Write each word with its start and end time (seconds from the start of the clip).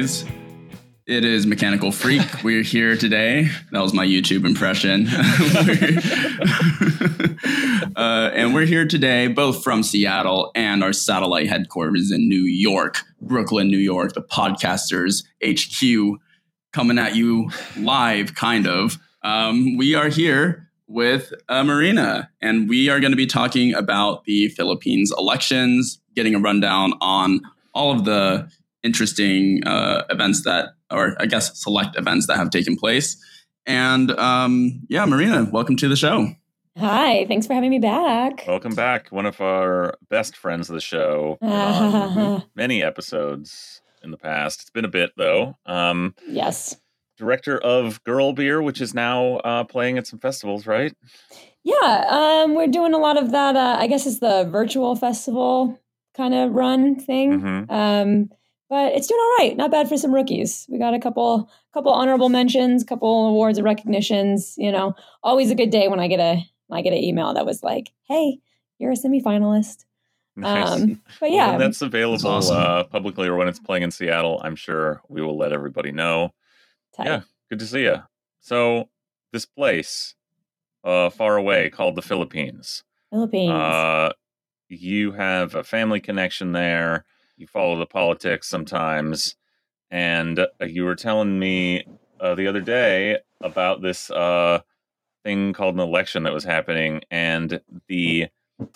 What's 0.00 0.22
going 0.22 0.32
on, 0.32 0.40
guys? 0.40 0.80
It 1.06 1.24
is 1.26 1.46
Mechanical 1.46 1.92
Freak. 1.92 2.22
We're 2.42 2.62
here 2.62 2.96
today. 2.96 3.50
That 3.70 3.82
was 3.82 3.92
my 3.92 4.06
YouTube 4.06 4.46
impression. 4.46 5.06
uh, 7.96 8.30
and 8.32 8.54
we're 8.54 8.64
here 8.64 8.86
today, 8.86 9.26
both 9.26 9.62
from 9.62 9.82
Seattle 9.82 10.52
and 10.54 10.82
our 10.82 10.94
satellite 10.94 11.48
headquarters 11.48 12.10
in 12.10 12.30
New 12.30 12.44
York, 12.44 13.02
Brooklyn, 13.20 13.68
New 13.68 13.76
York, 13.76 14.14
the 14.14 14.22
Podcasters 14.22 15.24
HQ, 15.44 16.18
coming 16.72 16.98
at 16.98 17.14
you 17.14 17.50
live, 17.76 18.34
kind 18.34 18.66
of. 18.66 18.96
Um, 19.22 19.76
we 19.76 19.94
are 19.94 20.08
here 20.08 20.70
with 20.86 21.34
uh, 21.50 21.62
Marina, 21.62 22.30
and 22.40 22.70
we 22.70 22.88
are 22.88 23.00
going 23.00 23.12
to 23.12 23.16
be 23.16 23.26
talking 23.26 23.74
about 23.74 24.24
the 24.24 24.48
Philippines 24.48 25.12
elections, 25.18 26.00
getting 26.14 26.34
a 26.34 26.38
rundown 26.38 26.94
on 27.02 27.42
all 27.74 27.92
of 27.92 28.06
the 28.06 28.50
interesting 28.82 29.62
uh, 29.66 30.04
events 30.10 30.44
that, 30.44 30.70
or 30.90 31.16
I 31.20 31.26
guess 31.26 31.60
select 31.62 31.96
events 31.98 32.26
that 32.26 32.36
have 32.36 32.50
taken 32.50 32.76
place. 32.76 33.16
And 33.66 34.10
um, 34.12 34.80
yeah, 34.88 35.04
Marina, 35.04 35.48
welcome 35.52 35.76
to 35.76 35.88
the 35.88 35.96
show. 35.96 36.28
Hi, 36.78 37.26
thanks 37.26 37.46
for 37.46 37.54
having 37.54 37.70
me 37.70 37.78
back. 37.78 38.44
Welcome 38.46 38.74
back. 38.74 39.08
One 39.10 39.26
of 39.26 39.40
our 39.40 39.94
best 40.08 40.36
friends 40.36 40.68
of 40.70 40.74
the 40.74 40.80
show. 40.80 41.36
on 41.42 42.44
many 42.54 42.82
episodes 42.82 43.82
in 44.02 44.10
the 44.10 44.16
past. 44.16 44.62
It's 44.62 44.70
been 44.70 44.84
a 44.84 44.88
bit 44.88 45.10
though. 45.16 45.56
Um, 45.66 46.14
yes. 46.26 46.76
Director 47.18 47.58
of 47.58 48.02
Girl 48.04 48.32
Beer, 48.32 48.62
which 48.62 48.80
is 48.80 48.94
now 48.94 49.36
uh, 49.38 49.64
playing 49.64 49.98
at 49.98 50.06
some 50.06 50.18
festivals, 50.18 50.66
right? 50.66 50.94
Yeah, 51.64 52.06
um, 52.08 52.54
we're 52.54 52.66
doing 52.68 52.94
a 52.94 52.98
lot 52.98 53.22
of 53.22 53.30
that. 53.32 53.56
Uh, 53.56 53.76
I 53.78 53.86
guess 53.86 54.06
it's 54.06 54.20
the 54.20 54.48
virtual 54.50 54.96
festival 54.96 55.78
kind 56.16 56.32
of 56.32 56.52
run 56.52 56.96
thing. 56.98 57.40
Mhm. 57.40 57.70
Um, 57.70 58.30
but 58.70 58.92
it's 58.92 59.08
doing 59.08 59.20
all 59.20 59.36
right. 59.44 59.56
Not 59.56 59.72
bad 59.72 59.88
for 59.88 59.98
some 59.98 60.14
rookies. 60.14 60.66
We 60.70 60.78
got 60.78 60.94
a 60.94 61.00
couple, 61.00 61.50
couple 61.74 61.92
honorable 61.92 62.28
mentions, 62.28 62.84
couple 62.84 63.26
awards 63.26 63.58
and 63.58 63.64
recognitions. 63.64 64.54
You 64.56 64.70
know, 64.70 64.94
always 65.22 65.50
a 65.50 65.56
good 65.56 65.70
day 65.70 65.88
when 65.88 66.00
I 66.00 66.06
get 66.06 66.20
a, 66.20 66.42
when 66.68 66.78
I 66.78 66.82
get 66.82 66.92
an 66.92 67.02
email 67.02 67.34
that 67.34 67.44
was 67.44 67.62
like, 67.62 67.90
"Hey, 68.04 68.38
you're 68.78 68.92
a 68.92 68.94
semifinalist." 68.94 69.84
Nice. 70.36 70.70
Um, 70.70 71.02
but 71.18 71.32
yeah, 71.32 71.50
when 71.50 71.58
that's 71.58 71.82
available 71.82 72.30
awesome. 72.30 72.56
uh, 72.56 72.84
publicly 72.84 73.26
or 73.28 73.36
when 73.36 73.48
it's 73.48 73.58
playing 73.58 73.82
in 73.82 73.90
Seattle, 73.90 74.40
I'm 74.42 74.56
sure 74.56 75.02
we 75.08 75.20
will 75.20 75.36
let 75.36 75.52
everybody 75.52 75.90
know. 75.90 76.32
tight. 76.96 77.06
Yeah, 77.06 77.20
good 77.50 77.58
to 77.58 77.66
see 77.66 77.82
you. 77.82 77.96
So, 78.40 78.88
this 79.32 79.44
place 79.44 80.14
uh, 80.84 81.10
far 81.10 81.36
away 81.36 81.70
called 81.70 81.96
the 81.96 82.02
Philippines. 82.02 82.84
Philippines. 83.10 83.50
Uh, 83.50 84.12
you 84.68 85.10
have 85.12 85.56
a 85.56 85.64
family 85.64 86.00
connection 86.00 86.52
there. 86.52 87.04
You 87.40 87.46
follow 87.46 87.78
the 87.78 87.86
politics 87.86 88.46
sometimes, 88.48 89.34
and 89.90 90.38
uh, 90.38 90.48
you 90.60 90.84
were 90.84 90.94
telling 90.94 91.38
me 91.38 91.86
uh, 92.20 92.34
the 92.34 92.46
other 92.46 92.60
day 92.60 93.16
about 93.40 93.80
this 93.80 94.10
uh, 94.10 94.60
thing 95.24 95.54
called 95.54 95.72
an 95.72 95.80
election 95.80 96.24
that 96.24 96.34
was 96.34 96.44
happening, 96.44 97.00
and 97.10 97.62
the 97.88 98.28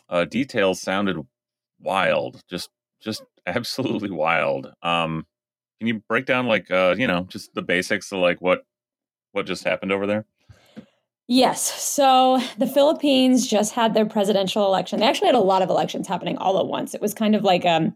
uh, 0.08 0.24
details 0.24 0.80
sounded 0.80 1.18
wild, 1.78 2.42
just 2.48 2.70
just 3.02 3.22
absolutely 3.46 4.10
wild. 4.10 4.72
Um, 4.82 5.26
can 5.78 5.86
you 5.86 6.02
break 6.08 6.24
down 6.24 6.46
like 6.46 6.70
uh, 6.70 6.94
you 6.96 7.06
know 7.06 7.24
just 7.24 7.52
the 7.52 7.60
basics 7.60 8.10
of 8.12 8.20
like 8.20 8.40
what 8.40 8.64
what 9.32 9.44
just 9.44 9.64
happened 9.64 9.92
over 9.92 10.06
there? 10.06 10.24
Yes. 11.28 11.60
So 11.82 12.40
the 12.56 12.66
Philippines 12.66 13.46
just 13.46 13.74
had 13.74 13.92
their 13.92 14.06
presidential 14.06 14.64
election. 14.64 15.00
They 15.00 15.06
actually 15.06 15.28
had 15.28 15.34
a 15.34 15.40
lot 15.40 15.60
of 15.60 15.68
elections 15.68 16.08
happening 16.08 16.38
all 16.38 16.58
at 16.58 16.66
once. 16.66 16.94
It 16.94 17.02
was 17.02 17.12
kind 17.12 17.34
of 17.34 17.44
like 17.44 17.66
um, 17.66 17.94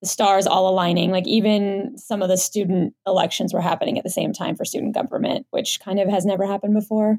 the 0.00 0.08
stars 0.08 0.46
all 0.46 0.68
aligning. 0.68 1.10
Like 1.10 1.26
even 1.26 1.96
some 1.98 2.22
of 2.22 2.28
the 2.28 2.36
student 2.36 2.94
elections 3.06 3.52
were 3.52 3.60
happening 3.60 3.98
at 3.98 4.04
the 4.04 4.10
same 4.10 4.32
time 4.32 4.54
for 4.56 4.64
student 4.64 4.94
government, 4.94 5.46
which 5.50 5.80
kind 5.80 5.98
of 5.98 6.08
has 6.08 6.24
never 6.24 6.46
happened 6.46 6.74
before. 6.74 7.18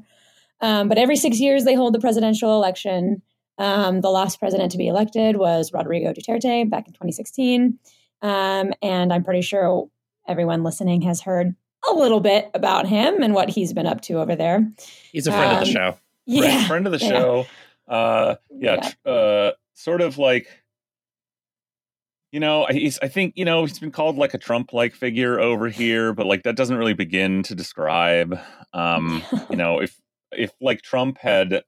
Um, 0.60 0.88
but 0.88 0.98
every 0.98 1.16
six 1.16 1.40
years, 1.40 1.64
they 1.64 1.74
hold 1.74 1.94
the 1.94 2.00
presidential 2.00 2.54
election. 2.54 3.22
Um, 3.58 4.00
the 4.00 4.10
last 4.10 4.38
president 4.38 4.72
to 4.72 4.78
be 4.78 4.88
elected 4.88 5.36
was 5.36 5.72
Rodrigo 5.72 6.12
Duterte 6.12 6.68
back 6.70 6.86
in 6.86 6.92
2016. 6.94 7.78
Um, 8.22 8.72
and 8.82 9.12
I'm 9.12 9.24
pretty 9.24 9.42
sure 9.42 9.88
everyone 10.28 10.62
listening 10.62 11.02
has 11.02 11.20
heard 11.22 11.54
a 11.90 11.94
little 11.94 12.20
bit 12.20 12.50
about 12.54 12.86
him 12.86 13.22
and 13.22 13.32
what 13.34 13.48
he's 13.48 13.72
been 13.72 13.86
up 13.86 14.02
to 14.02 14.14
over 14.20 14.36
there. 14.36 14.70
He's 15.12 15.26
a 15.26 15.32
friend 15.32 15.52
of 15.52 15.60
the 15.60 15.66
Um, 15.66 15.72
show. 15.72 15.90
friend, 15.92 15.98
Yeah. 16.26 16.66
friend 16.68 16.86
of 16.86 16.92
the 16.92 16.98
yeah. 17.04 17.08
show. 17.08 17.46
Uh, 17.88 18.34
yeah, 18.50 18.74
Yeah. 18.74 18.80
tr- 18.80 18.96
uh, 19.08 19.50
sort 19.74 20.00
of 20.02 20.18
like, 20.18 20.46
you 22.32 22.40
know, 22.40 22.66
he's. 22.70 22.98
I 23.00 23.08
think 23.08 23.34
you 23.36 23.44
know 23.44 23.64
he's 23.64 23.78
been 23.78 23.90
called 23.90 24.16
like 24.16 24.34
a 24.34 24.38
Trump-like 24.38 24.94
figure 24.94 25.40
over 25.40 25.68
here, 25.68 26.12
but 26.12 26.26
like 26.26 26.44
that 26.44 26.56
doesn't 26.56 26.76
really 26.76 26.94
begin 26.94 27.42
to 27.44 27.54
describe. 27.54 28.38
Um, 28.72 29.22
you 29.50 29.56
know, 29.56 29.80
if 29.80 30.00
if 30.32 30.52
like 30.60 30.82
Trump 30.82 31.18
had 31.18 31.64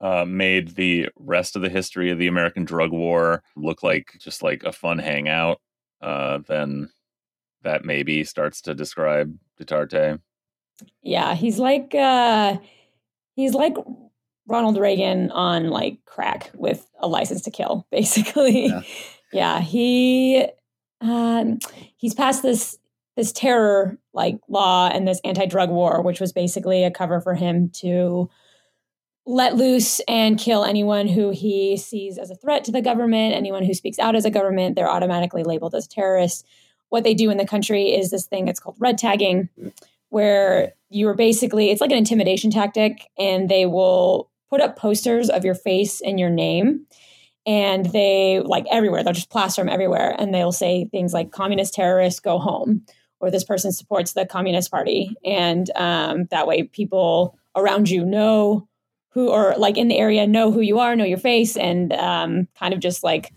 uh, 0.00 0.24
made 0.24 0.76
the 0.76 1.08
rest 1.16 1.56
of 1.56 1.62
the 1.62 1.68
history 1.68 2.10
of 2.10 2.18
the 2.18 2.26
American 2.26 2.64
drug 2.64 2.90
war 2.90 3.42
look 3.56 3.82
like 3.82 4.16
just 4.18 4.42
like 4.42 4.62
a 4.64 4.72
fun 4.72 4.98
hangout, 4.98 5.60
uh, 6.00 6.38
then 6.48 6.88
that 7.62 7.84
maybe 7.84 8.24
starts 8.24 8.62
to 8.62 8.74
describe 8.74 9.36
Duterte. 9.60 10.20
Yeah, 11.02 11.34
he's 11.34 11.58
like 11.58 11.94
uh 11.94 12.56
he's 13.34 13.52
like 13.52 13.74
Ronald 14.46 14.78
Reagan 14.78 15.30
on 15.30 15.68
like 15.68 15.98
crack 16.06 16.50
with 16.54 16.86
a 16.98 17.06
license 17.06 17.42
to 17.42 17.50
kill, 17.50 17.86
basically. 17.92 18.66
Yeah. 18.66 18.82
Yeah, 19.32 19.60
he 19.60 20.46
um 21.00 21.58
he's 21.96 22.14
passed 22.14 22.42
this 22.42 22.78
this 23.16 23.32
terror 23.32 23.98
like 24.12 24.38
law 24.48 24.88
and 24.88 25.06
this 25.06 25.20
anti-drug 25.24 25.70
war, 25.70 26.02
which 26.02 26.20
was 26.20 26.32
basically 26.32 26.84
a 26.84 26.90
cover 26.90 27.20
for 27.20 27.34
him 27.34 27.70
to 27.70 28.30
let 29.26 29.56
loose 29.56 30.00
and 30.08 30.38
kill 30.38 30.64
anyone 30.64 31.06
who 31.06 31.30
he 31.30 31.76
sees 31.76 32.18
as 32.18 32.30
a 32.30 32.34
threat 32.34 32.64
to 32.64 32.72
the 32.72 32.82
government, 32.82 33.34
anyone 33.34 33.64
who 33.64 33.74
speaks 33.74 33.98
out 33.98 34.16
as 34.16 34.24
a 34.24 34.30
government, 34.30 34.74
they're 34.74 34.90
automatically 34.90 35.42
labeled 35.42 35.74
as 35.74 35.86
terrorists. 35.86 36.44
What 36.88 37.04
they 37.04 37.14
do 37.14 37.30
in 37.30 37.36
the 37.36 37.46
country 37.46 37.94
is 37.94 38.10
this 38.10 38.26
thing 38.26 38.46
that's 38.46 38.58
called 38.58 38.76
red 38.80 38.98
tagging, 38.98 39.48
where 40.08 40.72
you 40.88 41.06
are 41.08 41.14
basically 41.14 41.70
it's 41.70 41.80
like 41.80 41.92
an 41.92 41.98
intimidation 41.98 42.50
tactic 42.50 43.08
and 43.18 43.48
they 43.48 43.66
will 43.66 44.30
put 44.48 44.60
up 44.60 44.76
posters 44.76 45.30
of 45.30 45.44
your 45.44 45.54
face 45.54 46.00
and 46.00 46.18
your 46.18 46.30
name 46.30 46.86
and 47.46 47.86
they 47.86 48.40
like 48.44 48.66
everywhere 48.70 49.02
they'll 49.02 49.12
just 49.12 49.30
plaster 49.30 49.62
them 49.62 49.68
everywhere 49.68 50.14
and 50.18 50.34
they'll 50.34 50.52
say 50.52 50.86
things 50.86 51.12
like 51.12 51.30
communist 51.30 51.74
terrorists 51.74 52.20
go 52.20 52.38
home 52.38 52.84
or 53.20 53.30
this 53.30 53.44
person 53.44 53.72
supports 53.72 54.12
the 54.12 54.26
communist 54.26 54.70
party 54.70 55.16
and 55.24 55.70
um, 55.76 56.26
that 56.30 56.46
way 56.46 56.62
people 56.64 57.38
around 57.56 57.88
you 57.88 58.04
know 58.04 58.66
who 59.10 59.28
or 59.28 59.54
like 59.56 59.76
in 59.76 59.88
the 59.88 59.98
area 59.98 60.26
know 60.26 60.50
who 60.52 60.60
you 60.60 60.78
are 60.78 60.94
know 60.94 61.04
your 61.04 61.18
face 61.18 61.56
and 61.56 61.92
um, 61.94 62.46
kind 62.58 62.74
of 62.74 62.80
just 62.80 63.02
like 63.02 63.32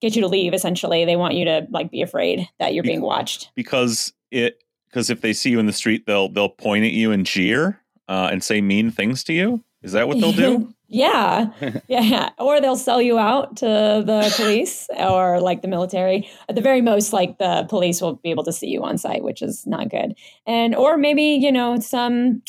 get 0.00 0.14
you 0.14 0.22
to 0.22 0.28
leave 0.28 0.54
essentially 0.54 1.04
they 1.04 1.16
want 1.16 1.34
you 1.34 1.44
to 1.44 1.66
like 1.70 1.90
be 1.90 2.02
afraid 2.02 2.48
that 2.58 2.74
you're 2.74 2.84
being 2.84 3.02
watched 3.02 3.50
because 3.54 4.12
it 4.30 4.62
because 4.90 5.08
if 5.10 5.20
they 5.20 5.32
see 5.32 5.50
you 5.50 5.58
in 5.58 5.66
the 5.66 5.72
street, 5.72 6.06
they'll 6.06 6.28
they'll 6.28 6.48
point 6.48 6.84
at 6.84 6.92
you 6.92 7.12
and 7.12 7.24
jeer 7.24 7.80
uh, 8.08 8.28
and 8.30 8.42
say 8.42 8.60
mean 8.60 8.90
things 8.90 9.24
to 9.24 9.32
you. 9.32 9.62
Is 9.82 9.92
that 9.92 10.08
what 10.08 10.20
they'll 10.20 10.32
do? 10.32 10.74
Yeah. 10.90 11.50
Yeah. 11.88 12.30
Or 12.38 12.60
they'll 12.60 12.76
sell 12.76 13.00
you 13.00 13.18
out 13.18 13.56
to 13.58 13.66
the 13.66 14.32
police 14.36 14.88
or 14.96 15.40
like 15.40 15.62
the 15.62 15.68
military. 15.68 16.28
At 16.48 16.54
the 16.54 16.60
very 16.60 16.80
most, 16.80 17.12
like 17.12 17.38
the 17.38 17.66
police 17.68 18.00
will 18.00 18.16
be 18.16 18.30
able 18.30 18.44
to 18.44 18.52
see 18.52 18.68
you 18.68 18.82
on 18.82 18.98
site, 18.98 19.22
which 19.22 19.42
is 19.42 19.66
not 19.66 19.88
good. 19.88 20.14
And, 20.46 20.74
or 20.74 20.96
maybe, 20.96 21.22
you 21.22 21.52
know, 21.52 21.78
some 21.80 22.42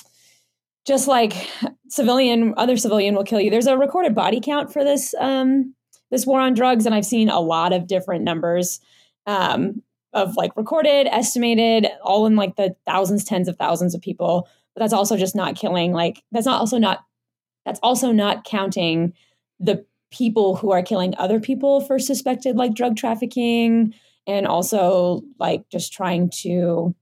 just 0.86 1.08
like 1.08 1.34
civilian, 1.90 2.54
other 2.58 2.78
civilian 2.78 3.16
will 3.16 3.24
kill 3.24 3.40
you. 3.40 3.50
There's 3.50 3.68
a 3.68 3.78
recorded 3.78 4.16
body 4.16 4.42
count 4.42 4.74
for 4.74 4.84
this, 4.84 5.14
um, 5.20 5.76
this 6.10 6.26
war 6.26 6.40
on 6.40 6.54
drugs. 6.54 6.86
And 6.86 6.96
I've 6.96 7.06
seen 7.06 7.30
a 7.30 7.40
lot 7.40 7.74
of 7.74 7.88
different 7.88 8.24
numbers. 8.24 8.80
Um, 9.28 9.84
of 10.14 10.36
like 10.36 10.52
recorded, 10.58 11.08
estimated, 11.08 11.88
all 12.04 12.26
in 12.26 12.36
like 12.36 12.58
the 12.58 12.76
thousands, 12.86 13.24
tens 13.24 13.48
of 13.48 13.56
thousands 13.56 13.96
of 13.96 14.02
people. 14.02 14.50
But 14.76 14.82
that's 14.82 14.94
also 14.94 15.16
just 15.16 15.36
not 15.36 15.56
killing. 15.56 15.94
Like 15.94 16.22
that's 16.34 16.46
not 16.46 16.60
also 16.60 16.78
not 16.78 17.06
that's 17.66 17.80
also 17.84 18.12
not 18.12 18.44
counting 18.44 19.14
the 19.60 19.86
people 20.12 20.56
who 20.56 20.72
are 20.72 20.84
killing 20.84 21.14
other 21.18 21.40
people 21.40 21.82
for 21.82 21.98
suspected 22.00 22.56
like 22.58 22.74
drug 22.74 22.98
trafficking 22.98 23.94
and 24.28 24.46
also 24.46 25.22
like 25.40 25.68
just 25.70 25.94
trying 25.94 26.30
to 26.30 26.94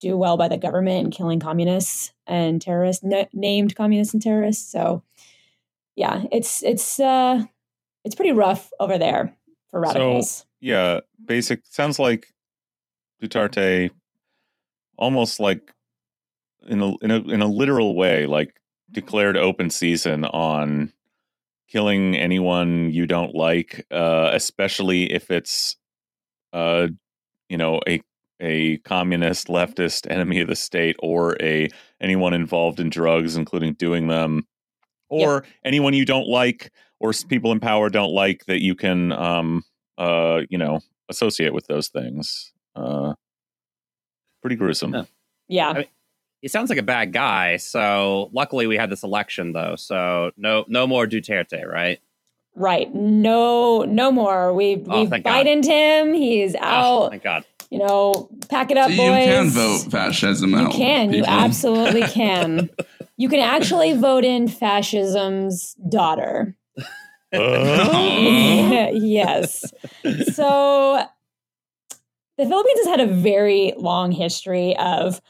do 0.00 0.16
well 0.16 0.36
by 0.36 0.48
the 0.48 0.58
government 0.58 1.04
and 1.04 1.14
killing 1.14 1.40
communists 1.40 2.12
and 2.26 2.60
terrorists 2.60 3.04
n- 3.04 3.28
named 3.32 3.74
communists 3.74 4.14
and 4.14 4.22
terrorists. 4.22 4.70
So 4.70 5.02
yeah 5.96 6.24
it's 6.30 6.62
it's 6.62 7.00
uh 7.00 7.42
it's 8.04 8.14
pretty 8.14 8.32
rough 8.32 8.70
over 8.80 8.98
there 8.98 9.36
for 9.70 9.80
radicals. 9.80 10.46
Yeah, 10.60 11.00
basic 11.24 11.60
sounds 11.64 11.98
like 11.98 12.28
Duterte 13.22 13.90
almost 14.96 15.40
like 15.40 15.72
in 16.68 16.80
a 16.80 16.96
in 16.98 17.10
a 17.10 17.16
in 17.20 17.42
a 17.42 17.46
literal 17.46 17.94
way, 17.96 18.26
like 18.26 18.59
declared 18.92 19.36
open 19.36 19.70
season 19.70 20.24
on 20.24 20.92
killing 21.68 22.16
anyone 22.16 22.90
you 22.90 23.06
don't 23.06 23.34
like, 23.34 23.86
uh, 23.90 24.30
especially 24.32 25.12
if 25.12 25.30
it's 25.30 25.76
uh, 26.52 26.88
you 27.48 27.56
know, 27.56 27.80
a 27.86 28.00
a 28.40 28.78
communist 28.78 29.48
leftist 29.48 30.10
enemy 30.10 30.40
of 30.40 30.48
the 30.48 30.56
state 30.56 30.96
or 31.00 31.36
a 31.42 31.68
anyone 32.00 32.32
involved 32.32 32.80
in 32.80 32.88
drugs 32.88 33.36
including 33.36 33.74
doing 33.74 34.08
them 34.08 34.46
or 35.10 35.44
anyone 35.64 35.92
you 35.92 36.06
don't 36.06 36.26
like 36.26 36.72
or 37.00 37.12
people 37.28 37.52
in 37.52 37.60
power 37.60 37.90
don't 37.90 38.12
like 38.12 38.46
that 38.46 38.62
you 38.62 38.74
can 38.74 39.12
um 39.12 39.62
uh 39.98 40.40
you 40.48 40.56
know 40.56 40.80
associate 41.10 41.52
with 41.52 41.66
those 41.66 41.88
things 41.88 42.52
uh 42.76 43.12
pretty 44.40 44.56
gruesome 44.56 44.94
Yeah. 44.94 45.04
Yeah. 45.48 45.68
I 45.68 45.74
mean, 45.74 45.84
he 46.40 46.48
sounds 46.48 46.70
like 46.70 46.78
a 46.78 46.82
bad 46.82 47.12
guy. 47.12 47.56
So 47.58 48.30
luckily 48.32 48.66
we 48.66 48.76
had 48.76 48.90
this 48.90 49.02
election 49.02 49.52
though. 49.52 49.76
So 49.76 50.30
no 50.36 50.64
no 50.68 50.86
more 50.86 51.06
Duterte, 51.06 51.66
right? 51.66 52.00
Right. 52.56 52.92
No, 52.94 53.82
no 53.84 54.10
more. 54.10 54.52
We've 54.52 54.84
Oh, 54.88 55.00
we've. 55.00 55.10
Bidened 55.10 55.64
him. 55.64 56.12
He's 56.14 56.54
Oh, 56.56 56.58
out. 57.06 57.10
thank 57.10 57.22
God. 57.22 57.44
you 57.70 57.78
know, 57.78 58.28
pack 58.48 58.70
it 58.72 58.76
up, 58.76 58.90
So 58.90 58.96
boys. 58.96 59.26
you 59.26 59.32
can 59.32 59.48
vote 59.50 59.78
fascism 59.90 60.50
You 60.50 60.56
out. 60.58 60.72
You 60.72 60.78
can. 60.78 61.12
You 61.12 61.24
absolutely 61.26 62.02
can. 62.08 62.68
You 63.16 63.28
can 63.28 63.38
actually 63.40 63.92
vote 63.96 64.24
in 64.24 64.48
fascism's 64.48 65.74
daughter. 65.88 66.56
Uh, 67.32 68.88
yes. 68.92 69.72
So 70.34 71.04
the 72.36 72.46
Philippines 72.46 72.78
has 72.80 72.86
had 72.88 73.00
a 73.00 73.06
very 73.06 73.74
long 73.76 74.10
history 74.10 74.76
of 74.76 75.20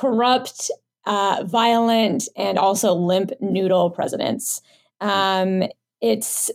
corrupt, 0.00 0.70
uh, 1.04 1.44
violent, 1.46 2.28
and 2.36 2.58
also 2.58 2.94
limp 2.94 3.32
noodle 3.40 3.90
presidents. 3.90 4.62
Um, 5.00 5.64
it's 6.00 6.50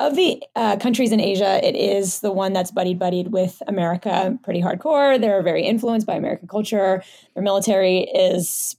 of 0.00 0.16
the 0.16 0.42
uh, 0.56 0.76
countries 0.78 1.12
in 1.12 1.20
Asia, 1.20 1.64
it 1.64 1.76
is 1.76 2.20
the 2.20 2.32
one 2.32 2.54
that's 2.54 2.70
buddy 2.70 2.94
buddied 2.94 3.28
with 3.28 3.62
America 3.68 4.36
pretty 4.42 4.62
hardcore. 4.62 5.20
They're 5.20 5.42
very 5.42 5.62
influenced 5.62 6.06
by 6.06 6.14
American 6.14 6.48
culture. 6.48 7.04
Their 7.34 7.42
military 7.42 7.98
is 8.00 8.76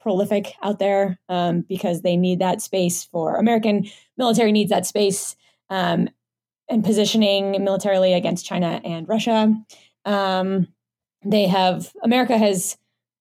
prolific 0.00 0.52
out 0.62 0.80
there 0.80 1.18
um, 1.28 1.60
because 1.68 2.02
they 2.02 2.16
need 2.16 2.40
that 2.40 2.60
space 2.60 3.04
for 3.04 3.36
American 3.36 3.88
military 4.18 4.52
needs 4.52 4.70
that 4.70 4.84
space 4.84 5.36
um, 5.70 6.08
and 6.68 6.84
positioning 6.84 7.52
militarily 7.64 8.12
against 8.12 8.44
China 8.44 8.80
and 8.84 9.08
Russia. 9.08 9.54
Um, 10.04 10.66
they 11.24 11.46
have 11.46 11.92
America 12.02 12.38
has 12.38 12.76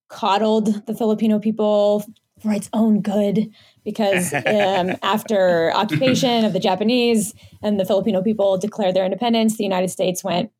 coddled 0.09 0.85
the 0.85 0.95
Filipino 0.95 1.39
people 1.39 2.05
for 2.41 2.53
its 2.53 2.69
own 2.73 3.01
good 3.01 3.51
because 3.83 4.33
um, 4.45 4.95
after 5.01 5.71
occupation 5.73 6.45
of 6.45 6.53
the 6.53 6.59
Japanese 6.59 7.33
and 7.61 7.79
the 7.79 7.85
Filipino 7.85 8.21
people 8.21 8.57
declared 8.57 8.95
their 8.95 9.05
independence, 9.05 9.57
the 9.57 9.63
United 9.63 9.89
States 9.89 10.23
went, 10.23 10.51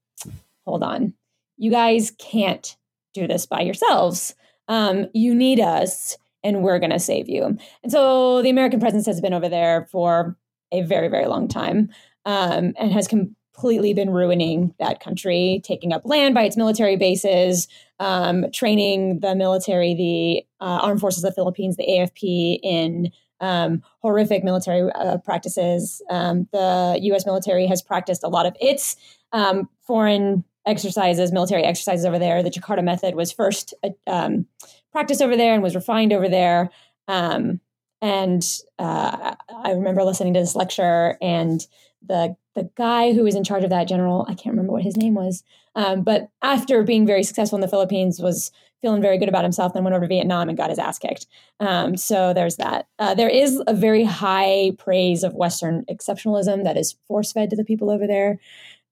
hold 0.66 0.84
on, 0.84 1.14
you 1.58 1.72
guys 1.72 2.12
can't 2.18 2.76
do 3.14 3.28
this 3.28 3.46
by 3.46 3.62
yourselves. 3.62 4.36
Um, 4.68 5.08
you 5.14 5.36
need 5.36 5.60
us, 5.60 6.18
and 6.44 6.64
we're 6.64 6.80
going 6.80 6.92
to 6.92 7.00
save 7.00 7.30
you. 7.30 7.58
And 7.84 7.92
so 7.92 8.42
the 8.42 8.50
American 8.50 8.80
presence 8.80 9.06
has 9.06 9.22
been 9.22 9.34
over 9.34 9.48
there 9.48 9.88
for 9.92 10.38
a 10.72 10.82
very, 10.82 11.08
very 11.08 11.28
long 11.28 11.48
time 11.48 11.90
um, 12.26 12.74
and 12.78 12.92
has 12.92 13.08
completely 13.56 13.94
been 13.94 14.10
ruining 14.10 14.74
that 14.80 15.00
country, 15.00 15.62
taking 15.64 15.94
up 15.94 16.02
land 16.06 16.36
by 16.36 16.44
its 16.44 16.58
military 16.58 16.98
bases, 16.98 17.68
um, 18.00 18.46
training 18.52 19.20
the 19.20 19.36
military, 19.36 19.94
the 19.94 20.46
uh, 20.64 20.80
Armed 20.82 21.00
Forces 21.00 21.24
of 21.24 21.32
the 21.32 21.36
Philippines, 21.36 21.78
the 21.78 21.88
AFP, 21.88 22.60
in 22.62 23.12
um, 23.40 23.82
horrific 24.02 24.44
military 24.44 24.92
uh, 24.92 25.18
practices. 25.20 26.02
Um, 26.10 26.48
the 26.52 27.00
U.S. 27.02 27.26
military 27.26 27.66
has 27.68 27.82
practiced 27.82 28.24
a 28.24 28.28
lot 28.28 28.46
of 28.46 28.56
its 28.60 28.98
um, 29.32 29.70
foreign 29.82 30.44
exercises, 30.66 31.32
military 31.32 31.64
exercises 31.64 32.06
over 32.06 32.20
there. 32.20 32.44
The 32.44 32.50
Jakarta 32.50 32.84
method 32.84 33.16
was 33.16 33.32
first 33.32 33.74
uh, 33.84 33.90
um, 34.08 34.48
practiced 34.92 35.22
over 35.22 35.38
there 35.38 35.54
and 35.54 35.64
was 35.64 35.76
refined 35.76 36.12
over 36.12 36.28
there. 36.28 36.70
Um, 37.08 37.62
and 38.02 38.44
uh, 38.78 39.36
I 39.50 39.72
remember 39.72 40.04
listening 40.04 40.34
to 40.34 40.40
this 40.40 40.56
lecture, 40.56 41.18
and 41.22 41.66
the 42.08 42.36
the 42.56 42.70
guy 42.76 43.12
who 43.14 43.24
was 43.24 43.36
in 43.36 43.44
charge 43.44 43.64
of 43.66 43.70
that 43.70 43.88
general, 43.88 44.26
I 44.30 44.34
can't 44.34 44.54
remember 44.54 44.72
what 44.72 44.84
his 44.84 44.96
name 44.96 45.14
was, 45.14 45.44
um, 45.76 46.04
but 46.04 46.30
after 46.42 46.84
being 46.84 47.06
very 47.06 47.24
successful 47.24 47.58
in 47.58 47.62
the 47.62 47.68
Philippines, 47.68 48.20
was 48.22 48.50
feeling 48.82 49.02
very 49.02 49.18
good 49.18 49.28
about 49.30 49.44
himself. 49.44 49.74
Then 49.74 49.84
went 49.84 49.94
over 49.96 50.06
to 50.06 50.10
Vietnam 50.10 50.48
and 50.48 50.58
got 50.58 50.70
his 50.70 50.80
ass 50.80 50.98
kicked. 51.00 51.26
Um, 51.60 51.98
so 51.98 52.34
there's 52.34 52.56
that. 52.58 52.88
Uh, 53.00 53.14
there 53.14 53.28
is 53.30 53.62
a 53.68 53.74
very 53.74 54.04
high 54.06 54.72
praise 54.78 55.24
of 55.24 55.34
Western 55.34 55.84
exceptionalism 55.86 56.64
that 56.64 56.78
is 56.78 56.96
force 57.08 57.32
fed 57.34 57.50
to 57.50 57.56
the 57.56 57.64
people 57.66 57.90
over 57.90 58.08
there. 58.08 58.40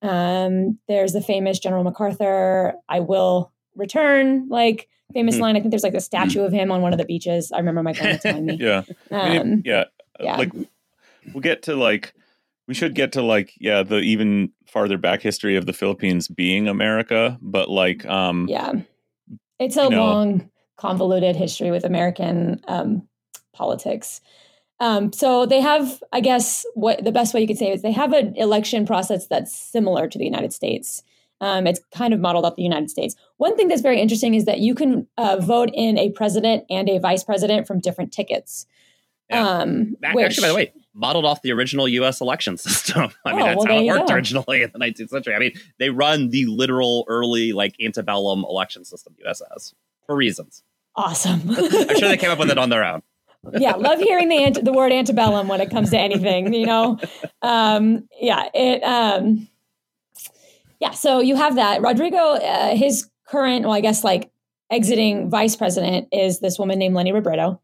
Um, 0.01 0.79
there's 0.87 1.13
the 1.13 1.21
famous 1.21 1.59
General 1.59 1.83
MacArthur, 1.83 2.73
I 2.89 2.99
will 2.99 3.51
return, 3.75 4.47
like 4.49 4.89
famous 5.13 5.35
Hmm. 5.35 5.41
line. 5.43 5.55
I 5.55 5.59
think 5.61 5.71
there's 5.71 5.83
like 5.83 5.93
a 5.93 6.01
statue 6.01 6.41
of 6.41 6.51
him 6.51 6.71
on 6.71 6.81
one 6.81 6.91
of 6.91 6.97
the 6.99 7.05
beaches. 7.05 7.51
I 7.51 7.59
remember 7.59 7.83
my 7.83 7.93
grandma 7.97 8.17
telling 8.17 8.45
me. 8.45 8.57
yeah 8.59 8.83
I 9.11 9.29
mean, 9.29 9.41
Um, 9.41 9.61
yeah, 9.65 9.85
yeah. 10.19 10.37
like 10.37 10.51
we'll 10.53 11.41
get 11.41 11.63
to 11.63 11.75
like 11.75 12.13
we 12.67 12.73
should 12.73 12.95
get 12.95 13.11
to 13.13 13.21
like 13.21 13.53
yeah 13.59 13.83
the 13.83 13.97
even 13.97 14.51
farther 14.67 14.97
back 14.97 15.21
history 15.21 15.55
of 15.55 15.65
the 15.65 15.73
Philippines 15.73 16.27
being 16.27 16.67
America, 16.67 17.37
but 17.41 17.69
like 17.69 18.05
um 18.05 18.47
yeah. 18.49 18.73
It's 19.59 19.77
a 19.77 19.83
you 19.83 19.89
know- 19.91 20.05
long, 20.05 20.49
convoluted 20.77 21.35
history 21.35 21.71
with 21.71 21.83
American 21.85 22.59
um, 22.67 23.07
politics. 23.53 24.19
Um, 24.79 25.13
so 25.13 25.45
they 25.45 25.61
have, 25.61 26.01
I 26.11 26.19
guess, 26.19 26.65
what 26.73 27.03
the 27.05 27.11
best 27.11 27.33
way 27.33 27.39
you 27.41 27.47
could 27.47 27.57
say 27.59 27.71
is 27.71 27.81
they 27.83 27.91
have 27.93 28.11
an 28.11 28.35
election 28.35 28.85
process 28.85 29.27
that's 29.27 29.55
similar 29.55 30.07
to 30.09 30.17
the 30.17 30.25
United 30.25 30.51
States. 30.51 31.03
Um, 31.39 31.67
it's 31.67 31.79
kind 31.93 32.13
of 32.13 32.19
modeled 32.19 32.43
off 32.43 32.55
the 32.57 32.63
United 32.63 32.89
States. 32.89 33.15
One 33.37 33.55
thing 33.55 33.67
that's 33.69 33.81
very 33.81 34.01
interesting 34.01 34.33
is 34.33 34.45
that 34.45 34.59
you 34.59 34.75
can 34.75 35.07
uh, 35.17 35.37
vote 35.39 35.69
in 35.73 35.97
a 35.97 36.09
president 36.09 36.65
and 36.69 36.89
a 36.89 36.97
vice 36.99 37.23
president 37.23 37.67
from 37.67 37.79
different 37.79 38.11
tickets. 38.11 38.65
Yeah. 39.29 39.47
Um, 39.47 39.95
Ac- 40.03 40.15
which- 40.15 40.25
Actually, 40.25 40.41
by 40.41 40.47
the 40.49 40.55
way, 40.55 40.73
modeled 40.93 41.25
off 41.25 41.41
the 41.41 41.51
original 41.51 41.87
U.S. 41.87 42.21
election 42.21 42.57
system. 42.57 43.09
I 43.25 43.31
mean, 43.33 43.41
Oh, 43.41 43.45
that's 43.45 43.57
well, 43.57 43.67
how 43.67 43.77
it 43.79 43.85
worked 43.87 44.07
go. 44.09 44.13
originally 44.15 44.61
in 44.61 44.71
the 44.73 44.79
19th 44.79 45.09
century. 45.09 45.33
I 45.35 45.39
mean, 45.39 45.53
they 45.79 45.89
run 45.89 46.29
the 46.29 46.45
literal 46.45 47.05
early, 47.07 47.51
like, 47.53 47.75
antebellum 47.83 48.45
election 48.47 48.85
system 48.85 49.15
U.S. 49.25 49.41
has 49.51 49.73
for 50.05 50.15
reasons. 50.15 50.63
awesome. 50.95 51.41
I'm 51.49 51.97
sure 51.99 52.09
they 52.09 52.17
came 52.17 52.29
up 52.31 52.39
with 52.39 52.49
it 52.51 52.57
on 52.57 52.69
their 52.69 52.83
own. 52.83 53.01
yeah, 53.57 53.73
love 53.75 53.99
hearing 53.99 54.29
the 54.29 54.37
ante- 54.37 54.61
the 54.61 54.71
word 54.71 54.93
antebellum 54.93 55.49
when 55.49 55.59
it 55.59 55.69
comes 55.69 55.89
to 55.89 55.97
anything. 55.99 56.53
You 56.53 56.65
know, 56.65 56.99
um, 57.41 58.07
yeah, 58.21 58.47
it. 58.53 58.81
Um, 58.83 59.49
yeah, 60.79 60.91
so 60.91 61.19
you 61.19 61.35
have 61.35 61.55
that. 61.55 61.81
Rodrigo, 61.81 62.17
uh, 62.17 62.75
his 62.75 63.09
current, 63.27 63.63
well, 63.65 63.73
I 63.73 63.81
guess 63.81 64.03
like 64.03 64.31
exiting 64.71 65.29
vice 65.29 65.55
president 65.57 66.07
is 66.11 66.39
this 66.39 66.57
woman 66.57 66.79
named 66.79 66.95
Leni 66.95 67.11
Robredo, 67.11 67.59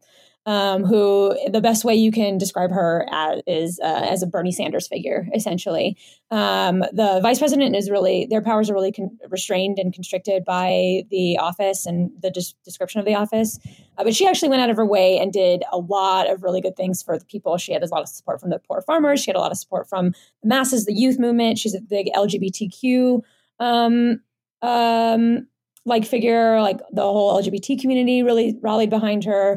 um, 0.46 0.84
who 0.84 1.36
the 1.50 1.60
best 1.60 1.84
way 1.84 1.94
you 1.94 2.10
can 2.10 2.38
describe 2.38 2.70
her 2.70 3.06
as, 3.12 3.42
is 3.46 3.80
uh, 3.82 4.06
as 4.08 4.22
a 4.22 4.26
Bernie 4.26 4.52
Sanders 4.52 4.88
figure, 4.88 5.28
essentially. 5.34 5.98
Um, 6.30 6.80
the 6.92 7.20
vice 7.22 7.38
president 7.38 7.76
is 7.76 7.90
really, 7.90 8.26
their 8.30 8.40
powers 8.40 8.70
are 8.70 8.74
really 8.74 8.92
con- 8.92 9.18
restrained 9.28 9.78
and 9.78 9.92
constricted 9.92 10.44
by 10.44 11.02
the 11.10 11.36
office 11.38 11.84
and 11.84 12.10
the 12.22 12.30
des- 12.30 12.54
description 12.64 13.00
of 13.00 13.06
the 13.06 13.14
office. 13.14 13.58
Uh, 13.98 14.04
but 14.04 14.14
she 14.14 14.26
actually 14.26 14.48
went 14.48 14.62
out 14.62 14.70
of 14.70 14.76
her 14.76 14.86
way 14.86 15.18
and 15.18 15.32
did 15.32 15.62
a 15.72 15.78
lot 15.78 16.30
of 16.30 16.42
really 16.42 16.62
good 16.62 16.76
things 16.76 17.02
for 17.02 17.18
the 17.18 17.24
people. 17.26 17.58
She 17.58 17.72
had 17.72 17.82
a 17.82 17.86
lot 17.88 18.02
of 18.02 18.08
support 18.08 18.40
from 18.40 18.50
the 18.50 18.58
poor 18.58 18.80
farmers. 18.80 19.22
She 19.22 19.30
had 19.30 19.36
a 19.36 19.40
lot 19.40 19.52
of 19.52 19.58
support 19.58 19.88
from 19.88 20.14
the 20.42 20.48
masses, 20.48 20.86
the 20.86 20.94
youth 20.94 21.18
movement. 21.18 21.58
She's 21.58 21.74
a 21.74 21.80
big 21.80 22.08
LGBTQ 22.14 23.20
um, 23.58 24.22
um, 24.62 25.46
like 25.84 26.06
figure. 26.06 26.62
Like 26.62 26.78
the 26.92 27.02
whole 27.02 27.40
LGBT 27.40 27.78
community 27.78 28.22
really 28.22 28.56
rallied 28.62 28.90
behind 28.90 29.24
her. 29.24 29.56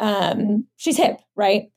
Um, 0.00 0.66
she's 0.76 0.96
hip, 0.96 1.20
right? 1.36 1.70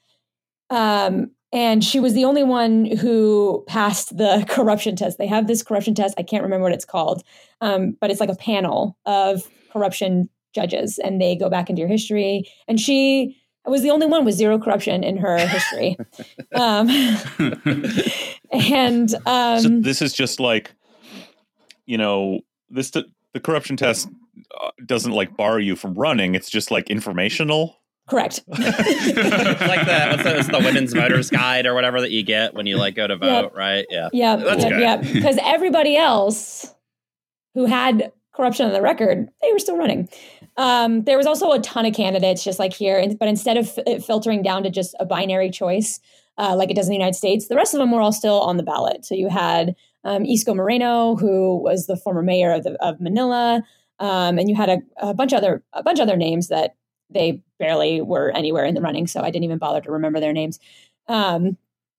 Um, 0.69 1.31
and 1.51 1.83
she 1.83 1.99
was 1.99 2.13
the 2.13 2.25
only 2.25 2.43
one 2.43 2.85
who 2.85 3.63
passed 3.67 4.17
the 4.17 4.43
corruption 4.49 4.95
test. 4.95 5.19
They 5.19 5.27
have 5.27 5.45
this 5.45 5.61
corruption 5.61 5.93
test. 5.93 6.15
I 6.17 6.23
can't 6.23 6.43
remember 6.43 6.63
what 6.63 6.73
it's 6.73 6.85
called, 6.85 7.23
um, 7.61 7.95
but 8.01 8.09
it's 8.09 8.19
like 8.19 8.29
a 8.29 8.35
panel 8.35 8.97
of 9.05 9.43
corruption 9.71 10.29
judges, 10.53 10.97
and 10.97 11.21
they 11.21 11.35
go 11.35 11.49
back 11.49 11.69
into 11.69 11.79
your 11.79 11.89
history. 11.89 12.49
And 12.67 12.79
she 12.79 13.37
was 13.65 13.81
the 13.81 13.91
only 13.91 14.07
one 14.07 14.25
with 14.25 14.35
zero 14.35 14.57
corruption 14.57 15.03
in 15.03 15.17
her 15.17 15.37
history. 15.37 15.97
um, 16.55 16.89
and 18.51 19.13
um, 19.25 19.59
so 19.59 19.69
this 19.81 20.01
is 20.01 20.13
just 20.13 20.39
like 20.39 20.73
you 21.85 21.97
know 21.97 22.39
this 22.69 22.91
the 22.91 23.05
corruption 23.43 23.77
test 23.77 24.09
uh, 24.59 24.71
doesn't 24.85 25.11
like 25.11 25.35
bar 25.35 25.59
you 25.59 25.75
from 25.75 25.93
running 25.95 26.35
it's 26.35 26.49
just 26.49 26.71
like 26.71 26.89
informational 26.89 27.77
correct. 28.13 28.41
like 28.47 28.57
the, 29.85 30.07
what's 30.23 30.23
the, 30.47 30.51
the 30.51 30.61
women's 30.63 30.93
voters 30.93 31.29
guide 31.29 31.65
or 31.65 31.73
whatever 31.73 31.99
that 32.01 32.11
you 32.11 32.23
get 32.23 32.53
when 32.53 32.65
you 32.67 32.77
like 32.77 32.95
go 32.95 33.07
to 33.07 33.15
vote, 33.17 33.43
Yep. 33.43 33.55
right? 33.55 33.85
Yeah. 33.89 34.09
Yeah, 34.13 34.35
That's 34.35 34.63
yeah, 34.63 34.69
good. 34.69 34.81
yeah. 34.81 34.97
Because 35.13 35.37
everybody 35.43 35.95
else 35.97 36.73
who 37.55 37.65
had 37.65 38.11
corruption 38.35 38.65
on 38.65 38.73
the 38.73 38.81
record, 38.81 39.29
they 39.41 39.51
were 39.51 39.59
still 39.59 39.77
running. 39.77 40.09
Um, 40.57 41.03
there 41.03 41.17
was 41.17 41.25
also 41.25 41.51
a 41.51 41.59
ton 41.59 41.85
of 41.85 41.93
candidates, 41.95 42.43
just 42.43 42.59
like 42.59 42.73
here, 42.73 43.03
but 43.19 43.27
instead 43.27 43.57
of 43.57 43.71
f- 43.87 44.03
filtering 44.05 44.43
down 44.43 44.63
to 44.63 44.69
just 44.69 44.95
a 44.99 45.05
binary 45.05 45.49
choice, 45.49 45.99
uh, 46.37 46.55
like 46.55 46.69
it 46.69 46.75
does 46.75 46.87
in 46.87 46.91
the 46.91 46.95
United 46.97 47.15
States, 47.15 47.47
the 47.47 47.55
rest 47.55 47.73
of 47.73 47.79
them 47.79 47.91
were 47.91 48.01
all 48.01 48.11
still 48.11 48.41
on 48.41 48.57
the 48.57 48.63
ballot. 48.63 49.05
So 49.05 49.15
you 49.15 49.29
had 49.29 49.75
um, 50.03 50.23
Isko 50.23 50.55
Moreno, 50.55 51.15
who 51.15 51.57
was 51.57 51.87
the 51.87 51.95
former 51.97 52.21
mayor 52.23 52.51
of, 52.51 52.63
the, 52.63 52.73
of 52.83 52.99
Manila, 53.01 53.63
um, 53.99 54.37
and 54.39 54.49
you 54.49 54.55
had 54.55 54.69
a, 54.69 54.77
a 54.97 55.13
bunch 55.13 55.31
of 55.31 55.37
other 55.37 55.63
a 55.73 55.81
bunch 55.83 55.99
of 55.99 56.03
other 56.07 56.17
names 56.17 56.47
that 56.49 56.75
they 57.13 57.41
barely 57.59 58.01
were 58.01 58.31
anywhere 58.31 58.65
in 58.65 58.75
the 58.75 58.81
running, 58.81 59.07
so 59.07 59.21
I 59.21 59.29
didn't 59.29 59.45
even 59.45 59.57
bother 59.57 59.81
to 59.81 59.91
remember 59.91 60.19
their 60.19 60.33
names. 60.33 60.59
Um, 61.07 61.57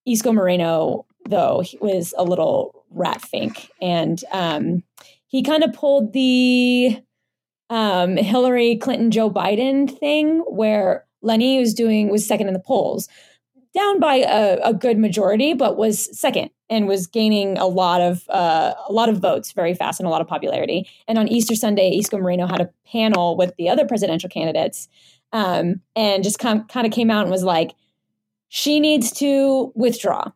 Isko 0.08 0.34
Moreno, 0.34 1.06
though, 1.28 1.62
was 1.80 2.14
a 2.16 2.24
little 2.24 2.84
rat 2.90 3.22
fink, 3.22 3.70
and 3.80 4.22
um, 4.32 4.82
he 5.26 5.42
kind 5.42 5.64
of 5.64 5.72
pulled 5.72 6.12
the 6.12 7.00
um, 7.70 8.16
Hillary 8.16 8.76
Clinton 8.76 9.10
Joe 9.10 9.30
Biden 9.30 9.90
thing, 9.98 10.40
where 10.40 11.06
Leni 11.22 11.58
was 11.58 11.74
doing 11.74 12.10
was 12.10 12.26
second 12.26 12.48
in 12.48 12.54
the 12.54 12.60
polls, 12.60 13.08
down 13.74 13.98
by 13.98 14.16
a, 14.16 14.58
a 14.62 14.72
good 14.72 14.98
majority, 14.98 15.52
but 15.52 15.76
was 15.76 16.16
second 16.18 16.50
and 16.70 16.86
was 16.86 17.06
gaining 17.06 17.58
a 17.58 17.66
lot 17.66 18.00
of 18.00 18.28
uh, 18.28 18.74
a 18.88 18.92
lot 18.92 19.08
of 19.08 19.18
votes 19.18 19.52
very 19.52 19.74
fast 19.74 20.00
and 20.00 20.06
a 20.06 20.10
lot 20.10 20.20
of 20.20 20.28
popularity. 20.28 20.88
And 21.08 21.18
on 21.18 21.28
Easter 21.28 21.54
Sunday, 21.54 21.98
Isko 21.98 22.20
Moreno 22.20 22.46
had 22.46 22.60
a 22.60 22.70
panel 22.90 23.36
with 23.36 23.54
the 23.56 23.68
other 23.68 23.86
presidential 23.86 24.30
candidates, 24.30 24.88
um, 25.32 25.80
and 25.96 26.22
just 26.22 26.38
kind 26.38 26.68
kind 26.68 26.86
of 26.86 26.92
came 26.92 27.10
out 27.10 27.22
and 27.22 27.30
was 27.30 27.44
like, 27.44 27.74
she 28.48 28.80
needs 28.80 29.10
to 29.12 29.72
withdraw. 29.74 30.30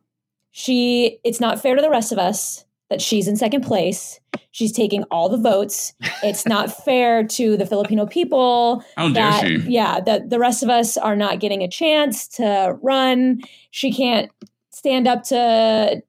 She 0.51 1.19
it's 1.23 1.39
not 1.39 1.61
fair 1.61 1.75
to 1.75 1.81
the 1.81 1.89
rest 1.89 2.11
of 2.11 2.17
us 2.17 2.65
that 2.89 3.01
she's 3.01 3.27
in 3.27 3.35
second 3.35 3.61
place. 3.61 4.19
She's 4.51 4.71
taking 4.71 5.03
all 5.05 5.29
the 5.29 5.37
votes. 5.37 5.93
It's 6.23 6.45
not 6.45 6.75
fair 6.85 7.23
to 7.23 7.55
the 7.55 7.65
Filipino 7.65 8.05
people. 8.05 8.83
How 8.97 9.09
dare 9.09 9.31
she? 9.45 9.57
Yeah, 9.69 9.99
that 10.01 10.29
the 10.29 10.39
rest 10.39 10.63
of 10.63 10.69
us 10.69 10.97
are 10.97 11.15
not 11.15 11.39
getting 11.39 11.61
a 11.61 11.67
chance 11.67 12.27
to 12.29 12.77
run. 12.81 13.41
She 13.71 13.93
can't 13.93 14.31
stand 14.71 15.07
up 15.07 15.23
to. 15.25 16.01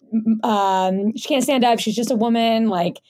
Um, 0.42 1.16
she 1.16 1.28
can't 1.28 1.44
stand 1.44 1.64
up. 1.64 1.78
She's 1.78 1.96
just 1.96 2.10
a 2.10 2.16
woman. 2.16 2.68
Like, 2.68 3.00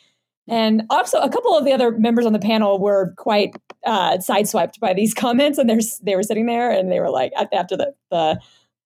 and 0.49 0.83
also 0.91 1.19
a 1.19 1.31
couple 1.31 1.57
of 1.57 1.65
the 1.65 1.73
other 1.73 1.93
members 1.93 2.27
on 2.27 2.33
the 2.33 2.39
panel 2.41 2.81
were 2.81 3.15
quite 3.17 3.55
uh, 3.87 4.19
sideswiped 4.19 4.81
by 4.81 4.93
these 4.93 5.15
comments, 5.15 5.59
and 5.59 5.71
they're 5.71 5.81
they 6.03 6.17
were 6.17 6.25
sitting 6.25 6.47
there 6.47 6.71
and 6.71 6.91
they 6.91 6.99
were 6.99 7.11
like 7.11 7.33
after 7.53 7.77
the 7.77 7.95
the 8.11 8.41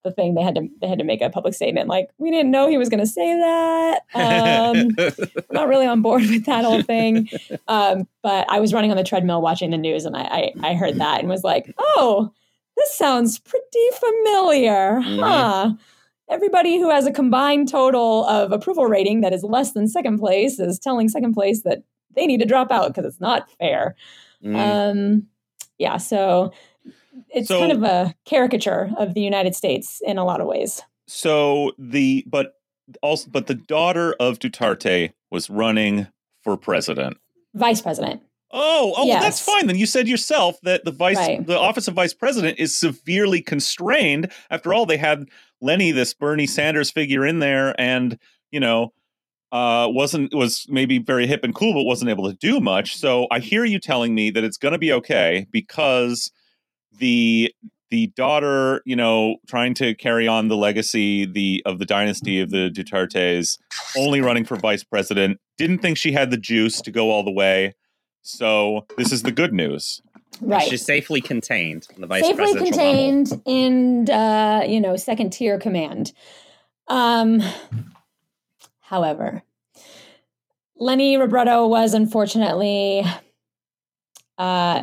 the 0.05 0.13
thing 0.13 0.35
they 0.35 0.43
had 0.43 0.55
to 0.55 0.69
they 0.81 0.87
had 0.87 0.99
to 0.99 1.05
make 1.05 1.23
a 1.23 1.31
public 1.31 1.55
statement 1.55 1.89
like 1.89 2.11
we 2.19 2.31
didn't 2.31 2.51
know 2.51 2.69
he 2.69 2.79
was 2.79 2.89
going 2.89 3.01
to 3.01 3.07
say 3.07 3.35
that. 3.35 4.01
Um 4.15 4.91
not 5.51 5.67
really 5.67 5.87
on 5.87 6.03
board 6.03 6.23
with 6.23 6.45
that 6.45 6.65
whole 6.65 6.83
thing. 6.83 7.29
Um 7.67 8.07
but 8.23 8.49
i 8.51 8.61
was 8.61 8.73
running 8.73 8.91
on 8.91 8.97
the 8.97 9.05
treadmill 9.05 9.43
watching 9.43 9.71
the 9.71 9.79
news 9.79 10.05
and 10.05 10.17
i 10.17 10.23
i, 10.23 10.71
I 10.71 10.75
heard 10.75 10.97
that 10.99 11.21
and 11.21 11.29
was 11.29 11.43
like 11.43 11.75
oh 11.79 12.33
this 12.77 12.95
sounds 12.97 13.39
pretty 13.39 13.89
familiar 13.95 15.01
huh? 15.01 15.73
Everybody 16.31 16.79
who 16.79 16.89
has 16.89 17.07
a 17.07 17.13
combined 17.13 17.69
total 17.69 18.25
of 18.25 18.51
approval 18.51 18.87
rating 18.87 19.21
that 19.21 19.35
is 19.35 19.43
less 19.45 19.73
than 19.73 19.87
second 19.87 20.19
place 20.19 20.59
is 20.59 20.79
telling 20.79 21.09
second 21.11 21.35
place 21.35 21.63
that 21.63 21.83
they 22.17 22.27
need 22.27 22.41
to 22.41 22.47
drop 22.47 22.71
out 22.71 22.89
because 22.89 23.05
it's 23.05 23.21
not 23.21 23.51
fair. 23.59 23.95
Mm. 24.45 24.57
um 24.57 25.27
yeah 25.79 25.97
so 25.97 26.53
it's 27.35 27.49
So- 27.49 27.59
kind 27.59 27.73
of 27.73 27.83
a 27.83 28.15
caricature 28.25 28.91
of 28.99 29.15
the 29.15 29.21
United 29.21 29.55
States 29.55 30.01
in 30.07 30.19
a 30.19 30.25
lot 30.25 30.41
of 30.41 30.47
ways. 30.47 30.83
So 31.07 31.73
the 31.79 32.25
but 32.27 32.55
also 33.03 33.29
but 33.31 33.47
the 33.47 33.55
daughter 33.55 34.15
of 34.21 34.39
Duterte 34.39 35.13
was 35.31 35.51
running 35.51 36.07
for 36.43 36.57
president. 36.57 37.17
Vice 37.55 37.81
president. 37.83 38.23
Oh, 38.57 38.95
oh, 38.97 39.07
well, 39.09 39.21
that's 39.21 39.41
fine. 39.41 39.67
Then 39.67 39.77
you 39.77 39.87
said 39.87 40.07
yourself 40.07 40.61
that 40.63 40.85
the 40.85 40.93
vice, 40.93 41.17
Right. 41.17 41.45
the 41.45 41.59
office 41.59 41.89
of 41.89 41.95
vice 41.95 42.15
president, 42.15 42.61
is 42.61 42.77
severely 42.77 43.43
constrained. 43.43 44.31
After 44.49 44.73
all, 44.73 44.87
they 44.87 44.97
had 44.97 45.27
Leni, 45.61 45.91
this 45.91 46.15
Bernie 46.15 46.47
Sanders 46.47 46.89
figure, 46.91 47.27
in 47.27 47.41
there, 47.41 47.75
and 47.81 48.17
you 48.53 48.61
know, 48.61 48.93
uh, 49.51 49.89
wasn't 49.91 50.33
was 50.35 50.67
maybe 50.69 50.99
very 50.99 51.27
hip 51.27 51.43
and 51.43 51.53
cool, 51.55 51.75
but 51.75 51.83
wasn't 51.83 52.11
able 52.11 52.31
to 52.31 52.37
do 52.37 52.61
much. 52.61 52.97
So 52.97 53.27
I 53.31 53.41
hear 53.41 53.65
you 53.65 53.81
telling 53.81 54.15
me 54.15 54.31
that 54.31 54.45
it's 54.45 54.57
going 54.59 54.73
to 54.73 54.79
be 54.79 54.93
okay 54.93 55.47
because 55.51 56.31
the 56.99 57.55
the 57.91 58.09
daughter, 58.17 58.83
you 58.85 58.97
know, 58.97 59.37
trying 59.47 59.73
to 59.75 59.95
carry 59.95 60.27
on 60.27 60.49
the 60.49 60.57
legacy 60.57 61.25
the 61.27 61.63
of 61.65 61.79
the 61.79 61.87
dynasty 61.87 62.41
of 62.41 62.51
the 62.51 62.69
Dutertes, 62.71 63.57
only 63.97 64.21
running 64.21 64.45
for 64.45 64.57
vice 64.57 64.83
president, 64.83 65.39
didn't 65.59 65.79
think 65.79 65.97
she 65.97 66.11
had 66.11 66.31
the 66.33 66.37
juice 66.37 66.81
to 66.81 66.91
go 66.91 67.11
all 67.11 67.23
the 67.23 67.31
way. 67.31 67.75
So 68.23 68.87
this 68.97 69.13
is 69.13 69.23
the 69.23 69.31
good 69.31 69.53
news. 69.53 70.03
Right. 70.41 70.67
She's 70.69 70.85
safely 70.85 71.21
contained 71.21 71.87
in 71.95 72.01
the 72.01 72.09
vice 72.09 72.25
Safely 72.25 72.37
presidential 72.37 72.77
bubble. 72.77 72.93
contained 72.93 73.43
in 73.45 74.11
uh, 74.11 74.65
you 74.67 74.81
know, 74.81 74.97
second 74.97 75.31
tier 75.31 75.59
command. 75.59 76.13
Um 76.89 77.43
however, 78.81 79.43
Leni 80.77 81.17
Robredo 81.17 81.69
was 81.69 81.95
unfortunately 81.95 83.05
uh 84.37 84.83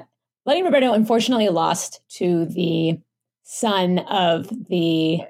Leni 0.52 0.68
Robredo 0.68 0.94
unfortunately 0.94 1.48
lost 1.48 2.02
to 2.10 2.44
the 2.44 3.00
son 3.42 4.00
of 4.00 4.50
the 4.68 5.22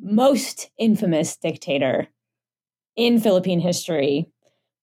most 0.00 0.70
infamous 0.76 1.36
dictator 1.36 2.08
in 2.96 3.20
Philippine 3.20 3.60
history, 3.60 4.28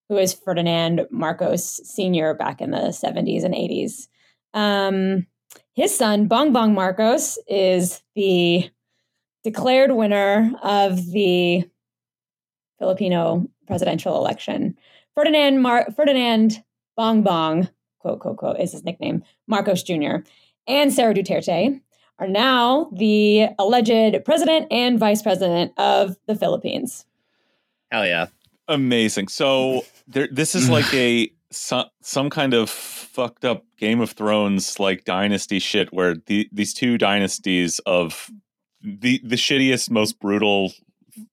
who 0.08 0.16
is 0.16 0.34
Ferdinand 0.34 1.06
Marcos 1.12 1.82
Sr. 1.84 2.34
back 2.34 2.62
in 2.62 2.72
the 2.72 2.94
70s 2.94 3.44
and 3.44 3.54
80s. 3.54 4.08
Um, 4.54 5.28
his 5.74 5.98
son, 5.98 6.28
Bong 6.28 6.54
Bong 6.54 6.74
Marcos, 6.74 7.38
is 7.46 8.02
the 8.16 8.70
declared 9.44 9.92
winner 9.92 10.54
of 10.64 11.12
the 11.12 11.70
Filipino 12.80 13.50
presidential 13.68 14.16
election. 14.16 14.78
Ferdinand 15.14 15.62
Mar- 15.62 15.92
Ferdinand 15.94 16.64
Bong 16.96 17.22
Bong, 17.22 17.68
quote, 18.04 18.20
quote, 18.20 18.38
quote, 18.38 18.60
is 18.60 18.74
his 18.74 18.84
nickname, 18.84 19.24
Marcos 19.48 19.82
Jr., 19.82 20.18
and 20.68 20.94
Sara 20.94 21.14
Duterte 21.14 21.82
are 22.20 22.28
now 22.28 22.90
the 22.94 23.48
alleged 23.58 24.24
president 24.24 24.68
and 24.70 25.00
vice 25.00 25.22
president 25.22 25.74
of 25.78 26.16
the 26.28 26.36
Philippines. 26.36 27.06
Hell 27.92 28.06
yeah. 28.06 28.28
Amazing. 28.68 29.30
So 29.30 29.84
there, 30.08 30.28
this 30.32 30.54
is 30.54 30.70
like 30.70 30.94
a 30.94 31.32
some, 31.50 31.86
some 32.02 32.30
kind 32.30 32.54
of 32.54 32.70
fucked 32.70 33.46
up 33.46 33.64
Game 33.78 34.02
of 34.02 34.12
Thrones 34.12 34.80
like 34.80 35.06
dynasty 35.06 35.60
shit 35.60 35.94
where 35.94 36.16
the, 36.26 36.48
these 36.52 36.74
two 36.74 36.98
dynasties 36.98 37.80
of 37.86 38.30
the 38.82 39.22
the 39.24 39.38
shittiest, 39.38 39.90
most 39.90 40.20
brutal 40.20 40.74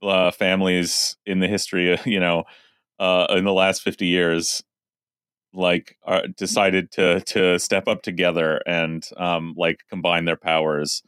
uh, 0.02 0.30
families 0.30 1.16
in 1.26 1.40
the 1.40 1.48
history, 1.48 1.98
you 2.04 2.20
know, 2.20 2.44
uh, 3.00 3.26
in 3.30 3.44
the 3.44 3.52
last 3.52 3.82
fifty 3.82 4.06
years, 4.06 4.62
like 5.52 5.96
are, 6.04 6.26
decided 6.28 6.90
to 6.92 7.20
to 7.22 7.58
step 7.58 7.88
up 7.88 8.02
together 8.02 8.60
and 8.66 9.08
um, 9.16 9.54
like 9.56 9.80
combine 9.88 10.24
their 10.24 10.36
powers. 10.36 11.02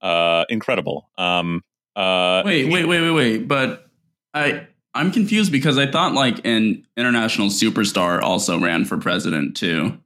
Uh, 0.00 0.44
incredible. 0.48 1.08
Um, 1.18 1.64
uh, 1.96 2.42
Wait, 2.44 2.70
wait, 2.70 2.84
wait, 2.86 3.00
wait, 3.00 3.10
wait. 3.10 3.48
But 3.48 3.88
I 4.32 4.66
I'm 4.94 5.10
confused 5.10 5.50
because 5.50 5.78
I 5.78 5.90
thought 5.90 6.12
like 6.14 6.46
an 6.46 6.86
international 6.96 7.48
superstar 7.48 8.22
also 8.22 8.58
ran 8.60 8.84
for 8.84 8.96
president 8.98 9.56
too. 9.56 9.98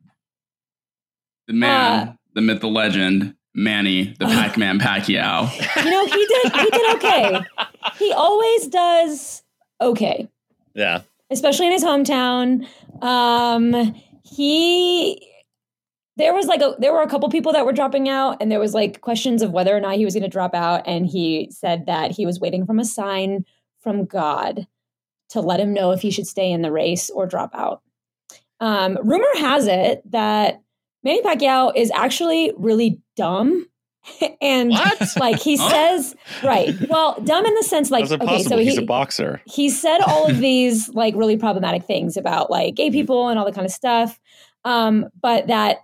The 1.46 1.52
man, 1.54 2.08
Uh, 2.08 2.12
the 2.34 2.40
myth, 2.40 2.60
the 2.60 2.68
legend, 2.68 3.34
Manny, 3.54 4.14
the 4.18 4.24
Pac-Man 4.26 4.78
Pacquiao. 4.78 5.50
You 5.84 5.90
know, 5.90 6.06
he 6.06 6.26
did 6.26 6.52
he 6.56 6.70
did 6.70 6.96
okay. 6.96 7.40
He 7.98 8.12
always 8.12 8.68
does 8.68 9.42
okay. 9.80 10.28
Yeah. 10.74 11.02
especially 11.30 11.66
in 11.66 11.72
his 11.72 11.84
hometown. 11.84 12.66
Um, 13.02 13.94
he 14.24 15.28
there 16.16 16.34
was 16.34 16.46
like 16.46 16.60
a 16.60 16.74
there 16.78 16.92
were 16.92 17.02
a 17.02 17.08
couple 17.08 17.28
people 17.28 17.52
that 17.52 17.66
were 17.66 17.72
dropping 17.72 18.08
out, 18.08 18.36
and 18.40 18.50
there 18.50 18.60
was 18.60 18.74
like 18.74 19.00
questions 19.00 19.42
of 19.42 19.50
whether 19.50 19.76
or 19.76 19.80
not 19.80 19.96
he 19.96 20.04
was 20.04 20.14
going 20.14 20.22
to 20.22 20.28
drop 20.28 20.54
out. 20.54 20.82
And 20.86 21.06
he 21.06 21.48
said 21.50 21.86
that 21.86 22.12
he 22.12 22.26
was 22.26 22.40
waiting 22.40 22.64
from 22.64 22.78
a 22.78 22.84
sign 22.84 23.44
from 23.80 24.04
God 24.04 24.66
to 25.30 25.40
let 25.40 25.60
him 25.60 25.72
know 25.72 25.90
if 25.90 26.00
he 26.00 26.10
should 26.10 26.26
stay 26.26 26.50
in 26.50 26.62
the 26.62 26.72
race 26.72 27.10
or 27.10 27.26
drop 27.26 27.50
out. 27.54 27.82
Um, 28.60 28.98
rumor 29.02 29.24
has 29.36 29.66
it 29.66 30.02
that 30.10 30.60
Manny 31.02 31.22
Pacquiao 31.22 31.72
is 31.74 31.90
actually 31.94 32.52
really 32.56 33.00
dumb. 33.16 33.66
and 34.40 34.70
What? 34.70 35.16
like 35.18 35.38
he 35.40 35.56
Huh? 35.60 35.70
says, 35.70 36.14
right. 36.42 36.74
Well, 36.88 37.20
dumb 37.24 37.44
in 37.46 37.54
the 37.54 37.62
sense 37.62 37.90
like 37.90 38.02
how's 38.04 38.12
okay, 38.12 38.24
possible? 38.26 38.50
so 38.50 38.58
He's 38.58 38.78
a 38.78 38.82
boxer. 38.82 39.40
he 39.46 39.68
said 39.70 40.00
all 40.00 40.28
of 40.28 40.38
these 40.38 40.88
like 40.90 41.14
really 41.16 41.36
problematic 41.36 41.84
things 41.84 42.16
about 42.16 42.50
like 42.50 42.74
gay 42.74 42.90
people 42.90 43.28
and 43.28 43.38
all 43.38 43.44
that 43.44 43.54
kind 43.54 43.64
of 43.66 43.70
stuff 43.72 44.18
um 44.64 45.06
but 45.20 45.46
that 45.48 45.78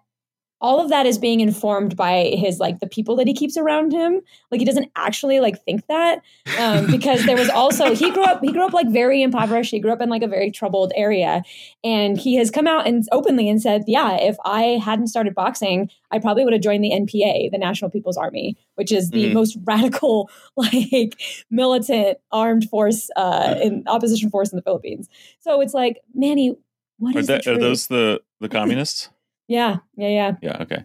all 0.61 0.81
of 0.81 0.89
that 0.89 1.07
is 1.07 1.19
being 1.19 1.39
informed 1.41 1.97
by 1.97 2.33
his 2.37 2.59
like 2.59 2.81
the 2.81 2.87
people 2.89 3.15
that 3.17 3.27
he 3.29 3.35
keeps 3.35 3.57
around 3.57 3.93
him. 3.93 4.21
Like 4.51 4.61
he 4.61 4.65
doesn't 4.65 4.91
actually 4.97 5.39
like 5.39 5.63
think 5.65 5.87
that 5.87 6.21
um, 6.59 6.87
because 6.91 7.25
there 7.27 7.37
was 7.37 7.49
also 7.49 7.95
he 7.95 8.11
grew 8.11 8.25
up 8.25 8.41
he 8.43 8.51
grew 8.53 8.65
up 8.65 8.73
like 8.73 8.89
very 8.89 9.23
impoverished. 9.23 9.71
He 9.71 9.79
grew 9.79 9.93
up 9.93 10.01
in 10.01 10.09
like 10.09 10.23
a 10.23 10.29
very 10.29 10.51
troubled 10.51 10.93
area. 10.97 11.43
And 11.85 12.19
he 12.19 12.35
has 12.37 12.51
come 12.51 12.67
out 12.67 12.87
and 12.89 13.05
openly 13.13 13.49
and 13.49 13.63
said 13.63 13.83
yeah 13.87 14.17
if 14.17 14.37
i 14.45 14.63
hadn't 14.85 15.07
started 15.09 15.35
boxing 15.35 15.89
i 16.11 16.19
probably 16.19 16.43
would 16.45 16.53
have 16.53 16.63
joined 16.63 16.83
the 16.83 16.91
npa 16.91 17.51
the 17.53 17.59
national 17.59 17.91
people's 17.91 18.17
army 18.17 18.57
which 18.75 18.91
is 18.91 19.11
the 19.11 19.27
Mhm. 19.27 19.33
most 19.33 19.57
radical 19.65 20.29
like 20.57 21.15
militant 21.51 22.19
armed 22.33 22.69
force 22.69 23.11
uh 23.17 23.55
in 23.63 23.85
opposition 23.87 24.29
force 24.31 24.51
in 24.53 24.57
the 24.57 24.63
philippines. 24.63 25.09
So 25.41 25.61
it's 25.61 25.75
like 25.75 25.99
manny 26.15 26.57
what 26.99 27.15
Are, 27.15 27.23
that, 27.23 27.47
are 27.47 27.57
those 27.59 27.87
the 27.87 28.21
the 28.41 28.49
communists? 28.49 29.11
Yeah 29.49 29.79
yeah 29.97 30.09
yeah 30.09 30.33
yeah. 30.43 30.63
Okay. 30.63 30.85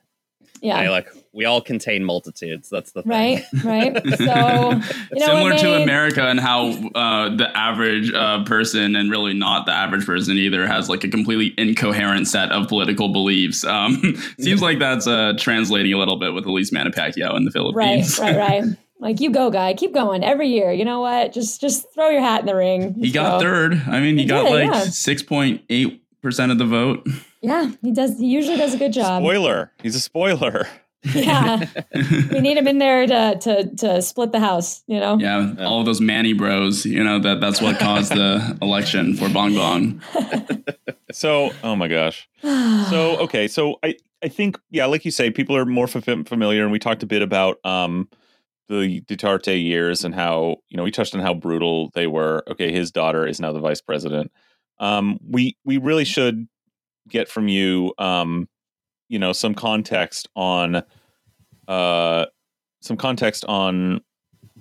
yeah 0.62 0.78
Hey, 0.84 0.90
like 0.90 1.08
we 1.36 1.46
all 1.46 1.62
contain 1.62 2.04
multitudes. 2.04 2.70
That's 2.70 2.92
the 2.92 3.02
thing. 3.02 3.12
right 3.12 3.44
right 3.64 3.94
so 4.18 4.72
you 5.16 5.20
know 5.20 5.26
Similar 5.26 5.58
to 5.58 5.64
Manny? 5.66 5.84
America 5.84 6.28
and 6.28 6.40
how 6.40 6.68
uh, 6.94 7.36
the 7.36 7.50
average 7.56 8.14
uh, 8.14 8.44
person, 8.46 8.96
and 8.96 9.10
really 9.10 9.34
not 9.34 9.66
the 9.66 9.72
average 9.72 10.06
person 10.06 10.38
either, 10.38 10.68
has 10.68 10.90
like 10.90 11.04
a 11.04 11.10
completely 11.10 11.54
incoherent 11.58 12.28
set 12.28 12.52
of 12.52 12.68
political 12.68 13.10
beliefs. 13.12 13.64
Um, 13.66 14.16
seems 14.40 14.62
like 14.62 14.78
that's 14.80 15.08
uh, 15.08 15.34
translating 15.40 15.92
a 15.94 15.98
little 15.98 16.18
bit 16.18 16.34
with 16.34 16.46
Elise 16.46 16.72
least 16.72 16.74
Manny 16.74 16.92
in 17.36 17.46
the 17.46 17.52
Philippines. 17.52 18.20
right 18.20 18.36
right 18.36 18.62
Right. 18.64 18.64
like 19.00 19.20
you 19.20 19.32
go 19.32 19.50
guy 19.50 19.74
keep 19.74 19.92
going 19.94 20.24
every 20.24 20.48
year 20.50 20.72
you 20.72 20.86
know 20.86 21.02
what 21.02 21.34
just 21.34 21.60
just 21.60 21.86
throw 21.94 22.10
your 22.10 22.22
hat 22.22 22.42
in 22.42 22.46
the 22.46 22.56
ring 22.56 22.94
He 22.94 23.02
Just 23.06 23.16
got 23.16 23.40
go. 23.40 23.46
third. 23.46 23.74
I 23.88 24.00
mean, 24.00 24.16
he, 24.18 24.22
He 24.24 24.28
got 24.30 24.44
did, 24.44 24.52
like 24.54 24.74
yeah. 24.74 24.84
six 24.84 25.24
point 25.24 25.62
eight 25.70 26.03
percent 26.24 26.52
of 26.52 26.58
the 26.58 26.66
vote. 26.66 27.08
yeah 27.42 27.72
he 27.84 27.92
does 27.92 28.18
he 28.18 28.26
usually 28.28 28.58
does 28.58 28.74
a 28.74 28.78
good 28.78 28.94
job 28.94 29.22
Spoiler. 29.22 29.72
He's 29.84 29.96
a 29.96 30.00
spoiler. 30.00 30.68
yeah 31.14 31.66
we 32.32 32.40
need 32.40 32.56
him 32.58 32.66
in 32.66 32.78
there 32.80 33.06
to 33.06 33.38
to 33.42 33.76
to 33.76 34.02
split 34.02 34.32
the 34.32 34.40
house 34.40 34.84
you 34.88 34.98
know 35.02 35.18
Yeah, 35.20 35.54
all 35.60 35.82
of 35.82 35.86
those 35.86 36.00
Manny 36.00 36.32
Bros. 36.32 36.86
You 36.86 37.04
know 37.04 37.20
that 37.20 37.42
that's 37.42 37.62
what 37.62 37.78
caused 37.78 38.14
the 38.14 38.58
election 38.62 39.14
for 39.16 39.28
Bong 39.30 39.54
Bong. 39.54 40.02
So, 41.12 41.52
oh 41.64 41.76
my 41.76 41.88
gosh. 41.90 42.28
So, 42.42 43.18
okay. 43.20 43.48
So, 43.48 43.78
I 43.84 43.98
I 44.24 44.30
think 44.30 44.58
yeah, 44.72 44.88
like 44.88 45.06
you 45.06 45.12
say, 45.12 45.30
people 45.30 45.56
are 45.56 45.64
more 45.66 45.86
fam- 45.86 46.24
familiar, 46.24 46.64
and 46.64 46.72
we 46.72 46.80
talked 46.80 47.04
a 47.04 47.06
bit 47.06 47.22
about 47.22 47.64
um 47.64 48.10
the 48.68 49.02
Duterte 49.02 49.62
years 49.62 50.04
and 50.04 50.16
how 50.16 50.58
you 50.70 50.78
know 50.78 50.84
we 50.84 50.90
touched 50.90 51.14
on 51.14 51.22
how 51.22 51.36
brutal 51.36 51.92
they 51.94 52.08
were. 52.08 52.44
Okay, 52.50 52.72
his 52.72 52.90
daughter 52.92 53.28
is 53.28 53.40
now 53.40 53.52
the 53.54 53.60
vice 53.60 53.80
president. 53.82 54.32
Um, 54.84 55.18
we 55.28 55.58
we 55.64 55.78
really 55.78 56.04
should 56.04 56.48
get 57.08 57.28
from 57.30 57.48
you 57.48 57.94
um 57.98 58.48
you 59.10 59.20
know 59.20 59.34
some 59.34 59.54
context 59.54 60.30
on 60.36 60.84
uh 61.68 62.26
some 62.82 62.98
context 62.98 63.46
on 63.46 64.02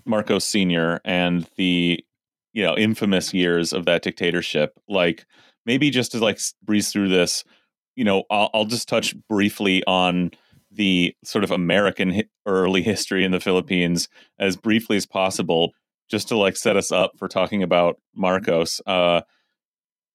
Marcos 0.04 0.44
Senior 0.44 1.00
and 1.04 1.48
the 1.56 2.04
you 2.52 2.62
know 2.62 2.76
infamous 2.76 3.34
years 3.34 3.72
of 3.72 3.84
that 3.86 4.02
dictatorship. 4.02 4.78
Like 4.88 5.26
maybe 5.66 5.90
just 5.90 6.12
to 6.12 6.18
like 6.18 6.38
breeze 6.62 6.92
through 6.92 7.08
this, 7.08 7.44
you 7.96 8.04
know, 8.04 8.24
I'll, 8.30 8.50
I'll 8.54 8.64
just 8.64 8.88
touch 8.88 9.14
briefly 9.28 9.82
on 9.86 10.30
the 10.70 11.14
sort 11.24 11.44
of 11.44 11.50
American 11.50 12.22
early 12.46 12.82
history 12.82 13.24
in 13.24 13.32
the 13.32 13.40
Philippines 13.40 14.08
as 14.38 14.56
briefly 14.56 14.96
as 14.96 15.06
possible, 15.06 15.72
just 16.08 16.28
to 16.28 16.36
like 16.36 16.56
set 16.56 16.76
us 16.76 16.92
up 16.92 17.12
for 17.18 17.28
talking 17.28 17.62
about 17.62 18.00
Marcos. 18.14 18.80
Uh, 18.86 19.22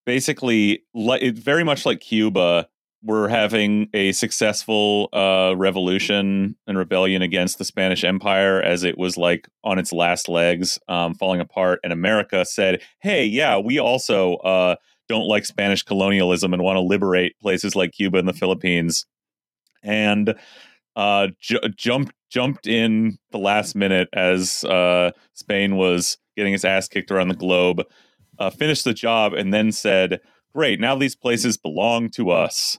basically, 0.07 0.85
li- 0.95 1.19
it, 1.21 1.37
very 1.37 1.65
much 1.65 1.85
like 1.85 1.99
Cuba, 1.99 2.67
we're 3.03 3.27
having 3.27 3.89
a 3.93 4.13
successful 4.13 5.09
uh, 5.11 5.53
revolution 5.55 6.55
and 6.65 6.77
rebellion 6.77 7.21
against 7.21 7.57
the 7.57 7.65
Spanish 7.65 8.05
Empire 8.05 8.61
as 8.61 8.83
it 8.83 8.97
was 8.97 9.17
like 9.17 9.49
on 9.65 9.77
its 9.77 9.91
last 9.91 10.29
legs, 10.29 10.79
um, 10.87 11.13
falling 11.13 11.41
apart. 11.41 11.79
And 11.83 11.91
America 11.91 12.45
said, 12.45 12.81
"Hey, 13.01 13.25
yeah, 13.25 13.59
we 13.59 13.79
also 13.79 14.35
uh, 14.37 14.77
don't 15.09 15.27
like 15.27 15.45
Spanish 15.45 15.83
colonialism 15.83 16.53
and 16.53 16.63
want 16.63 16.77
to 16.77 16.81
liberate 16.81 17.37
places 17.39 17.75
like 17.75 17.91
Cuba 17.91 18.17
and 18.17 18.27
the 18.27 18.33
Philippines." 18.33 19.05
And 19.83 20.35
uh, 20.95 21.27
ju- 21.39 21.59
jumped 21.75 22.15
jumped 22.29 22.65
in 22.65 23.17
the 23.31 23.39
last 23.39 23.75
minute 23.75 24.07
as 24.13 24.63
uh, 24.63 25.11
Spain 25.33 25.75
was 25.75 26.17
getting 26.37 26.53
its 26.53 26.65
ass 26.65 26.87
kicked 26.87 27.11
around 27.11 27.27
the 27.27 27.35
globe. 27.35 27.83
Uh, 28.39 28.49
finished 28.49 28.83
the 28.83 28.93
job 28.93 29.33
and 29.33 29.53
then 29.53 29.71
said, 29.71 30.19
"Great, 30.53 30.79
now 30.79 30.95
these 30.95 31.15
places 31.15 31.57
belong 31.57 32.09
to 32.11 32.29
us." 32.31 32.77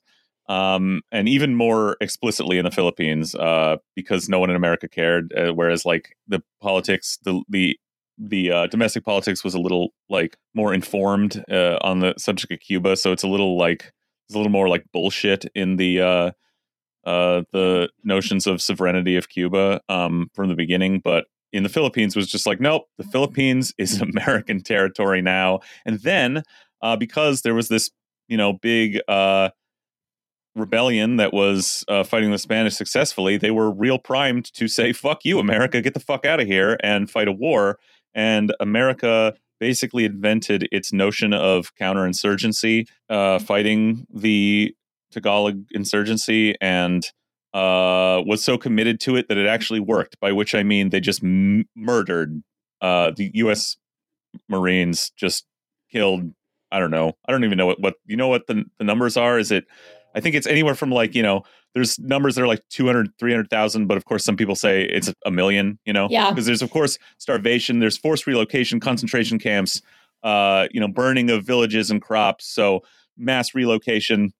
Um, 0.48 1.02
and 1.12 1.28
even 1.28 1.54
more 1.54 1.96
explicitly 2.00 2.56
in 2.56 2.64
the 2.64 2.70
Philippines, 2.70 3.34
uh, 3.34 3.76
because 3.94 4.28
no 4.30 4.38
one 4.38 4.48
in 4.48 4.56
America 4.56 4.88
cared. 4.88 5.32
Uh, 5.34 5.52
whereas, 5.52 5.84
like 5.84 6.16
the 6.26 6.42
politics, 6.60 7.18
the 7.24 7.42
the 7.48 7.78
the 8.18 8.50
uh, 8.50 8.66
domestic 8.66 9.04
politics 9.04 9.44
was 9.44 9.54
a 9.54 9.60
little 9.60 9.90
like 10.08 10.36
more 10.54 10.74
informed 10.74 11.44
uh, 11.50 11.78
on 11.82 12.00
the 12.00 12.14
subject 12.18 12.52
of 12.52 12.60
Cuba, 12.60 12.96
so 12.96 13.12
it's 13.12 13.22
a 13.22 13.28
little 13.28 13.56
like 13.56 13.92
it's 14.26 14.34
a 14.34 14.38
little 14.38 14.52
more 14.52 14.68
like 14.68 14.84
bullshit 14.92 15.46
in 15.54 15.76
the 15.76 16.00
uh, 16.00 16.30
uh, 17.04 17.42
the 17.52 17.88
notions 18.04 18.46
of 18.46 18.60
sovereignty 18.60 19.16
of 19.16 19.28
Cuba 19.28 19.80
um, 19.88 20.30
from 20.34 20.48
the 20.48 20.54
beginning, 20.54 21.00
but 21.02 21.26
in 21.52 21.62
the 21.62 21.68
Philippines 21.68 22.14
was 22.14 22.28
just 22.28 22.46
like, 22.46 22.60
nope, 22.60 22.84
the 22.98 23.04
Philippines 23.04 23.72
is 23.78 24.00
American 24.00 24.62
territory 24.62 25.22
now. 25.22 25.60
And 25.84 26.00
then 26.00 26.42
uh, 26.82 26.96
because 26.96 27.42
there 27.42 27.54
was 27.54 27.68
this, 27.68 27.90
you 28.28 28.36
know, 28.36 28.52
big 28.52 29.00
uh, 29.08 29.50
rebellion 30.54 31.16
that 31.16 31.32
was 31.32 31.84
uh, 31.88 32.04
fighting 32.04 32.30
the 32.30 32.38
Spanish 32.38 32.74
successfully, 32.74 33.36
they 33.36 33.50
were 33.50 33.70
real 33.70 33.98
primed 33.98 34.52
to 34.54 34.68
say, 34.68 34.92
fuck 34.92 35.24
you, 35.24 35.38
America, 35.38 35.80
get 35.80 35.94
the 35.94 36.00
fuck 36.00 36.24
out 36.24 36.40
of 36.40 36.46
here 36.46 36.76
and 36.82 37.10
fight 37.10 37.28
a 37.28 37.32
war. 37.32 37.78
And 38.14 38.54
America 38.60 39.34
basically 39.60 40.04
invented 40.04 40.68
its 40.70 40.92
notion 40.92 41.32
of 41.32 41.74
counterinsurgency, 41.76 42.88
uh, 43.08 43.38
fighting 43.38 44.06
the 44.12 44.74
Tagalog 45.10 45.64
insurgency 45.72 46.54
and 46.60 47.10
uh, 47.54 48.22
was 48.26 48.44
so 48.44 48.58
committed 48.58 49.00
to 49.00 49.16
it 49.16 49.28
that 49.28 49.38
it 49.38 49.46
actually 49.46 49.80
worked. 49.80 50.18
By 50.20 50.32
which 50.32 50.54
I 50.54 50.62
mean 50.62 50.90
they 50.90 51.00
just 51.00 51.22
m- 51.22 51.68
murdered 51.74 52.42
uh, 52.80 53.12
the 53.16 53.30
U.S. 53.34 53.76
Marines, 54.48 55.10
just 55.16 55.46
killed. 55.90 56.32
I 56.70 56.78
don't 56.78 56.90
know. 56.90 57.12
I 57.26 57.32
don't 57.32 57.44
even 57.44 57.58
know 57.58 57.66
what 57.66 57.80
what 57.80 57.94
you 58.06 58.16
know 58.16 58.28
what 58.28 58.46
the 58.46 58.64
the 58.78 58.84
numbers 58.84 59.16
are. 59.16 59.38
Is 59.38 59.50
it? 59.50 59.66
I 60.14 60.20
think 60.20 60.34
it's 60.34 60.46
anywhere 60.46 60.74
from 60.74 60.90
like 60.90 61.14
you 61.14 61.22
know. 61.22 61.42
There's 61.74 61.98
numbers 61.98 62.34
that 62.34 62.42
are 62.42 62.48
like 62.48 62.62
200, 62.70 63.10
300,000, 63.20 63.86
but 63.86 63.98
of 63.98 64.04
course 64.06 64.24
some 64.24 64.36
people 64.36 64.56
say 64.56 64.84
it's 64.84 65.12
a 65.26 65.30
million, 65.30 65.78
you 65.84 65.92
know? 65.92 66.08
Yeah. 66.10 66.30
Because 66.30 66.46
there's 66.46 66.62
of 66.62 66.70
course 66.70 66.98
starvation, 67.18 67.78
there's 67.78 67.96
forced 67.96 68.26
relocation, 68.26 68.80
concentration 68.80 69.38
camps, 69.38 69.82
uh, 70.22 70.66
you 70.72 70.80
know, 70.80 70.88
burning 70.88 71.30
of 71.30 71.44
villages 71.44 71.90
and 71.90 72.00
crops. 72.02 72.46
So 72.46 72.82
mass 73.16 73.54
relocation, 73.54 74.32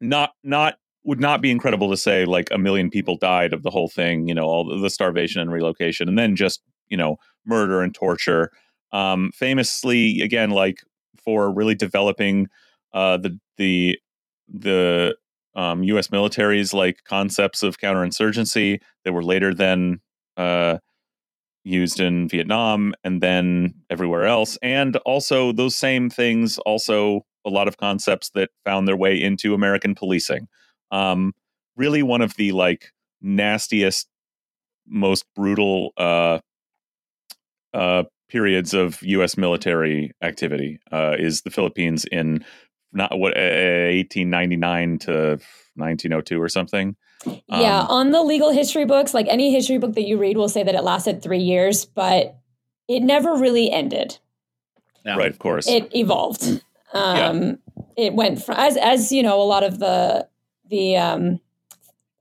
not 0.00 0.30
not 0.44 0.76
would 1.06 1.20
not 1.20 1.40
be 1.40 1.52
incredible 1.52 1.88
to 1.88 1.96
say 1.96 2.24
like 2.24 2.48
a 2.50 2.58
million 2.58 2.90
people 2.90 3.16
died 3.16 3.52
of 3.52 3.62
the 3.62 3.70
whole 3.70 3.88
thing, 3.88 4.28
you 4.28 4.34
know, 4.34 4.44
all 4.44 4.80
the, 4.80 4.90
starvation 4.90 5.40
and 5.40 5.52
relocation, 5.52 6.08
and 6.08 6.18
then 6.18 6.36
just 6.36 6.60
you 6.88 6.96
know 6.96 7.16
murder 7.46 7.80
and 7.80 7.94
torture. 7.94 8.50
Um, 8.92 9.30
famously, 9.34 10.20
again, 10.20 10.50
like 10.50 10.82
for 11.24 11.50
really 11.52 11.74
developing 11.74 12.48
uh, 12.92 13.16
the 13.18 13.38
the 13.56 13.98
the 14.52 15.16
um, 15.54 15.84
U.S. 15.84 16.10
military's 16.10 16.74
like 16.74 17.04
concepts 17.04 17.62
of 17.62 17.78
counterinsurgency 17.78 18.80
that 19.04 19.12
were 19.12 19.24
later 19.24 19.54
then 19.54 20.00
uh, 20.36 20.78
used 21.64 22.00
in 22.00 22.28
Vietnam 22.28 22.94
and 23.04 23.22
then 23.22 23.74
everywhere 23.90 24.24
else, 24.24 24.58
and 24.60 24.96
also 24.98 25.52
those 25.52 25.76
same 25.76 26.10
things 26.10 26.58
also 26.58 27.24
a 27.44 27.50
lot 27.50 27.68
of 27.68 27.76
concepts 27.76 28.30
that 28.30 28.50
found 28.64 28.88
their 28.88 28.96
way 28.96 29.20
into 29.20 29.54
American 29.54 29.94
policing. 29.94 30.48
Um, 30.90 31.34
really, 31.76 32.02
one 32.02 32.22
of 32.22 32.34
the 32.36 32.52
like 32.52 32.92
nastiest, 33.20 34.08
most 34.86 35.24
brutal 35.34 35.92
uh, 35.96 36.38
uh, 37.74 38.04
periods 38.28 38.74
of 38.74 39.02
U.S. 39.02 39.36
military 39.36 40.12
activity 40.22 40.80
uh, 40.92 41.16
is 41.18 41.42
the 41.42 41.50
Philippines 41.50 42.04
in 42.10 42.44
not 42.92 43.18
what 43.18 43.36
uh, 43.36 43.92
1899 43.92 44.98
to 45.00 45.12
1902 45.74 46.40
or 46.40 46.48
something. 46.48 46.96
yeah, 47.48 47.80
Um, 47.80 47.86
on 47.88 48.10
the 48.10 48.22
legal 48.22 48.50
history 48.50 48.84
books, 48.84 49.12
like 49.12 49.26
any 49.28 49.52
history 49.52 49.78
book 49.78 49.94
that 49.94 50.06
you 50.06 50.18
read 50.18 50.36
will 50.36 50.48
say 50.48 50.62
that 50.62 50.74
it 50.74 50.82
lasted 50.82 51.22
three 51.22 51.40
years, 51.40 51.84
but 51.84 52.36
it 52.88 53.00
never 53.00 53.34
really 53.36 53.70
ended. 53.70 54.18
Yeah. 55.04 55.16
Right, 55.16 55.30
of 55.30 55.38
course. 55.38 55.68
It 55.68 55.94
evolved. 55.94 56.62
Um, 56.92 57.58
It 57.96 58.14
went 58.14 58.42
from 58.42 58.56
as 58.56 58.76
as 58.76 59.12
you 59.12 59.22
know 59.22 59.40
a 59.40 59.44
lot 59.44 59.62
of 59.62 59.78
the 59.78 60.28
the 60.68 60.96
um, 60.96 61.40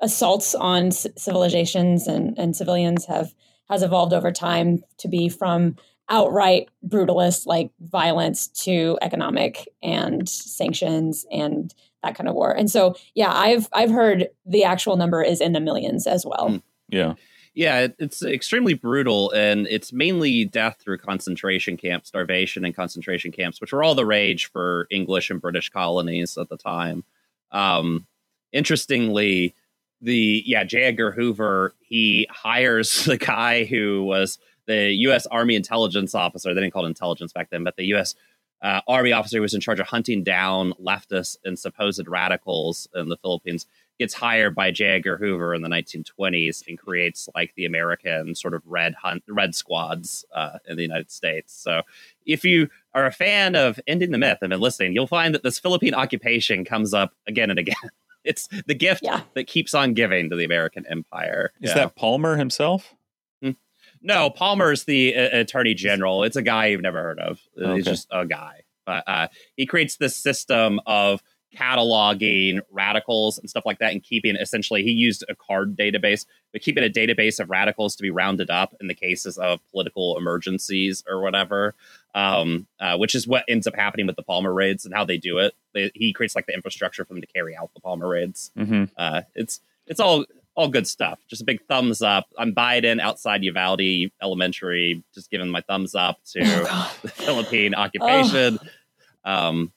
assaults 0.02 0.56
on 0.56 0.92
c- 0.92 1.10
civilizations 1.18 2.08
and 2.08 2.38
and 2.38 2.56
civilians 2.56 3.06
have 3.06 3.34
has 3.70 3.82
evolved 3.82 4.14
over 4.14 4.32
time 4.32 4.84
to 4.98 5.08
be 5.08 5.30
from 5.30 5.76
outright 6.10 6.70
brutalist 6.88 7.48
like 7.48 7.72
violence 7.82 8.48
to 8.48 8.98
economic 9.02 9.68
and 9.82 10.30
sanctions 10.30 11.26
and 11.32 11.74
that 12.04 12.16
kind 12.16 12.30
of 12.30 12.36
war. 12.36 12.52
And 12.52 12.70
so, 12.70 12.96
yeah, 13.16 13.34
I've 13.34 13.68
I've 13.74 13.90
heard 13.90 14.30
the 14.46 14.64
actual 14.64 14.98
number 14.98 15.24
is 15.24 15.42
in 15.42 15.54
the 15.54 15.60
millions 15.60 16.06
as 16.08 16.26
well. 16.26 16.50
Mm. 16.50 16.62
Yeah. 16.90 17.14
Yeah, 17.56 17.80
it, 17.80 17.96
it's 18.00 18.22
extremely 18.22 18.74
brutal, 18.74 19.32
and 19.32 19.66
it's 19.68 19.94
mainly 19.94 20.44
death 20.44 20.76
through 20.82 20.98
concentration 20.98 21.78
camps, 21.78 22.10
starvation, 22.10 22.66
and 22.66 22.76
concentration 22.76 23.32
camps, 23.32 23.62
which 23.62 23.72
were 23.72 23.82
all 23.82 23.96
the 23.96 24.06
rage 24.06 24.52
for 24.52 24.88
English 24.92 25.30
and 25.30 25.42
British 25.42 25.70
colonies 25.70 26.38
at 26.38 26.50
the 26.50 26.58
time. 26.58 27.06
Um, 27.52 28.08
interestingly, 28.52 29.56
the 30.02 30.44
yeah, 30.46 30.64
J. 30.64 30.84
Edgar 30.84 31.12
Hoover 31.12 31.74
he 31.82 32.28
hires 32.30 33.06
the 33.06 33.18
guy 33.18 33.66
who 33.66 34.04
was 34.04 34.38
the 34.68 34.92
U.S. 34.92 35.26
Army 35.28 35.56
intelligence 35.56 36.16
officer. 36.16 36.54
They 36.54 36.62
didn't 36.62 36.74
call 36.74 36.86
it 36.86 36.90
intelligence 36.90 37.34
back 37.34 37.50
then, 37.50 37.64
but 37.64 37.76
the 37.76 37.86
U.S. 37.86 38.16
Uh, 38.62 38.82
Army 38.88 39.12
officer 39.12 39.38
who 39.38 39.42
was 39.42 39.54
in 39.54 39.62
charge 39.62 39.80
of 39.80 39.88
hunting 39.88 40.24
down 40.24 40.74
leftists 40.82 41.38
and 41.44 41.60
supposed 41.60 42.08
radicals 42.08 42.88
in 42.96 43.10
the 43.10 43.18
Philippines 43.18 43.68
gets 44.00 44.14
hired 44.14 44.56
by 44.56 44.72
J. 44.72 44.86
Edgar 44.86 45.18
Hoover 45.18 45.54
in 45.54 45.62
the 45.62 45.70
1920s 45.70 46.68
and 46.68 46.78
creates 46.78 47.30
like 47.36 47.54
the 47.56 47.66
American 47.66 48.36
sort 48.36 48.54
of 48.54 48.62
red 48.66 48.94
hunt, 48.96 49.24
red 49.28 49.56
squads 49.56 50.26
uh, 50.34 50.58
in 50.68 50.76
the 50.76 50.82
United 50.82 51.12
States. 51.12 51.54
So, 51.54 51.82
if 52.26 52.44
you 52.44 52.70
are 52.94 53.06
a 53.06 53.12
fan 53.12 53.56
of 53.56 53.80
ending 53.88 54.12
the 54.12 54.18
myth 54.18 54.40
and 54.42 54.50
been 54.50 54.60
listening, 54.60 54.94
you'll 54.94 55.08
find 55.08 55.34
that 55.36 55.44
this 55.44 55.60
Philippine 55.60 55.94
occupation 55.94 56.66
comes 56.66 56.94
up 56.94 57.14
again 57.28 57.50
and 57.50 57.60
again. 57.60 57.76
It's 58.26 58.48
the 58.66 58.74
gift 58.76 59.02
Yeah. 59.04 59.22
that 59.36 59.48
keeps 59.48 59.74
on 59.74 59.94
giving 59.94 60.30
to 60.30 60.36
the 60.36 60.44
American 60.46 60.86
empire. 60.90 61.52
Is 61.62 61.70
Yeah. 61.72 61.76
that 61.76 61.96
Palmer 61.96 62.36
himself? 62.38 62.94
no 64.02 64.30
Palmer's 64.30 64.84
the 64.84 65.16
uh, 65.16 65.40
attorney 65.40 65.74
general? 65.74 66.24
It's 66.24 66.36
a 66.36 66.42
guy 66.42 66.68
you've 66.68 66.82
never 66.82 67.02
heard 67.02 67.20
of. 67.20 67.40
Okay. 67.60 67.76
He's 67.76 67.86
just 67.86 68.08
a 68.12 68.26
guy, 68.26 68.62
but 68.86 69.04
uh, 69.08 69.28
he 69.56 69.66
creates 69.66 69.98
this 69.98 70.16
system 70.16 70.80
of 70.86 71.24
cataloging 71.56 72.60
radicals 72.70 73.38
and 73.38 73.50
stuff 73.50 73.66
like 73.66 73.80
that 73.80 73.94
and 73.94 74.04
keeping 74.04 74.36
essentially 74.36 74.84
he 74.84 74.92
used 74.92 75.24
a 75.30 75.36
card 75.36 75.78
database 75.78 76.26
but 76.52 76.62
keeping 76.62 76.84
a 76.84 76.90
database 76.90 77.40
of 77.40 77.50
radicals 77.50 77.96
to 77.96 78.02
be 78.04 78.10
rounded 78.10 78.50
up 78.50 78.76
in 78.82 78.88
the 78.88 78.94
cases 78.94 79.38
of 79.38 79.62
political 79.72 80.18
emergencies 80.18 81.02
or 81.08 81.22
whatever 81.22 81.74
um, 82.16 82.66
uh, 82.80 82.98
which 82.98 83.14
is 83.14 83.28
what 83.28 83.44
ends 83.48 83.68
up 83.68 83.76
happening 83.76 84.08
with 84.08 84.16
the 84.16 84.24
palmer 84.24 84.52
raids 84.52 84.86
and 84.86 84.96
how 84.96 85.06
they 85.06 85.18
do 85.18 85.38
it 85.38 85.54
they, 85.76 85.92
he 85.94 86.12
creates 86.14 86.36
like 86.36 86.48
the 86.48 86.54
infrastructure 86.54 87.06
for 87.06 87.14
them 87.14 87.22
to 87.22 87.28
carry 87.28 87.56
out 87.56 87.70
the 87.76 87.82
palmer 87.82 88.08
raids 88.08 88.52
Mm-hmm. 88.58 88.86
uh, 88.98 89.22
it's 89.36 89.60
it's 89.86 90.00
all 90.00 90.26
all 90.56 90.70
good 90.70 90.88
stuff 90.88 91.20
just 91.28 91.42
a 91.42 91.46
big 91.46 91.60
thumbs 91.68 92.02
up 92.02 92.26
i'm 92.40 92.56
biden 92.56 93.00
outside 93.02 93.44
uvalde 93.44 93.82
elementary 94.22 95.04
just 95.14 95.30
giving 95.30 95.50
my 95.50 95.62
thumbs 95.62 95.94
up 95.94 96.18
to 96.32 96.40
the 97.02 97.10
Philippine 97.10 97.76
occupation. 97.76 98.58
Um, 99.26 99.72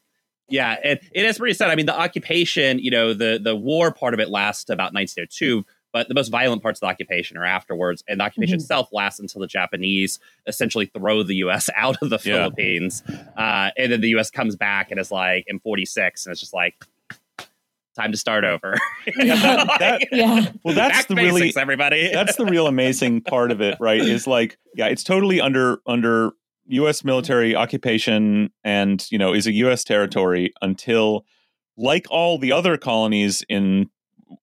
yeah, 0.51 0.77
it, 0.83 1.05
it 1.12 1.27
is 1.27 1.37
pretty 1.38 1.53
sad. 1.55 1.70
I 1.70 1.74
mean, 1.74 1.87
the 1.87 1.98
occupation, 1.98 2.79
you 2.79 2.90
know, 2.90 3.12
the 3.12 3.38
the 3.42 3.55
war 3.55 3.92
part 3.92 4.14
of 4.14 4.20
it 4.20 4.31
lasts 4.31 4.70
about 4.70 4.94
1902, 4.94 5.64
but 5.92 6.09
the 6.09 6.14
most 6.14 6.29
violent 6.29 6.62
parts 6.62 6.79
of 6.79 6.81
the 6.81 6.87
occupation 6.87 7.37
are 7.37 7.44
afterwards, 7.44 8.03
and 8.09 8.20
the 8.20 8.24
occupation 8.24 8.59
Mhm. 8.59 8.62
itself 8.62 8.88
lasts 8.92 9.20
until 9.20 9.40
the 9.40 9.46
Japanese 9.46 10.18
essentially 10.46 10.87
throw 10.87 11.22
the 11.22 11.37
U.S. 11.37 11.68
out 11.77 11.96
of 12.03 12.11
the 12.11 12.16
Yeah. 12.24 12.35
Philippines, 12.37 13.03
uh, 13.37 13.70
and 13.77 13.92
then 13.92 14.01
the 14.01 14.09
U.S. 14.11 14.31
comes 14.31 14.57
back 14.57 14.90
and 14.90 15.01
is 15.01 15.11
like 15.11 15.44
in 15.46 15.59
46, 15.61 16.27
and 16.27 16.33
it's 16.33 16.40
just 16.40 16.55
like 16.55 16.74
time 17.96 18.12
to 18.12 18.18
start 18.18 18.44
over. 18.44 18.77
Yeah. 19.16 19.64
That- 19.79 20.07
yeah. 20.12 20.53
Well, 20.62 20.74
that's 20.74 20.98
Back 20.98 21.07
the 21.09 21.14
basics, 21.16 21.35
really 21.35 21.53
everybody. 21.57 22.11
that's 22.12 22.37
the 22.37 22.46
real 22.46 22.66
amazing 22.68 23.22
part 23.22 23.51
of 23.51 23.61
it, 23.61 23.77
right? 23.81 24.01
Is 24.01 24.27
like, 24.27 24.57
yeah, 24.77 24.87
it's 24.87 25.03
totally 25.03 25.40
under 25.40 25.79
under 25.87 26.31
U.S. 26.68 27.03
military 27.03 27.57
occupation, 27.57 28.51
and 28.62 29.05
you 29.11 29.18
know, 29.18 29.33
is 29.35 29.46
a 29.46 29.53
U.S. 29.55 29.83
territory 29.85 30.53
until, 30.62 31.24
like 31.77 32.07
all 32.11 32.38
the 32.38 32.53
other 32.53 32.77
colonies 32.77 33.42
in 33.48 33.90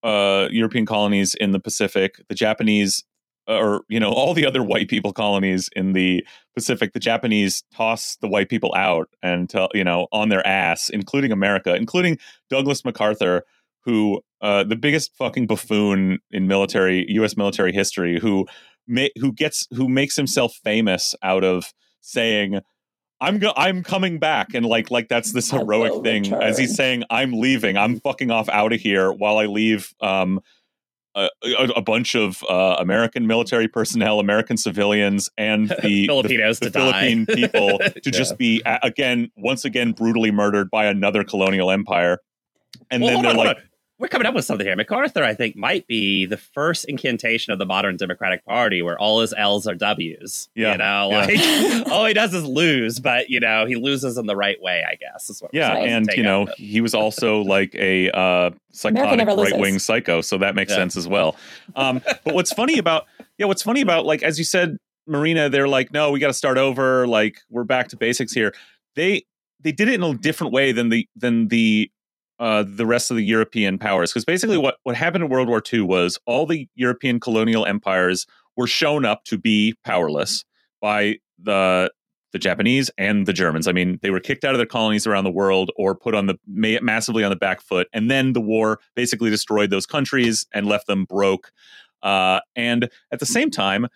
uh, 0.04 0.48
European 0.52 0.86
colonies 0.86 1.36
in 1.36 1.52
the 1.52 1.60
Pacific, 1.60 2.22
the 2.30 2.36
Japanese, 2.36 3.04
or 3.48 3.84
you 3.90 4.00
know, 4.00 4.12
all 4.12 4.34
the 4.34 4.46
other 4.46 4.64
white 4.64 4.88
people 4.88 5.14
colonies 5.14 5.70
in 5.76 5.94
the 5.94 6.26
Pacific, 6.56 6.94
the 6.94 7.00
Japanese 7.00 7.64
toss 7.74 8.18
the 8.22 8.28
white 8.28 8.50
people 8.50 8.74
out 8.76 9.10
and 9.22 9.50
tell 9.50 9.70
you 9.74 9.84
know 9.84 10.08
on 10.12 10.30
their 10.30 10.46
ass, 10.46 10.90
including 10.90 11.32
America, 11.32 11.76
including 11.76 12.18
Douglas 12.50 12.84
MacArthur, 12.84 13.44
who 13.84 14.22
uh, 14.42 14.64
the 14.64 14.76
biggest 14.76 15.16
fucking 15.16 15.48
buffoon 15.48 16.20
in 16.32 16.48
military 16.48 17.06
U.S. 17.10 17.38
military 17.38 17.72
history, 17.72 18.20
who 18.20 18.46
ma- 18.88 19.08
who 19.20 19.32
gets 19.32 19.68
who 19.72 19.88
makes 19.88 20.16
himself 20.16 20.56
famous 20.64 21.16
out 21.22 21.44
of 21.44 21.74
saying. 22.02 22.62
I'm 23.22 23.40
go- 23.40 23.54
I'm 23.56 23.82
coming 23.84 24.20
back 24.20 24.54
and 24.54 24.66
like 24.66 24.92
like 24.92 25.08
that's 25.08 25.32
this 25.32 25.50
heroic 25.52 26.04
thing 26.04 26.34
as 26.34 26.58
he's 26.58 26.76
saying 26.76 27.04
I'm 27.10 27.34
leaving 27.34 27.78
I'm 27.78 28.00
fucking 28.02 28.30
off 28.30 28.50
out 28.50 28.74
of 28.74 28.82
here 28.82 29.12
while 29.12 29.38
I 29.38 29.46
leave 29.46 29.94
um 30.02 30.42
a, 31.16 31.30
a, 31.58 31.64
a 31.78 31.82
bunch 31.82 32.14
of 32.14 32.44
uh, 32.44 32.76
American 32.78 33.26
military 33.26 33.70
personnel, 33.70 34.20
American 34.20 34.58
civilians, 34.58 35.30
and 35.38 35.70
the 35.82 36.08
Filipinos 36.08 36.60
the, 36.60 36.66
to 36.66 36.72
the 36.72 36.80
die. 36.80 36.92
Philippine 36.92 37.26
people 37.28 37.80
to 37.80 37.92
Yeah. 38.04 38.12
just 38.12 38.38
be 38.38 38.62
again, 38.66 39.32
once 39.38 39.64
again, 39.64 39.94
brutally 39.94 40.32
murdered 40.32 40.70
by 40.70 40.88
another 40.88 41.24
colonial 41.24 41.72
empire. 41.72 42.20
And 42.92 43.02
Well, 43.02 43.14
then 43.14 43.22
they're 43.22 43.32
on, 43.32 43.38
like. 43.38 43.58
We're 43.98 44.10
coming 44.10 44.26
up 44.28 44.34
with 44.36 44.44
something 44.44 44.68
here. 44.68 44.76
MacArthur, 44.76 45.24
I 45.24 45.34
think, 45.34 45.56
might 45.56 45.88
be 45.88 46.26
the 46.26 46.36
first 46.36 46.84
incantation 46.86 47.54
of 47.54 47.60
the 47.60 47.66
modern 47.66 47.96
Democratic 47.96 48.44
Party 48.46 48.82
where 48.82 49.00
all 49.00 49.22
his 49.22 49.34
L's 49.38 49.66
are 49.68 49.76
W's. 49.76 50.50
Yeah, 50.54 50.74
You 50.74 50.78
know, 50.80 51.10
yeah. 51.12 51.18
like 51.84 51.88
all 51.92 52.06
he 52.06 52.14
does 52.14 52.34
is 52.34 52.44
lose, 52.46 53.00
but 53.00 53.30
you 53.30 53.40
know, 53.40 53.66
he 53.66 53.76
loses 53.76 54.18
in 54.18 54.26
the 54.26 54.36
right 54.36 54.62
way, 54.62 54.84
I 54.86 54.96
guess. 54.96 55.30
Is 55.30 55.42
what 55.42 55.52
yeah, 55.54 55.74
and 55.76 56.10
you 56.16 56.24
know, 56.24 56.44
of 56.44 56.50
it. 56.50 56.56
he 56.58 56.82
was 56.82 56.94
also 56.94 57.42
like 57.44 57.74
a 57.76 58.10
uh, 58.12 58.52
psychotic 58.72 59.28
right 59.28 59.58
wing 59.58 59.80
psycho, 59.80 60.20
so 60.22 60.38
that 60.40 60.56
makes 60.56 60.72
Yeah. 60.72 60.78
sense 60.78 60.98
as 60.98 61.08
well. 61.08 61.38
Um, 61.76 62.02
but 62.26 62.34
what's 62.36 62.52
funny 62.52 62.78
about 62.78 63.06
yeah, 63.38 63.46
what's 63.46 63.64
funny 63.64 63.82
about 63.82 64.06
like 64.06 64.24
as 64.24 64.38
you 64.38 64.44
said, 64.46 64.78
Marina, 65.08 65.50
they're 65.50 65.68
like, 65.68 65.94
no, 65.94 66.12
we 66.12 66.20
got 66.20 66.28
to 66.28 66.34
start 66.34 66.58
over. 66.58 67.08
Like 67.08 67.40
we're 67.50 67.64
back 67.64 67.88
to 67.90 67.98
basics 67.98 68.34
here. 68.34 68.54
They 68.96 69.24
they 69.62 69.72
did 69.72 69.88
it 69.88 69.94
in 69.96 70.04
a 70.04 70.14
different 70.16 70.52
way 70.52 70.72
than 70.74 70.90
the 70.90 71.08
than 71.16 71.48
the 71.48 71.90
uh, 72.40 72.64
the 72.68 72.86
rest 72.86 73.12
of 73.12 73.18
the 73.18 73.24
European 73.24 73.78
powers. 73.78 74.12
Because 74.12 74.26
basically, 74.26 74.58
what 74.58 74.78
what 74.84 74.96
happened 74.96 75.24
in 75.24 75.30
World 75.30 75.48
War 75.48 75.62
II 75.72 75.82
was 75.82 76.20
all 76.26 76.46
the 76.46 76.68
European 76.76 77.20
colonial 77.20 77.66
empires 77.66 78.26
were 78.56 78.68
shown 78.68 79.06
up 79.06 79.24
to 79.26 79.38
be 79.38 79.76
powerless 79.84 80.46
by 80.82 81.18
the 81.42 81.92
the 82.32 82.40
Japanese 82.40 82.92
and 82.98 83.26
the 83.26 83.34
Germans. 83.34 83.66
I 83.66 83.72
mean, 83.72 83.98
they 84.02 84.10
were 84.10 84.20
kicked 84.20 84.44
out 84.44 84.54
of 84.54 84.58
their 84.58 84.66
colonies 84.66 85.08
around 85.08 85.24
the 85.24 85.32
world 85.32 85.72
or 85.78 85.96
put 85.96 86.14
on 86.14 86.26
the 86.26 86.38
massively 86.46 87.24
on 87.24 87.30
the 87.30 87.38
back 87.38 87.62
foot, 87.62 87.88
and 87.94 88.12
then 88.12 88.34
the 88.34 88.42
war 88.42 88.80
basically 88.96 89.30
destroyed 89.30 89.70
those 89.70 89.86
countries 89.86 90.46
and 90.54 90.66
left 90.66 90.88
them 90.88 91.06
broke. 91.06 91.52
Uh, 92.04 92.42
and 92.56 92.90
at 93.12 93.20
the 93.20 93.26
same 93.26 93.50
time, 93.50 93.88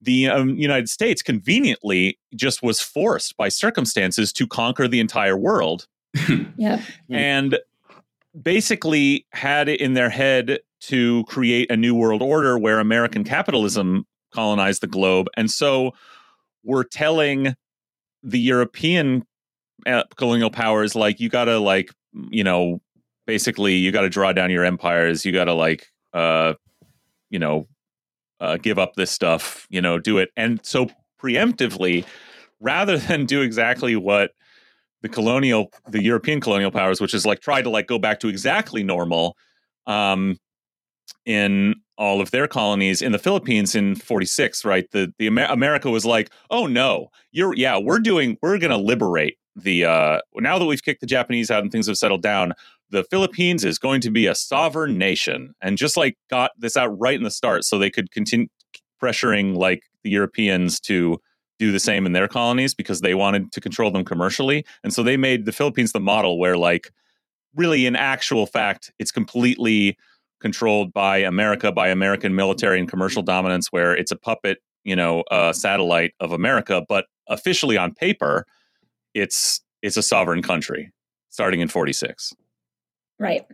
the 0.00 0.28
um, 0.28 0.50
United 0.56 0.88
States 0.88 1.22
conveniently 1.22 2.18
just 2.34 2.62
was 2.62 2.80
forced 2.80 3.36
by 3.36 3.48
circumstances 3.48 4.32
to 4.32 4.46
conquer 4.46 4.88
the 4.88 5.00
entire 5.00 5.36
world 5.36 5.86
Yep. 6.56 6.80
Hmm. 7.08 7.14
and 7.14 7.58
basically 8.40 9.26
had 9.32 9.68
it 9.68 9.80
in 9.80 9.94
their 9.94 10.10
head 10.10 10.58
to 10.80 11.24
create 11.24 11.70
a 11.70 11.76
new 11.76 11.94
world 11.94 12.22
order 12.22 12.58
where 12.58 12.78
American 12.78 13.24
capitalism 13.24 14.06
colonized 14.32 14.82
the 14.82 14.86
globe. 14.86 15.28
And 15.36 15.50
so 15.50 15.92
we're 16.64 16.84
telling 16.84 17.54
the 18.22 18.38
European 18.40 19.24
uh, 19.86 20.04
colonial 20.16 20.50
powers, 20.50 20.94
like, 20.94 21.20
you 21.20 21.28
got 21.28 21.44
to, 21.44 21.58
like, 21.58 21.90
you 22.30 22.44
know, 22.44 22.80
basically, 23.26 23.76
you 23.76 23.92
got 23.92 24.02
to 24.02 24.10
draw 24.10 24.32
down 24.32 24.50
your 24.50 24.64
empires. 24.64 25.24
You 25.24 25.32
got 25.32 25.44
to, 25.44 25.54
like, 25.54 25.86
uh, 26.12 26.54
you 27.30 27.38
know, 27.38 27.66
uh, 28.40 28.56
give 28.56 28.78
up 28.78 28.94
this 28.94 29.10
stuff, 29.10 29.66
you 29.70 29.80
know, 29.80 29.98
do 29.98 30.18
it. 30.18 30.30
And 30.36 30.60
so 30.64 30.88
preemptively, 31.22 32.04
rather 32.60 32.98
than 33.08 33.26
do 33.26 33.42
exactly 33.42 33.96
what 33.96 34.32
the 35.04 35.08
colonial 35.10 35.70
the 35.86 36.02
european 36.02 36.40
colonial 36.40 36.70
powers 36.70 36.98
which 36.98 37.12
is 37.12 37.26
like 37.26 37.40
try 37.40 37.60
to 37.60 37.68
like 37.68 37.86
go 37.86 37.98
back 37.98 38.18
to 38.18 38.28
exactly 38.28 38.82
normal 38.82 39.36
um 39.86 40.38
in 41.26 41.74
all 41.98 42.22
of 42.22 42.30
their 42.30 42.48
colonies 42.48 43.02
in 43.02 43.12
the 43.12 43.18
philippines 43.18 43.74
in 43.74 43.94
46 43.94 44.64
right? 44.64 44.90
The 44.92 45.12
the 45.18 45.26
Amer- 45.26 45.44
america 45.50 45.90
was 45.90 46.06
like 46.06 46.30
oh 46.50 46.66
no 46.66 47.08
you're 47.32 47.54
yeah 47.54 47.76
we're 47.78 47.98
doing 47.98 48.38
we're 48.40 48.56
going 48.56 48.70
to 48.70 48.78
liberate 48.78 49.36
the 49.54 49.84
uh 49.84 50.20
now 50.36 50.58
that 50.58 50.64
we've 50.64 50.82
kicked 50.82 51.02
the 51.02 51.06
japanese 51.06 51.50
out 51.50 51.62
and 51.62 51.70
things 51.70 51.86
have 51.86 51.98
settled 51.98 52.22
down 52.22 52.54
the 52.88 53.04
philippines 53.04 53.62
is 53.62 53.78
going 53.78 54.00
to 54.00 54.10
be 54.10 54.26
a 54.26 54.34
sovereign 54.34 54.96
nation. 54.96 55.54
And 55.60 55.76
just 55.76 55.98
like 55.98 56.16
got 56.30 56.52
this 56.56 56.78
out 56.78 56.98
right 56.98 57.16
in 57.16 57.24
the 57.24 57.30
start 57.30 57.64
so 57.64 57.78
they 57.78 57.90
could 57.90 58.10
continue 58.10 58.46
pressuring 59.02 59.54
like 59.54 59.82
the 60.02 60.10
europeans 60.10 60.80
to 60.80 61.20
do 61.58 61.72
the 61.72 61.78
same 61.78 62.06
in 62.06 62.12
their 62.12 62.28
colonies 62.28 62.74
because 62.74 63.00
they 63.00 63.14
wanted 63.14 63.52
to 63.52 63.60
control 63.60 63.90
them 63.90 64.04
commercially. 64.04 64.64
And 64.82 64.92
so 64.92 65.02
they 65.02 65.16
made 65.16 65.44
the 65.44 65.52
Philippines 65.52 65.92
the 65.92 66.00
model 66.00 66.38
where, 66.38 66.56
like, 66.56 66.90
really 67.54 67.86
in 67.86 67.94
actual 67.94 68.46
fact, 68.46 68.92
it's 68.98 69.12
completely 69.12 69.96
controlled 70.40 70.92
by 70.92 71.18
America, 71.18 71.70
by 71.72 71.88
American 71.88 72.34
military 72.34 72.78
and 72.80 72.88
commercial 72.88 73.22
dominance, 73.22 73.68
where 73.70 73.94
it's 73.96 74.10
a 74.10 74.16
puppet, 74.16 74.58
you 74.82 74.96
know, 74.96 75.22
satellite 75.52 76.12
of 76.20 76.32
America. 76.32 76.82
But 76.88 77.06
officially 77.28 77.76
on 77.76 77.94
paper, 77.94 78.46
it's 79.14 79.60
it's 79.80 79.96
a 79.96 80.02
sovereign 80.02 80.42
country 80.42 80.92
starting 81.28 81.60
in 81.60 81.68
46. 81.68 82.32
Right. 83.18 83.46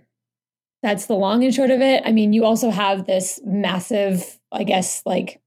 That's 0.82 1.06
the 1.06 1.14
long 1.14 1.44
and 1.44 1.54
short 1.54 1.70
of 1.70 1.80
it. 1.80 2.02
I 2.06 2.12
mean, 2.12 2.32
you 2.32 2.44
also 2.44 2.70
have 2.70 3.04
this 3.04 3.40
massive, 3.44 4.38
I 4.50 4.64
guess, 4.64 5.02
like 5.04 5.40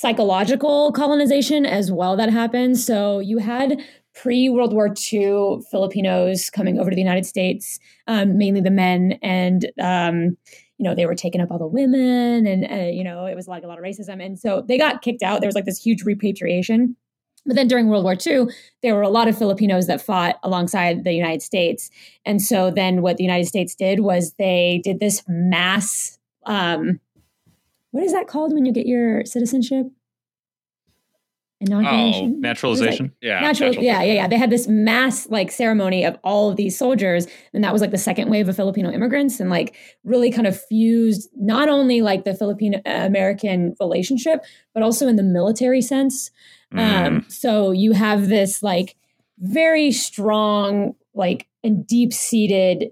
psychological 0.00 0.92
colonization 0.92 1.66
as 1.66 1.92
well 1.92 2.16
that 2.16 2.30
happened. 2.30 2.78
So 2.78 3.18
you 3.18 3.36
had 3.36 3.78
pre 4.14 4.48
World 4.48 4.72
War 4.72 4.88
II 4.88 5.60
Filipinos 5.70 6.48
coming 6.48 6.78
over 6.78 6.88
to 6.88 6.94
the 6.94 7.02
United 7.02 7.26
States, 7.26 7.78
um, 8.06 8.38
mainly 8.38 8.62
the 8.62 8.70
men, 8.70 9.18
and 9.22 9.70
um, 9.78 10.38
you 10.78 10.84
know 10.84 10.94
they 10.94 11.04
were 11.04 11.14
taking 11.14 11.42
up 11.42 11.50
all 11.50 11.58
the 11.58 11.66
women, 11.66 12.46
and 12.46 12.64
uh, 12.72 12.90
you 12.90 13.04
know 13.04 13.26
it 13.26 13.36
was 13.36 13.46
like 13.46 13.62
a 13.62 13.66
lot 13.66 13.76
of 13.76 13.84
racism, 13.84 14.24
and 14.24 14.38
so 14.38 14.64
they 14.66 14.78
got 14.78 15.02
kicked 15.02 15.22
out. 15.22 15.40
There 15.40 15.48
was 15.48 15.54
like 15.54 15.66
this 15.66 15.82
huge 15.82 16.02
repatriation. 16.04 16.96
But 17.44 17.56
then 17.56 17.68
during 17.68 17.88
World 17.88 18.04
War 18.04 18.16
II, 18.26 18.46
there 18.82 18.94
were 18.94 19.02
a 19.02 19.08
lot 19.08 19.28
of 19.28 19.36
Filipinos 19.36 19.86
that 19.86 20.00
fought 20.00 20.36
alongside 20.42 21.04
the 21.04 21.12
United 21.12 21.40
States. 21.40 21.90
And 22.26 22.40
so 22.42 22.70
then 22.70 23.00
what 23.00 23.16
the 23.16 23.24
United 23.24 23.46
States 23.46 23.74
did 23.74 24.00
was 24.00 24.34
they 24.38 24.82
did 24.84 25.00
this 25.00 25.22
mass, 25.26 26.18
um, 26.44 27.00
what 27.90 28.04
is 28.04 28.12
that 28.12 28.26
called 28.26 28.52
when 28.52 28.64
you 28.64 28.72
get 28.72 28.86
your 28.86 29.24
citizenship? 29.24 29.86
Inoculation? 31.62 32.36
Oh, 32.36 32.40
naturalization. 32.40 33.06
Like, 33.06 33.14
yeah, 33.20 33.40
natural, 33.40 33.74
yeah, 33.74 34.02
yeah, 34.02 34.14
yeah. 34.14 34.28
They 34.28 34.38
had 34.38 34.48
this 34.48 34.66
mass 34.66 35.28
like 35.28 35.50
ceremony 35.50 36.06
of 36.06 36.16
all 36.24 36.48
of 36.48 36.56
these 36.56 36.78
soldiers, 36.78 37.26
and 37.52 37.62
that 37.62 37.72
was 37.72 37.82
like 37.82 37.90
the 37.90 37.98
second 37.98 38.30
wave 38.30 38.48
of 38.48 38.56
Filipino 38.56 38.90
immigrants, 38.90 39.40
and 39.40 39.50
like 39.50 39.76
really 40.02 40.30
kind 40.30 40.46
of 40.46 40.58
fused 40.58 41.28
not 41.36 41.68
only 41.68 42.00
like 42.00 42.24
the 42.24 42.32
Filipino 42.32 42.80
American 42.86 43.74
relationship, 43.78 44.42
but 44.72 44.82
also 44.82 45.06
in 45.06 45.16
the 45.16 45.22
military 45.22 45.82
sense. 45.82 46.30
Mm. 46.72 47.06
Um, 47.06 47.26
so 47.28 47.72
you 47.72 47.92
have 47.92 48.28
this 48.28 48.62
like 48.62 48.96
very 49.38 49.92
strong, 49.92 50.94
like 51.12 51.46
and 51.62 51.86
deep 51.86 52.14
seated 52.14 52.90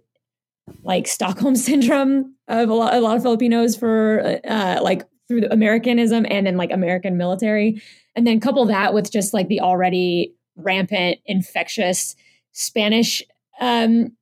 like 0.83 1.07
Stockholm 1.07 1.57
syndrome 1.57 2.35
of 2.49 2.69
a 2.69 2.75
lot, 2.75 2.95
a 2.95 3.01
lot 3.01 3.17
of 3.17 3.23
Filipinos 3.23 3.77
for 3.77 4.41
uh, 4.45 4.81
like 4.83 5.05
through 5.27 5.43
the 5.43 5.53
Americanism 5.53 6.27
and 6.31 6.47
then 6.47 6.57
like 6.57 6.71
American 6.73 7.17
military. 7.17 7.83
And 8.17 8.27
then 8.27 8.41
couple 8.41 8.65
that 8.67 8.95
with 8.95 9.13
just 9.13 9.35
like 9.35 9.49
the 9.49 9.61
already 9.61 10.35
rampant, 10.57 11.19
infectious 11.27 12.17
Spanish 12.53 13.23
um, 13.61 14.13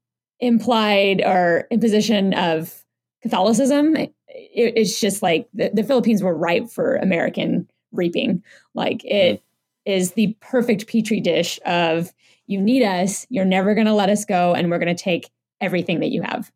implied 0.41 1.23
or 1.25 1.67
imposition 1.71 2.35
of 2.35 2.85
Catholicism. 3.23 3.97
It, 3.97 4.13
it's 4.29 5.01
just 5.01 5.23
like 5.23 5.49
the, 5.55 5.71
the, 5.73 5.85
Philippines 5.85 6.23
were 6.23 6.37
ripe 6.37 6.69
for 6.69 6.97
American 6.97 7.71
reaping. 7.93 8.43
Like 8.75 9.03
it, 9.05 9.43
is 9.87 10.13
the 10.13 10.37
perfect 10.41 10.89
petri 10.89 11.21
dish 11.21 11.59
of 11.65 12.13
you 12.47 12.61
need 12.61 12.83
us, 12.83 13.27
you're 13.31 13.45
never 13.45 13.75
going 13.75 13.87
to 13.87 13.95
let 13.95 14.11
us 14.11 14.25
go, 14.25 14.53
and 14.53 14.71
we're 14.71 14.79
going 14.79 14.95
to 14.95 15.03
take 15.03 15.31
everything 15.61 16.01
that 16.01 16.11
you 16.11 16.23
have. 16.23 16.51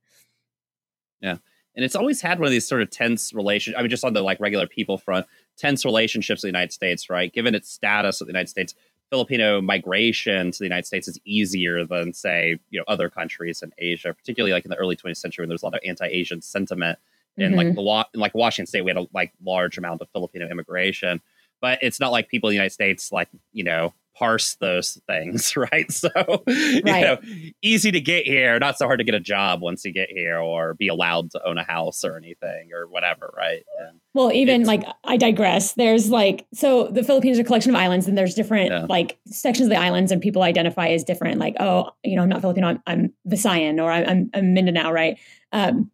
Yeah. 1.20 1.36
And 1.76 1.84
it's 1.84 1.94
always 1.94 2.20
had 2.20 2.38
one 2.38 2.46
of 2.46 2.52
these 2.52 2.66
sort 2.66 2.82
of 2.82 2.90
tense 2.90 3.32
relations. 3.32 3.76
I 3.76 3.82
mean, 3.82 3.90
just 3.90 4.04
on 4.04 4.12
the 4.12 4.22
like 4.22 4.40
regular 4.40 4.66
people 4.66 4.98
front, 4.98 5.26
tense 5.56 5.84
relationships 5.84 6.38
with 6.38 6.48
the 6.50 6.58
United 6.58 6.72
States, 6.72 7.08
right? 7.08 7.32
Given 7.32 7.54
its 7.54 7.70
status 7.70 8.20
of 8.20 8.26
the 8.26 8.32
United 8.32 8.48
States, 8.48 8.74
Filipino 9.10 9.60
migration 9.60 10.50
to 10.50 10.58
the 10.58 10.64
United 10.64 10.86
States 10.86 11.08
is 11.08 11.18
easier 11.24 11.84
than, 11.84 12.12
say, 12.12 12.58
you 12.70 12.78
know, 12.78 12.84
other 12.86 13.08
countries 13.08 13.62
in 13.62 13.72
Asia, 13.78 14.12
particularly 14.14 14.52
like 14.52 14.64
in 14.64 14.70
the 14.70 14.76
early 14.76 14.96
20th 14.96 15.16
century 15.16 15.42
when 15.42 15.48
there's 15.48 15.62
a 15.62 15.66
lot 15.66 15.74
of 15.74 15.80
anti-Asian 15.84 16.42
sentiment. 16.42 16.98
In 17.36 17.50
mm-hmm. 17.50 17.56
like 17.56 17.74
the 17.74 17.80
law, 17.80 18.04
in 18.12 18.20
like 18.20 18.34
Washington 18.34 18.66
State, 18.66 18.84
we 18.84 18.90
had 18.90 18.98
a 18.98 19.06
like 19.14 19.32
large 19.42 19.78
amount 19.78 20.02
of 20.02 20.08
Filipino 20.10 20.48
immigration 20.48 21.20
but 21.60 21.78
it's 21.82 22.00
not 22.00 22.12
like 22.12 22.28
people 22.28 22.48
in 22.48 22.52
the 22.52 22.56
United 22.56 22.72
States 22.72 23.12
like 23.12 23.28
you 23.52 23.64
know 23.64 23.92
parse 24.20 24.56
those 24.56 25.00
things, 25.06 25.56
right? 25.72 25.90
So 25.90 26.11
right. 26.16 26.44
you 26.46 26.83
know, 26.83 27.18
easy 27.62 27.90
to 27.90 28.00
get 28.00 28.26
here, 28.26 28.59
not 28.59 28.76
so 28.78 28.87
hard 28.87 28.98
to 28.98 29.04
get 29.04 29.14
a 29.14 29.20
job 29.20 29.62
once 29.62 29.85
you 29.85 29.92
get 29.92 30.11
here, 30.11 30.38
or 30.38 30.74
be 30.74 30.88
allowed 30.88 31.30
to 31.33 31.44
own 31.44 31.59
a 31.59 31.64
house 31.64 32.04
or 32.04 32.16
anything 32.16 32.68
or 32.72 32.87
whatever, 32.87 33.33
right? 33.37 33.64
And 33.80 33.98
well, 34.12 34.30
even 34.30 34.64
like 34.64 34.85
I 35.04 35.16
digress. 35.16 35.72
There's 35.72 36.11
like 36.11 36.46
so 36.52 36.88
the 36.88 37.02
Philippines 37.02 37.38
are 37.38 37.42
a 37.42 37.44
collection 37.44 37.74
of 37.74 37.80
islands, 37.80 38.06
and 38.06 38.16
there's 38.16 38.35
different 38.35 38.70
yeah. 38.70 38.87
like 38.88 39.18
sections 39.26 39.66
of 39.66 39.70
the 39.70 39.80
islands, 39.80 40.12
and 40.12 40.20
people 40.20 40.42
identify 40.42 40.88
as 40.88 41.02
different. 41.02 41.38
Like, 41.38 41.56
oh, 41.59 41.90
you 42.04 42.16
know, 42.16 42.22
I'm 42.22 42.28
not 42.28 42.42
Filipino, 42.42 42.68
I'm, 42.68 42.83
I'm 42.87 43.12
Visayan, 43.26 43.83
or 43.83 43.90
I'm, 43.90 44.30
I'm 44.35 44.52
Mindanao, 44.52 44.92
right? 44.92 45.18
Um, 45.52 45.90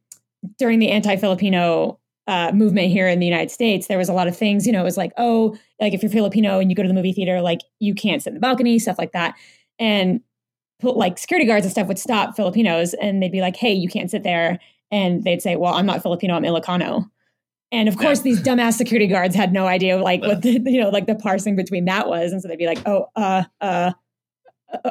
during 0.59 0.79
the 0.79 0.91
anti-Filipino 0.91 1.99
uh, 2.27 2.51
movement 2.53 2.89
here 2.89 3.09
in 3.09 3.21
the 3.21 3.27
United 3.27 3.51
States, 3.51 3.87
there 3.87 3.99
was 3.99 4.09
a 4.09 4.13
lot 4.13 4.27
of 4.27 4.37
things, 4.37 4.67
you 4.67 4.73
know, 4.73 4.81
it 4.81 4.85
was 4.85 4.97
like, 4.97 5.13
oh, 5.17 5.57
like 5.81 5.95
if 5.95 6.03
you're 6.03 6.11
Filipino 6.11 6.59
and 6.59 6.71
you 6.71 6.77
go 6.77 6.83
to 6.83 6.89
the 6.89 6.95
movie 6.95 7.13
theater, 7.13 7.41
like 7.41 7.61
you 7.79 7.95
can't 7.95 8.23
sit 8.23 8.31
in 8.31 8.35
the 8.35 8.41
balcony, 8.41 8.79
stuff 8.79 8.99
like 8.99 9.13
that. 9.13 9.35
And 9.79 10.21
like 10.83 11.19
security 11.19 11.47
guards 11.47 11.65
and 11.65 11.73
stuff 11.73 11.89
would 11.89 11.99
stop 11.99 12.37
Filipinos 12.37 12.95
and 12.95 13.23
they'd 13.23 13.33
be 13.33 13.41
like, 13.41 13.57
hey, 13.57 13.73
you 13.73 13.89
can't 13.89 14.11
sit 14.11 14.23
there. 14.23 14.59
And 14.91 15.25
they'd 15.25 15.43
say, 15.43 15.57
well, 15.57 15.75
I'm 15.75 15.87
not 15.87 16.03
Filipino, 16.03 16.35
I'm 16.35 16.43
Ilocano. 16.43 17.09
And 17.73 17.89
of 17.89 17.97
course, 17.97 18.21
these 18.21 18.41
dumbass 18.41 18.75
security 18.75 19.09
guards 19.09 19.35
had 19.35 19.53
no 19.53 19.67
idea 19.67 20.01
like 20.01 20.23
what 20.23 20.43
the, 20.43 20.61
you 20.65 20.81
know, 20.81 20.89
like 20.89 21.07
the 21.07 21.17
parsing 21.17 21.57
between 21.57 21.87
that 21.87 22.09
was. 22.09 22.31
And 22.33 22.41
so 22.41 22.49
they'd 22.49 22.59
be 22.59 22.67
like, 22.67 22.81
oh, 22.87 23.07
uh, 23.17 23.43
uh, 23.61 23.93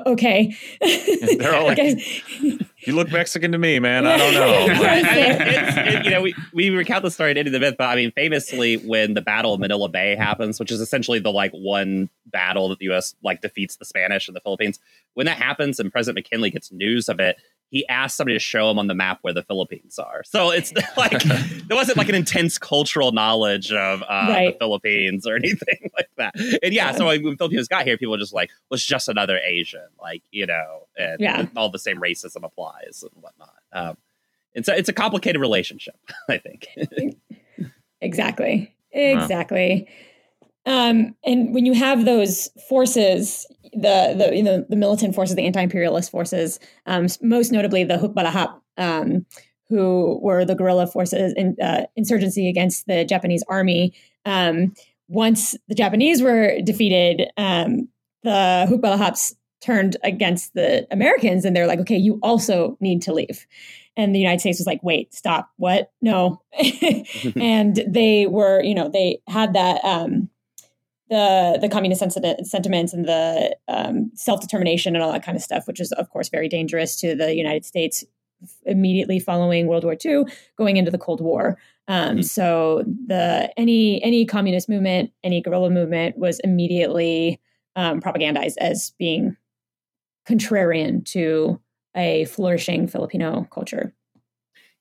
okay. 0.06 0.56
They're 1.38 1.56
all 1.56 1.66
like, 1.68 1.78
you 2.88 2.96
look 2.96 3.12
Mexican 3.12 3.52
to 3.52 3.58
me, 3.58 3.80
man. 3.80 4.06
I 4.06 4.18
don't 4.18 4.34
know. 4.34 4.66
it, 4.70 6.06
you 6.06 6.12
know, 6.12 6.22
we, 6.22 6.36
we 6.54 6.70
recount 6.70 7.04
the 7.04 7.12
story 7.12 7.32
in 7.32 7.36
the 7.36 7.40
end 7.40 7.48
of 7.48 7.54
the 7.54 7.60
myth, 7.60 7.76
but 7.78 7.86
I 7.86 7.96
mean, 7.96 8.12
famously, 8.12 8.78
when 8.78 9.14
the 9.14 9.22
Battle 9.22 9.54
of 9.54 9.60
Manila 9.60 9.90
Bay 9.90 10.16
happens, 10.16 10.60
which 10.60 10.72
is 10.72 10.82
essentially 10.82 11.20
the 11.20 11.32
like 11.32 11.52
one 11.52 12.10
battle 12.28 12.70
that 12.70 12.80
the 12.80 12.86
U.S. 12.86 13.16
like 13.24 13.42
defeats 13.42 13.78
the 13.78 13.86
Spanish 13.86 14.28
in 14.28 14.34
the 14.34 14.42
Philippines, 14.42 14.80
when 15.14 15.26
that 15.26 15.38
happens 15.38 15.80
and 15.80 15.92
President 15.92 16.16
McKinley 16.16 16.50
gets 16.50 16.72
news 16.72 17.10
of 17.10 17.20
it, 17.20 17.38
he 17.76 17.86
asked 17.90 18.16
somebody 18.16 18.38
to 18.38 18.40
show 18.40 18.72
him 18.72 18.80
on 18.80 18.88
the 18.88 18.94
map 18.94 19.20
where 19.22 19.34
the 19.34 19.44
Philippines 19.44 20.00
are. 20.00 20.24
So 20.24 20.50
it's 20.50 20.72
like 20.98 21.22
there 21.24 21.76
wasn't 21.76 21.98
like 21.98 22.08
an 22.08 22.16
intense 22.16 22.58
cultural 22.58 23.12
knowledge 23.12 23.70
of 23.74 24.02
uh, 24.02 24.06
right. 24.30 24.54
the 24.54 24.58
Philippines 24.60 25.28
or 25.28 25.36
anything 25.44 25.92
like 25.94 26.08
that. 26.16 26.36
And 26.64 26.74
yeah, 26.74 26.92
yeah. 26.92 26.92
so 26.94 27.08
when 27.08 27.36
Filipinos 27.36 27.68
got 27.68 27.86
here, 27.86 27.98
people 27.98 28.14
were 28.14 28.18
just 28.18 28.34
like, 28.34 28.50
"Was 28.72 28.82
just 28.82 29.10
another 29.10 29.40
Asian," 29.40 29.88
like 30.02 30.24
you 30.32 30.46
know, 30.46 30.88
and 30.98 31.20
yeah. 31.20 31.48
all 31.58 31.70
the 31.70 31.78
same 31.78 31.98
racism 31.98 32.46
applies 32.46 33.04
and 33.04 33.12
whatnot. 33.22 33.56
Um, 33.74 33.98
and 34.56 34.66
so 34.66 34.74
it's 34.74 34.88
a 34.88 34.94
complicated 34.94 35.42
relationship, 35.42 36.00
I 36.30 36.38
think. 36.38 36.70
exactly. 38.00 38.74
Exactly. 38.94 39.90
Um, 40.66 41.16
and 41.24 41.54
when 41.54 41.66
you 41.66 41.74
have 41.74 42.06
those 42.06 42.50
forces, 42.68 43.46
the 43.74 44.16
the 44.18 44.36
you 44.36 44.44
know 44.44 44.66
the 44.68 44.76
militant 44.76 45.14
forces, 45.16 45.36
the 45.36 45.46
anti-imperialist 45.46 46.10
forces, 46.10 46.60
um, 46.86 47.08
most 47.22 47.52
notably 47.52 47.84
the 47.84 47.98
Hukbalahap, 47.98 48.60
um, 48.78 49.26
who 49.70 50.20
were 50.22 50.46
the 50.46 50.56
guerrilla 50.56 50.88
forces 50.88 51.34
in 51.36 51.56
uh, 51.62 51.86
insurgency 51.96 52.50
against 52.50 52.88
the 52.88 53.06
Japanese 53.06 53.44
army. 53.48 53.94
Um, 54.26 54.74
once 55.08 55.56
the 55.68 55.76
Japanese 55.76 56.22
were 56.22 56.60
defeated, 56.64 57.30
um, 57.38 57.88
the 58.24 58.66
Hukbalahaps 58.70 59.36
turned 59.62 59.98
against 60.04 60.54
the 60.56 60.88
Americans, 60.92 61.46
and 61.46 61.56
they're 61.56 61.68
like, 61.68 61.80
"Okay, 61.80 61.98
you 61.98 62.20
also 62.24 62.78
need 62.80 63.02
to 63.04 63.14
leave." 63.14 63.46
And 63.98 64.14
the 64.14 64.20
United 64.20 64.40
States 64.40 64.60
was 64.60 64.68
like, 64.68 64.82
"Wait, 64.84 65.14
stop! 65.14 65.52
What? 65.58 65.92
No!" 66.02 66.42
and 67.36 67.84
they 67.88 68.26
were, 68.26 68.64
you 68.64 68.74
know, 68.74 68.90
they 68.90 69.22
had 69.28 69.54
that 69.54 69.84
um, 69.84 70.30
the 71.10 71.58
the 71.62 71.70
communist 71.70 72.00
sentiments 72.02 72.94
and 72.94 73.06
the 73.06 73.56
um, 73.68 74.12
self 74.16 74.42
determination 74.42 74.96
and 74.96 75.04
all 75.04 75.12
that 75.12 75.24
kind 75.24 75.36
of 75.36 75.42
stuff, 75.42 75.68
which 75.68 75.80
is 75.80 75.92
of 75.94 76.10
course 76.10 76.30
very 76.30 76.50
dangerous 76.50 77.00
to 77.02 77.16
the 77.16 77.36
United 77.36 77.66
States 77.66 78.04
immediately 78.66 79.20
following 79.20 79.68
World 79.68 79.84
War 79.84 79.96
II, 80.04 80.26
going 80.58 80.78
into 80.78 80.92
the 80.92 80.98
Cold 80.98 81.22
War. 81.22 81.58
Um, 81.88 82.10
mm-hmm. 82.10 82.22
So 82.22 82.84
the 83.08 83.52
any 83.58 84.04
any 84.04 84.26
communist 84.26 84.68
movement, 84.70 85.12
any 85.24 85.42
guerrilla 85.42 85.70
movement 85.70 86.18
was 86.18 86.40
immediately 86.40 87.40
um, 87.76 88.02
propagandized 88.02 88.58
as 88.58 88.94
being 88.98 89.38
contrarian 90.28 91.06
to 91.06 91.60
a 91.96 92.26
flourishing 92.26 92.88
Filipino 92.88 93.48
culture. 93.52 93.94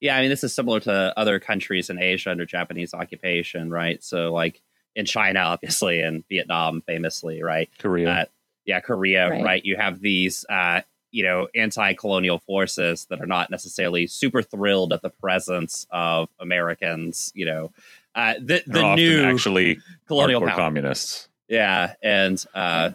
Yeah, 0.00 0.16
I 0.16 0.20
mean, 0.20 0.30
this 0.30 0.44
is 0.44 0.54
similar 0.54 0.80
to 0.80 1.14
other 1.16 1.38
countries 1.38 1.88
in 1.88 1.98
Asia 1.98 2.30
under 2.30 2.44
Japanese 2.44 2.92
occupation, 2.92 3.70
right? 3.70 4.02
So, 4.02 4.32
like 4.32 4.60
in 4.96 5.06
China, 5.06 5.40
obviously, 5.40 6.00
and 6.00 6.26
Vietnam, 6.28 6.82
famously, 6.82 7.42
right? 7.42 7.68
Korea. 7.78 8.10
Uh, 8.10 8.24
yeah, 8.64 8.80
Korea, 8.80 9.30
right. 9.30 9.44
right? 9.44 9.64
You 9.64 9.76
have 9.76 10.00
these, 10.00 10.44
uh, 10.48 10.80
you 11.10 11.22
know, 11.22 11.48
anti-colonial 11.54 12.38
forces 12.40 13.06
that 13.10 13.20
are 13.20 13.26
not 13.26 13.50
necessarily 13.50 14.06
super 14.06 14.42
thrilled 14.42 14.92
at 14.92 15.02
the 15.02 15.10
presence 15.10 15.86
of 15.90 16.28
Americans. 16.40 17.32
You 17.34 17.46
know, 17.46 17.72
uh, 18.14 18.34
the 18.40 18.62
the 18.66 18.94
new 18.94 19.22
actually 19.22 19.80
colonial 20.06 20.46
communists. 20.46 21.28
Yeah, 21.48 21.94
and 22.02 22.42
uh, 22.54 22.90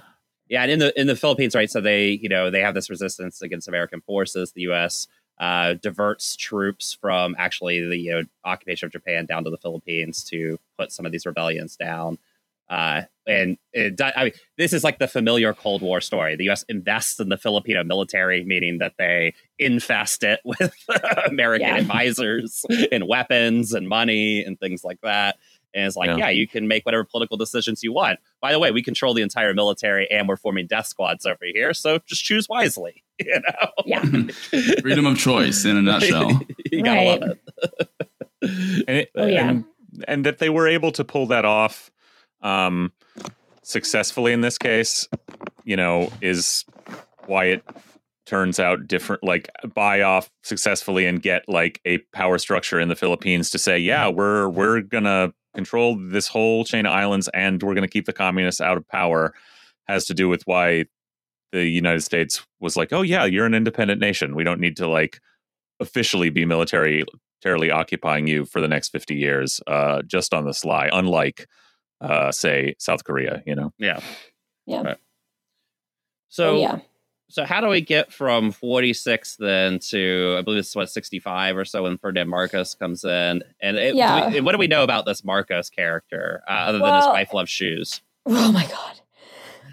yeah, 0.47 0.63
and 0.63 0.71
in 0.71 0.79
the 0.79 0.99
in 0.99 1.07
the 1.07 1.15
Philippines, 1.15 1.53
right? 1.53 1.69
So 1.69 1.81
they, 1.81 2.09
you 2.09 2.29
know, 2.29 2.49
they 2.49 2.61
have 2.61 2.73
this 2.73 2.89
resistance 2.89 3.41
against 3.41 3.67
American 3.67 4.01
forces. 4.01 4.53
The 4.53 4.61
U.S 4.61 5.07
uh, 5.39 5.73
diverts 5.75 6.35
troops 6.35 6.93
from 6.99 7.35
actually 7.37 7.87
the 7.87 7.97
you 7.97 8.11
know, 8.11 8.23
occupation 8.45 8.85
of 8.87 8.91
Japan 8.91 9.25
down 9.25 9.43
to 9.45 9.49
the 9.49 9.57
Philippines 9.57 10.23
to 10.25 10.59
put 10.77 10.91
some 10.91 11.05
of 11.05 11.11
these 11.11 11.25
rebellions 11.25 11.75
down. 11.75 12.17
Uh, 12.69 13.03
and 13.25 13.57
it, 13.73 13.99
I 13.99 14.25
mean, 14.25 14.33
this 14.57 14.73
is 14.73 14.83
like 14.83 14.99
the 14.99 15.07
familiar 15.07 15.53
Cold 15.55 15.81
War 15.81 16.01
story. 16.01 16.35
The 16.35 16.43
U.S. 16.45 16.63
invests 16.69 17.19
in 17.19 17.29
the 17.29 17.37
Filipino 17.37 17.83
military, 17.83 18.43
meaning 18.43 18.77
that 18.77 18.93
they 18.99 19.33
infest 19.57 20.23
it 20.23 20.39
with 20.45 20.75
American 21.25 21.67
Yeah. 21.67 21.77
advisors 21.77 22.65
and 22.91 23.07
weapons 23.07 23.73
and 23.73 23.89
money 23.89 24.43
and 24.43 24.59
things 24.59 24.83
like 24.83 25.01
that. 25.01 25.37
And 25.73 25.85
it's 25.85 25.95
like, 25.95 26.07
Yeah. 26.09 26.17
yeah. 26.17 26.29
you 26.29 26.47
can 26.47 26.67
make 26.67 26.85
whatever 26.85 27.03
political 27.03 27.37
decisions 27.37 27.83
you 27.83 27.93
want. 27.93 28.19
By 28.41 28.51
the 28.51 28.59
way, 28.59 28.71
we 28.71 28.81
control 28.81 29.13
the 29.13 29.21
entire 29.21 29.53
military, 29.53 30.09
and 30.09 30.27
we're 30.27 30.35
forming 30.37 30.67
death 30.67 30.87
squads 30.87 31.25
over 31.25 31.39
here. 31.53 31.73
So 31.73 31.99
just 32.07 32.23
choose 32.23 32.47
wisely. 32.49 33.03
You 33.25 33.41
know, 33.41 33.69
Yeah. 33.85 34.01
Freedom 34.81 35.05
of 35.05 35.17
choice 35.17 35.65
in 35.65 35.75
a 35.75 35.81
nutshell. 35.81 36.39
you 36.71 36.81
gotta 36.83 36.99
Right. 36.99 37.21
love 37.21 37.31
it. 37.31 37.89
and, 38.87 38.97
it, 38.97 39.11
Oh, 39.15 39.25
yeah. 39.25 39.49
and 39.49 39.65
and 40.07 40.25
that 40.25 40.37
they 40.37 40.49
were 40.49 40.67
able 40.67 40.91
to 40.93 41.03
pull 41.03 41.25
that 41.27 41.43
off 41.45 41.91
um, 42.41 42.93
successfully 43.63 44.31
in 44.31 44.39
this 44.41 44.57
case, 44.57 45.07
you 45.65 45.75
know, 45.75 46.11
is 46.21 46.63
why 47.25 47.45
it 47.45 47.63
turns 48.25 48.59
out 48.59 48.87
different. 48.87 49.23
Like 49.23 49.49
buy 49.75 50.01
off 50.01 50.29
successfully 50.43 51.05
and 51.05 51.21
get 51.21 51.43
like 51.49 51.81
a 51.85 51.97
power 52.13 52.37
structure 52.37 52.79
in 52.79 52.87
the 52.87 52.95
Philippines 52.95 53.49
to 53.51 53.57
say, 53.57 53.77
yeah, 53.79 54.07
we're 54.07 54.47
we're 54.47 54.79
gonna 54.81 55.33
control 55.55 55.97
this 55.97 56.27
whole 56.27 56.63
chain 56.63 56.85
of 56.85 56.91
islands 56.91 57.27
and 57.33 57.61
we're 57.61 57.75
gonna 57.75 57.87
keep 57.87 58.05
the 58.05 58.13
communists 58.13 58.61
out 58.61 58.77
of 58.77 58.87
power. 58.87 59.33
Has 59.87 60.05
to 60.05 60.13
do 60.13 60.29
with 60.29 60.43
why 60.45 60.85
the 61.51 61.65
United 61.65 62.01
States 62.01 62.45
was 62.59 62.77
like, 62.77 62.93
oh 62.93 63.01
yeah, 63.01 63.25
you're 63.25 63.47
an 63.47 63.55
independent 63.55 63.99
nation. 63.99 64.35
We 64.35 64.43
don't 64.43 64.59
need 64.59 64.77
to 64.77 64.87
like 64.87 65.19
officially 65.79 66.29
be 66.29 66.45
militarily 66.45 67.05
occupying 67.71 68.27
you 68.27 68.45
for 68.45 68.61
the 68.61 68.67
next 68.67 68.89
50 68.89 69.15
years 69.15 69.61
uh, 69.65 70.01
just 70.03 70.33
on 70.33 70.45
the 70.45 70.53
sly 70.53 70.89
unlike 70.91 71.47
uh, 72.01 72.31
say 72.31 72.75
south 72.79 73.05
korea 73.05 73.41
you 73.45 73.55
know 73.55 73.71
Yeah. 73.77 74.01
Yeah. 74.65 74.81
Right. 74.83 74.97
So 76.27 76.51
oh, 76.51 76.59
yeah. 76.59 76.79
So 77.31 77.45
how 77.45 77.61
do 77.61 77.67
we 77.67 77.79
get 77.81 78.11
from 78.11 78.51
46 78.51 79.35
then 79.37 79.77
to 79.89 80.35
I 80.39 80.41
believe 80.41 80.59
it's 80.59 80.75
what 80.75 80.89
65 80.89 81.57
or 81.57 81.63
so 81.65 81.83
when 81.83 81.97
Ferdinand 81.99 82.27
Marcos 82.29 82.73
comes 82.73 83.03
in? 83.03 83.43
And 83.61 83.77
it, 83.77 83.95
Yeah. 83.95 84.29
do 84.29 84.35
we- 84.35 84.41
what 84.41 84.53
do 84.53 84.57
we 84.57 84.67
know 84.67 84.83
about 84.83 85.05
this 85.05 85.23
Marcos 85.23 85.69
character 85.69 86.41
uh, 86.47 86.51
other 86.53 86.79
than 86.79 86.95
his 86.95 87.05
wife 87.05 87.33
loves 87.33 87.51
shoes? 87.51 88.01
Oh 88.25 88.51
my 88.51 88.65
god. 88.65 88.99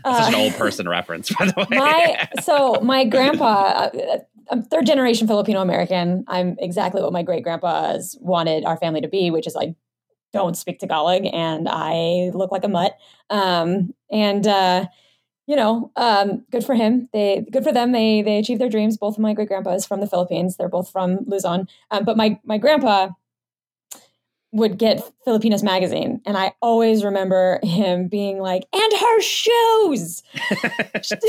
That's 0.04 0.18
such 0.18 0.28
an 0.28 0.34
Uh, 0.34 0.38
old 0.38 0.54
person 0.54 0.86
reference, 0.88 1.32
by 1.34 1.46
the 1.46 1.66
way. 1.70 1.76
my 1.78 2.26
so 2.42 2.78
my 2.82 3.04
grandpa 3.04 3.90
uh, 3.94 4.18
i'm 4.50 4.62
third 4.62 4.86
generation 4.86 5.26
filipino 5.26 5.60
american 5.60 6.24
i'm 6.28 6.56
exactly 6.60 7.02
what 7.02 7.12
my 7.12 7.22
great 7.24 7.42
grandpa's 7.42 8.16
wanted 8.20 8.64
our 8.64 8.76
family 8.76 9.00
to 9.00 9.08
be 9.08 9.30
which 9.32 9.46
is 9.48 9.54
like 9.56 9.74
don't 10.32 10.56
speak 10.56 10.78
tagalog 10.78 11.24
and 11.32 11.66
i 11.68 12.30
look 12.34 12.52
like 12.52 12.62
a 12.64 12.68
mutt 12.68 12.96
um, 13.30 13.92
and 14.12 14.46
uh, 14.46 14.86
you 15.46 15.56
know 15.56 15.90
um, 15.96 16.44
good 16.50 16.64
for 16.64 16.74
him. 16.74 17.08
They 17.12 17.44
good 17.50 17.64
for 17.64 17.72
them. 17.72 17.92
They 17.92 18.22
they 18.22 18.38
achieved 18.38 18.60
their 18.60 18.68
dreams. 18.68 18.96
Both 18.96 19.14
of 19.16 19.20
my 19.20 19.34
great 19.34 19.48
grandpas 19.48 19.86
from 19.86 20.00
the 20.00 20.06
philippines. 20.06 20.56
They're 20.56 20.68
both 20.68 20.90
from 20.90 21.20
luzon. 21.26 21.68
Um, 21.90 22.04
but 22.04 22.16
my 22.16 22.38
my 22.44 22.58
grandpa 22.58 23.10
would 24.56 24.78
get 24.78 25.02
Filipinas 25.24 25.62
magazine, 25.62 26.20
and 26.26 26.36
I 26.36 26.52
always 26.62 27.04
remember 27.04 27.60
him 27.62 28.08
being 28.08 28.38
like, 28.40 28.64
"And 28.72 28.92
her 29.00 29.20
shoes." 29.20 30.22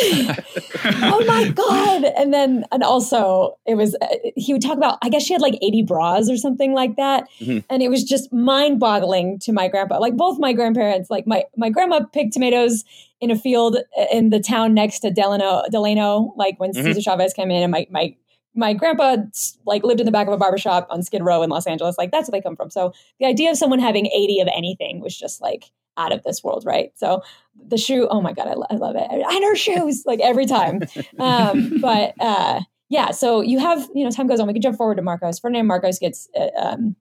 oh 0.03 1.23
my 1.27 1.49
god 1.55 2.05
and 2.17 2.33
then 2.33 2.65
and 2.71 2.83
also 2.83 3.57
it 3.65 3.75
was 3.75 3.95
uh, 4.01 4.07
he 4.35 4.53
would 4.53 4.61
talk 4.61 4.77
about 4.77 4.97
i 5.01 5.09
guess 5.09 5.23
she 5.23 5.33
had 5.33 5.41
like 5.41 5.55
80 5.61 5.83
bras 5.83 6.29
or 6.29 6.37
something 6.37 6.73
like 6.73 6.95
that 6.95 7.27
Mhm. 7.39 7.63
and 7.69 7.83
it 7.83 7.89
was 7.89 8.03
just 8.03 8.31
mind 8.33 8.79
boggling 8.79 9.39
to 9.39 9.51
my 9.51 9.67
grandpa 9.67 9.99
like 9.99 10.15
both 10.15 10.39
my 10.39 10.53
grandparents 10.53 11.09
like 11.09 11.27
my 11.27 11.43
my 11.55 11.69
grandma 11.69 12.01
picked 12.13 12.33
tomatoes 12.33 12.83
in 13.19 13.31
a 13.31 13.35
field 13.37 13.77
uh, 13.97 14.05
in 14.11 14.29
the 14.29 14.39
town 14.39 14.73
next 14.73 14.99
to 14.99 15.11
delano 15.11 15.63
delano 15.71 16.33
like 16.37 16.59
when 16.59 16.71
Mhm. 16.71 16.83
cesar 16.83 17.01
chavez 17.01 17.33
came 17.33 17.51
in 17.51 17.63
and 17.63 17.71
my 17.71 17.87
my 17.89 18.15
my 18.57 18.73
grandpa 18.73 19.17
like 19.65 19.83
lived 19.83 19.99
in 19.99 20.05
the 20.05 20.11
back 20.11 20.27
of 20.27 20.33
a 20.33 20.37
barber 20.37 20.57
shop 20.57 20.87
on 20.89 21.03
skid 21.03 21.23
row 21.23 21.43
in 21.43 21.49
los 21.49 21.67
angeles 21.67 21.97
like 21.97 22.11
that's 22.11 22.29
where 22.29 22.39
they 22.39 22.43
come 22.43 22.55
from. 22.55 22.69
So 22.69 22.93
the 23.19 23.25
idea 23.25 23.49
of 23.51 23.57
someone 23.57 23.79
having 23.79 24.07
80 24.07 24.41
of 24.41 24.49
anything 24.53 24.99
was 24.99 25.17
just 25.17 25.41
like 25.41 25.65
out 25.95 26.11
of 26.11 26.23
this 26.23 26.43
world 26.43 26.63
right? 26.65 26.91
So 26.95 27.21
the 27.67 27.77
shoe 27.77 28.07
oh 28.09 28.21
my 28.21 28.33
god 28.33 28.47
i, 28.47 28.53
lo- 28.53 28.67
I 28.69 28.75
love 28.75 28.95
it. 28.95 29.07
I 29.09 29.39
know 29.39 29.53
shoes 29.53 30.03
like 30.05 30.19
every 30.19 30.45
time. 30.45 30.81
Um, 31.19 31.77
but 31.81 32.13
uh, 32.19 32.61
yeah 32.89 33.11
so 33.11 33.41
you 33.41 33.59
have 33.59 33.87
you 33.93 34.03
know 34.03 34.11
time 34.11 34.27
goes 34.27 34.39
on. 34.39 34.47
We 34.47 34.53
can 34.53 34.61
jump 34.61 34.77
forward 34.77 34.95
to 34.95 35.03
marcos. 35.03 35.39
Ferdinand 35.39 35.67
marcos 35.67 35.99
gets 35.99 36.27
uh, 36.35 36.49
um, 36.57 36.95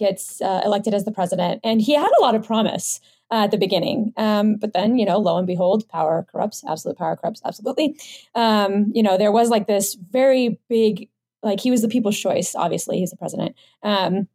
gets 0.00 0.40
uh, 0.42 0.60
elected 0.64 0.92
as 0.94 1.04
the 1.04 1.12
president 1.12 1.60
and 1.62 1.80
he 1.80 1.94
had 1.94 2.10
a 2.18 2.22
lot 2.22 2.34
of 2.34 2.44
promise 2.44 3.00
uh, 3.30 3.44
at 3.44 3.50
the 3.52 3.58
beginning 3.58 4.12
um, 4.16 4.56
but 4.56 4.72
then 4.72 4.98
you 4.98 5.06
know 5.06 5.18
lo 5.18 5.36
and 5.38 5.46
behold 5.46 5.88
power 5.88 6.26
corrupts 6.32 6.64
absolute 6.66 6.98
power 6.98 7.14
corrupts 7.16 7.40
absolutely 7.44 7.94
um, 8.34 8.90
you 8.92 9.02
know 9.02 9.16
there 9.16 9.30
was 9.30 9.48
like 9.50 9.66
this 9.68 9.94
very 10.10 10.58
big 10.68 11.08
like 11.42 11.60
he 11.60 11.70
was 11.70 11.82
the 11.82 11.88
people's 11.88 12.18
choice 12.18 12.54
obviously 12.54 12.98
he's 12.98 13.10
the 13.10 13.16
president 13.16 13.54
um, 13.84 14.26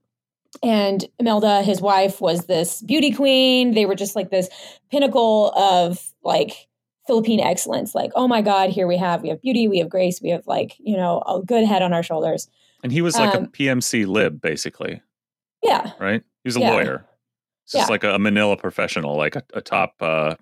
and 0.63 1.04
Imelda, 1.19 1.63
his 1.63 1.82
wife, 1.82 2.21
was 2.21 2.45
this 2.45 2.82
beauty 2.82 3.12
queen. 3.12 3.73
They 3.73 3.86
were 3.86 3.95
just 3.95 4.15
like 4.15 4.30
this 4.30 4.47
pinnacle 4.89 5.51
of 5.51 5.99
like 6.23 6.69
Philippine 7.08 7.41
excellence. 7.41 7.93
Like, 7.93 8.12
oh 8.15 8.28
my 8.28 8.41
God, 8.41 8.69
here 8.69 8.88
we 8.88 8.97
have 8.97 9.21
we 9.21 9.30
have 9.30 9.41
beauty, 9.41 9.67
we 9.67 9.80
have 9.80 9.89
grace, 9.89 10.21
we 10.21 10.30
have 10.30 10.47
like 10.47 10.75
you 10.80 10.95
know 10.95 11.21
a 11.28 11.41
good 11.41 11.65
head 11.65 11.82
on 11.82 11.91
our 11.93 12.04
shoulders. 12.04 12.47
and 12.84 12.91
he 12.91 13.01
was 13.01 13.17
like 13.17 13.36
Um, 13.36 13.43
a 13.43 13.47
pmc 13.47 14.06
lib 14.08 14.39
basically 14.41 15.01
Yeah, 15.65 15.91
right 15.99 16.21
he 16.43 16.47
was 16.47 16.56
a 16.56 16.60
Yeah. 16.62 16.71
lawyer 16.71 17.06
He's 17.65 17.71
just 17.73 17.89
Yeah. 17.89 17.91
like 17.91 18.04
a, 18.04 18.17
manila 18.19 18.56
professional 18.58 19.15
like 19.17 19.36
a, 19.36 19.43
a 19.54 19.62
top 19.62 19.95
uh, 20.01 20.36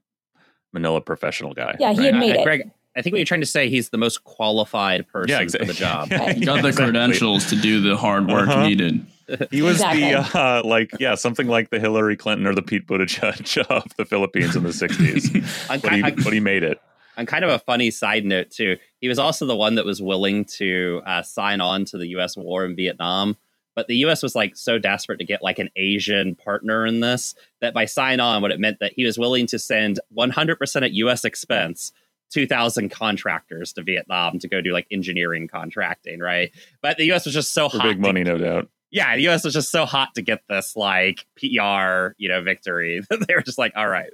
manila 0.74 1.02
professional 1.02 1.54
guy 1.54 1.76
yeah, 1.80 1.94
he 1.94 2.06
had 2.06 2.16
Uh, 2.16 2.20
made 2.20 2.36
it. 2.36 2.44
Greg, 2.44 2.72
I 2.96 3.02
think 3.02 3.14
what 3.14 3.18
you're 3.20 3.26
trying 3.26 3.42
to 3.42 3.48
say, 3.48 3.70
he's 3.70 3.90
the 3.90 3.98
most 3.98 4.24
qualified 4.24 5.08
person 5.08 5.50
Yeah, 5.52 5.58
for 5.60 5.66
the 5.66 5.74
job. 5.74 6.12
Right. 6.18 6.38
You 6.38 6.46
got 6.46 6.62
the 6.62 6.68
Exactly. 6.70 6.86
credentials 6.92 7.46
to 7.48 7.56
do 7.56 7.82
the 7.82 7.98
hard 7.98 8.28
work 8.28 8.50
Uh-huh. 8.50 8.68
needed. 8.68 9.06
He 9.52 9.62
was 9.62 9.78
Exactly. 9.78 10.02
the 10.02 10.16
uh, 10.40 10.62
like 10.66 10.92
yeah 11.00 11.16
something 11.16 11.48
like 11.48 11.70
the 11.70 11.80
Hillary 11.80 12.16
Clinton 12.18 12.46
or 12.46 12.54
the 12.54 12.62
Pete 12.62 12.86
Buttigieg 12.86 13.58
of 13.70 13.86
the 13.98 14.06
Philippines 14.06 14.56
in 14.56 14.64
the 14.64 14.70
'60s, 14.70 15.82
but 15.82 15.94
he 15.94 16.02
but 16.24 16.34
he 16.34 16.40
made 16.42 16.62
it. 16.64 16.80
on 17.18 17.26
kind 17.26 17.44
of 17.46 17.50
a 17.50 17.58
funny 17.60 17.90
side 17.90 18.26
note 18.26 18.52
too, 18.52 18.78
he 19.00 19.08
was 19.08 19.18
also 19.18 19.46
the 19.46 19.56
one 19.56 19.76
that 19.76 19.86
was 19.86 20.02
willing 20.02 20.44
to 20.46 21.02
uh, 21.06 21.22
sign 21.24 21.62
on 21.62 21.86
to 21.86 21.98
the 21.98 22.08
U.S. 22.10 22.36
war 22.36 22.66
in 22.66 22.76
Vietnam. 22.76 23.38
But 23.76 23.88
the 23.88 23.96
U.S. 23.98 24.22
was 24.22 24.36
like 24.36 24.56
so 24.56 24.78
desperate 24.78 25.18
to 25.18 25.26
get 25.26 25.42
like 25.42 25.60
an 25.60 25.70
Asian 25.76 26.36
partner 26.36 26.86
in 26.86 27.00
this 27.00 27.36
that 27.62 27.74
by 27.74 27.86
sign 27.86 28.20
on, 28.20 28.42
what 28.42 28.52
it 28.52 28.60
meant 28.60 28.80
that 28.80 28.94
he 28.96 29.06
was 29.06 29.18
willing 29.18 29.48
to 29.48 29.58
send 29.60 30.00
100% 30.18 30.76
at 30.84 30.92
U.S. 30.94 31.26
expense 31.26 31.92
2,000 32.32 32.90
contractors 32.90 33.74
to 33.74 33.84
Vietnam 33.84 34.40
to 34.40 34.48
go 34.48 34.60
do 34.62 34.74
like 34.74 34.88
engineering 34.92 35.48
contracting, 35.48 36.20
right? 36.20 36.52
But 36.82 36.98
the 36.98 37.06
U.S. 37.06 37.26
was 37.26 37.34
just 37.34 37.54
so 37.54 37.70
For 37.70 37.78
hot. 37.78 37.84
big 37.88 38.00
money, 38.00 38.24
no 38.24 38.38
doubt. 38.38 38.70
yeah, 38.92 39.16
the 39.16 39.24
U.S. 39.24 39.44
was 39.44 39.54
just 39.54 39.70
so 39.72 39.86
hot 39.86 40.16
to 40.16 40.22
get 40.24 40.42
this 40.50 40.76
like 40.76 41.26
PR, 41.38 42.14
you 42.18 42.30
know, 42.30 42.42
victory 42.44 43.02
that 43.10 43.28
they 43.28 43.36
were 43.36 43.42
just 43.44 43.58
like, 43.60 43.74
all 43.76 43.88
right, 43.88 44.10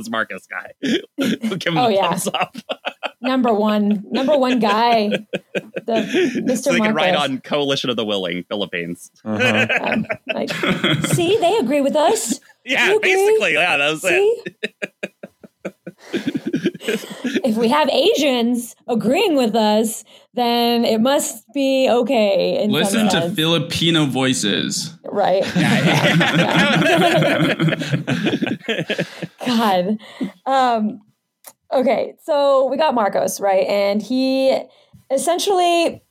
this 0.00 0.10
Marcos 0.10 0.46
guy, 0.46 0.72
give 0.82 1.72
him 1.72 1.78
Oh, 1.78 1.88
yeah. 1.88 2.08
thumbs 2.10 2.28
up. 2.28 2.56
number 3.20 3.52
one, 3.52 4.04
number 4.10 4.36
one 4.36 4.58
guy, 4.58 5.08
the 5.54 6.42
Mr. 6.46 6.56
so 6.62 6.72
they 6.72 6.80
can 6.80 6.94
ride 6.94 7.14
Marcos. 7.14 7.30
on 7.30 7.40
Coalition 7.40 7.90
of 7.90 7.96
the 7.96 8.04
Willing, 8.04 8.44
Philippines. 8.44 9.10
Uh-huh. 9.24 9.66
Um, 9.80 10.06
like, 10.32 10.50
see, 11.06 11.36
they 11.38 11.56
agree 11.58 11.80
with 11.80 11.96
us. 11.96 12.40
yeah, 12.64 12.96
basically, 13.00 13.54
yeah, 13.54 13.76
that 13.76 13.90
was 13.90 14.04
it. 14.04 14.54
See? 14.54 15.10
if 17.44 17.56
we 17.56 17.68
have 17.68 17.88
Asians 17.88 18.74
agreeing 18.88 19.36
with 19.36 19.54
us, 19.54 20.04
then 20.34 20.84
it 20.84 21.00
must 21.00 21.44
be 21.52 21.88
okay. 21.90 22.62
in 22.62 22.70
Listen 22.70 23.08
to. 23.10 23.30
Filipino 23.30 24.06
voices. 24.06 24.96
Right. 25.12 25.42
God. 29.46 29.98
Um, 30.46 31.00
okay, 31.72 32.14
so 32.22 32.66
we 32.66 32.76
got 32.76 32.94
Marcos, 32.94 33.40
right? 33.40 33.66
And 33.66 34.02
he 34.02 34.58
essentially, 35.10 36.02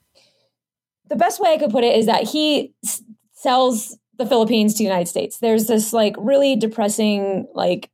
the 1.09 1.15
best 1.15 1.39
way 1.39 1.53
I 1.53 1.57
could 1.57 1.71
put 1.71 1.83
it 1.83 1.97
is 1.97 2.05
that 2.05 2.23
he 2.23 2.73
s- 2.83 3.03
sells 3.33 3.97
the 4.17 4.25
Philippines 4.25 4.73
to 4.73 4.79
the 4.79 4.83
United 4.83 5.07
States. 5.07 5.39
There's 5.39 5.67
this 5.67 5.93
like 5.93 6.15
really 6.17 6.55
depressing 6.55 7.47
like 7.53 7.89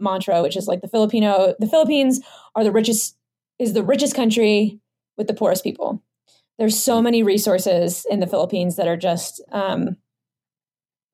mantra, 0.00 0.42
which 0.42 0.56
is 0.56 0.66
like 0.66 0.80
the 0.80 0.88
Filipino, 0.88 1.54
the 1.58 1.68
Philippines 1.68 2.20
are 2.56 2.64
the 2.64 2.72
richest, 2.72 3.16
is 3.58 3.74
the 3.74 3.84
richest 3.84 4.14
country 4.14 4.80
with 5.16 5.28
the 5.28 5.34
poorest 5.34 5.62
people. 5.62 6.02
There's 6.58 6.76
so 6.76 7.00
many 7.00 7.22
resources 7.22 8.04
in 8.10 8.18
the 8.18 8.26
Philippines 8.26 8.74
that 8.76 8.88
are 8.88 8.96
just 8.96 9.40
um, 9.52 9.96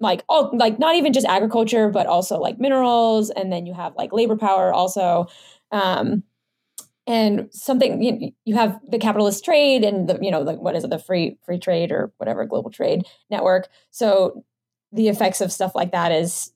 like 0.00 0.22
all 0.28 0.50
like 0.56 0.78
not 0.78 0.96
even 0.96 1.12
just 1.12 1.26
agriculture 1.26 1.88
but 1.88 2.06
also 2.06 2.38
like 2.38 2.58
minerals 2.58 3.30
and 3.30 3.52
then 3.52 3.66
you 3.66 3.74
have 3.74 3.94
like 3.96 4.12
labor 4.12 4.36
power 4.36 4.72
also. 4.72 5.26
Um 5.70 6.22
and 7.06 7.48
something 7.52 8.02
you, 8.02 8.32
you 8.46 8.54
have 8.54 8.80
the 8.88 8.98
capitalist 8.98 9.44
trade 9.44 9.84
and 9.84 10.08
the 10.08 10.18
you 10.22 10.30
know 10.30 10.44
the, 10.44 10.54
what 10.54 10.74
is 10.74 10.84
it 10.84 10.90
the 10.90 10.98
free 10.98 11.38
free 11.44 11.58
trade 11.58 11.92
or 11.92 12.12
whatever 12.16 12.44
global 12.46 12.70
trade 12.70 13.04
network. 13.30 13.68
So 13.90 14.44
the 14.92 15.08
effects 15.08 15.40
of 15.40 15.52
stuff 15.52 15.74
like 15.74 15.92
that 15.92 16.12
is 16.12 16.52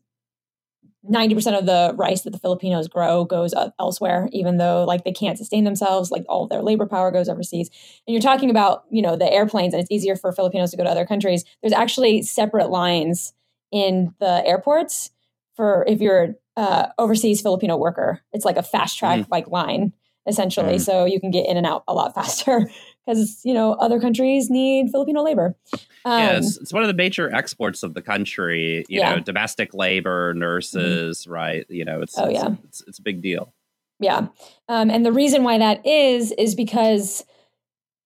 90% 1.08 1.58
of 1.58 1.66
the 1.66 1.94
rice 1.96 2.22
that 2.22 2.30
the 2.30 2.38
Filipinos 2.38 2.88
grow 2.88 3.24
goes 3.24 3.54
elsewhere, 3.78 4.28
even 4.32 4.56
though 4.58 4.84
like 4.84 5.04
they 5.04 5.12
can't 5.12 5.38
sustain 5.38 5.64
themselves, 5.64 6.10
like 6.10 6.24
all 6.28 6.46
their 6.46 6.62
labor 6.62 6.86
power 6.86 7.10
goes 7.10 7.28
overseas. 7.28 7.70
And 8.06 8.12
you're 8.12 8.22
talking 8.22 8.50
about, 8.50 8.84
you 8.90 9.00
know, 9.00 9.16
the 9.16 9.32
airplanes 9.32 9.74
and 9.74 9.80
it's 9.80 9.90
easier 9.90 10.16
for 10.16 10.32
Filipinos 10.32 10.72
to 10.72 10.76
go 10.76 10.84
to 10.84 10.90
other 10.90 11.06
countries. 11.06 11.44
There's 11.62 11.72
actually 11.72 12.22
separate 12.22 12.70
lines 12.70 13.32
in 13.70 14.14
the 14.18 14.44
airports 14.44 15.10
for 15.54 15.84
if 15.86 16.00
you're 16.00 16.34
uh, 16.56 16.88
overseas 16.98 17.40
Filipino 17.40 17.76
worker. 17.76 18.20
It's 18.32 18.44
like 18.44 18.56
a 18.56 18.62
fast 18.62 18.98
track 18.98 19.20
mm. 19.20 19.26
like 19.30 19.48
line 19.48 19.92
essentially. 20.28 20.76
Mm. 20.76 20.80
So 20.80 21.04
you 21.04 21.20
can 21.20 21.30
get 21.30 21.46
in 21.46 21.56
and 21.56 21.66
out 21.66 21.82
a 21.88 21.94
lot 21.94 22.14
faster 22.14 22.70
because 23.06 23.40
you 23.44 23.54
know 23.54 23.72
other 23.74 24.00
countries 24.00 24.50
need 24.50 24.90
Filipino 24.90 25.22
labor. 25.22 25.56
Um, 26.04 26.22
yeah, 26.22 26.36
it's, 26.36 26.58
it's, 26.58 26.72
one 26.72 26.82
of 26.82 26.88
the 26.88 26.94
major 26.94 27.34
exports 27.34 27.82
of 27.82 27.94
the 27.94 28.02
country. 28.02 28.84
You 28.88 29.00
yeah. 29.00 29.14
know, 29.14 29.20
domestic 29.20 29.74
labor, 29.74 30.34
nurses, 30.34 31.22
mm-hmm. 31.22 31.32
right? 31.32 31.66
You 31.68 31.84
know, 31.84 32.02
it's 32.02 32.16
oh 32.18 32.26
it's, 32.26 32.34
yeah, 32.34 32.54
it's, 32.64 32.82
it's, 32.86 32.98
a 32.98 33.02
big 33.02 33.22
deal. 33.22 33.52
Yeah, 33.98 34.28
um, 34.68 34.90
and 34.90 35.04
the 35.04 35.12
reason 35.12 35.42
why 35.42 35.58
that 35.58 35.84
is 35.84 36.32
is 36.32 36.54
because 36.54 37.24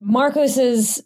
Marcos's 0.01 1.03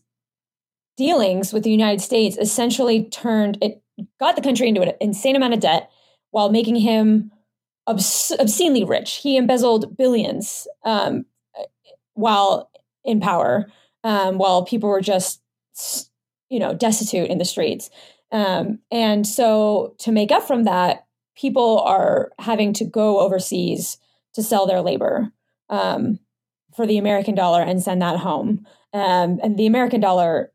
dealings 0.97 1.53
with 1.53 1.63
the 1.63 1.71
United 1.71 2.01
States 2.01 2.37
essentially 2.39 3.05
turned 3.11 3.59
it 3.61 3.83
got 4.21 4.37
the 4.37 4.43
country 4.43 4.69
into 4.69 4.83
an 4.83 4.93
insane 5.01 5.37
amount 5.37 5.55
of 5.55 5.61
debt 5.61 5.91
while 6.31 6.51
making 6.51 6.77
him 6.77 7.31
obs- 7.87 8.33
obscenely 8.39 8.85
rich. 8.85 9.17
He 9.17 9.37
embezzled 9.37 9.97
billions 9.97 10.67
um, 10.85 11.25
while 12.15 12.71
in 13.05 13.21
power, 13.21 13.67
um, 14.05 14.39
while 14.39 14.65
people 14.65 14.89
were 14.89 15.01
just, 15.01 15.41
you 16.49 16.59
know, 16.59 16.75
destitute 16.75 17.29
in 17.29 17.39
the 17.39 17.45
streets. 17.45 17.91
Um, 18.33 18.81
and 18.91 19.27
so 19.27 19.95
to 19.99 20.13
make 20.13 20.33
up 20.33 20.43
from 20.43 20.65
that, 20.65 21.07
people 21.37 21.81
are 21.81 22.33
having 22.39 22.73
to 22.75 22.85
go 22.85 23.21
overseas 23.21 23.99
to 24.35 24.43
sell 24.43 24.67
their 24.67 24.81
labor 24.81 25.33
um, 25.69 26.19
for 26.75 26.87
the 26.87 26.99
American 26.99 27.35
dollar 27.35 27.63
and 27.63 27.83
send 27.83 28.03
that 28.03 28.19
home. 28.19 28.67
Um, 28.93 29.39
and 29.43 29.59
the 29.59 29.67
American 29.67 30.01
dollar 30.01 30.53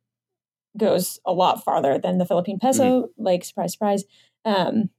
goes 0.78 1.20
a 1.26 1.34
lot 1.34 1.64
farther 1.64 2.00
than 2.00 2.18
the 2.18 2.26
Philippine 2.26 2.60
peso, 2.60 2.84
mm-hmm. 2.84 3.24
like 3.24 3.44
surprise, 3.44 3.74
surprise. 3.74 4.04
Um, 4.46 4.90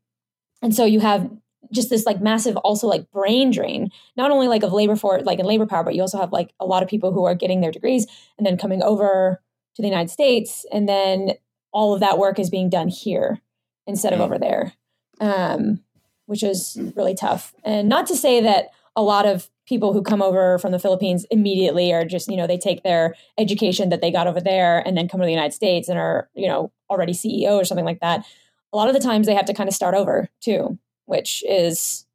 and 0.61 0.75
so 0.75 0.85
you 0.85 1.01
have 1.01 1.31
just 1.71 1.91
this 1.91 2.07
like 2.07 2.21
massive 2.21 2.57
also 2.59 2.87
like 2.87 3.11
brain 3.11 3.51
drain 3.51 3.91
not 4.17 4.31
only 4.31 4.49
like 4.49 4.63
of 4.63 4.73
labor 4.73 4.97
for 4.97 5.21
like 5.21 5.39
in 5.39 5.47
labor 5.47 5.67
power 5.67 5.85
but 5.85 5.95
you 5.95 6.01
also 6.01 6.19
have 6.19 6.33
like 6.33 6.53
a 6.61 6.67
lot 6.67 6.83
of 6.83 6.89
people 6.89 7.13
who 7.13 7.25
are 7.25 7.35
getting 7.35 7.61
their 7.61 7.71
degrees 7.71 8.07
and 8.37 8.47
then 8.47 8.57
coming 8.57 8.83
over 8.83 9.41
to 9.75 9.83
the 9.83 9.89
united 9.89 10.11
states 10.11 10.67
and 10.73 10.89
then 10.89 11.31
all 11.73 11.95
of 11.95 12.01
that 12.01 12.19
work 12.19 12.39
is 12.39 12.51
being 12.51 12.69
done 12.69 12.89
here 12.89 13.41
instead 13.87 14.13
of 14.13 14.19
mm. 14.19 14.23
over 14.23 14.39
there 14.39 14.73
um, 15.21 15.81
which 16.27 16.43
is 16.43 16.79
really 16.97 17.15
tough. 17.15 17.55
And 17.65 17.89
not 17.89 18.07
to 18.07 18.17
say 18.17 18.41
that 18.41 18.71
a 18.97 19.03
lot 19.03 19.27
of 19.27 19.51
people 19.67 19.93
who 19.93 20.03
come 20.03 20.21
over 20.21 20.59
from 20.59 20.73
the 20.73 20.79
philippines 20.79 21.25
immediately 21.31 21.93
are 21.93 22.05
just 22.05 22.29
you 22.29 22.37
know 22.37 22.49
they 22.49 22.59
take 22.59 22.83
their 22.83 23.15
education 23.39 23.91
that 23.91 24.01
they 24.01 24.11
got 24.11 24.27
over 24.27 24.41
there 24.41 24.87
and 24.87 24.97
then 24.97 25.09
come 25.09 25.21
to 25.21 25.25
the 25.25 25.33
united 25.33 25.55
states 25.55 25.89
and 25.89 25.99
are 25.99 26.29
you 26.35 26.49
know 26.49 26.73
already 26.91 27.13
ceo 27.13 27.53
or 27.53 27.65
something 27.65 27.85
like 27.85 28.01
that. 28.01 28.27
A 28.73 28.77
lot 28.77 28.89
of 28.89 28.95
the 28.95 29.01
times 29.01 29.27
they 29.27 29.35
have 29.35 29.45
to 29.45 29.55
kind 29.55 29.69
of 29.69 29.75
start 29.75 29.95
over 29.95 30.29
too 30.41 30.79
which 31.07 31.43
is, 31.49 32.07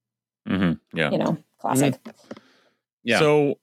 mm-hmm. 0.47 0.73
yeah, 0.97 1.11
you 1.11 1.17
know, 1.17 1.37
classic. 1.59 1.93
Mm-hmm. 2.03 2.37
Yeah. 3.03 3.19
So, 3.19 3.59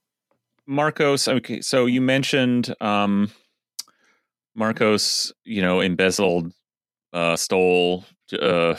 Marcos, 0.66 1.28
okay, 1.28 1.60
so 1.60 1.86
you 1.86 2.00
mentioned 2.00 2.74
um, 2.80 3.30
Marcos, 4.54 5.32
you 5.44 5.60
know, 5.60 5.80
embezzled, 5.80 6.52
uh, 7.12 7.36
stole, 7.36 8.04
uh, 8.40 8.74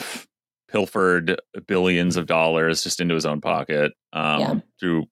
pilfered 0.68 1.40
billions 1.66 2.16
of 2.16 2.26
dollars 2.26 2.82
just 2.82 3.00
into 3.00 3.14
his 3.14 3.26
own 3.26 3.40
pocket 3.40 3.92
um, 4.12 4.40
yeah. 4.40 4.54
through 4.80 5.04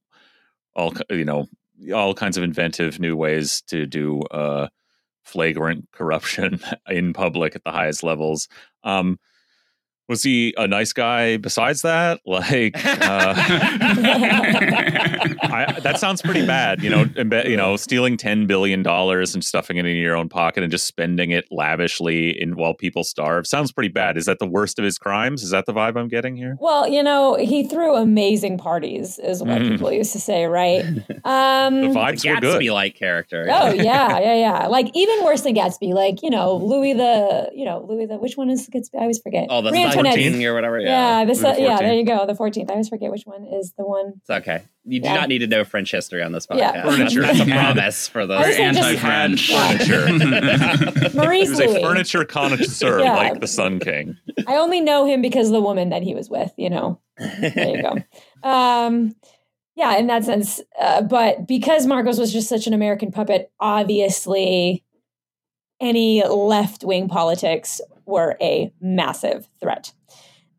all, 0.75 0.93
you 1.11 1.25
know, 1.25 1.47
all 1.95 2.15
kinds 2.15 2.37
of 2.37 2.45
inventive 2.45 2.99
new 2.99 3.17
ways 3.17 3.63
to 3.69 3.87
do 3.87 4.21
uh, 4.31 4.69
flagrant 5.25 5.89
corruption 5.93 6.61
in 6.89 7.13
public 7.13 7.55
at 7.55 7.65
the 7.65 7.71
highest 7.71 8.03
levels. 8.03 8.49
Um, 8.83 9.19
was 10.09 10.23
he 10.23 10.55
a 10.57 10.69
nice 10.69 10.93
guy 10.93 11.37
besides 11.37 11.83
that? 11.83 12.21
Like 12.35 12.75
uh, 12.77 13.35
I, 15.43 15.79
that 15.83 16.01
sounds 16.01 16.21
pretty 16.21 16.45
bad 16.45 16.83
you 16.83 16.91
know 16.91 17.05
you 17.45 17.57
know 17.57 17.77
stealing 17.77 18.17
10 18.17 18.47
billion 18.47 18.83
dollars 18.83 19.35
and 19.35 19.45
stuffing 19.45 19.77
it 19.77 19.87
in 19.87 19.97
your 19.97 20.17
own 20.17 20.29
pocket 20.29 20.65
and 20.65 20.73
just 20.73 20.87
spending 20.87 21.31
it 21.31 21.45
lavishly 21.53 22.31
in 22.31 22.57
while 22.57 22.75
people 22.75 23.05
starve 23.05 23.47
sounds 23.47 23.71
pretty 23.71 23.89
bad. 23.89 24.17
Is 24.17 24.27
that 24.27 24.41
the 24.41 24.47
worst 24.47 24.81
of 24.81 24.85
his 24.85 24.99
crimes? 24.99 25.45
Is 25.45 25.51
that 25.51 25.67
the 25.67 25.73
vibe 25.73 25.97
i'm 25.97 26.09
getting 26.09 26.37
here? 26.37 26.57
Well 26.61 26.89
you 26.89 27.05
know 27.05 27.37
he 27.37 27.69
threw 27.69 27.95
amazing 27.95 28.59
parties 28.59 29.21
is 29.21 29.41
what 29.43 29.63
mm. 29.63 29.69
people 29.69 29.93
used 29.93 30.13
to 30.13 30.21
say 30.21 30.47
right? 30.47 30.85
Um 31.25 31.81
the 31.81 31.89
vibes 31.89 32.23
the 32.23 32.31
were 32.31 32.41
good. 32.41 32.61
Gatsby 32.61 32.73
like 32.73 32.97
character 32.97 33.47
oh 33.49 33.73
yeah 33.73 34.19
yeah 34.19 34.35
yeah. 34.35 34.67
Like 34.67 34.91
even 34.95 35.25
worse 35.25 35.43
than 35.43 35.55
gatsby 35.55 35.93
like 35.93 36.21
you 36.23 36.31
know 36.31 36.57
louis 36.57 36.95
the 36.95 37.51
you 37.55 37.65
know 37.65 37.87
louis 37.89 38.07
the 38.07 38.17
which 38.17 38.37
one 38.37 38.51
is 38.51 38.69
gatsby? 38.69 38.97
I 38.97 39.03
always 39.03 39.21
forget. 39.21 39.47
Oh 39.51 39.63
the 39.63 39.71
14 39.95 40.45
or 40.45 40.55
whatever. 40.55 40.81
Yeah, 40.81 41.21
yeah, 41.21 41.25
this, 41.25 41.43
uh, 41.43 41.55
yeah, 41.59 41.79
there 41.79 41.95
you 41.95 42.05
go. 42.05 42.27
The 42.27 42.35
14th. 42.35 42.69
I 42.71 42.73
always 42.73 42.89
forget 42.89 43.11
which 43.11 43.25
one 43.25 43.45
is 43.45 43.73
the 43.77 43.85
one. 43.85 44.15
It's 44.21 44.31
okay. 44.31 44.63
You 44.85 45.01
do 45.01 45.09
yeah. 45.09 45.15
not 45.15 45.29
need 45.29 45.39
to 45.39 45.47
know 45.47 45.65
French 45.65 45.91
history 45.91 46.23
on 46.23 46.33
this 46.33 46.47
podcast. 46.47 46.59
Yeah. 46.59 46.83
Furniture. 46.83 47.23
That's, 47.23 47.41
a 47.41 47.45
promise 47.51 48.09
for 48.09 48.27
the 48.27 48.35
anti-French 48.35 49.51
furniture. 49.51 50.07
Maurice 51.15 51.45
He 51.45 51.51
was 51.51 51.59
Louis. 51.59 51.77
a 51.77 51.81
furniture 51.81 52.25
connoisseur 52.25 53.01
yeah. 53.01 53.17
like 53.17 53.41
the 53.41 53.47
Sun 53.47 53.81
King. 53.81 54.17
I 54.47 54.57
only 54.57 54.81
know 54.81 55.07
him 55.07 55.23
because 55.23 55.49
of 55.49 55.55
the 55.55 55.63
woman 55.63 55.89
that 55.91 56.03
he 56.03 56.15
was 56.15 56.29
with, 56.29 56.53
you 56.57 56.71
know. 56.71 57.01
There 57.19 57.69
you 57.69 57.83
go. 57.83 57.97
Um, 58.49 59.15
yeah, 59.75 59.97
in 59.97 60.07
that 60.09 60.25
sense. 60.25 60.61
Uh, 60.79 61.01
but 61.01 61.49
because 61.49 61.87
Marcos 61.87 62.19
was 62.19 62.31
just 62.31 62.47
such 62.47 62.67
an 62.67 62.75
American 62.75 63.11
puppet, 63.11 63.51
obviously 63.59 64.85
any 65.85 66.25
left 66.25 66.85
wing 66.85 67.09
politics 67.09 67.81
were 68.07 68.37
a 68.41 68.73
massive 68.81 69.49
threat. 69.61 69.93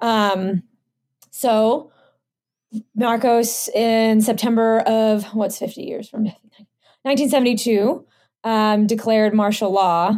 Um, 0.02 0.64
so 1.32 1.92
Marcos 2.96 3.68
in 3.70 4.22
September 4.22 4.80
of 4.82 5.26
what's 5.34 5.58
50 5.58 5.82
years 5.82 6.10
from 6.10 6.26
1972 7.04 8.06
um, 8.44 8.88
declared 8.88 9.34
martial 9.34 9.72
law 9.72 10.14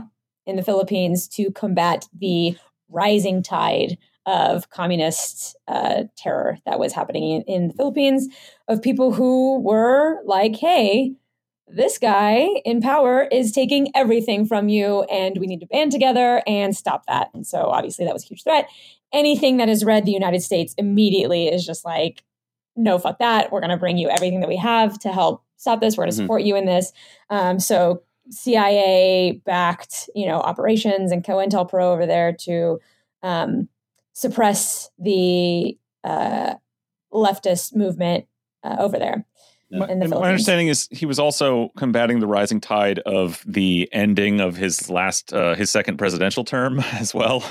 in 0.45 0.55
the 0.55 0.63
Philippines 0.63 1.27
to 1.29 1.51
combat 1.51 2.07
the 2.17 2.57
rising 2.89 3.43
tide 3.43 3.97
of 4.25 4.69
communist 4.69 5.55
uh, 5.67 6.03
terror 6.17 6.57
that 6.65 6.79
was 6.79 6.93
happening 6.93 7.23
in, 7.23 7.41
in 7.43 7.67
the 7.69 7.73
Philippines 7.73 8.27
of 8.67 8.81
people 8.81 9.13
who 9.13 9.59
were 9.59 10.21
like, 10.25 10.55
hey, 10.55 11.13
this 11.67 11.97
guy 11.97 12.47
in 12.63 12.81
power 12.81 13.27
is 13.31 13.51
taking 13.51 13.91
everything 13.93 14.45
from 14.45 14.69
you 14.69 15.03
and 15.03 15.37
we 15.37 15.47
need 15.47 15.59
to 15.59 15.65
band 15.65 15.91
together 15.91 16.41
and 16.47 16.75
stop 16.75 17.05
that. 17.07 17.29
And 17.33 17.45
so 17.45 17.63
obviously 17.63 18.05
that 18.05 18.13
was 18.13 18.23
a 18.23 18.27
huge 18.27 18.43
threat. 18.43 18.69
Anything 19.13 19.57
that 19.57 19.67
has 19.67 19.83
read 19.83 20.05
the 20.05 20.11
United 20.11 20.41
States 20.41 20.73
immediately 20.77 21.47
is 21.47 21.65
just 21.65 21.83
like, 21.83 22.23
no, 22.75 22.97
fuck 22.99 23.19
that. 23.19 23.51
We're 23.51 23.59
going 23.59 23.71
to 23.71 23.77
bring 23.77 23.97
you 23.97 24.09
everything 24.09 24.39
that 24.41 24.49
we 24.49 24.57
have 24.57 24.97
to 24.99 25.11
help 25.11 25.43
stop 25.57 25.81
this. 25.81 25.97
We're 25.97 26.03
going 26.03 26.11
to 26.11 26.17
mm-hmm. 26.17 26.25
support 26.25 26.43
you 26.43 26.55
in 26.55 26.65
this. 26.65 26.93
Um, 27.29 27.59
so 27.59 28.03
CIA 28.29 29.41
backed, 29.45 30.09
you 30.15 30.27
know, 30.27 30.39
operations 30.39 31.11
and 31.11 31.23
COINTELPRO 31.23 31.81
over 31.81 32.05
there 32.05 32.33
to 32.41 32.79
um, 33.23 33.67
suppress 34.13 34.89
the 34.99 35.77
uh, 36.03 36.55
leftist 37.13 37.75
movement 37.75 38.25
uh, 38.63 38.77
over 38.79 38.97
there. 38.99 39.25
My, 39.69 39.93
my, 39.93 40.27
understanding 40.27 40.69
is 40.69 40.87
he 40.91 41.05
was 41.05 41.19
also 41.19 41.69
combating 41.77 42.19
the 42.21 42.27
rising 42.27 42.61
tide 42.61 42.99
of 42.99 43.43
the 43.45 43.89
ending 43.91 44.39
of 44.39 44.55
his 44.55 44.89
last, 44.89 45.33
uh, 45.33 45.55
his 45.55 45.69
second 45.69 45.97
presidential 45.97 46.45
term 46.45 46.79
as 46.93 47.13
well. 47.13 47.43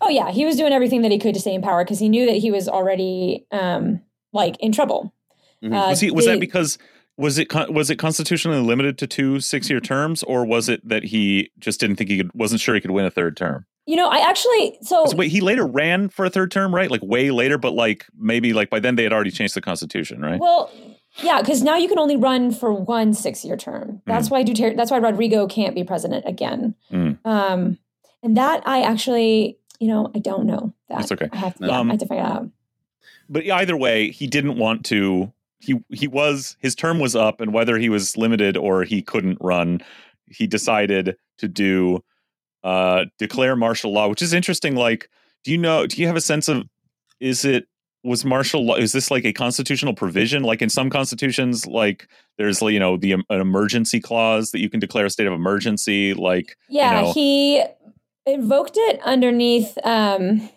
Oh 0.00 0.10
yeah, 0.10 0.30
he 0.30 0.44
was 0.44 0.56
doing 0.56 0.72
everything 0.72 1.02
that 1.02 1.10
he 1.10 1.18
could 1.18 1.34
to 1.34 1.40
stay 1.40 1.54
in 1.54 1.62
power 1.62 1.84
because 1.84 1.98
he 1.98 2.08
knew 2.08 2.26
that 2.26 2.36
he 2.36 2.50
was 2.50 2.68
already 2.68 3.46
um, 3.50 4.02
like 4.32 4.56
in 4.60 4.72
trouble. 4.72 5.14
Mm-hmm. 5.62 5.74
Uh, 5.74 5.88
was 5.88 6.00
he? 6.00 6.10
Was 6.10 6.26
that 6.26 6.40
because 6.40 6.78
was 7.16 7.38
it 7.38 7.52
was 7.70 7.90
it 7.90 7.96
constitutionally 7.96 8.60
limited 8.60 8.98
to 8.98 9.06
two 9.06 9.40
six 9.40 9.70
year 9.70 9.80
terms, 9.80 10.22
or 10.22 10.44
was 10.44 10.68
it 10.68 10.86
that 10.86 11.04
he 11.04 11.50
just 11.58 11.80
didn't 11.80 11.96
think 11.96 12.10
he 12.10 12.18
could, 12.18 12.30
wasn't 12.34 12.60
sure 12.60 12.74
he 12.74 12.80
could 12.80 12.90
win 12.90 13.06
a 13.06 13.10
third 13.10 13.36
term? 13.36 13.64
You 13.86 13.96
know, 13.96 14.08
I 14.08 14.18
actually 14.18 14.78
so 14.82 15.06
wait. 15.14 15.30
He 15.30 15.40
later 15.40 15.66
ran 15.66 16.08
for 16.08 16.26
a 16.26 16.30
third 16.30 16.50
term, 16.50 16.74
right? 16.74 16.90
Like 16.90 17.02
way 17.02 17.30
later, 17.30 17.56
but 17.56 17.72
like 17.72 18.06
maybe 18.18 18.52
like 18.52 18.68
by 18.68 18.80
then 18.80 18.96
they 18.96 19.02
had 19.02 19.12
already 19.12 19.30
changed 19.30 19.54
the 19.54 19.60
constitution, 19.62 20.20
right? 20.20 20.40
Well, 20.40 20.70
yeah, 21.22 21.40
because 21.40 21.62
now 21.62 21.76
you 21.76 21.88
can 21.88 21.98
only 21.98 22.16
run 22.16 22.50
for 22.50 22.72
one 22.72 23.14
six-year 23.14 23.56
term. 23.56 24.02
That's 24.06 24.28
mm. 24.28 24.32
why 24.32 24.44
Duterte. 24.44 24.76
That's 24.76 24.90
why 24.90 24.98
Rodrigo 24.98 25.46
can't 25.46 25.74
be 25.74 25.84
president 25.84 26.24
again. 26.26 26.74
Mm. 26.92 27.18
Um, 27.24 27.78
and 28.22 28.36
that 28.36 28.62
I 28.66 28.82
actually, 28.82 29.58
you 29.78 29.88
know, 29.88 30.10
I 30.14 30.18
don't 30.18 30.46
know. 30.46 30.74
That. 30.88 30.98
That's 30.98 31.12
okay. 31.12 31.28
I 31.32 31.36
have, 31.36 31.56
yeah, 31.60 31.78
um, 31.78 31.90
I 31.90 31.94
have 31.94 32.00
to 32.00 32.06
figure 32.06 32.22
out. 32.22 32.48
But 33.28 33.46
either 33.50 33.76
way, 33.76 34.10
he 34.10 34.26
didn't 34.26 34.58
want 34.58 34.84
to. 34.86 35.32
He 35.58 35.82
he 35.90 36.06
was 36.06 36.56
his 36.60 36.74
term 36.74 36.98
was 36.98 37.16
up, 37.16 37.40
and 37.40 37.52
whether 37.52 37.78
he 37.78 37.88
was 37.88 38.16
limited 38.16 38.56
or 38.56 38.84
he 38.84 39.02
couldn't 39.02 39.38
run, 39.40 39.80
he 40.26 40.46
decided 40.46 41.16
to 41.38 41.48
do 41.48 42.04
uh, 42.62 43.06
declare 43.18 43.56
martial 43.56 43.92
law, 43.92 44.08
which 44.08 44.22
is 44.22 44.32
interesting. 44.32 44.76
Like, 44.76 45.08
do 45.44 45.50
you 45.50 45.58
know? 45.58 45.86
Do 45.86 46.00
you 46.00 46.06
have 46.06 46.16
a 46.16 46.20
sense 46.20 46.48
of 46.48 46.68
is 47.20 47.44
it 47.44 47.66
was 48.06 48.24
martial 48.24 48.64
law 48.64 48.76
is 48.76 48.92
this 48.92 49.10
like 49.10 49.24
a 49.24 49.32
constitutional 49.32 49.92
provision 49.94 50.42
like 50.42 50.62
in 50.62 50.68
some 50.70 50.88
constitutions 50.88 51.66
like 51.66 52.08
there's 52.38 52.62
you 52.62 52.78
know 52.78 52.96
the 52.96 53.12
an 53.12 53.24
emergency 53.30 54.00
clause 54.00 54.50
that 54.52 54.60
you 54.60 54.70
can 54.70 54.80
declare 54.80 55.04
a 55.06 55.10
state 55.10 55.26
of 55.26 55.32
emergency 55.32 56.14
like 56.14 56.56
Yeah, 56.68 57.00
you 57.00 57.06
know, 57.06 57.12
he 57.12 57.64
invoked 58.26 58.76
it 58.76 59.00
underneath. 59.04 59.76
Um, 59.84 60.48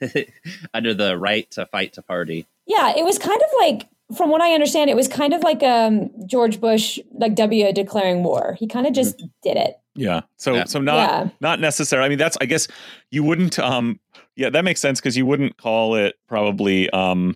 under 0.74 0.92
the 0.94 1.16
right 1.18 1.48
to 1.52 1.66
fight 1.66 1.92
to 1.94 2.02
party. 2.02 2.46
yeah, 2.66 2.94
it 2.96 3.04
was 3.04 3.16
kind 3.18 3.36
of 3.40 3.48
like, 3.60 3.88
from 4.16 4.30
what 4.30 4.40
I 4.40 4.52
understand, 4.52 4.90
it 4.90 4.96
was 4.96 5.06
kind 5.06 5.32
of 5.34 5.42
like 5.42 5.62
um, 5.62 6.10
George 6.26 6.60
Bush, 6.60 6.98
like 7.12 7.34
W 7.36 7.72
declaring 7.72 8.22
war. 8.24 8.56
He 8.58 8.66
kind 8.66 8.86
of 8.86 8.92
just 8.92 9.18
did 9.42 9.56
it. 9.56 9.76
yeah 9.94 10.22
so 10.36 10.54
Yeah. 10.54 10.64
so 10.64 10.80
not 10.80 10.96
yeah, 10.96 11.28
not 11.40 11.60
necessary 11.60 12.04
i 12.04 12.08
mean 12.08 12.18
that's 12.18 12.36
i 12.40 12.46
guess 12.46 12.68
you 13.10 13.24
wouldn't 13.24 13.58
um 13.58 13.98
yeah 14.38 14.48
that 14.48 14.64
makes 14.64 14.80
sense 14.80 15.00
because 15.00 15.16
you 15.16 15.26
wouldn't 15.26 15.58
call 15.58 15.94
it 15.94 16.14
probably 16.26 16.88
um 16.90 17.34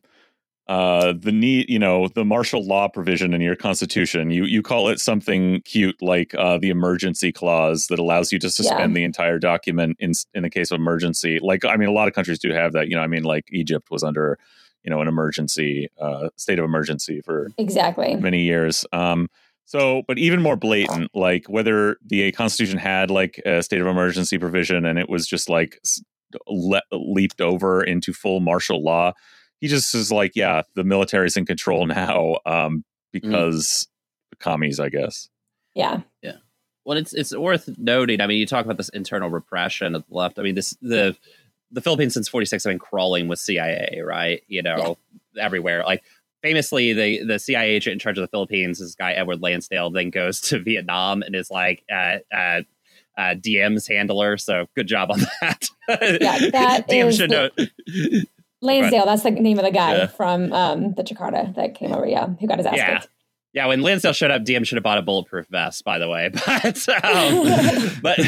uh 0.69 1.13
the 1.19 1.33
need 1.33 1.69
you 1.69 1.79
know 1.79 2.09
the 2.09 2.25
martial 2.25 2.65
law 2.65 2.89
provision 2.89 3.35
in 3.35 3.41
your 3.41 3.57
constitution 3.57 4.31
you 4.31 4.45
you 4.45 4.63
call 4.63 4.89
it 4.89 5.01
something 5.01 5.61
cute 5.63 6.01
like 6.01 6.35
uh 6.37 6.57
the 6.57 6.71
emergency 6.71 7.33
clause 7.33 7.89
that 7.89 7.99
allows 7.99 8.33
you 8.33 8.39
to 8.39 8.49
suspend 8.49 8.97
the 8.97 9.03
entire 9.03 9.39
document 9.39 9.97
in 9.99 10.13
in 10.35 10.45
the 10.45 10.51
case 10.51 10.71
of 10.71 10.77
emergency 10.77 11.41
like 11.43 11.65
i 11.65 11.77
mean 11.77 11.89
a 11.89 11.93
lot 11.93 12.07
of 12.07 12.15
countries 12.15 12.39
do 12.39 12.53
have 12.53 12.73
that 12.73 12.89
you 12.89 12.95
know 12.95 13.03
i 13.03 13.09
mean 13.09 13.25
like 13.25 13.45
egypt 13.51 13.91
was 13.91 14.05
under 14.05 14.39
you 14.85 14.91
know 14.91 15.01
an 15.01 15.09
emergency 15.09 15.89
uh 16.01 16.29
state 16.37 16.59
of 16.59 16.65
emergency 16.65 17.21
for 17.21 17.49
exactly. 17.59 18.17
many 18.17 18.43
years. 18.43 18.85
Um, 18.93 19.29
so, 19.65 20.03
but 20.07 20.19
even 20.19 20.43
more 20.43 20.57
blatant, 20.57 21.11
like 21.15 21.47
whether 21.47 21.97
the 22.05 22.33
Constitution 22.33 22.79
had 22.79 23.11
like 23.11 23.41
a 23.47 23.63
state 23.63 23.81
of 23.81 23.87
emergency 23.87 24.37
provision 24.37 24.85
and 24.85 24.99
it 24.99 25.09
was 25.09 25.27
just 25.27 25.49
like 25.49 25.81
le- 26.47 26.83
leaped 26.93 27.41
over 27.41 27.83
into 27.83 28.13
full 28.13 28.41
martial 28.41 28.83
law, 28.83 29.13
he 29.61 29.69
just 29.69 29.95
is 29.95 30.11
like, 30.11 30.33
yeah, 30.35 30.63
the 30.75 30.85
military's 30.85 31.37
in 31.37 31.47
control 31.47 31.87
now 31.87 32.37
um, 32.47 32.85
because 33.13 33.89
the 34.31 34.37
commies, 34.37 34.81
I 34.81 34.89
guess. 34.89 35.29
Yeah, 35.75 36.01
Yeah. 36.23 36.37
Well, 36.85 36.99
it's 36.99 37.13
it's 37.13 37.35
worth 37.35 37.69
noting. 37.79 38.21
I 38.21 38.27
mean, 38.27 38.39
you 38.39 38.47
talk 38.47 38.65
about 38.65 38.77
this 38.77 38.89
internal 38.89 39.31
repression 39.31 39.95
of 39.95 40.05
the 40.09 40.15
left. 40.15 40.39
I 40.39 40.43
mean, 40.43 40.57
this 40.57 40.77
the 40.83 41.17
the 41.71 41.81
Philippines 41.81 42.15
since 42.15 42.29
'46 42.29 42.65
have 42.65 42.71
been 42.73 42.79
crawling 42.79 43.29
with 43.29 43.39
CIA, 43.39 44.01
right? 44.05 44.43
You 44.49 44.63
know, 44.63 44.99
everywhere. 45.39 45.85
Like 45.85 46.03
famously, 46.43 46.93
the 46.93 47.25
the 47.25 47.39
CIA 47.39 47.71
agent 47.71 47.93
in 47.93 47.99
charge 47.99 48.19
of 48.19 48.23
the 48.23 48.29
Philippines, 48.29 48.81
this 48.81 48.97
guy 48.97 49.13
Edward 49.13 49.41
Lansdale, 49.41 49.91
then 49.91 50.11
goes 50.11 50.41
to 50.49 50.59
Vietnam 50.59 51.23
and 51.23 51.37
is 51.37 51.51
like 51.51 51.85
uh, 51.91 52.19
uh, 52.35 52.63
uh, 53.19 53.35
Diem's 53.35 53.87
handler. 53.87 54.37
So 54.39 54.67
good 54.77 54.87
job 54.87 55.11
on 55.11 55.21
that. 55.41 55.65
Yeah, 55.89 56.39
that 56.53 56.89
Diem 56.89 57.09
is 57.09 57.17
should 57.17 57.31
the- 57.31 57.53
know. 57.57 58.21
Lansdale. 58.61 59.07
That's 59.07 59.23
the 59.25 59.31
name 59.33 59.59
of 59.59 59.65
the 59.65 59.73
guy 59.73 59.97
Yeah. 59.97 60.07
from 60.07 60.53
um, 60.53 60.95
the 60.95 61.03
Jakarta 61.03 61.55
that 61.57 61.75
came 61.75 61.93
over. 61.93 62.07
Yeah, 62.07 62.29
who 62.29 62.47
got 62.47 62.59
his 62.59 62.67
ass 62.67 62.77
Yeah. 62.77 62.99
kicked. 63.01 63.09
Yeah, 63.55 63.67
when 63.67 63.83
Lansdale 63.83 64.15
showed 64.15 64.31
up, 64.31 64.43
DM 64.45 64.65
should 64.65 64.77
have 64.77 64.83
bought 64.83 64.97
a 64.97 65.03
bulletproof 65.03 65.47
vest, 65.49 65.85
by 65.85 65.99
the 65.99 66.09
way. 66.09 66.31
But 66.47 66.89
um, 67.05 67.91
but 68.03 68.19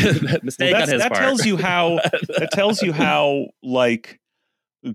mistake 0.44 0.72
Well, 0.72 0.82
on 0.82 0.88
his 0.88 1.00
that 1.00 1.12
part. 1.12 1.22
tells 1.22 1.46
you 1.46 1.56
how 1.56 2.00
that 2.38 2.50
tells 2.52 2.82
you 2.82 2.92
how 2.92 3.46
like 3.62 4.20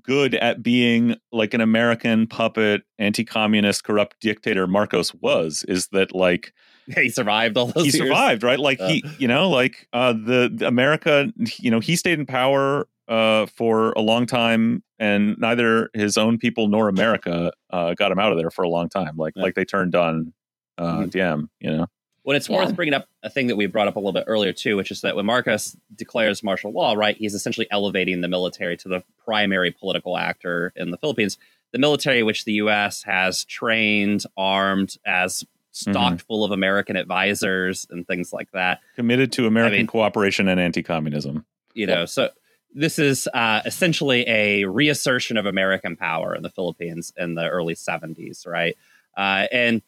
good 0.04 0.36
at 0.36 0.62
being 0.62 1.16
like 1.32 1.56
an 1.56 1.62
American 1.62 2.28
puppet, 2.28 2.84
anti-communist, 3.00 3.84
corrupt 3.84 4.18
dictator 4.22 4.68
Marcos 4.68 5.16
was. 5.16 5.66
Is 5.68 5.88
that 5.94 6.14
like 6.14 6.54
he 6.96 7.10
survived 7.10 7.58
all 7.58 7.68
those 7.68 7.86
he 7.92 7.98
years. 7.98 8.08
survived 8.10 8.44
right 8.44 8.60
like 8.60 8.80
he 8.80 9.04
you 9.18 9.28
know 9.28 9.50
like 9.50 9.88
uh 9.94 10.14
the, 10.14 10.52
the 10.54 10.68
america 10.68 11.32
you 11.58 11.70
know 11.72 11.80
he 11.80 11.96
stayed 11.96 12.18
in 12.20 12.26
power 12.26 12.88
uh 13.08 13.46
for 13.48 13.92
a 13.94 14.02
long 14.02 14.26
time 14.26 14.84
and 15.00 15.38
neither 15.40 15.90
his 15.94 16.18
own 16.18 16.38
people 16.38 16.68
nor 16.68 16.88
america 16.90 17.52
uh 17.72 17.94
got 17.94 18.12
him 18.12 18.20
out 18.20 18.32
of 18.32 18.38
there 18.38 18.52
for 18.52 18.64
a 18.64 18.70
long 18.70 18.90
time 18.90 19.16
like 19.18 19.34
Yeah. 19.36 19.44
like 19.44 19.56
they 19.56 19.66
turned 19.66 19.96
on 19.96 20.34
uh 20.78 20.98
Mhm. 21.04 21.10
diem 21.12 21.50
you 21.60 21.72
know 21.72 21.86
Well, 22.24 22.36
it's 22.38 22.50
Yeah. 22.50 22.58
worth 22.58 22.76
bringing 22.76 22.94
up 22.94 23.08
a 23.24 23.30
thing 23.30 23.48
that 23.48 23.56
we 23.56 23.66
brought 23.66 23.88
up 23.88 23.96
a 23.96 24.00
little 24.00 24.12
bit 24.14 24.26
earlier 24.28 24.54
too, 24.54 24.76
which 24.78 24.92
is 24.92 25.02
that 25.02 25.16
when 25.16 25.26
Marcos 25.26 25.76
declares 25.96 26.44
martial 26.44 26.72
law, 26.72 26.94
right, 26.94 27.16
he's 27.18 27.34
essentially 27.34 27.66
elevating 27.72 28.22
the 28.22 28.28
military 28.28 28.78
to 28.78 28.90
the 28.90 29.04
primary 29.26 29.72
political 29.72 30.16
actor 30.18 30.72
in 30.76 30.92
the 30.92 30.98
Philippines. 30.98 31.38
The 31.72 31.80
military, 31.80 32.22
which 32.22 32.46
the 32.46 32.54
U.S. 32.64 33.04
has 33.04 33.46
trained, 33.46 34.26
armed, 34.38 34.98
as 35.06 35.44
stocked 35.72 36.22
full 36.24 36.44
of 36.44 36.52
American 36.52 36.96
advisors 36.96 37.86
and 37.90 38.06
things 38.08 38.34
like 38.34 38.52
that. 38.52 38.80
committed 38.96 39.32
to 39.34 39.46
american 39.48 39.80
mean- 39.80 39.88
cooperation 39.88 40.48
and 40.48 40.60
anti-communism 40.60 41.46
You 41.74 41.86
know, 41.88 42.06
so 42.06 42.30
this 42.74 43.00
is 43.00 43.28
uh, 43.34 43.62
essentially 43.66 44.28
a 44.28 44.66
reassertion 44.66 45.38
of 45.38 45.46
American 45.46 45.96
power 45.96 46.36
in 46.36 46.44
the 46.44 46.50
Philippines 46.52 47.12
in 47.18 47.34
the 47.36 47.48
early 47.48 47.74
'70s, 47.76 48.46
right? 48.46 48.76
Uh, 49.18 49.48
and 49.52 49.82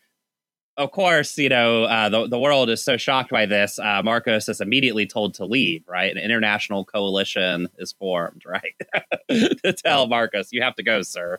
of 0.78 0.92
course, 0.92 1.38
you 1.38 1.50
know, 1.50 1.84
uh, 1.84 2.10
the, 2.10 2.28
the 2.28 2.40
world 2.40 2.70
is 2.70 2.84
so 2.84 2.98
shocked 2.98 3.30
by 3.30 3.46
this. 3.46 3.78
Uh, 3.78 4.02
Marcos 4.04 4.50
is 4.50 4.62
immediately 4.62 5.06
told 5.06 5.34
to 5.36 5.46
leave, 5.46 5.84
right? 5.88 6.12
An 6.12 6.18
international 6.18 6.86
coalition 6.86 7.68
is 7.78 7.92
formed, 7.92 8.44
right? 8.48 8.74
to 9.30 9.74
tell 9.74 10.08
Marcos, 10.08 10.52
you 10.52 10.62
have 10.64 10.76
to 10.76 10.84
go, 10.84 11.02
sir. 11.04 11.38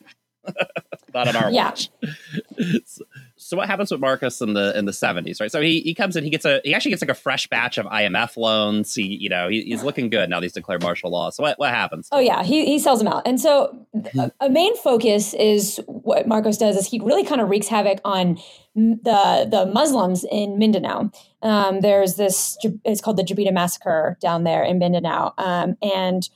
Not 1.14 1.28
on 1.28 1.36
our 1.36 1.50
Yeah. 1.50 1.66
watch. 1.66 1.90
so, 2.86 3.04
so 3.36 3.56
what 3.56 3.68
happens 3.68 3.90
with 3.90 4.00
Marcos 4.00 4.40
in 4.40 4.54
the 4.54 4.76
in 4.78 4.86
the 4.86 4.92
seventies, 4.92 5.40
right? 5.40 5.50
So 5.52 5.60
he, 5.60 5.80
he 5.80 5.94
comes 5.94 6.16
in, 6.16 6.24
he 6.24 6.30
gets 6.30 6.44
a 6.44 6.60
he 6.64 6.74
actually 6.74 6.90
gets 6.92 7.02
like 7.02 7.10
a 7.10 7.14
fresh 7.14 7.46
batch 7.48 7.76
of 7.76 7.86
IMF 7.86 8.36
loans. 8.36 8.94
He 8.94 9.02
you 9.02 9.28
know 9.28 9.48
he, 9.48 9.62
he's 9.62 9.82
looking 9.82 10.08
good 10.08 10.30
now. 10.30 10.40
that 10.40 10.44
He's 10.44 10.52
declared 10.52 10.82
martial 10.82 11.10
law. 11.10 11.30
So 11.30 11.42
what 11.42 11.58
what 11.58 11.70
happens? 11.70 12.08
Oh 12.12 12.18
yeah, 12.18 12.42
he 12.42 12.64
he 12.64 12.78
sells 12.78 12.98
them 12.98 13.08
out, 13.08 13.22
and 13.26 13.38
so 13.40 13.86
a, 14.18 14.30
a 14.40 14.48
main 14.48 14.74
focus 14.78 15.34
is 15.34 15.80
what 15.86 16.26
Marcos 16.26 16.56
does 16.56 16.76
is 16.76 16.86
he 16.86 16.98
really 17.00 17.24
kind 17.24 17.40
of 17.40 17.50
wreaks 17.50 17.68
havoc 17.68 18.00
on 18.04 18.38
the 18.74 19.46
the 19.50 19.70
Muslims 19.72 20.24
in 20.30 20.58
Mindanao. 20.58 21.10
Um, 21.42 21.80
there's 21.80 22.14
this 22.14 22.56
it's 22.84 23.00
called 23.02 23.18
the 23.18 23.22
Jabidah 23.22 23.52
massacre 23.52 24.16
down 24.20 24.44
there 24.44 24.62
in 24.64 24.78
Mindanao, 24.78 25.34
um, 25.36 25.76
and 25.82 26.28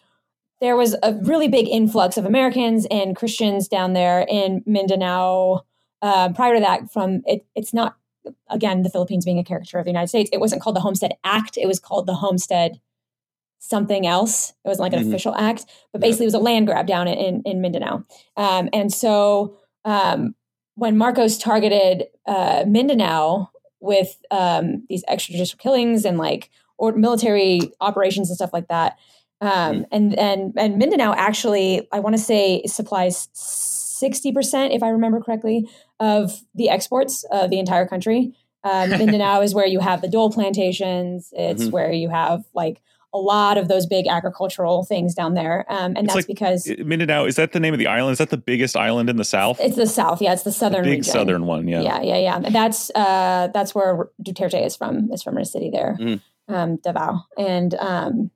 there 0.61 0.77
was 0.77 0.97
a 1.03 1.15
really 1.23 1.49
big 1.49 1.69
influx 1.69 2.17
of 2.17 2.25
Americans 2.25 2.87
and 2.91 3.15
Christians 3.15 3.69
down 3.69 3.93
there 3.93 4.27
in 4.29 4.63
Mindanao. 4.67 5.63
Uh, 6.03 6.33
prior 6.33 6.55
to 6.55 6.61
that, 6.61 6.91
from 6.93 7.23
it, 7.27 7.45
it's 7.55 7.75
not 7.75 7.97
again 8.49 8.83
the 8.83 8.91
Philippines 8.91 9.25
being 9.25 9.39
a 9.39 9.45
caricature 9.45 9.79
of 9.79 9.85
the 9.85 9.91
United 9.91 10.09
States. 10.09 10.31
It 10.33 10.41
wasn't 10.41 10.63
called 10.63 10.77
the 10.77 10.81
Homestead 10.81 11.13
Act; 11.25 11.57
it 11.57 11.67
was 11.67 11.79
called 11.79 12.07
the 12.07 12.15
Homestead 12.15 12.81
something 13.59 14.07
else. 14.07 14.51
It 14.65 14.69
wasn't 14.69 14.83
like 14.85 14.93
an 14.93 15.05
Mhm. 15.05 15.09
official 15.09 15.35
act, 15.35 15.65
but 15.93 16.01
basically 16.01 16.25
it 16.25 16.29
was 16.29 16.35
a 16.35 16.39
land 16.39 16.67
grab 16.67 16.87
down 16.87 17.09
in 17.09 17.43
in 17.45 17.61
Mindanao. 17.61 18.05
Um, 18.37 18.69
and 18.73 18.93
so 18.93 19.57
um, 19.85 20.35
when 20.75 20.97
Marcos 20.97 21.39
targeted 21.39 22.07
uh, 22.27 22.65
Mindanao 22.67 23.51
with 23.81 24.19
um, 24.31 24.85
these 24.89 25.05
extrajudicial 25.09 25.59
killings 25.59 26.05
and 26.05 26.19
like 26.19 26.51
or 26.79 26.93
military 26.93 27.61
operations 27.81 28.29
and 28.29 28.37
stuff 28.37 28.53
like 28.53 28.69
that, 28.69 28.99
um, 29.41 29.87
and 29.93 30.19
and 30.19 30.53
and 30.57 30.79
Mindanao 30.79 31.15
actually, 31.17 31.87
I 31.93 32.01
want 32.01 32.17
to 32.17 32.23
say, 32.23 32.63
supplies 32.67 33.29
sixty 33.33 34.33
percent, 34.33 34.73
if 34.73 34.83
I 34.83 34.89
remember 34.89 35.21
correctly, 35.21 35.69
of 36.01 36.33
the 36.55 36.69
exports 36.71 37.25
of 37.31 37.51
the 37.51 37.59
entire 37.59 37.87
country. 37.87 38.33
Um, 38.65 38.91
Mindanao 38.99 39.43
is 39.43 39.55
where 39.55 39.67
you 39.67 39.81
have 39.81 40.01
the 40.03 40.09
dole 40.09 40.31
plantations. 40.33 41.33
It's 41.37 41.65
Mhm. 41.65 41.71
where 41.73 41.93
you 41.93 42.09
have 42.09 42.45
like 42.55 42.81
a 43.15 43.19
lot 43.19 43.57
of 43.57 43.69
those 43.69 43.87
big 43.87 44.07
agricultural 44.07 44.85
things 44.85 45.15
down 45.15 45.33
there, 45.35 45.65
um, 45.71 45.95
and 45.97 45.99
It's 45.99 46.07
that's 46.09 46.15
like- 46.17 46.27
because 46.27 46.69
mindanao 46.85 47.25
is 47.25 47.37
that 47.37 47.53
the 47.53 47.61
name 47.61 47.73
of 47.73 47.79
the 47.79 47.87
island 47.87 48.13
is 48.13 48.19
that 48.19 48.29
the 48.29 48.37
biggest 48.37 48.77
island 48.77 49.09
in 49.09 49.17
the 49.17 49.25
south 49.25 49.59
it's 49.61 49.77
the 49.77 49.87
south. 49.87 50.21
Yeah, 50.21 50.35
it's 50.35 50.43
the 50.43 50.53
southern 50.53 50.83
big 50.83 50.99
region. 50.99 51.05
southern 51.13 51.47
one 51.47 51.67
yeah 51.69 51.81
Yeah, 51.81 52.03
yeah, 52.03 52.17
yeah. 52.19 52.37
And 52.45 52.55
That's 52.55 52.91
uh, 52.95 53.49
that's 53.55 53.75
where 53.75 54.09
Duterte 54.23 54.65
is 54.67 54.77
from. 54.77 55.11
Is 55.13 55.23
from 55.23 55.39
a 55.39 55.45
city 55.47 55.71
there, 55.71 55.97
Mm. 55.99 56.21
um, 56.49 56.77
Davao, 56.77 57.21
and 57.39 57.75
um, 57.77 58.31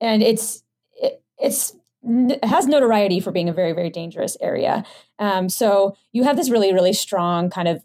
and 0.00 0.22
it's 0.22 0.62
it, 0.94 1.22
it's 1.38 1.74
it 2.02 2.44
has 2.44 2.66
notoriety 2.66 3.20
for 3.20 3.32
being 3.32 3.48
a 3.48 3.52
very 3.52 3.72
very 3.72 3.90
dangerous 3.90 4.36
area. 4.40 4.84
Um, 5.18 5.48
so 5.48 5.96
you 6.12 6.24
have 6.24 6.36
this 6.36 6.50
really 6.50 6.72
really 6.72 6.92
strong 6.92 7.50
kind 7.50 7.68
of 7.68 7.82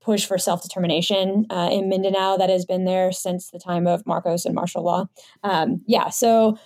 push 0.00 0.24
for 0.24 0.38
self 0.38 0.62
determination 0.62 1.46
uh, 1.50 1.68
in 1.70 1.88
Mindanao 1.88 2.36
that 2.36 2.50
has 2.50 2.64
been 2.64 2.84
there 2.84 3.12
since 3.12 3.50
the 3.50 3.58
time 3.58 3.86
of 3.86 4.06
Marcos 4.06 4.44
and 4.44 4.54
martial 4.54 4.82
law. 4.82 5.06
Um, 5.42 5.82
yeah, 5.86 6.10
so. 6.10 6.58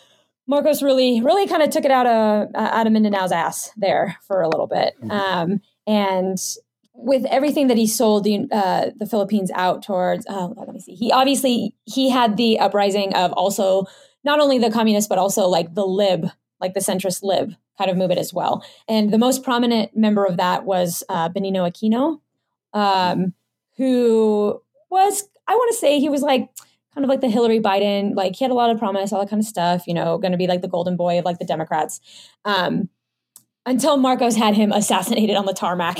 Marcos 0.47 0.83
really, 0.83 1.21
really 1.21 1.47
kind 1.47 1.63
of 1.63 1.71
took 1.71 1.85
it 1.85 1.93
out 1.93 2.07
of 2.07 2.49
uh, 2.57 2.71
out 2.73 2.85
of 2.85 2.93
Mindanao's 2.93 3.31
ass 3.31 3.71
there 3.77 4.17
for 4.27 4.41
a 4.41 4.49
little 4.49 4.67
bit, 4.67 4.95
um, 5.09 5.61
and 5.87 6.39
with 7.03 7.25
everything 7.27 7.69
that 7.69 7.77
he 7.77 7.87
sold 7.87 8.25
the 8.25 8.47
uh, 8.53 8.91
the 8.97 9.07
Philippines 9.07 9.51
out 9.55 9.83
towards, 9.83 10.27
uh, 10.27 10.49
let 10.57 10.69
me 10.69 10.81
see. 10.81 10.95
He 10.95 11.13
obviously 11.13 11.75
he 11.85 12.11
had 12.11 12.37
the 12.37 12.59
uprising 12.59 13.15
of 13.15 13.33
also 13.33 13.87
not 14.25 14.41
only 14.41 14.59
the 14.59 14.71
communists 14.71 15.09
but 15.09 15.19
also 15.19 15.47
like 15.47 15.75
the 15.75 15.87
lib, 15.87 16.31
like 16.61 16.75
the 16.75 16.81
centrist 16.81 17.23
lib 17.23 17.55
kind 17.79 17.91
of 17.91 17.97
movement 17.97 18.21
as 18.21 18.35
well. 18.35 18.65
And 18.89 19.13
the 19.13 19.19
most 19.19 19.43
prominent 19.43 19.97
member 19.97 20.25
of 20.25 20.37
that 20.37 20.65
was 20.65 21.03
uh, 21.09 21.29
Benigno 21.31 21.69
Aquino, 21.69 22.21
um, 22.79 23.35
who 23.77 24.61
was 24.91 25.29
I 25.47 25.55
want 25.55 25.73
to 25.73 25.79
say 25.79 25.99
he 25.99 26.09
was 26.09 26.23
like 26.23 26.49
kind 26.95 27.05
of 27.05 27.09
like 27.09 27.21
the 27.21 27.31
Hillary 27.31 27.61
Biden, 27.61 28.15
like 28.15 28.37
he 28.37 28.45
had 28.45 28.51
a 28.51 28.55
lot 28.55 28.71
of 28.71 28.79
promise, 28.79 29.13
all 29.13 29.21
that 29.21 29.31
kind 29.31 29.41
of 29.41 29.47
stuff. 29.47 29.87
You 29.87 29.95
know, 29.95 30.19
going 30.19 30.33
to 30.33 30.39
be 30.39 30.47
like 30.47 30.63
the 30.63 30.69
golden 30.69 30.97
boy 30.97 31.19
of 31.19 31.25
like 31.25 31.39
the 31.39 31.45
Democrats. 31.45 32.01
Um, 32.45 32.89
until 33.67 33.97
Marcos 33.97 34.37
had 34.37 34.55
him 34.55 34.73
assassinated 34.73 35.37
on 35.37 35.47
the 35.47 35.53
tarmac 35.53 35.99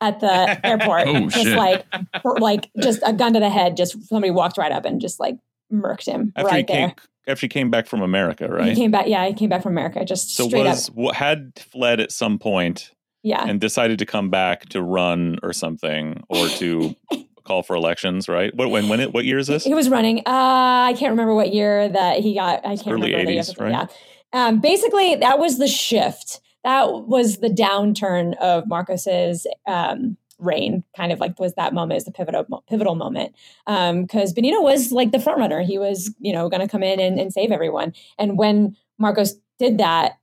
at 0.00 0.20
the 0.20 0.60
airport. 0.66 1.06
Oh, 1.06 1.28
just 1.28 1.46
shit. 1.46 1.56
like, 1.56 1.84
like 2.24 2.70
just 2.80 3.00
a 3.04 3.12
gun 3.12 3.32
to 3.34 3.40
the 3.40 3.48
head. 3.48 3.76
Just 3.76 4.08
somebody 4.08 4.30
walked 4.30 4.58
right 4.58 4.72
up 4.72 4.84
and 4.84 5.00
just 5.00 5.20
like 5.20 5.36
murked 5.72 6.06
him 6.06 6.32
After 6.36 6.48
right 6.48 6.66
there. 6.66 6.94
After 7.26 7.44
he 7.44 7.48
came 7.48 7.70
back 7.70 7.86
from 7.86 8.02
America, 8.02 8.48
right? 8.48 8.68
He 8.68 8.74
came 8.74 8.90
back. 8.90 9.06
Yeah, 9.08 9.26
he 9.26 9.34
came 9.34 9.48
back 9.48 9.62
from 9.62 9.72
America. 9.72 10.04
Just 10.04 10.34
So 10.36 10.48
straight 10.48 10.64
was 10.64 10.90
up. 10.90 11.14
had 11.14 11.52
fled 11.72 12.00
at 12.00 12.12
some 12.12 12.38
point 12.38 12.92
Yeah. 13.22 13.44
and 13.46 13.60
decided 13.60 13.98
to 14.00 14.06
come 14.06 14.30
back 14.30 14.68
to 14.70 14.82
run 14.82 15.38
or 15.42 15.52
something 15.52 16.22
or 16.28 16.48
to 16.48 16.94
call 17.44 17.62
for 17.62 17.76
elections, 17.76 18.28
right? 18.28 18.54
What 18.54 18.70
when 18.70 18.88
when 18.88 19.00
it 19.00 19.12
what 19.14 19.24
year 19.24 19.38
is 19.38 19.46
this? 19.46 19.64
He 19.64 19.74
was 19.74 19.88
running. 19.88 20.18
Uh, 20.20 20.22
I 20.26 20.94
can't 20.98 21.10
remember 21.10 21.34
what 21.34 21.52
year 21.54 21.88
that 21.88 22.20
he 22.20 22.34
got. 22.34 22.64
I 22.66 22.76
can't 22.76 22.88
Early 22.88 23.12
remember. 23.12 23.30
the 23.32 23.38
80s, 23.38 23.60
right? 23.60 23.70
Yeah. 23.72 23.86
Um, 24.32 24.60
basically, 24.60 25.14
that 25.16 25.38
was 25.38 25.58
the 25.58 25.68
shift. 25.68 26.40
That 26.64 27.06
was 27.06 27.38
the 27.38 27.48
downturn 27.48 28.36
of 28.38 28.66
Marcos's 28.66 29.46
um, 29.68 30.16
reign. 30.38 30.84
Kind 30.96 31.12
of 31.12 31.20
like 31.20 31.38
was 31.38 31.54
that 31.54 31.74
moment 31.74 31.98
is 31.98 32.04
the 32.04 32.12
pivotal 32.12 32.64
pivotal 32.68 32.94
moment 32.94 33.34
because 33.66 34.32
Benito 34.32 34.60
was 34.60 34.92
like 34.92 35.12
the 35.12 35.20
front 35.20 35.38
runner. 35.38 35.62
He 35.62 35.78
was 35.78 36.14
you 36.18 36.32
know 36.32 36.48
going 36.48 36.62
to 36.62 36.68
come 36.68 36.82
in 36.82 37.00
and, 37.00 37.18
and 37.18 37.32
save 37.32 37.50
everyone. 37.50 37.94
And 38.18 38.38
when 38.38 38.76
Marcos 38.98 39.34
did 39.58 39.78
that, 39.78 40.18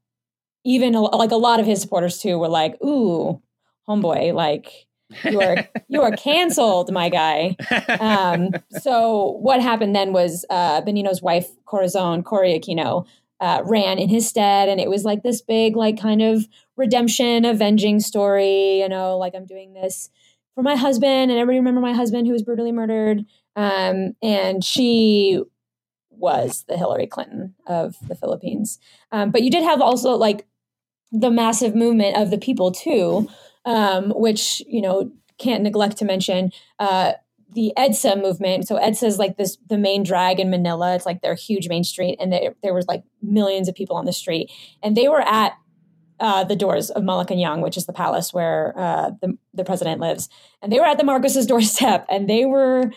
even 0.63 0.93
like 0.93 1.31
a 1.31 1.37
lot 1.37 1.59
of 1.59 1.65
his 1.65 1.81
supporters 1.81 2.19
too 2.19 2.37
were 2.37 2.49
like, 2.49 2.81
"Ooh, 2.83 3.41
homeboy, 3.87 4.33
like." 4.33 4.87
You 5.25 5.41
are 5.41 5.67
you 5.89 6.01
are 6.01 6.11
canceled, 6.11 6.91
my 6.91 7.07
guy 7.07 7.55
um, 7.99 8.49
so 8.81 9.37
what 9.41 9.61
happened 9.61 9.95
then 9.95 10.11
was 10.11 10.43
uh, 10.49 10.81
Benigno's 10.81 11.21
wife, 11.21 11.49
Corazon 11.65 12.23
Cory 12.23 12.59
Aquino, 12.59 13.05
uh, 13.43 13.61
ran 13.65 13.99
in 13.99 14.07
his 14.07 14.27
stead, 14.27 14.69
and 14.69 14.79
it 14.79 14.89
was 14.89 15.03
like 15.03 15.21
this 15.21 15.41
big, 15.41 15.75
like 15.75 15.99
kind 15.99 16.21
of 16.21 16.47
redemption, 16.77 17.45
avenging 17.45 17.99
story. 17.99 18.79
You 18.79 18.89
know, 18.89 19.17
like 19.17 19.35
I'm 19.35 19.45
doing 19.45 19.73
this 19.73 20.09
for 20.55 20.63
my 20.63 20.75
husband, 20.75 21.31
and 21.31 21.39
everybody 21.39 21.59
remember 21.59 21.81
my 21.81 21.93
husband 21.93 22.27
who 22.27 22.33
was 22.33 22.43
brutally 22.43 22.71
murdered. 22.71 23.25
Um, 23.55 24.13
and 24.21 24.63
she 24.63 25.41
was 26.09 26.63
the 26.67 26.77
Hillary 26.77 27.07
Clinton 27.07 27.55
of 27.67 27.95
the 28.07 28.15
Philippines. 28.15 28.79
Um, 29.11 29.31
but 29.31 29.43
you 29.43 29.51
did 29.51 29.63
have 29.63 29.81
also 29.81 30.11
like 30.11 30.47
the 31.11 31.31
massive 31.31 31.75
movement 31.75 32.17
of 32.17 32.31
the 32.31 32.37
people 32.37 32.71
too, 32.71 33.29
um, 33.65 34.11
which 34.15 34.61
you 34.67 34.81
know 34.81 35.11
can't 35.37 35.63
neglect 35.63 35.97
to 35.97 36.05
mention. 36.05 36.51
Uh, 36.79 37.13
the 37.53 37.71
EDSA 37.77 38.19
movement. 38.19 38.67
So 38.67 38.77
EDSA 38.77 39.03
is 39.03 39.19
like 39.19 39.37
this 39.37 39.57
the 39.69 39.77
main 39.77 40.03
drag 40.03 40.39
in 40.39 40.49
Manila. 40.49 40.95
It's 40.95 41.05
like 41.05 41.21
their 41.21 41.35
huge 41.35 41.69
main 41.69 41.83
street, 41.83 42.17
and 42.19 42.33
there, 42.33 42.55
there 42.63 42.73
was 42.73 42.87
like 42.87 43.03
millions 43.21 43.67
of 43.67 43.75
people 43.75 43.95
on 43.95 44.05
the 44.05 44.13
street, 44.13 44.51
and 44.81 44.97
they 44.97 45.07
were 45.07 45.21
at 45.21 45.53
uh, 46.19 46.43
the 46.43 46.55
doors 46.55 46.89
of 46.89 47.03
Malacanang, 47.03 47.61
which 47.61 47.77
is 47.77 47.85
the 47.85 47.93
palace 47.93 48.33
where 48.33 48.73
uh, 48.77 49.11
the 49.21 49.37
the 49.53 49.63
president 49.63 49.99
lives, 50.01 50.29
and 50.61 50.71
they 50.71 50.79
were 50.79 50.85
at 50.85 50.97
the 50.97 51.03
Marcos's 51.03 51.45
doorstep, 51.51 52.05
and 52.09 52.29
they 52.29 52.45
were. 52.45 52.91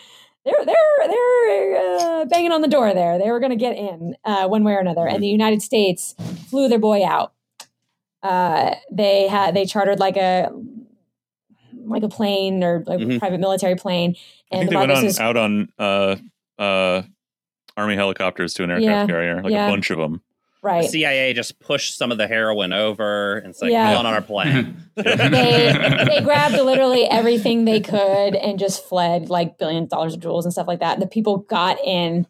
They're 0.45 0.63
they're 0.65 1.07
they're 1.09 1.75
uh, 2.21 2.25
banging 2.25 2.53
on 2.53 2.61
the 2.61 2.69
door 2.69 2.93
there. 2.93 3.19
They 3.19 3.29
were 3.31 3.41
going 3.41 3.49
to 3.49 3.57
get 3.57 3.75
in 3.75 4.15
uh, 4.23 4.47
one 4.47 4.63
way 4.63 4.73
or 4.75 4.79
another, 4.79 5.05
and 5.05 5.21
the 5.21 5.27
United 5.27 5.61
States 5.61 6.15
flew 6.49 6.69
their 6.69 6.79
boy 6.79 7.03
out. 7.05 7.33
Uh, 8.23 8.75
they 8.89 9.27
had 9.27 9.53
they 9.55 9.65
chartered 9.65 9.99
like 9.99 10.15
a 10.15 10.49
like 11.85 12.03
a 12.03 12.07
plane 12.07 12.63
or 12.63 12.81
like 12.87 12.99
a 13.01 13.03
Mhm. 13.03 13.19
private 13.19 13.39
military 13.41 13.75
plane, 13.75 14.15
I 14.51 14.55
and 14.55 14.59
think 14.61 14.71
the 14.71 14.75
they 14.77 14.87
went 14.87 15.19
on, 15.19 15.21
out 15.21 15.37
on 15.37 15.69
uh, 15.77 16.15
uh, 16.61 17.01
army 17.75 17.95
helicopters 17.95 18.53
to 18.55 18.63
an 18.63 18.71
aircraft 18.71 18.89
Yeah, 18.89 19.05
carrier, 19.05 19.41
like 19.43 19.51
yeah. 19.51 19.67
a 19.67 19.69
bunch 19.69 19.89
of 19.91 19.97
them. 19.97 20.21
The 20.67 20.79
right. 20.81 20.89
CIA 20.89 21.33
just 21.33 21.59
pushed 21.59 21.97
some 21.97 22.11
of 22.11 22.17
the 22.17 22.27
heroin 22.27 22.73
over 22.73 23.37
and 23.37 23.55
said, 23.55 23.69
Yeah. 23.69 23.93
"Come 23.93 24.05
on 24.05 24.13
our 24.13 24.21
plane." 24.21 24.77
they 24.95 26.03
they 26.07 26.21
grabbed 26.21 26.55
literally 26.55 27.05
everything 27.05 27.65
they 27.65 27.79
could 27.79 28.35
and 28.35 28.59
just 28.59 28.83
fled 28.85 29.29
like 29.29 29.57
billions 29.57 29.85
of 29.85 29.89
dollars 29.89 30.13
of 30.13 30.19
jewels 30.19 30.45
and 30.45 30.51
stuff 30.51 30.67
like 30.67 30.79
that. 30.79 30.93
And 30.93 31.01
the 31.01 31.07
people 31.07 31.37
got 31.37 31.77
in 31.83 32.27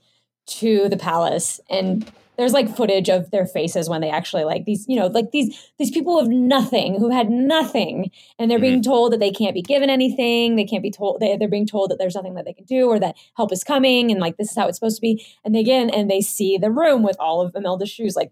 to 0.47 0.87
the 0.89 0.97
palace 0.97 1.59
and 1.69 2.09
there's 2.37 2.53
like 2.53 2.75
footage 2.75 3.09
of 3.09 3.31
their 3.31 3.45
faces 3.45 3.89
when 3.89 4.01
they 4.01 4.09
actually 4.09 4.43
like 4.43 4.65
these, 4.65 4.85
you 4.87 4.95
know, 4.95 5.07
like 5.07 5.31
these 5.31 5.71
these 5.79 5.91
people 5.91 6.19
of 6.19 6.27
nothing 6.27 6.99
who 6.99 7.09
had 7.09 7.29
nothing 7.29 8.11
and 8.37 8.49
they're 8.49 8.59
being 8.59 8.83
told 8.83 9.11
that 9.11 9.19
they 9.19 9.31
can't 9.31 9.53
be 9.55 9.61
given 9.61 9.89
anything. 9.89 10.55
They 10.55 10.65
can't 10.65 10.83
be 10.83 10.91
told 10.91 11.19
they, 11.19 11.35
they're 11.37 11.47
being 11.47 11.65
told 11.65 11.89
that 11.91 11.97
there's 11.99 12.15
nothing 12.15 12.35
that 12.35 12.45
they 12.45 12.53
can 12.53 12.65
do 12.65 12.87
or 12.87 12.99
that 12.99 13.15
help 13.35 13.51
is 13.51 13.63
coming 13.63 14.11
and 14.11 14.19
like 14.19 14.37
this 14.37 14.51
is 14.51 14.55
how 14.55 14.67
it's 14.67 14.77
supposed 14.77 14.97
to 14.97 15.01
be. 15.01 15.25
And 15.43 15.55
they 15.55 15.63
get 15.63 15.81
in 15.81 15.89
and 15.89 16.09
they 16.11 16.21
see 16.21 16.57
the 16.57 16.71
room 16.71 17.01
with 17.03 17.17
all 17.19 17.41
of 17.41 17.55
Imelda's 17.55 17.89
shoes, 17.89 18.15
like 18.15 18.31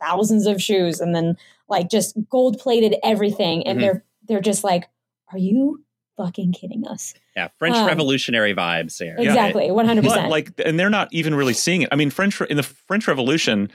thousands 0.00 0.46
of 0.46 0.60
shoes, 0.60 1.00
and 1.00 1.14
then 1.14 1.36
like 1.68 1.88
just 1.90 2.16
gold 2.30 2.58
plated 2.58 2.96
everything. 3.02 3.66
And 3.66 3.78
Mhm. 3.78 3.80
they're 3.82 4.04
they're 4.28 4.40
just 4.40 4.64
like, 4.64 4.88
Are 5.32 5.38
you 5.38 5.82
fucking 6.16 6.52
kidding 6.52 6.86
us? 6.86 7.14
Yeah, 7.36 7.48
French 7.58 7.76
Um, 7.76 7.86
Revolutionary 7.86 8.54
vibes 8.54 8.98
here. 8.98 9.14
Exactly, 9.18 9.70
one 9.70 9.84
hundred 9.86 10.04
percent. 10.04 10.30
like, 10.30 10.52
and 10.64 10.80
they're 10.80 10.88
not 10.88 11.08
even 11.12 11.34
really 11.34 11.52
seeing 11.52 11.82
it. 11.82 11.90
I 11.92 11.96
mean, 11.96 12.10
French 12.10 12.40
in 12.40 12.56
the 12.56 12.62
French 12.62 13.06
Revolution, 13.06 13.70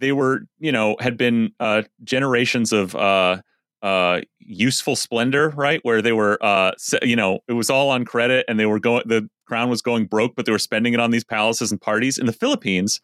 they 0.00 0.10
were, 0.10 0.42
you 0.58 0.72
know, 0.72 0.96
had 0.98 1.16
been 1.16 1.52
uh, 1.60 1.82
generations 2.02 2.72
of 2.72 2.96
uh, 2.96 3.40
uh, 3.82 4.22
useful 4.40 4.96
splendor, 4.96 5.50
right? 5.50 5.78
Where 5.84 6.02
they 6.02 6.12
were, 6.12 6.36
uh, 6.42 6.72
you 7.02 7.14
know, 7.14 7.38
it 7.46 7.52
was 7.52 7.70
all 7.70 7.90
on 7.90 8.04
credit, 8.04 8.44
and 8.48 8.58
they 8.58 8.66
were 8.66 8.80
going. 8.80 9.04
The 9.06 9.28
crown 9.46 9.70
was 9.70 9.82
going 9.82 10.06
broke, 10.06 10.34
but 10.34 10.44
they 10.44 10.52
were 10.52 10.58
spending 10.58 10.92
it 10.92 10.98
on 10.98 11.12
these 11.12 11.24
palaces 11.24 11.70
and 11.70 11.80
parties. 11.80 12.18
In 12.18 12.26
the 12.26 12.32
Philippines, 12.32 13.00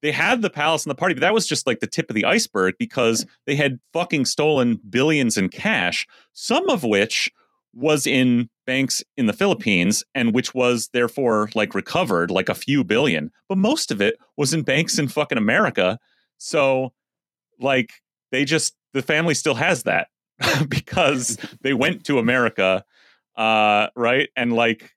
they 0.00 0.12
had 0.12 0.40
the 0.40 0.48
palace 0.48 0.84
and 0.84 0.90
the 0.90 0.94
party, 0.94 1.12
but 1.12 1.20
that 1.20 1.34
was 1.34 1.46
just 1.46 1.66
like 1.66 1.80
the 1.80 1.86
tip 1.86 2.08
of 2.08 2.14
the 2.14 2.24
iceberg 2.24 2.76
because 2.78 3.26
they 3.46 3.56
had 3.56 3.78
fucking 3.92 4.24
stolen 4.24 4.80
billions 4.88 5.36
in 5.36 5.50
cash, 5.50 6.06
some 6.32 6.70
of 6.70 6.82
which 6.82 7.30
was 7.74 8.06
in 8.06 8.48
banks 8.66 9.02
in 9.16 9.26
the 9.26 9.32
Philippines 9.32 10.04
and 10.14 10.34
which 10.34 10.54
was 10.54 10.88
therefore 10.92 11.48
like 11.54 11.74
recovered 11.74 12.30
like 12.30 12.48
a 12.48 12.54
few 12.54 12.84
billion, 12.84 13.30
but 13.48 13.58
most 13.58 13.90
of 13.90 14.00
it 14.00 14.16
was 14.36 14.52
in 14.52 14.62
banks 14.62 14.98
in 14.98 15.08
fucking 15.08 15.38
America. 15.38 15.98
So 16.38 16.92
like 17.60 17.92
they 18.30 18.44
just 18.44 18.74
the 18.94 19.02
family 19.02 19.34
still 19.34 19.54
has 19.54 19.84
that 19.84 20.08
because 20.68 21.38
they 21.62 21.74
went 21.74 22.04
to 22.04 22.18
America 22.18 22.84
uh 23.36 23.88
right? 23.94 24.28
And 24.36 24.52
like 24.52 24.92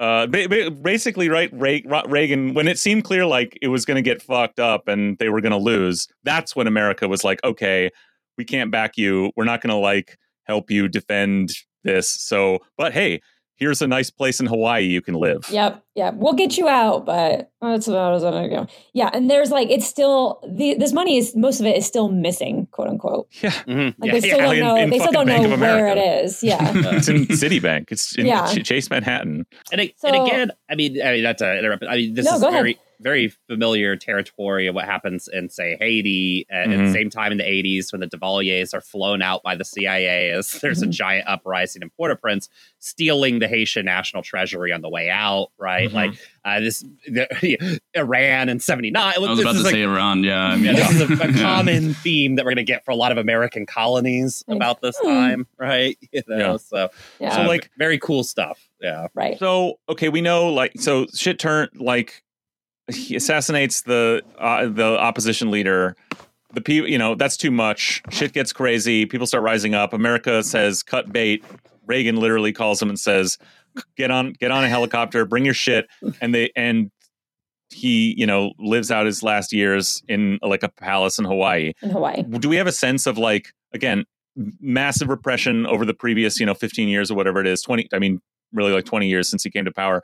uh 0.00 0.26
ba- 0.26 0.48
ba- 0.48 0.70
basically 0.70 1.28
right 1.28 1.50
Reagan 1.54 2.54
when 2.54 2.68
it 2.68 2.78
seemed 2.78 3.04
clear 3.04 3.24
like 3.26 3.56
it 3.62 3.68
was 3.68 3.84
going 3.84 3.96
to 3.96 4.02
get 4.02 4.20
fucked 4.20 4.58
up 4.58 4.88
and 4.88 5.16
they 5.18 5.28
were 5.28 5.40
going 5.40 5.52
to 5.52 5.58
lose 5.58 6.08
that's 6.24 6.56
when 6.56 6.66
America 6.66 7.06
was 7.06 7.22
like 7.22 7.42
okay 7.44 7.90
we 8.36 8.44
can't 8.44 8.70
back 8.70 8.96
you. 8.96 9.32
We're 9.36 9.44
not 9.44 9.60
going 9.60 9.70
to 9.70 9.76
like 9.76 10.18
help 10.44 10.70
you 10.70 10.88
defend 10.88 11.52
this 11.84 12.08
so 12.08 12.58
but 12.76 12.92
hey 12.92 13.20
here's 13.56 13.80
a 13.80 13.86
nice 13.86 14.10
place 14.10 14.40
in 14.40 14.46
Hawaii 14.46 14.82
you 14.84 15.00
can 15.00 15.14
live 15.14 15.48
Yep, 15.48 15.80
Yeah. 15.94 16.10
We'll 16.12 16.32
get 16.32 16.58
you 16.58 16.66
out, 16.68 17.06
but 17.06 17.52
that's 17.62 17.86
about 17.86 18.14
as 18.14 18.24
I 18.24 18.48
go. 18.48 18.66
Yeah, 18.94 19.10
and 19.14 19.30
there's 19.30 19.52
like 19.52 19.70
it's 19.70 19.86
still 19.86 20.40
the 20.44 20.74
this 20.74 20.92
money 20.92 21.16
is 21.18 21.36
most 21.36 21.60
of 21.60 21.66
it 21.66 21.76
is 21.76 21.86
still 21.86 22.08
missing, 22.08 22.66
quote 22.72 22.88
unquote. 22.88 23.28
yeah 23.42 23.50
Mhm. 23.50 23.94
Like 23.98 24.06
Yeah, 24.08 24.12
they 24.12 24.20
still 24.20 24.38
yeah. 24.38 24.46
don't 24.46 24.58
know. 24.58 24.76
in 24.76 24.90
they 24.90 24.98
still 24.98 25.12
don't 25.12 25.26
Bank 25.26 25.48
know 25.48 25.56
where 25.56 25.86
it 25.86 25.98
is. 26.24 26.42
Yeah, 26.42 26.58
it's 26.96 27.06
in 27.08 27.26
Citibank 27.42 27.92
it's 27.92 28.18
in 28.18 28.26
Yeah. 28.26 28.44
Chase 28.52 28.90
Manhattan 28.90 29.46
And, 29.70 29.80
it, 29.82 29.94
So- 30.00 30.08
and 30.08 30.26
again, 30.26 30.50
I 30.68 30.74
mean, 30.74 31.00
I 31.00 31.12
mean, 31.12 31.22
not 31.22 31.38
to 31.38 31.56
interrupt. 31.58 31.84
I 31.84 31.94
mean, 31.96 32.14
this 32.14 32.26
No, 32.26 32.34
is 32.34 32.40
go 32.40 32.48
ahead. 32.48 32.74
Very, 33.04 33.28
very 33.28 33.32
familiar 33.48 33.94
territory 33.96 34.66
of 34.66 34.74
what 34.74 34.84
happens 34.86 35.28
in, 35.32 35.48
say, 35.48 35.76
Haiti 35.78 36.46
at, 36.50 36.62
at 36.62 36.68
Mhm. 36.70 36.86
the 36.86 36.92
same 36.92 37.10
time 37.10 37.30
in 37.32 37.38
the 37.38 37.44
80s 37.48 37.92
when 37.92 38.00
the 38.00 38.08
Duvaliers 38.08 38.74
are 38.74 38.80
flown 38.80 39.22
out 39.22 39.42
by 39.44 39.54
the 39.54 39.64
CIA 39.64 40.30
as 40.30 40.50
there's 40.62 40.82
a 40.82 40.86
Mhm. 40.86 40.90
giant 40.90 41.28
uprising 41.28 41.82
in 41.82 41.90
Port-au-Prince, 41.90 42.48
stealing 42.80 43.38
the 43.38 43.46
Haitian 43.48 43.84
national 43.84 44.22
treasury 44.22 44.72
on 44.72 44.80
the 44.80 44.88
way 44.88 45.10
out, 45.10 45.48
right? 45.58 45.88
Mhm. 45.90 45.94
Like 45.94 46.10
uh, 46.46 46.60
this, 46.60 46.84
the, 47.06 47.80
Iran 47.94 48.48
in 48.50 48.60
79. 48.60 49.14
I 49.16 49.18
was 49.18 49.40
about 49.40 49.52
to 49.54 49.62
like- 49.62 49.72
say 49.72 49.82
Iran. 49.82 50.24
Yeah, 50.24 50.42
I 50.44 50.56
mean, 50.56 50.64
yeah, 50.76 50.88
this 50.88 50.90
is 50.90 51.00
a, 51.00 51.04
a 51.24 51.28
Yeah. 51.32 51.42
common 51.42 51.94
theme 51.94 52.34
that 52.36 52.44
we're 52.44 52.50
going 52.50 52.56
to 52.66 52.70
get 52.70 52.84
for 52.84 52.90
a 52.90 52.96
lot 52.96 53.12
of 53.12 53.18
American 53.18 53.64
colonies 53.66 54.44
Like, 54.46 54.56
about 54.56 54.80
this 54.82 54.98
hmm. 54.98 55.08
time, 55.08 55.46
right? 55.58 55.96
You 56.12 56.22
know, 56.28 56.36
Yeah. 56.52 56.56
so, 56.58 56.88
yeah, 57.20 57.34
So, 57.36 57.42
uh, 57.42 57.46
like- 57.46 57.70
very 57.78 57.98
cool 57.98 58.24
stuff. 58.24 58.68
Yeah. 58.80 59.06
right. 59.14 59.38
So 59.38 59.78
okay, 59.88 60.10
we 60.10 60.20
know 60.20 60.50
like 60.52 60.72
so 60.78 61.06
shit 61.14 61.38
turn 61.38 61.68
like 61.76 62.22
he 62.92 63.16
assassinates 63.16 63.82
the 63.82 64.22
uh, 64.38 64.66
the 64.66 64.98
opposition 64.98 65.50
leader. 65.50 65.96
The 66.52 66.60
people, 66.60 66.88
you 66.88 66.98
know, 66.98 67.14
that's 67.14 67.36
too 67.36 67.50
much. 67.50 68.02
Shit 68.10 68.32
gets 68.32 68.52
crazy. 68.52 69.06
People 69.06 69.26
start 69.26 69.42
rising 69.42 69.74
up. 69.74 69.92
America 69.92 70.42
says 70.42 70.82
cut 70.82 71.12
bait. 71.12 71.44
Reagan 71.86 72.16
literally 72.16 72.52
calls 72.52 72.80
him 72.80 72.88
and 72.88 72.98
says, 72.98 73.38
"Get 73.96 74.10
on, 74.10 74.34
get 74.34 74.50
on 74.50 74.64
a 74.64 74.68
helicopter, 74.68 75.24
bring 75.24 75.44
your 75.44 75.54
shit." 75.54 75.86
And 76.20 76.34
they 76.34 76.50
and 76.54 76.90
he, 77.70 78.14
you 78.16 78.26
know, 78.26 78.52
lives 78.58 78.90
out 78.90 79.06
his 79.06 79.22
last 79.22 79.52
years 79.52 80.02
in 80.08 80.38
like 80.42 80.62
a 80.62 80.68
palace 80.68 81.18
in 81.18 81.24
Hawaii 81.24 81.72
In 81.82 81.90
Hawaii, 81.90 82.22
do 82.22 82.48
we 82.48 82.56
have 82.56 82.66
a 82.66 82.72
sense 82.72 83.06
of 83.06 83.18
like 83.18 83.52
again 83.72 84.04
massive 84.60 85.08
repression 85.08 85.66
over 85.66 85.84
the 85.84 85.94
previous 85.94 86.40
you 86.40 86.46
know 86.46 86.54
15 86.54 86.88
years 86.88 87.10
or 87.10 87.14
whatever 87.14 87.40
it 87.40 87.46
is 87.46 87.62
20 87.62 87.88
i 87.92 88.00
mean 88.00 88.20
really 88.52 88.72
like 88.72 88.84
20 88.84 89.08
years 89.08 89.28
since 89.28 89.44
he 89.44 89.50
came 89.50 89.64
to 89.64 89.72
power 89.72 90.02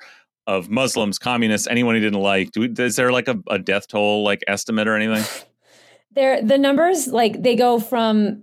of 0.57 0.69
muslims 0.71 1.19
communists 1.19 1.67
anyone 1.69 1.95
he 1.95 2.01
didn't 2.01 2.21
like 2.21 2.51
do 2.53 2.61
we, 2.61 2.67
is 2.85 2.97
there 2.97 3.13
like 3.13 3.29
a, 3.29 3.39
a 3.49 3.59
death 3.59 3.87
toll 3.89 4.23
like 4.25 4.43
estimate 4.49 4.87
or 4.89 4.95
anything 4.97 5.25
there 6.13 6.43
the 6.43 6.59
numbers 6.59 7.07
like 7.09 7.43
they 7.43 7.55
go 7.57 7.79
from 7.79 8.43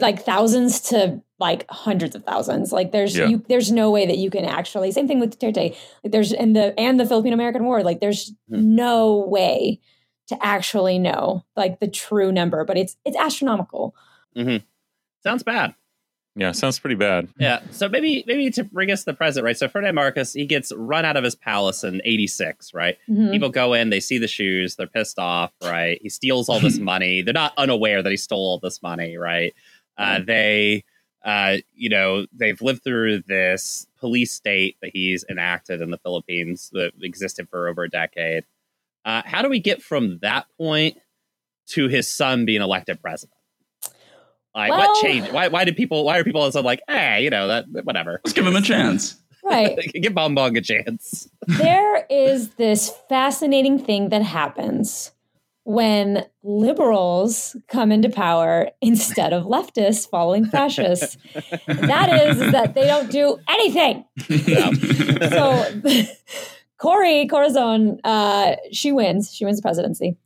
like 0.00 0.22
thousands 0.22 0.80
to 0.80 1.20
like 1.38 1.66
hundreds 1.70 2.14
of 2.14 2.24
thousands. 2.24 2.72
Like 2.72 2.92
there's 2.92 3.14
Yeah. 3.16 3.26
you, 3.26 3.44
there's 3.48 3.70
no 3.70 3.90
way 3.90 4.06
that 4.06 4.16
you 4.16 4.30
can 4.30 4.44
actually 4.46 4.90
same 4.92 5.06
thing 5.06 5.20
with 5.20 5.38
Duterte. 5.38 5.76
Like 6.02 6.12
there's 6.12 6.32
and 6.32 6.56
the 6.56 6.72
and 6.80 6.98
the 6.98 7.04
Philippine 7.04 7.32
American 7.34 7.64
War. 7.64 7.82
Like 7.82 8.00
there's 8.00 8.32
Hmm. 8.48 8.74
no 8.74 9.16
way 9.28 9.80
to 10.28 10.38
actually 10.40 10.98
know 10.98 11.44
like 11.56 11.78
the 11.80 11.88
true 11.88 12.32
number, 12.32 12.64
but 12.64 12.78
it's 12.78 12.96
it's 13.04 13.16
astronomical. 13.18 13.94
Mm-hmm. 14.36 14.64
Sounds 15.22 15.42
bad. 15.42 15.74
Yeah, 16.34 16.52
sounds 16.52 16.78
pretty 16.78 16.96
bad. 16.96 17.28
Yeah. 17.38 17.60
So 17.70 17.88
maybe 17.90 18.24
maybe 18.26 18.50
to 18.52 18.64
bring 18.64 18.90
us 18.90 19.00
to 19.00 19.06
the 19.06 19.14
present, 19.14 19.44
right? 19.44 19.56
So 19.56 19.68
Ferdinand 19.68 19.94
Marcos, 19.96 20.32
he 20.32 20.46
gets 20.46 20.72
run 20.74 21.04
out 21.04 21.16
of 21.16 21.24
his 21.24 21.34
palace 21.34 21.84
in 21.84 22.00
'86, 22.04 22.72
right? 22.72 22.96
Mhm. 23.08 23.32
People 23.32 23.50
go 23.50 23.74
in, 23.74 23.90
they 23.90 24.00
see 24.00 24.16
the 24.16 24.28
shoes, 24.28 24.76
they're 24.76 24.86
pissed 24.86 25.18
off, 25.18 25.52
right? 25.62 25.98
He 26.00 26.08
steals 26.08 26.48
all 26.48 26.58
this 26.58 26.78
money. 26.78 27.20
They're 27.20 27.34
not 27.34 27.52
unaware 27.58 28.02
that 28.02 28.10
he 28.10 28.16
stole 28.16 28.38
all 28.46 28.58
this 28.58 28.82
money, 28.82 29.18
right? 29.18 29.54
Uh, 29.98 30.20
they, 30.26 30.84
uh, 31.22 31.58
you 31.74 31.90
know, 31.90 32.24
they've 32.32 32.60
lived 32.62 32.82
through 32.82 33.20
this 33.28 33.86
police 34.00 34.32
state 34.32 34.76
that 34.80 34.90
he's 34.94 35.24
enacted 35.28 35.82
in 35.82 35.90
the 35.90 35.98
Philippines 35.98 36.70
that 36.72 36.92
existed 37.02 37.46
for 37.50 37.68
over 37.68 37.84
a 37.84 37.90
decade. 37.90 38.44
Uh, 39.04 39.20
how 39.26 39.42
do 39.42 39.50
we 39.50 39.60
get 39.60 39.82
from 39.82 40.18
that 40.22 40.46
point 40.56 40.96
to 41.66 41.88
his 41.88 42.08
son 42.08 42.46
being 42.46 42.62
elected 42.62 43.02
president? 43.02 43.36
Like, 44.54 44.70
Well- 44.70 44.80
what 44.80 45.02
changed? 45.02 45.32
Why, 45.32 45.48
why 45.48 45.64
did 45.64 45.76
people? 45.76 46.04
Why 46.04 46.18
are 46.18 46.24
people 46.24 46.40
all 46.40 46.46
of 46.46 46.50
a 46.50 46.52
sudden 46.52 46.66
like, 46.66 46.80
hey, 46.88 47.22
you 47.24 47.30
know, 47.30 47.48
that 47.48 47.66
whatever? 47.84 48.20
Let's 48.24 48.32
give 48.34 48.46
him 48.46 48.56
a 48.56 48.62
chance. 48.62 49.16
Right. 49.44 49.76
Give 50.00 50.14
Bong 50.14 50.36
Bong 50.36 50.56
a 50.56 50.60
chance. 50.60 51.28
there 51.48 52.06
is 52.08 52.50
this 52.50 52.92
fascinating 53.08 53.76
thing 53.84 54.10
that 54.10 54.22
happens 54.22 55.10
when 55.64 56.24
liberals 56.44 57.56
come 57.66 57.90
into 57.90 58.08
power 58.08 58.70
instead 58.80 59.32
of 59.32 59.42
leftists 59.42 60.08
following 60.08 60.44
fascists. 60.44 61.16
that 61.66 62.28
is, 62.28 62.40
is 62.40 62.52
that 62.52 62.74
they 62.74 62.86
don't 62.86 63.10
do 63.10 63.36
anything. 63.48 64.04
So 65.30 65.82
Cory 66.78 67.26
Corazon, 67.26 67.98
uh, 68.04 68.56
she 68.70 68.92
wins. 68.92 69.34
She 69.34 69.44
wins 69.44 69.58
the 69.58 69.62
presidency. 69.62 70.16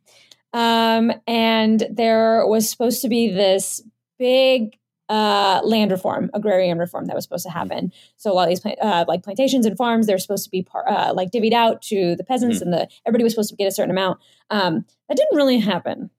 Um, 0.53 1.11
and 1.27 1.87
there 1.91 2.47
was 2.47 2.69
supposed 2.69 3.03
to 3.03 3.09
be 3.09 3.31
this 3.31 3.83
big 4.19 4.77
uh, 5.09 5.61
land 5.65 5.91
reform, 5.91 6.31
agrarian 6.35 6.79
reform 6.79 7.07
that 7.07 7.15
was 7.15 7.25
supposed 7.25 7.45
to 7.45 7.51
happen. 7.51 7.93
So 8.17 8.33
a 8.33 8.35
lot 8.35 8.45
of 8.45 8.49
these 8.49 8.61
pla- 8.61 8.73
uh, 8.81 9.05
like 9.07 9.23
plantations 9.23 9.67
and 9.67 9.77
farms, 9.77 10.07
they're 10.07 10.19
supposed 10.19 10.45
to 10.45 10.51
be 10.51 10.63
par- 10.63 10.89
uh, 10.89 11.15
like 11.15 11.31
divvied 11.31 11.53
out 11.53 11.83
to 11.83 12.17
the 12.17 12.25
peasants, 12.25 12.61
and 12.61 12.73
the 12.73 12.89
everybody 13.07 13.25
was 13.25 13.33
supposed 13.33 13.51
to 13.51 13.57
get 13.57 13.67
a 13.69 13.71
certain 13.71 13.91
amount. 13.91 14.19
Um, 14.51 14.85
that 15.09 15.17
didn't 15.17 15.37
really 15.37 15.59
happen. 15.59 16.11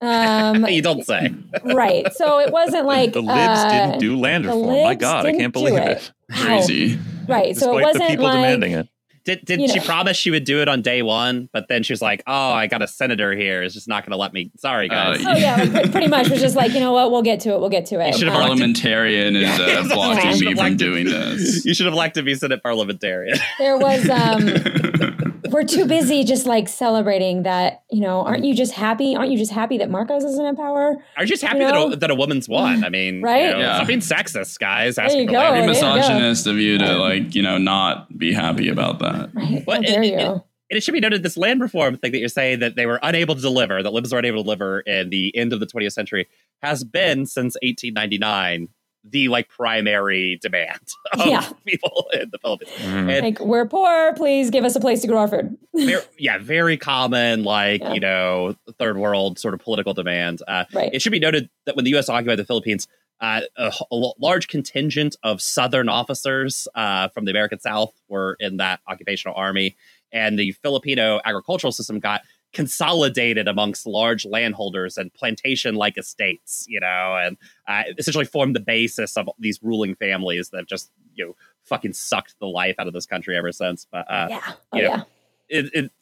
Um, 0.00 0.66
you 0.68 0.82
don't 0.82 1.04
say. 1.04 1.34
right. 1.64 2.12
So 2.12 2.38
it 2.38 2.52
wasn't 2.52 2.86
like 2.86 3.12
the 3.12 3.22
libs 3.22 3.38
uh, 3.38 3.68
didn't 3.70 4.00
do 4.00 4.16
land 4.16 4.46
reform. 4.46 4.84
My 4.84 4.94
God, 4.94 5.26
I 5.26 5.32
can't 5.32 5.52
believe 5.52 5.74
it. 5.74 5.98
it. 5.98 6.12
Crazy. 6.32 6.98
Right. 7.28 7.56
So 7.56 7.76
it 7.76 7.80
Despite 7.80 7.94
the 7.94 7.98
wasn't 8.00 8.08
people 8.10 8.24
like 8.26 8.34
demanding 8.34 8.72
it. 8.72 8.88
Did 9.26 9.44
did 9.44 9.60
You 9.60 9.68
she 9.68 9.78
know. 9.80 9.84
promise 9.84 10.16
she 10.16 10.30
would 10.30 10.44
do 10.44 10.62
it 10.62 10.68
on 10.68 10.80
day 10.80 11.02
one? 11.02 11.50
But 11.52 11.68
then 11.68 11.82
she 11.82 11.92
was 11.92 12.00
like, 12.00 12.22
"Oh, 12.26 12.52
I 12.52 12.66
got 12.68 12.80
a 12.80 12.88
senator 12.88 13.32
here. 13.36 13.62
Is 13.62 13.74
just 13.74 13.88
not 13.88 14.04
going 14.04 14.12
to 14.12 14.16
let 14.16 14.32
me. 14.32 14.50
Sorry, 14.56 14.88
guys." 14.88 15.22
Uh, 15.24 15.30
Oh 15.30 15.36
yeah, 15.36 15.68
pre- 15.80 15.90
pretty 15.90 16.06
much 16.08 16.30
was 16.30 16.40
just 16.40 16.56
like 16.56 16.72
you 16.72 16.80
know 16.80 16.92
what, 16.92 17.10
we'll 17.10 17.22
get 17.22 17.40
to 17.40 17.50
it. 17.50 17.60
We'll 17.60 17.68
get 17.68 17.86
to 17.86 18.00
it. 18.00 18.14
should 18.14 18.28
have 18.28 18.36
Um, 18.36 18.42
Parliamentarian 18.46 19.36
is 19.36 19.48
uh, 19.60 19.84
blocking 19.92 20.30
me 20.30 20.46
from 20.46 20.54
liked 20.54 20.76
doing 20.78 21.04
this. 21.10 21.64
you 21.66 21.74
should 21.74 21.86
have 21.86 21.94
liked 21.94 22.14
to 22.14 22.22
be 22.22 22.34
Senate 22.34 22.62
parliamentarian. 22.62 23.36
there 23.58 23.76
was 23.76 24.08
um, 24.08 25.15
we're 25.56 25.64
too 25.64 25.86
busy 25.96 26.22
just 26.22 26.46
like 26.46 26.68
celebrating 26.68 27.42
that. 27.44 27.82
You 27.90 28.00
know, 28.02 28.20
aren't 28.22 28.44
mm. 28.44 28.48
you 28.48 28.54
just 28.54 28.72
happy? 28.72 29.16
Aren't 29.16 29.30
you 29.30 29.38
just 29.38 29.52
happy 29.52 29.78
that 29.78 29.90
Marcos 29.90 30.22
isn't 30.22 30.44
in 30.44 30.54
power? 30.54 30.96
Are 31.16 31.22
you 31.22 31.28
just 31.28 31.42
happy 31.42 31.58
You 31.58 31.64
know? 31.64 31.88
that, 31.88 31.96
a, 31.96 32.00
that 32.00 32.10
a 32.10 32.14
woman's 32.14 32.48
won? 32.48 32.84
I 32.84 32.90
mean, 32.90 33.22
Right? 33.22 33.46
You 33.46 33.50
know, 33.52 33.58
Yeah. 33.58 33.76
Stop 33.76 33.86
being 33.88 34.00
sexist, 34.00 34.58
guys. 34.58 34.96
There 34.96 35.04
Asking 35.06 35.22
you 35.22 35.26
for 35.28 35.32
go. 35.32 35.38
land. 35.38 35.54
Very 35.54 35.66
there 35.66 35.74
you 35.74 35.80
go. 35.80 35.94
misogynist 35.94 36.46
of 36.46 36.56
you 36.58 36.78
to 36.78 36.98
like, 36.98 37.34
you 37.34 37.42
know, 37.42 37.58
not 37.58 38.16
be 38.16 38.32
happy 38.32 38.68
about 38.68 38.98
that. 39.00 39.30
Right? 39.34 39.66
What- 39.66 39.76
How 39.78 39.82
dare 39.94 40.02
it- 40.02 40.06
you? 40.10 40.18
it- 40.18 40.42
And 40.68 40.76
it 40.76 40.82
should 40.82 40.94
be 40.94 41.00
noted 41.00 41.22
this 41.22 41.36
land 41.36 41.60
reform 41.60 41.96
thing 41.96 42.12
that 42.12 42.18
you're 42.18 42.28
saying 42.28 42.58
that 42.58 42.74
they 42.76 42.86
were 42.86 42.98
unable 43.02 43.36
to 43.36 43.40
deliver, 43.40 43.82
that 43.82 43.92
libs 43.92 44.12
were 44.12 44.18
unable 44.18 44.38
to 44.38 44.44
deliver 44.44 44.80
in 44.80 45.10
the 45.10 45.34
end 45.36 45.52
of 45.52 45.60
the 45.60 45.66
20th 45.66 45.92
century, 45.92 46.26
has 46.62 46.82
been 46.82 47.24
since 47.24 47.56
1899 47.62 48.68
the 49.08 49.28
like 49.28 49.48
primary 49.48 50.38
demand 50.42 50.80
of 51.12 51.26
Yeah. 51.26 51.48
people 51.64 52.08
in 52.12 52.28
the 52.30 52.38
Philippines. 52.38 52.70
Mhm. 52.78 53.10
And 53.10 53.24
like 53.24 53.40
we're 53.40 53.66
poor. 53.66 54.12
Please 54.14 54.50
give 54.50 54.64
us 54.64 54.74
a 54.76 54.80
place 54.80 55.00
to 55.02 55.06
grow 55.08 55.18
our 55.18 55.28
food. 55.28 55.56
very, 55.74 56.02
yeah, 56.18 56.38
very 56.38 56.76
common, 56.76 57.44
like 57.44 57.80
Yeah. 57.82 57.92
you 57.94 58.00
know, 58.00 58.56
third 58.78 58.96
world 58.96 59.38
sort 59.38 59.54
of 59.54 59.60
political 59.60 59.94
demand. 59.94 60.42
Uh, 60.48 60.64
Right. 60.72 60.90
it 60.92 61.02
should 61.02 61.12
be 61.12 61.20
noted 61.20 61.48
that 61.66 61.76
when 61.76 61.84
the 61.84 61.90
U.S. 61.92 62.08
occupied 62.08 62.38
the 62.38 62.44
Philippines, 62.44 62.88
uh, 63.20 63.42
a, 63.56 63.68
h- 63.68 63.80
a 63.80 63.94
l- 63.94 64.14
large 64.18 64.48
contingent 64.48 65.16
of 65.22 65.40
Southern 65.40 65.88
officers 65.88 66.68
uh, 66.74 67.08
from 67.08 67.24
the 67.24 67.30
American 67.30 67.58
South 67.60 67.94
were 68.08 68.36
in 68.40 68.56
that 68.58 68.80
occupational 68.88 69.34
army, 69.36 69.76
and 70.12 70.38
the 70.38 70.52
Filipino 70.62 71.20
agricultural 71.24 71.72
system 71.72 71.98
got 72.00 72.20
consolidated 72.56 73.48
amongst 73.48 73.86
large 73.86 74.24
landholders 74.24 74.96
and 74.96 75.12
plantation-like 75.12 75.98
estates, 75.98 76.64
you 76.66 76.80
know, 76.80 77.14
and 77.14 77.36
uh, 77.68 77.82
essentially 77.98 78.24
formed 78.24 78.56
the 78.56 78.60
basis 78.60 79.14
of 79.18 79.28
these 79.38 79.62
ruling 79.62 79.94
families 79.94 80.48
that 80.48 80.56
have 80.56 80.66
just 80.66 80.90
you 81.14 81.26
know 81.26 81.36
fucking 81.64 81.92
sucked 81.92 82.34
the 82.40 82.46
life 82.46 82.74
out 82.78 82.86
of 82.86 82.94
this 82.94 83.04
country 83.04 83.36
ever 83.36 83.52
since. 83.52 83.86
But 83.92 84.10
uh, 84.10 84.28
yeah. 84.30 84.40
Oh 84.72 84.76
you 84.78 84.82
know, 84.84 84.88
yeah. 84.88 85.02
it, 85.50 85.70
it, 85.74 85.92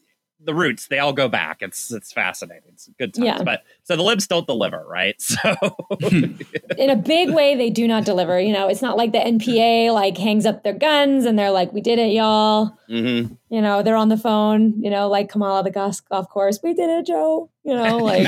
the 0.40 0.54
roots 0.54 0.88
they 0.88 0.98
all 0.98 1.12
go 1.12 1.28
back. 1.28 1.62
It's 1.62 1.92
it's 1.92 2.12
fascinating. 2.12 2.70
It's 2.72 2.88
good 2.98 3.14
times. 3.14 3.26
Yeah. 3.26 3.42
But 3.42 3.62
so 3.84 3.96
the 3.96 4.02
libs 4.02 4.26
don't 4.26 4.46
deliver, 4.46 4.84
right? 4.86 5.14
So 5.44 5.76
in 6.78 6.90
a 6.90 6.96
big 6.96 7.30
way 7.30 7.54
they 7.56 7.70
do 7.70 7.86
not 7.86 8.04
deliver 8.04 8.40
you 8.40 8.52
know 8.52 8.68
it's 8.68 8.82
not 8.82 8.96
like 8.96 9.12
the 9.12 9.18
npa 9.18 9.92
like 9.92 10.16
hangs 10.16 10.46
up 10.46 10.62
their 10.62 10.72
guns 10.72 11.24
and 11.24 11.38
they're 11.38 11.50
like 11.50 11.72
we 11.72 11.80
did 11.80 11.98
it 11.98 12.12
y'all 12.12 12.76
mhm. 12.88 13.36
you 13.48 13.60
know 13.60 13.82
they're 13.82 13.96
on 13.96 14.08
the 14.08 14.16
phone 14.16 14.74
you 14.82 14.90
know 14.90 15.08
like 15.08 15.28
kamala 15.28 15.62
the 15.62 15.70
golf 15.70 16.28
course 16.28 16.60
we 16.62 16.74
did 16.74 16.90
it 16.90 17.06
joe 17.06 17.50
you 17.64 17.74
know 17.74 17.98
like 17.98 18.24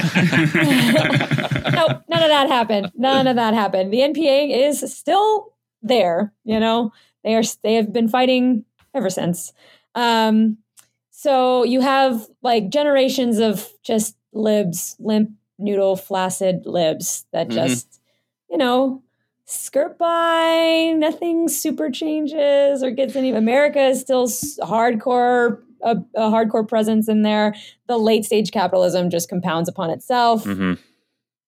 no 1.72 2.02
none 2.08 2.22
of 2.22 2.28
that 2.28 2.46
happened 2.48 2.90
none 2.96 3.26
of 3.26 3.36
that 3.36 3.54
happened 3.54 3.92
the 3.92 3.98
npa 3.98 4.68
is 4.68 4.80
still 4.92 5.52
there 5.82 6.32
you 6.44 6.58
know 6.58 6.92
they 7.24 7.34
are 7.34 7.42
they 7.62 7.74
have 7.74 7.92
been 7.92 8.08
fighting 8.08 8.64
ever 8.94 9.10
since 9.10 9.52
um 9.94 10.58
so 11.18 11.64
you 11.64 11.80
have 11.80 12.26
like 12.42 12.68
generations 12.68 13.38
of 13.38 13.68
just 13.82 14.14
libs 14.34 14.96
limp 14.98 15.30
noodle 15.58 15.96
flaccid 15.96 16.66
libs 16.66 17.24
that 17.32 17.48
Mhm. 17.48 17.54
just 17.54 18.00
you 18.50 18.58
know 18.58 19.02
skirt 19.46 19.96
by 19.96 20.92
nothing 20.96 21.48
super 21.48 21.90
changes 21.90 22.82
or 22.82 22.90
gets 22.90 23.16
any 23.16 23.30
america 23.30 23.80
is 23.80 24.00
still 24.00 24.26
hardcore 24.26 25.62
a, 25.82 25.96
a 26.14 26.30
hardcore 26.30 26.68
presence 26.68 27.08
in 27.08 27.22
there 27.22 27.54
the 27.86 27.98
late 27.98 28.24
stage 28.24 28.50
capitalism 28.50 29.08
just 29.08 29.28
compounds 29.30 29.68
upon 29.68 29.88
itself 29.90 30.44
Mhm. 30.44 30.78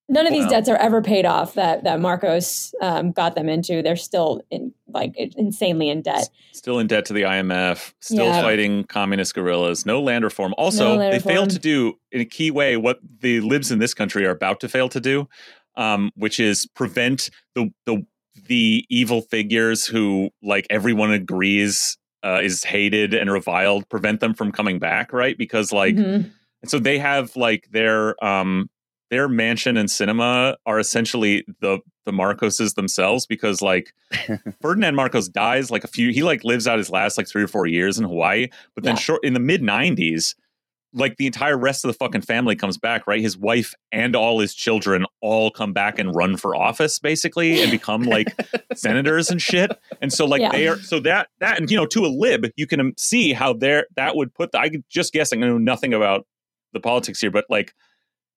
None 0.09 0.27
of 0.27 0.33
these 0.33 0.45
Wow. 0.45 0.51
debts 0.51 0.69
are 0.69 0.77
ever 0.77 1.03
paid 1.03 1.27
off 1.27 1.55
that 1.55 1.85
that 1.85 2.01
marcos 2.01 2.75
um, 2.81 3.13
got 3.13 3.35
them 3.35 3.49
into 3.49 3.83
they're 3.83 3.97
still 3.97 4.41
in 4.51 4.73
like 4.89 5.13
insanely 5.17 5.89
in 5.89 6.03
debt 6.03 6.29
Still 6.53 6.79
in 6.81 6.87
debt 6.89 7.05
to 7.05 7.13
the 7.13 7.23
IMF, 7.23 7.93
still 8.01 8.27
Yeah. 8.27 8.41
fighting 8.41 8.83
communist 8.85 9.33
guerrillas, 9.35 9.87
no 9.87 10.03
land 10.03 10.25
reform. 10.25 10.55
Also, 10.59 10.95
No 10.95 10.97
land 10.97 11.13
they 11.15 11.19
failed 11.21 11.51
to 11.51 11.59
do 11.61 11.95
in 12.11 12.21
a 12.21 12.25
key 12.25 12.51
way 12.51 12.77
what 12.77 12.99
the 13.21 13.41
libs 13.43 13.71
in 13.71 13.79
this 13.79 13.95
country 13.95 14.27
are 14.27 14.31
about 14.31 14.59
to 14.61 14.69
fail 14.69 14.89
to 14.89 14.99
do, 14.99 15.29
um, 15.77 16.11
which 16.17 16.41
is 16.41 16.67
prevent 16.75 17.31
the 17.55 17.71
the 17.87 18.05
the 18.49 18.85
evil 18.89 19.21
figures 19.21 19.87
who 19.87 20.31
like 20.43 20.67
everyone 20.69 21.13
agrees 21.13 21.97
uh, 22.25 22.41
is 22.43 22.65
hated 22.65 23.15
and 23.15 23.31
reviled, 23.31 23.89
prevent 23.89 24.19
them 24.19 24.35
from 24.35 24.51
coming 24.51 24.81
back, 24.81 25.13
right? 25.13 25.39
Because 25.39 25.71
like 25.73 25.95
Mhm. 25.95 26.29
and 26.63 26.71
so 26.71 26.81
they 26.81 26.99
have 26.99 27.37
like 27.37 27.69
their 27.71 28.23
um 28.25 28.69
their 29.11 29.29
mansion 29.29 29.77
and 29.77 29.91
cinema 29.91 30.57
are 30.67 30.79
essentially 30.79 31.45
the 31.61 31.79
the 32.05 32.13
Marcoses 32.13 32.75
themselves 32.75 33.27
because 33.27 33.61
like 33.63 33.93
Ferdinand 34.63 34.95
Marcos 34.95 35.29
dies 35.29 35.71
like 35.71 35.85
a 35.85 35.89
few 35.89 36.11
he 36.13 36.23
like 36.23 36.45
lives 36.45 36.67
out 36.67 36.79
his 36.79 36.91
last 36.91 37.19
like 37.19 37.29
3 37.29 37.43
or 37.43 37.49
4 37.49 37.67
years 37.67 37.99
in 37.99 38.05
Hawaii 38.05 38.49
but 38.75 38.85
then 38.85 38.95
Yeah. 38.97 39.01
short 39.01 39.25
in 39.25 39.35
the 39.35 39.41
mid 39.41 39.63
90s 39.63 40.35
like 40.95 41.17
the 41.19 41.27
entire 41.27 41.59
rest 41.59 41.85
of 41.85 41.89
the 41.91 41.93
fucking 41.95 42.23
family 42.23 42.57
comes 42.57 42.79
back 42.79 43.07
right 43.07 43.21
his 43.21 43.37
wife 43.37 43.75
and 43.93 44.17
all 44.17 44.41
his 44.41 44.55
children 44.55 45.05
all 45.21 45.51
come 45.51 45.75
back 45.75 45.99
and 45.99 46.15
run 46.15 46.39
for 46.39 46.57
office 46.57 46.99
basically 46.99 47.61
and 47.63 47.71
become 47.71 48.05
like 48.05 48.35
senators 48.75 49.31
and 49.31 49.43
shit 49.43 49.71
and 50.01 50.13
so 50.13 50.25
like 50.25 50.41
Yeah. 50.41 50.51
they 50.53 50.67
are 50.67 50.79
so 50.79 50.99
that 51.01 51.29
that 51.41 51.59
and 51.59 51.71
you 51.71 51.77
know 51.77 51.85
to 51.87 52.07
a 52.07 52.09
lib 52.09 52.47
you 52.57 52.67
can 52.67 52.81
um, 52.81 52.95
see 52.97 53.35
how 53.35 53.53
there 53.53 53.87
that 53.97 54.17
would 54.17 54.33
put 54.33 54.53
the, 54.53 54.59
I 54.61 54.71
could 54.71 54.85
just 54.89 55.13
guessing 55.13 55.43
I 55.45 55.49
know 55.49 55.59
nothing 55.59 55.93
about 55.93 56.27
the 56.73 56.81
politics 56.81 57.21
here 57.21 57.31
but 57.31 57.45
like 57.51 57.75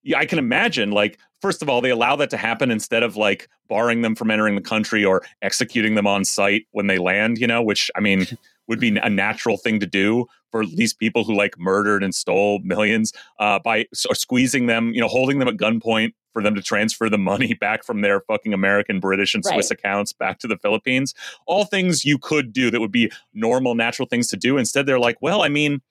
yeah, 0.03 0.17
I 0.17 0.25
can 0.25 0.39
imagine 0.39 0.91
like 0.91 1.19
first 1.41 1.61
of 1.61 1.69
all 1.69 1.81
they 1.81 1.89
allow 1.89 2.15
that 2.17 2.29
to 2.31 2.37
happen 2.37 2.71
instead 2.71 3.03
of 3.03 3.15
like 3.15 3.47
barring 3.69 4.01
them 4.01 4.15
from 4.15 4.31
entering 4.31 4.55
the 4.55 4.61
country 4.61 5.03
or 5.05 5.23
executing 5.41 5.95
them 5.95 6.07
on 6.07 6.25
site 6.25 6.65
when 6.71 6.87
they 6.87 6.97
land, 6.97 7.37
you 7.37 7.47
know, 7.47 7.61
which 7.61 7.89
I 7.95 7.99
mean 7.99 8.25
would 8.67 8.79
be 8.79 8.95
a 8.97 9.09
natural 9.09 9.57
thing 9.57 9.79
to 9.79 9.87
do 9.87 10.25
for 10.51 10.65
these 10.65 10.93
people 10.93 11.23
who 11.23 11.33
like 11.35 11.57
murdered 11.57 12.03
and 12.03 12.13
stole 12.13 12.59
millions 12.63 13.11
uh, 13.39 13.59
by 13.59 13.85
or 14.09 14.15
squeezing 14.15 14.67
them, 14.67 14.91
you 14.93 15.01
know, 15.01 15.07
holding 15.07 15.39
them 15.39 15.47
at 15.47 15.55
gunpoint, 15.55 16.13
for 16.33 16.41
them 16.41 16.55
to 16.55 16.61
transfer 16.61 17.09
the 17.09 17.17
money 17.17 17.53
back 17.59 17.83
from 17.83 18.01
their 18.01 18.21
fucking 18.21 18.53
American, 18.53 18.99
British, 18.99 19.35
and 19.35 19.43
Swiss 19.43 19.69
Right. 19.69 19.79
accounts 19.79 20.13
back 20.13 20.39
to 20.39 20.47
the 20.47 20.57
Philippines. 20.57 21.13
All 21.45 21.65
things 21.65 22.05
you 22.05 22.17
could 22.17 22.53
do 22.53 22.71
that 22.71 22.79
would 22.79 22.91
be 22.91 23.11
normal, 23.33 23.75
natural 23.75 24.07
things 24.07 24.27
to 24.27 24.37
do. 24.37 24.57
Instead, 24.57 24.85
they're 24.85 24.99
like, 24.99 25.17
well, 25.21 25.41
I 25.41 25.49
mean, 25.49 25.81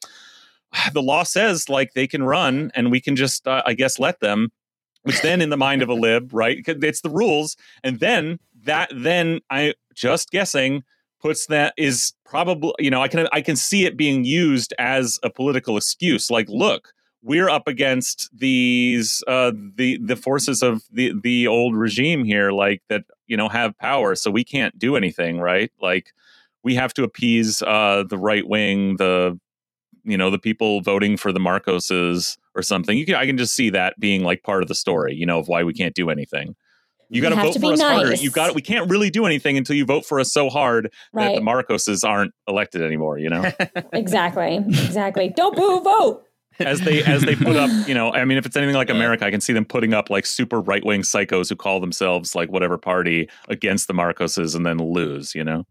the 0.92 1.02
law 1.02 1.22
says 1.22 1.68
like 1.68 1.94
they 1.94 2.06
can 2.06 2.22
run 2.22 2.70
and 2.74 2.90
we 2.90 3.00
can 3.00 3.16
just, 3.16 3.46
uh, 3.46 3.62
I 3.66 3.74
guess, 3.74 3.98
let 3.98 4.20
them. 4.20 4.48
Which 5.02 5.22
then, 5.22 5.40
in 5.40 5.48
the 5.48 5.56
mind 5.56 5.80
of 5.80 5.88
a 5.88 5.94
lib, 5.94 6.28
right 6.30 6.62
It's 6.66 7.00
the 7.00 7.08
rules, 7.08 7.56
and 7.82 8.00
then 8.00 8.38
that 8.64 8.90
then 8.94 9.40
I 9.48 9.72
just 9.94 10.30
guessing 10.30 10.84
puts 11.20 11.46
that 11.46 11.72
is 11.78 12.12
probably 12.26 12.72
you 12.78 12.90
know 12.90 13.00
I 13.00 13.08
can 13.08 13.26
I 13.32 13.40
can 13.40 13.56
see 13.56 13.86
it 13.86 13.96
being 13.96 14.24
used 14.24 14.74
as 14.78 15.18
a 15.22 15.30
political 15.30 15.78
excuse. 15.78 16.30
Like, 16.30 16.50
look, 16.50 16.92
we're 17.22 17.48
up 17.48 17.66
against 17.66 18.28
these 18.36 19.22
uh, 19.26 19.52
the 19.76 19.98
the 20.02 20.16
forces 20.16 20.62
of 20.62 20.82
the 20.90 21.12
the 21.22 21.46
old 21.46 21.76
regime 21.76 22.24
here, 22.24 22.50
like 22.50 22.82
that 22.88 23.04
you 23.26 23.36
know 23.36 23.48
have 23.48 23.78
power, 23.78 24.14
so 24.14 24.30
we 24.30 24.44
can't 24.44 24.78
do 24.78 24.96
anything, 24.96 25.38
right? 25.38 25.72
Like 25.80 26.12
we 26.62 26.74
have 26.74 26.92
to 26.94 27.04
appease 27.04 27.62
uh, 27.62 28.04
the 28.08 28.18
right 28.18 28.46
wing, 28.46 28.96
the 28.96 29.38
you 30.04 30.16
know 30.16 30.30
the 30.30 30.38
people 30.38 30.80
voting 30.80 31.16
for 31.16 31.32
the 31.32 31.40
Marcoses 31.40 32.38
or 32.54 32.62
something. 32.62 32.96
You 32.96 33.06
can 33.06 33.14
I 33.14 33.26
can 33.26 33.36
just 33.36 33.54
see 33.54 33.70
that 33.70 33.98
being 33.98 34.22
like 34.22 34.42
part 34.42 34.62
of 34.62 34.68
the 34.68 34.74
story, 34.74 35.14
you 35.14 35.26
know, 35.26 35.38
of 35.38 35.48
why 35.48 35.64
we 35.64 35.72
can't 35.72 35.94
do 35.94 36.10
anything. 36.10 36.56
You 37.12 37.20
got 37.20 37.30
to 37.30 37.36
vote 37.36 37.54
for 37.54 37.60
be 37.60 37.72
us 37.72 37.80
harder. 37.80 38.14
You 38.14 38.30
got 38.30 38.54
We 38.54 38.62
can't 38.62 38.88
really 38.88 39.10
do 39.10 39.26
anything 39.26 39.58
until 39.58 39.74
you 39.74 39.84
vote 39.84 40.06
for 40.06 40.20
us 40.20 40.32
so 40.32 40.48
hard 40.48 40.92
that 41.12 41.34
the 41.34 41.40
Marcoses 41.40 42.08
aren't 42.08 42.32
elected 42.46 42.82
anymore. 42.82 43.18
You 43.18 43.30
know, 43.30 43.50
exactly. 43.92 44.56
Exactly. 44.56 45.28
Don't 45.28 45.56
boo, 45.56 45.80
vote. 45.80 46.24
as 46.60 46.80
they 46.80 47.02
as 47.02 47.22
they 47.22 47.34
put 47.34 47.56
up, 47.56 47.70
you 47.88 47.94
know, 47.94 48.12
I 48.12 48.24
mean, 48.24 48.38
if 48.38 48.46
it's 48.46 48.56
anything 48.56 48.76
like 48.76 48.90
America, 48.90 49.26
I 49.26 49.30
can 49.30 49.40
see 49.40 49.52
them 49.52 49.64
putting 49.64 49.92
up 49.92 50.08
like 50.08 50.24
super 50.24 50.60
right 50.60 50.84
wing 50.84 51.02
psychos 51.02 51.48
who 51.48 51.56
call 51.56 51.80
themselves 51.80 52.34
like 52.36 52.50
whatever 52.50 52.78
party 52.78 53.28
against 53.48 53.88
the 53.88 53.94
Marcoses 53.94 54.54
and 54.54 54.64
then 54.64 54.78
lose. 54.78 55.34
You 55.34 55.42
know, 55.42 55.66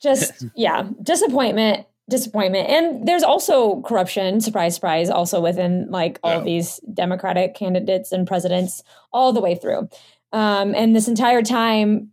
just 0.00 0.44
yeah 0.54 0.88
disappointment 1.02 1.86
disappointment. 2.08 2.68
And 2.68 3.06
there's 3.06 3.22
also 3.22 3.80
corruption 3.82 4.40
surprise 4.40 4.74
surprise 4.74 5.10
also 5.10 5.40
within 5.40 5.90
like 5.90 6.18
all 6.22 6.38
Yeah. 6.38 6.44
these 6.44 6.80
democratic 6.94 7.54
candidates 7.54 8.12
and 8.12 8.26
presidents 8.26 8.82
all 9.12 9.32
the 9.32 9.40
way 9.40 9.54
through. 9.54 9.88
Um, 10.32 10.74
and 10.74 10.94
this 10.96 11.08
entire 11.08 11.42
time 11.42 12.10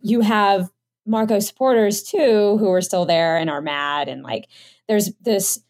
you 0.00 0.20
have 0.20 0.70
marco 1.06 1.38
supporters 1.38 2.02
too 2.02 2.56
who 2.58 2.70
are 2.70 2.80
still 2.82 3.04
there 3.06 3.36
and 3.36 3.48
are 3.48 3.62
mad. 3.62 4.08
And 4.08 4.22
like 4.22 4.48
there's 4.88 5.10
this 5.20 5.60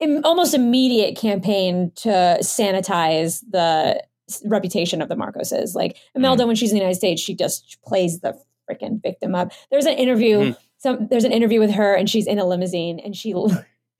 im- 0.00 0.24
almost 0.24 0.54
immediate 0.54 1.16
campaign 1.16 1.92
to 1.96 2.38
sanitize 2.40 3.42
the 3.50 4.02
reputation 4.44 5.02
of 5.02 5.08
the 5.08 5.16
marcoses. 5.16 5.74
Like 5.74 5.96
imelda 6.14 6.46
when 6.46 6.56
she's 6.56 6.70
in 6.70 6.76
the 6.76 6.80
united 6.82 6.96
states 6.98 7.20
she 7.20 7.34
just 7.34 7.78
plays 7.84 8.20
the 8.20 8.34
freaking 8.70 9.02
victim 9.02 9.34
up. 9.34 9.52
There's 9.70 9.86
an 9.86 9.94
interview 9.98 10.38
Mhm. 10.52 10.56
Some 10.82 11.06
there's 11.08 11.24
an 11.24 11.32
interview 11.32 11.60
with 11.60 11.72
her 11.72 11.94
and 11.94 12.10
she's 12.10 12.26
in 12.26 12.38
a 12.38 12.44
limousine 12.44 12.98
and 12.98 13.16
she 13.16 13.34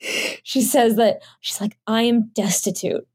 she 0.43 0.61
says 0.61 0.97
that 0.97 1.23
she's 1.41 1.61
like 1.61 1.79
i 1.87 2.03
am 2.03 2.31
destitute. 2.35 3.07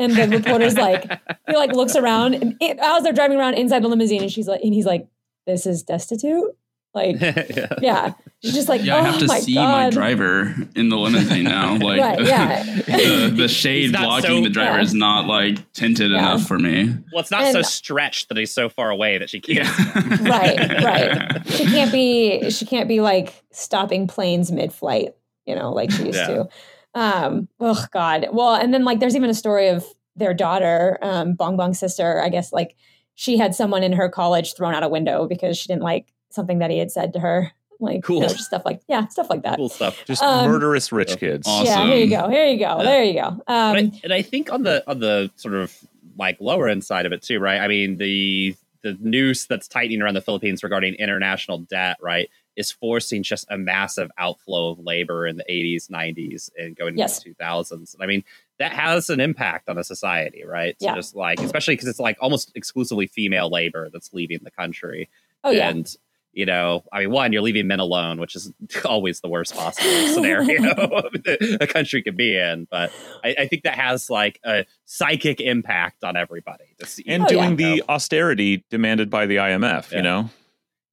And 0.00 0.14
the 0.14 0.28
reporter's 0.28 0.76
like 0.76 1.10
he 1.48 1.56
like 1.56 1.72
looks 1.72 1.96
around 1.96 2.34
and 2.34 2.56
it, 2.60 2.78
as 2.78 3.02
they're 3.02 3.12
driving 3.12 3.36
around 3.36 3.54
inside 3.54 3.82
the 3.82 3.88
limousine 3.88 4.22
and 4.22 4.30
she's 4.30 4.46
like 4.46 4.62
and 4.62 4.72
he's 4.72 4.86
like 4.86 5.08
this 5.44 5.66
is 5.66 5.82
destitute 5.82 6.56
like 6.98 7.20
yeah. 7.20 7.66
yeah 7.80 8.12
she's 8.42 8.54
just 8.54 8.68
like 8.68 8.82
Yeah, 8.84 8.96
oh 8.96 8.98
I 8.98 9.02
have 9.02 9.18
to 9.20 9.26
my 9.26 9.40
see 9.40 9.54
god 9.54 9.70
my 9.72 9.90
driver 9.90 10.54
in 10.76 10.88
the 10.88 10.96
limousine 10.96 11.44
now. 11.44 11.76
Like, 11.88 12.00
Right, 12.00 12.20
yeah. 12.26 12.62
the, 12.64 13.32
the 13.36 13.48
shade 13.48 13.92
blocking 13.92 14.28
so- 14.30 14.42
the 14.42 14.50
driver 14.50 14.76
Yeah. 14.78 14.82
is 14.82 14.94
not 14.94 15.26
like 15.26 15.72
tinted 15.72 16.10
Yeah. 16.10 16.18
enough 16.18 16.46
for 16.46 16.58
me. 16.58 16.94
Well, 17.12 17.20
it's 17.20 17.30
not 17.30 17.52
so 17.52 17.62
stretched 17.62 18.28
that 18.28 18.36
he's 18.38 18.52
so 18.52 18.68
far 18.68 18.90
away 18.90 19.18
that 19.18 19.30
she 19.30 19.40
can't. 19.40 19.66
Yeah, 19.68 20.28
right 20.28 20.84
right 20.84 21.46
she 21.48 21.64
can't 21.64 21.92
be 21.92 22.50
she 22.50 22.64
can't 22.66 22.88
be 22.88 23.00
like 23.00 23.32
stopping 23.52 24.06
planes 24.06 24.50
mid-flight 24.52 25.14
you 25.46 25.54
know 25.54 25.72
like 25.72 25.90
she 25.90 26.04
used 26.04 26.18
Yeah. 26.18 26.26
to 26.26 26.48
um 26.94 27.48
oh 27.60 27.84
god 27.92 28.26
well 28.32 28.54
and 28.54 28.72
then 28.74 28.84
like 28.84 29.00
there's 29.00 29.16
even 29.16 29.30
a 29.30 29.34
story 29.34 29.68
of 29.68 29.84
their 30.16 30.34
daughter 30.34 30.98
um 31.02 31.34
bong 31.34 31.56
bong's 31.56 31.78
sister 31.78 32.20
i 32.22 32.28
guess 32.28 32.52
like 32.52 32.74
she 33.14 33.36
had 33.36 33.54
someone 33.54 33.82
in 33.82 33.92
her 33.92 34.08
college 34.08 34.54
thrown 34.54 34.74
out 34.74 34.82
a 34.82 34.88
window 34.88 35.26
because 35.26 35.56
she 35.58 35.68
didn't 35.68 35.82
like 35.82 36.12
something 36.30 36.58
that 36.58 36.70
he 36.70 36.78
had 36.78 36.90
said 36.90 37.12
to 37.14 37.20
her 37.20 37.52
like 37.80 38.02
Cool. 38.02 38.16
you 38.16 38.22
know, 38.22 38.28
stuff 38.28 38.62
like 38.64 38.80
yeah 38.88 39.06
stuff 39.08 39.30
like 39.30 39.42
that 39.42 39.56
Cool 39.56 39.68
stuff. 39.68 40.04
just 40.04 40.22
Um, 40.22 40.50
murderous 40.50 40.90
rich 40.92 41.16
kids. 41.18 41.46
Awesome. 41.46 41.66
yeah 41.66 41.86
here 41.86 41.96
you 42.04 42.10
go 42.10 42.28
here 42.28 42.46
you 42.46 42.58
go 42.58 42.78
Yeah. 42.78 42.82
there 42.82 43.04
you 43.04 43.14
go 43.14 43.26
um 43.28 43.76
and, 43.76 43.92
I, 43.94 44.00
and 44.04 44.12
I 44.12 44.22
think 44.22 44.52
on 44.52 44.62
the 44.64 44.82
on 44.90 44.98
the 45.00 45.30
sort 45.36 45.54
of 45.54 45.72
like 46.16 46.40
lower 46.40 46.68
end 46.68 46.82
side 46.84 47.06
of 47.06 47.12
it 47.12 47.22
too, 47.22 47.38
right? 47.38 47.60
I 47.60 47.68
mean 47.68 47.96
the 47.98 48.56
the 48.82 48.96
noose 49.00 49.46
that's 49.46 49.66
tightening 49.68 50.02
around 50.02 50.14
the 50.14 50.20
Philippines 50.20 50.62
regarding 50.62 50.94
international 50.94 51.58
debt, 51.58 51.96
right, 52.00 52.28
is 52.56 52.70
forcing 52.70 53.22
just 53.24 53.44
a 53.50 53.58
massive 53.58 54.08
outflow 54.18 54.70
of 54.70 54.78
labor 54.78 55.26
in 55.26 55.36
the 55.36 55.44
80s, 55.50 55.88
90s, 55.88 56.48
and 56.56 56.76
going 56.76 56.96
Yes. 56.96 57.18
into 57.18 57.30
the 57.36 57.44
2000s. 57.44 57.94
And 57.94 58.02
I 58.02 58.06
mean 58.06 58.24
that 58.58 58.72
has 58.72 59.08
an 59.10 59.20
impact 59.20 59.68
on 59.68 59.78
a 59.78 59.84
society, 59.84 60.44
right? 60.44 60.74
So 60.80 60.86
Yeah. 60.86 60.94
just 60.96 61.14
like 61.14 61.38
especially 61.40 61.74
because 61.74 61.88
it's 61.88 62.00
like 62.00 62.16
almost 62.20 62.50
exclusively 62.56 63.06
female 63.06 63.48
labor 63.50 63.88
that's 63.92 64.12
leaving 64.12 64.40
the 64.42 64.50
country. 64.50 65.08
oh 65.44 65.50
yeah 65.50 65.68
And 65.70 65.96
you 66.32 66.46
know, 66.46 66.84
I 66.92 67.00
mean, 67.00 67.10
one, 67.10 67.32
you're 67.32 67.42
leaving 67.42 67.66
men 67.66 67.80
alone, 67.80 68.20
which 68.20 68.36
is 68.36 68.52
always 68.84 69.20
the 69.20 69.28
worst 69.28 69.54
possible 69.54 69.90
scenario 70.08 70.72
a 71.60 71.66
country 71.66 72.02
could 72.02 72.16
be 72.16 72.36
in. 72.36 72.66
But 72.70 72.92
I, 73.24 73.34
I 73.40 73.46
think 73.48 73.62
that 73.64 73.74
has 73.74 74.08
like 74.10 74.38
a 74.44 74.64
psychic 74.84 75.40
impact 75.40 76.04
on 76.04 76.16
everybody. 76.16 76.64
And 77.06 77.24
Oh, 77.24 77.26
doing 77.28 77.50
yeah. 77.50 77.56
the 77.56 77.84
austerity 77.88 78.64
demanded 78.70 79.10
by 79.10 79.26
the 79.26 79.36
IMF. 79.36 79.90
Yeah. 79.90 79.96
You 79.96 80.02
know, 80.02 80.30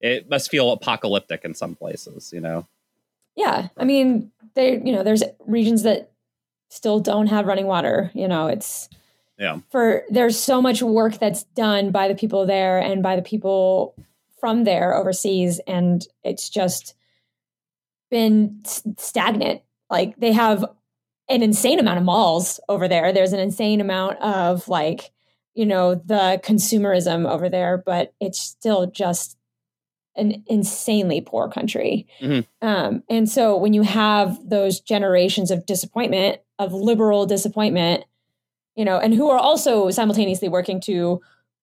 it 0.00 0.28
must 0.28 0.50
feel 0.50 0.72
apocalyptic 0.72 1.44
in 1.44 1.54
some 1.54 1.74
places, 1.74 2.32
you 2.32 2.40
know. 2.40 2.66
Yeah, 3.36 3.68
I 3.76 3.84
mean, 3.84 4.32
they 4.54 4.72
you 4.72 4.92
know, 4.92 5.02
there's 5.02 5.22
regions 5.46 5.82
that 5.82 6.10
still 6.70 6.98
don't 7.00 7.26
have 7.28 7.46
running 7.46 7.66
water. 7.66 8.10
You 8.14 8.26
know, 8.26 8.46
it's 8.48 8.88
Yeah. 9.38 9.58
For 9.70 10.02
there's 10.08 10.38
so 10.38 10.60
much 10.62 10.82
work 10.82 11.18
that's 11.18 11.44
done 11.54 11.90
by 11.90 12.08
the 12.08 12.14
people 12.14 12.46
there 12.46 12.78
and 12.78 13.02
by 13.02 13.14
the 13.16 13.22
people 13.22 13.94
from 14.38 14.64
there 14.64 14.94
overseas, 14.94 15.60
and 15.66 16.06
it's 16.22 16.48
just 16.48 16.94
been 18.10 18.62
stagnant. 18.98 19.62
Like 19.90 20.16
they 20.16 20.32
have 20.32 20.64
an 21.28 21.42
insane 21.42 21.80
amount 21.80 21.98
of 21.98 22.04
malls 22.04 22.60
over 22.68 22.86
there. 22.88 23.12
There's 23.12 23.32
an 23.32 23.40
insane 23.40 23.80
amount 23.80 24.18
of 24.20 24.68
like, 24.68 25.10
you 25.54 25.66
know, 25.66 25.94
the 25.96 26.40
consumerism 26.44 27.28
over 27.28 27.48
there, 27.48 27.82
but 27.84 28.14
it's 28.20 28.38
still 28.38 28.86
just 28.86 29.36
an 30.16 30.44
insanely 30.46 31.20
poor 31.20 31.48
country. 31.48 32.06
Um, 32.62 33.02
and 33.10 33.28
so 33.28 33.56
when 33.56 33.74
you 33.74 33.82
have 33.82 34.38
those 34.48 34.80
generations 34.80 35.50
of 35.50 35.66
disappointment, 35.66 36.40
of 36.58 36.72
liberal 36.72 37.26
disappointment, 37.26 38.04
you 38.76 38.84
know, 38.84 38.98
and 38.98 39.12
who 39.14 39.28
are 39.28 39.38
also 39.38 39.90
simultaneously 39.90 40.48
working 40.48 40.80
to 40.82 41.20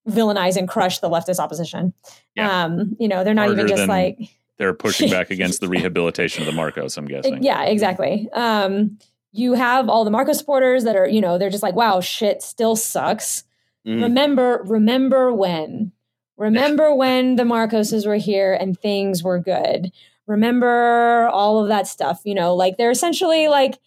villainize 0.08 0.58
and 0.58 0.68
crush 0.68 1.00
the 1.00 1.10
leftist 1.10 1.40
opposition. 1.40 1.94
Yeah. 2.36 2.64
Um, 2.66 2.96
you 3.00 3.08
know, 3.08 3.24
they're 3.24 3.34
not 3.34 3.50
even 3.52 3.68
just 3.68 3.88
like 3.88 4.18
they're 4.58 4.74
pushing 4.74 5.10
back 5.10 5.30
against 5.32 5.62
the 5.62 5.68
rehabilitation 5.68 6.42
of 6.44 6.48
the 6.48 6.52
Marcos. 6.54 6.98
I'm 6.98 7.06
guessing. 7.06 7.44
yeah, 7.44 7.64
exactly. 7.64 8.30
Um, 8.34 8.98
you 9.32 9.54
have 9.54 9.90
all 9.90 10.06
the 10.06 10.12
Marcos 10.12 10.38
supporters 10.38 10.84
that 10.84 10.96
are, 10.96 11.08
you 11.08 11.20
know, 11.22 11.38
they're 11.38 11.50
just 11.50 11.64
like, 11.64 11.76
wow, 11.76 12.02
shit 12.02 12.42
still 12.44 12.76
sucks. 12.76 13.44
Mhm. 13.88 14.04
Remember, 14.04 14.62
remember 14.66 15.34
when? 15.34 15.92
Remember 16.38 16.94
when 16.96 17.36
the 17.36 17.44
Marcoses 17.44 18.06
were 18.06 18.16
here 18.18 18.54
and 18.54 18.78
things 18.80 19.24
were 19.24 19.40
good. 19.40 19.92
Remember 20.28 21.28
all 21.34 21.60
of 21.62 21.68
that 21.70 21.88
stuff, 21.88 22.22
you 22.24 22.36
know, 22.36 22.56
like 22.56 22.78
they're 22.78 22.92
essentially 22.92 23.48
like 23.48 23.80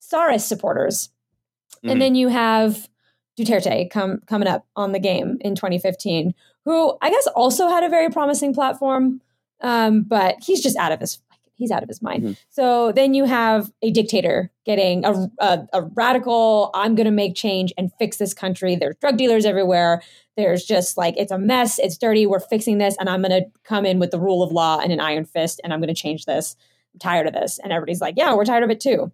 Saris 0.00 0.44
supporters. 0.44 1.10
Mhm. 1.84 1.92
And 1.92 2.02
then 2.02 2.14
you 2.14 2.28
have 2.28 2.88
Duterte 3.38 3.90
come 3.90 4.20
coming 4.26 4.48
up 4.48 4.66
on 4.76 4.92
the 4.92 4.98
game 5.00 5.38
in 5.40 5.54
2015, 5.54 6.34
who 6.64 6.96
I 7.02 7.10
guess 7.10 7.26
also 7.28 7.68
had 7.68 7.82
a 7.84 7.88
very 7.88 8.10
promising 8.10 8.54
platform, 8.54 9.20
um, 9.60 10.02
but 10.02 10.36
he's 10.42 10.62
just 10.62 10.76
out 10.76 10.92
of 10.92 11.00
his 11.00 11.20
he's 11.56 11.70
out 11.70 11.82
of 11.82 11.88
his 11.88 12.02
mind. 12.02 12.22
Mhm. 12.24 12.36
So 12.50 12.90
then 12.92 13.14
you 13.14 13.24
have 13.24 13.70
a 13.80 13.90
dictator 13.92 14.50
getting 14.66 15.04
a, 15.04 15.12
a, 15.38 15.66
a 15.72 15.82
radical. 15.82 16.70
I'm 16.74 16.96
going 16.96 17.04
to 17.04 17.12
make 17.12 17.36
change 17.36 17.72
and 17.78 17.92
fix 17.96 18.16
this 18.16 18.34
country. 18.34 18.74
There's 18.74 18.96
drug 18.96 19.16
dealers 19.16 19.44
everywhere. 19.46 20.02
There's 20.36 20.64
just 20.64 20.96
like 20.96 21.14
it's 21.16 21.30
a 21.30 21.38
mess. 21.38 21.78
It's 21.78 21.96
dirty. 21.96 22.26
We're 22.26 22.40
fixing 22.40 22.78
this, 22.78 22.96
and 22.98 23.08
I'm 23.08 23.22
going 23.22 23.30
to 23.42 23.48
come 23.62 23.86
in 23.86 24.00
with 24.00 24.10
the 24.10 24.18
rule 24.18 24.42
of 24.42 24.50
law 24.50 24.80
and 24.80 24.92
an 24.92 24.98
iron 25.00 25.24
fist, 25.24 25.60
and 25.62 25.72
I'm 25.72 25.80
going 25.80 25.94
to 25.94 26.00
change 26.00 26.24
this. 26.24 26.56
I'm 26.92 26.98
tired 26.98 27.26
of 27.28 27.34
this, 27.34 27.60
and 27.62 27.72
everybody's 27.72 28.00
like, 28.00 28.14
"Yeah, 28.16 28.34
we're 28.34 28.44
tired 28.44 28.64
of 28.64 28.70
it 28.70 28.80
too." 28.80 29.12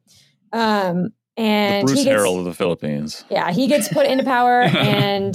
Um, 0.53 1.13
The 1.41 1.87
Bruce 1.87 1.99
he 2.01 2.05
gets, 2.05 2.23
Harrell 2.23 2.39
of 2.39 2.45
the 2.45 2.55
Philippines. 2.55 3.25
yeah, 3.31 3.51
he 3.53 3.67
gets 3.67 3.89
put 3.89 4.07
into 4.07 4.25
power, 4.25 4.61
and 4.63 5.35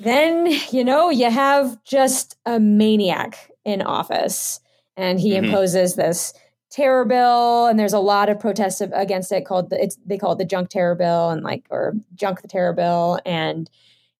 then 0.00 0.46
you 0.70 0.84
know 0.84 1.10
you 1.10 1.30
have 1.30 1.82
just 1.84 2.36
a 2.44 2.58
maniac 2.58 3.50
in 3.64 3.82
office, 3.82 4.60
and 4.96 5.20
he 5.20 5.32
Mhm. 5.32 5.44
imposes 5.44 5.94
this 5.94 6.32
terror 6.70 7.04
bill, 7.04 7.66
and 7.66 7.78
there's 7.78 7.92
a 7.92 7.98
lot 8.00 8.28
of 8.28 8.38
protests 8.38 8.80
against 8.80 9.30
it. 9.32 9.46
Called 9.46 9.70
the, 9.70 9.82
it's 9.82 9.96
they 10.04 10.18
call 10.18 10.32
it 10.32 10.38
the 10.38 10.44
junk 10.44 10.68
terror 10.68 10.94
bill, 10.94 11.30
and 11.30 11.42
like 11.42 11.66
or 11.70 11.94
junk 12.14 12.42
the 12.42 12.48
terror 12.48 12.72
bill, 12.72 13.18
and 13.24 13.70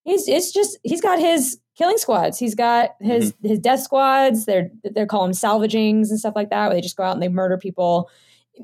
he's 0.04 0.28
it's 0.28 0.52
just 0.52 0.78
he's 0.82 1.00
got 1.00 1.18
his 1.18 1.58
killing 1.76 1.98
squads. 1.98 2.38
He's 2.38 2.54
got 2.54 2.90
his 3.00 3.32
mm-hmm. 3.32 3.48
his 3.48 3.58
death 3.58 3.80
squads. 3.80 4.46
They're 4.46 4.70
they're 4.84 5.06
calling 5.06 5.32
them 5.32 5.36
salvagings 5.36 6.10
and 6.10 6.18
stuff 6.18 6.36
like 6.36 6.50
that, 6.50 6.68
where 6.68 6.74
they 6.74 6.80
just 6.80 6.96
go 6.96 7.02
out 7.02 7.14
and 7.14 7.22
they 7.22 7.28
murder 7.28 7.58
people 7.58 8.08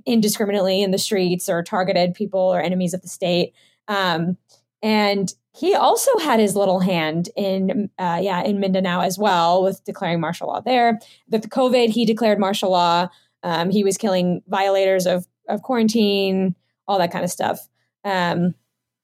indiscriminately 0.06 0.82
in 0.82 0.90
the 0.90 0.98
streets 0.98 1.48
or 1.48 1.62
targeted 1.62 2.14
people 2.14 2.40
or 2.40 2.60
enemies 2.60 2.94
of 2.94 3.02
the 3.02 3.08
state. 3.08 3.52
Um, 3.88 4.36
and 4.82 5.32
he 5.54 5.74
also 5.74 6.10
had 6.18 6.40
his 6.40 6.56
little 6.56 6.80
hand 6.80 7.28
in 7.36 7.90
uh, 7.98 8.18
yeah 8.22 8.42
in 8.42 8.58
Mindanao 8.58 9.00
as 9.00 9.18
well 9.18 9.62
with 9.62 9.84
declaring 9.84 10.20
martial 10.20 10.48
law 10.48 10.60
there. 10.60 10.98
With 11.28 11.42
the 11.42 11.48
COVID, 11.48 11.90
he 11.90 12.04
declared 12.04 12.38
martial 12.38 12.70
law. 12.70 13.08
Um, 13.42 13.70
he 13.70 13.84
was 13.84 13.98
killing 13.98 14.42
violators 14.48 15.06
of 15.06 15.26
of 15.48 15.62
quarantine, 15.62 16.54
all 16.88 16.98
that 16.98 17.12
kind 17.12 17.24
of 17.24 17.30
stuff. 17.30 17.68
Um, 18.04 18.54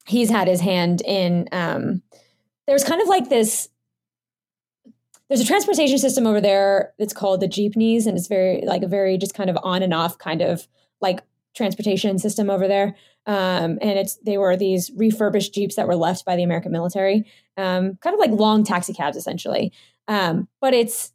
he's 0.06 0.30
had 0.30 0.48
his 0.48 0.60
hand 0.60 1.02
in. 1.02 1.48
Um, 1.52 2.02
there's 2.66 2.84
kind 2.84 3.00
of 3.00 3.08
like 3.08 3.28
this. 3.28 3.68
There's 5.28 5.40
a 5.42 5.46
transportation 5.46 5.98
system 5.98 6.26
over 6.26 6.40
there 6.40 6.94
that's 6.98 7.12
called 7.12 7.40
the 7.40 7.48
jeepneys, 7.48 8.06
and 8.06 8.16
it's 8.16 8.28
very 8.28 8.62
like 8.64 8.82
a 8.82 8.88
very 8.88 9.18
just 9.18 9.34
kind 9.34 9.50
of 9.50 9.58
on 9.62 9.82
and 9.82 9.92
off 9.92 10.16
kind 10.16 10.40
of 10.40 10.66
like 11.00 11.20
transportation 11.54 12.18
system 12.18 12.50
over 12.50 12.68
there. 12.68 12.94
Um, 13.26 13.78
and 13.82 13.98
it's 13.98 14.16
they 14.24 14.38
were 14.38 14.56
these 14.56 14.90
refurbished 14.96 15.52
jeeps 15.52 15.76
that 15.76 15.86
were 15.86 15.96
left 15.96 16.24
by 16.24 16.36
the 16.36 16.42
American 16.42 16.72
military, 16.72 17.30
um, 17.56 17.98
kind 18.00 18.14
of 18.14 18.20
like 18.20 18.30
long 18.30 18.64
taxi 18.64 18.94
cabs 18.94 19.16
essentially. 19.16 19.72
Um, 20.06 20.48
but 20.60 20.72
it's 20.72 21.12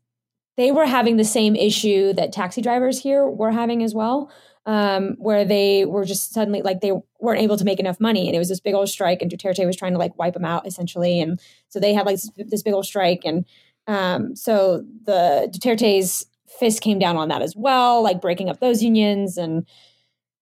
they 0.56 0.72
were 0.72 0.86
having 0.86 1.18
the 1.18 1.24
same 1.24 1.56
issue 1.56 2.14
that 2.14 2.32
taxi 2.32 2.62
drivers 2.62 3.00
here 3.00 3.28
were 3.28 3.52
having 3.52 3.82
as 3.82 3.96
well, 3.96 4.32
um, 4.68 5.16
where 5.18 5.44
they 5.44 5.86
were 5.86 6.06
just 6.06 6.34
suddenly 6.34 6.62
like 6.62 6.82
they 6.82 6.94
weren't 7.20 7.42
able 7.42 7.58
to 7.58 7.66
make 7.66 7.80
enough 7.80 8.00
money, 8.00 8.28
and 8.28 8.36
it 8.36 8.40
was 8.40 8.50
this 8.50 8.60
big 8.60 8.76
old 8.76 8.90
strike, 8.90 9.24
and 9.24 9.32
Duterte 9.32 9.66
was 9.66 9.76
trying 9.76 9.94
to 9.94 10.00
like 10.00 10.18
wipe 10.18 10.36
them 10.36 10.46
out 10.46 10.68
essentially, 10.68 11.20
and 11.20 11.40
so 11.70 11.80
they 11.80 11.94
had 11.94 12.06
like 12.06 12.20
this 12.38 12.62
big 12.62 12.74
old 12.74 12.86
strike, 12.86 13.22
and 13.26 13.46
um, 13.88 14.36
so 14.36 14.86
the 15.06 15.52
Duterte's 15.52 16.28
fist 16.64 16.82
came 16.82 16.98
down 16.98 17.18
on 17.18 17.28
that 17.28 17.42
as 17.42 17.58
well, 17.58 18.02
like 18.02 18.22
breaking 18.22 18.50
up 18.50 18.62
those 18.62 18.82
unions 18.82 19.38
and 19.38 19.68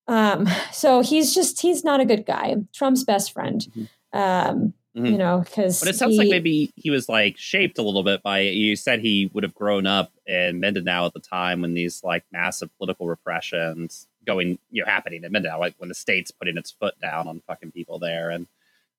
um, 0.08 0.48
so 0.72 1.02
he's 1.02 1.34
just 1.34 1.60
he's 1.62 1.84
not 1.84 2.00
a 2.00 2.06
good 2.06 2.28
guy. 2.28 2.58
Trump's 2.74 3.04
best 3.04 3.34
friend. 3.34 3.62
Mm-hmm. 3.62 4.18
Um, 4.18 4.74
mm-hmm. 4.96 5.06
you 5.08 5.18
know, 5.18 5.40
because 5.40 5.80
But 5.80 5.90
it 5.90 5.96
sounds 5.96 6.14
he, 6.14 6.20
like 6.20 6.30
maybe 6.30 6.72
he 6.76 6.92
was 6.92 7.10
like 7.10 7.38
shaped 7.38 7.80
a 7.80 7.82
little 7.82 8.04
bit 8.04 8.22
by 8.22 8.42
you 8.42 8.76
said 8.76 9.00
he 9.00 9.32
would 9.34 9.44
have 9.44 9.56
grown 9.56 9.88
up 9.88 10.12
in 10.28 10.60
Mindanao 10.60 11.08
at 11.08 11.14
the 11.14 11.20
time 11.20 11.62
when 11.62 11.74
these 11.74 12.04
like 12.04 12.24
massive 12.32 12.70
political 12.78 13.08
repressions 13.08 14.08
going 14.24 14.60
you 14.70 14.84
know 14.84 14.92
happening 14.92 15.24
in 15.24 15.32
Mindanao, 15.32 15.60
like 15.60 15.74
when 15.80 15.90
the 15.90 15.96
state's 15.96 16.30
putting 16.30 16.58
its 16.58 16.70
foot 16.70 16.94
down 17.02 17.28
on 17.28 17.42
fucking 17.48 17.72
people 17.72 17.98
there 17.98 18.30
and 18.30 18.46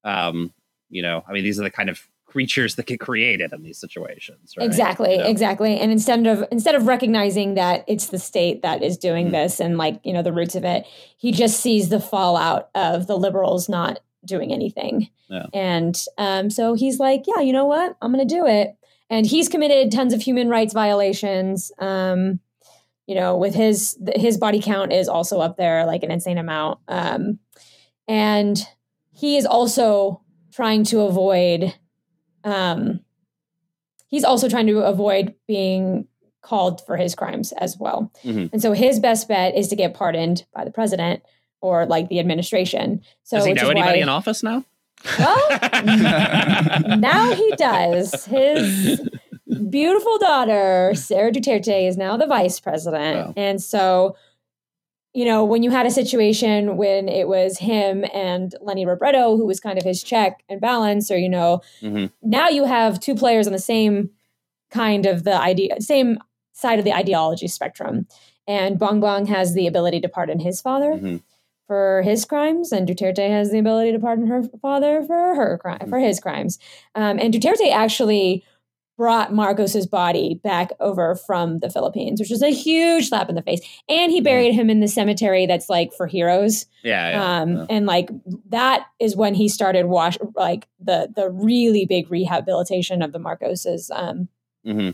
um, 0.02 0.52
you 0.90 1.02
know, 1.02 1.22
I 1.28 1.32
mean, 1.32 1.44
these 1.44 1.60
are 1.60 1.62
the 1.62 1.70
kind 1.70 1.88
of 1.88 2.06
creatures 2.32 2.76
that 2.76 2.86
get 2.86 2.98
created 2.98 3.52
in 3.52 3.62
these 3.62 3.78
situations 3.78 4.54
right? 4.56 4.64
exactly 4.64 5.12
you 5.12 5.18
know? 5.18 5.26
exactly 5.26 5.78
and 5.78 5.92
instead 5.92 6.26
of 6.26 6.42
instead 6.50 6.74
of 6.74 6.86
recognizing 6.86 7.54
that 7.54 7.84
it's 7.86 8.06
the 8.06 8.18
state 8.18 8.62
that 8.62 8.82
is 8.82 8.96
doing 8.96 9.26
mm-hmm. 9.26 9.34
this 9.34 9.60
and 9.60 9.76
like 9.76 10.00
you 10.02 10.14
know 10.14 10.22
the 10.22 10.32
roots 10.32 10.54
of 10.54 10.64
it 10.64 10.86
he 11.18 11.30
just 11.30 11.60
sees 11.60 11.90
the 11.90 12.00
fallout 12.00 12.70
of 12.74 13.06
the 13.06 13.18
liberals 13.18 13.68
not 13.68 14.00
doing 14.24 14.50
anything 14.50 15.10
yeah. 15.28 15.44
and 15.52 16.04
um, 16.16 16.48
so 16.48 16.72
he's 16.72 16.98
like 16.98 17.24
yeah 17.26 17.42
you 17.42 17.52
know 17.52 17.66
what 17.66 17.96
i'm 18.00 18.10
gonna 18.10 18.24
do 18.24 18.46
it 18.46 18.74
and 19.10 19.26
he's 19.26 19.50
committed 19.50 19.92
tons 19.92 20.14
of 20.14 20.22
human 20.22 20.48
rights 20.48 20.72
violations 20.72 21.70
um, 21.80 22.40
you 23.06 23.14
know 23.14 23.36
with 23.36 23.54
his 23.54 23.98
his 24.14 24.38
body 24.38 24.62
count 24.62 24.90
is 24.90 25.06
also 25.06 25.38
up 25.40 25.58
there 25.58 25.84
like 25.84 26.02
an 26.02 26.10
insane 26.10 26.38
amount 26.38 26.78
um, 26.88 27.38
and 28.08 28.66
he 29.12 29.36
is 29.36 29.44
also 29.44 30.22
trying 30.50 30.84
to 30.84 31.00
avoid 31.00 31.74
um, 32.44 33.00
he's 34.08 34.24
also 34.24 34.48
trying 34.48 34.66
to 34.66 34.80
avoid 34.80 35.34
being 35.46 36.06
called 36.42 36.84
for 36.84 36.96
his 36.96 37.14
crimes 37.14 37.52
as 37.52 37.76
well. 37.78 38.12
Mm-hmm. 38.24 38.46
And 38.52 38.60
so 38.60 38.72
his 38.72 39.00
best 39.00 39.28
bet 39.28 39.56
is 39.56 39.68
to 39.68 39.76
get 39.76 39.94
pardoned 39.94 40.44
by 40.54 40.64
the 40.64 40.70
president 40.70 41.22
or 41.60 41.86
like 41.86 42.08
the 42.08 42.18
administration. 42.18 43.02
So 43.22 43.36
does 43.36 43.46
he 43.46 43.52
know 43.54 43.70
anybody 43.70 43.98
why, 43.98 44.02
in 44.02 44.08
office 44.08 44.42
now? 44.42 44.64
Well, 45.18 45.48
now 46.98 47.32
he 47.34 47.52
does. 47.56 48.24
His 48.24 49.00
beautiful 49.70 50.18
daughter, 50.18 50.92
Sara 50.94 51.32
Duterte, 51.32 51.88
is 51.88 51.96
now 51.96 52.16
the 52.16 52.26
vice 52.26 52.58
president. 52.60 53.28
Wow. 53.28 53.34
And 53.36 53.62
so 53.62 54.16
you 55.14 55.24
know, 55.26 55.44
when 55.44 55.62
you 55.62 55.70
had 55.70 55.86
a 55.86 55.90
situation 55.90 56.76
when 56.76 57.08
it 57.08 57.28
was 57.28 57.58
him 57.58 58.04
and 58.14 58.54
Leni 58.62 58.86
Robredo, 58.86 59.36
who 59.36 59.44
was 59.44 59.60
kind 59.60 59.78
of 59.78 59.84
his 59.84 60.02
check 60.02 60.42
and 60.48 60.60
balance, 60.60 61.10
or, 61.10 61.18
you 61.18 61.28
know, 61.28 61.60
mm-hmm. 61.82 62.06
now 62.22 62.48
you 62.48 62.64
have 62.64 62.98
two 62.98 63.14
players 63.14 63.46
on 63.46 63.52
the 63.52 63.58
same 63.58 64.10
kind 64.70 65.04
of 65.04 65.24
the 65.24 65.38
idea, 65.38 65.80
same 65.80 66.18
side 66.52 66.78
of 66.78 66.84
the 66.84 66.94
ideology 66.94 67.46
spectrum. 67.46 68.06
And 68.48 68.78
Bong 68.78 69.00
Bong 69.00 69.26
has 69.26 69.54
the 69.54 69.66
ability 69.66 70.00
to 70.00 70.08
pardon 70.08 70.40
his 70.40 70.60
father 70.60 70.92
mm-hmm. 70.92 71.16
for 71.66 72.02
his 72.02 72.24
crimes, 72.24 72.72
and 72.72 72.88
Duterte 72.88 73.28
has 73.28 73.50
the 73.50 73.58
ability 73.58 73.92
to 73.92 73.98
pardon 73.98 74.26
her 74.28 74.42
father 74.60 75.02
for 75.02 75.34
her 75.34 75.58
crime, 75.58 75.78
mm-hmm. 75.78 75.90
for 75.90 75.98
his 75.98 76.20
crimes. 76.20 76.58
Um, 76.94 77.18
and 77.18 77.32
Duterte 77.32 77.70
actually 77.70 78.44
brought 79.02 79.32
Marcos's 79.32 79.84
body 79.84 80.38
back 80.44 80.70
over 80.78 81.16
from 81.16 81.58
the 81.58 81.68
Philippines, 81.68 82.20
which 82.20 82.30
was 82.30 82.40
a 82.40 82.52
huge 82.52 83.08
slap 83.08 83.28
in 83.28 83.34
the 83.34 83.42
face. 83.42 83.60
And 83.88 84.12
he 84.12 84.20
buried 84.20 84.54
him 84.54 84.70
in 84.70 84.78
the 84.78 84.86
cemetery 84.86 85.44
that's 85.44 85.68
like 85.68 85.92
for 85.92 86.06
heroes. 86.06 86.66
Yeah. 86.84 87.10
yeah, 87.10 87.40
um, 87.40 87.56
yeah. 87.56 87.66
and 87.68 87.84
like 87.86 88.10
that 88.50 88.86
is 89.00 89.16
when 89.16 89.34
he 89.34 89.48
started 89.48 89.86
wash 89.86 90.18
like 90.36 90.68
the 90.78 91.12
the 91.16 91.28
really 91.30 91.84
big 91.84 92.12
rehabilitation 92.12 93.02
of 93.02 93.10
the 93.10 93.18
Marcos's 93.18 93.90
um 93.92 94.28
mm-hmm. 94.64 94.90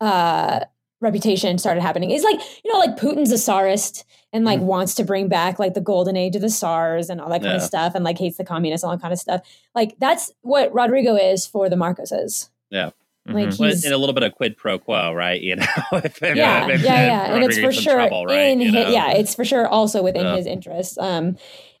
uh 0.00 0.60
reputation 1.00 1.58
started 1.58 1.80
happening. 1.80 2.12
It's 2.12 2.22
like, 2.22 2.38
you 2.64 2.72
know, 2.72 2.78
like 2.78 2.96
Putin's 2.96 3.32
a 3.32 3.38
czarist 3.38 4.04
and 4.32 4.44
like 4.44 4.60
mm-hmm. 4.60 4.68
wants 4.68 4.94
to 4.94 5.02
bring 5.02 5.26
back 5.26 5.58
like 5.58 5.74
the 5.74 5.80
golden 5.80 6.16
age 6.16 6.36
of 6.36 6.42
the 6.42 6.48
czars 6.48 7.10
and 7.10 7.20
all 7.20 7.28
that 7.30 7.42
kind 7.42 7.54
yeah. 7.54 7.56
of 7.56 7.62
stuff 7.62 7.96
and 7.96 8.04
like 8.04 8.18
hates 8.18 8.36
the 8.36 8.44
communists 8.44 8.84
and 8.84 8.92
all 8.92 8.96
that 8.96 9.02
kind 9.02 9.12
of 9.12 9.18
stuff. 9.18 9.40
Like 9.74 9.98
that's 9.98 10.30
what 10.42 10.72
Rodrigo 10.72 11.16
is 11.16 11.44
for 11.44 11.68
the 11.68 11.74
Marcoses. 11.74 12.50
Yeah. 12.70 12.90
Like 13.28 13.48
mm-hmm. 13.48 13.64
he's 13.64 13.84
in 13.84 13.92
a 13.92 13.98
little 13.98 14.14
bit 14.14 14.22
of 14.22 14.34
quid 14.34 14.56
pro 14.56 14.78
quo, 14.78 15.12
right? 15.12 15.40
You 15.40 15.56
know, 15.56 15.66
if, 15.92 16.20
yeah, 16.20 16.68
if, 16.68 16.82
yeah, 16.82 17.06
yeah, 17.06 17.34
and 17.34 17.44
it's 17.44 17.58
for 17.58 17.72
sure 17.72 17.94
trouble, 17.94 18.26
right? 18.26 18.50
in 18.50 18.60
his, 18.60 18.72
yeah, 18.72 19.12
it's 19.12 19.34
for 19.34 19.44
sure 19.44 19.66
also 19.66 20.02
within 20.02 20.24
yeah. 20.24 20.36
his 20.36 20.46
interests. 20.46 20.96
Um, 20.98 21.36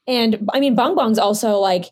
and 0.06 0.48
I 0.52 0.60
mean, 0.60 0.74
Bong 0.74 0.94
Bong's 0.94 1.18
also 1.18 1.58
like 1.58 1.86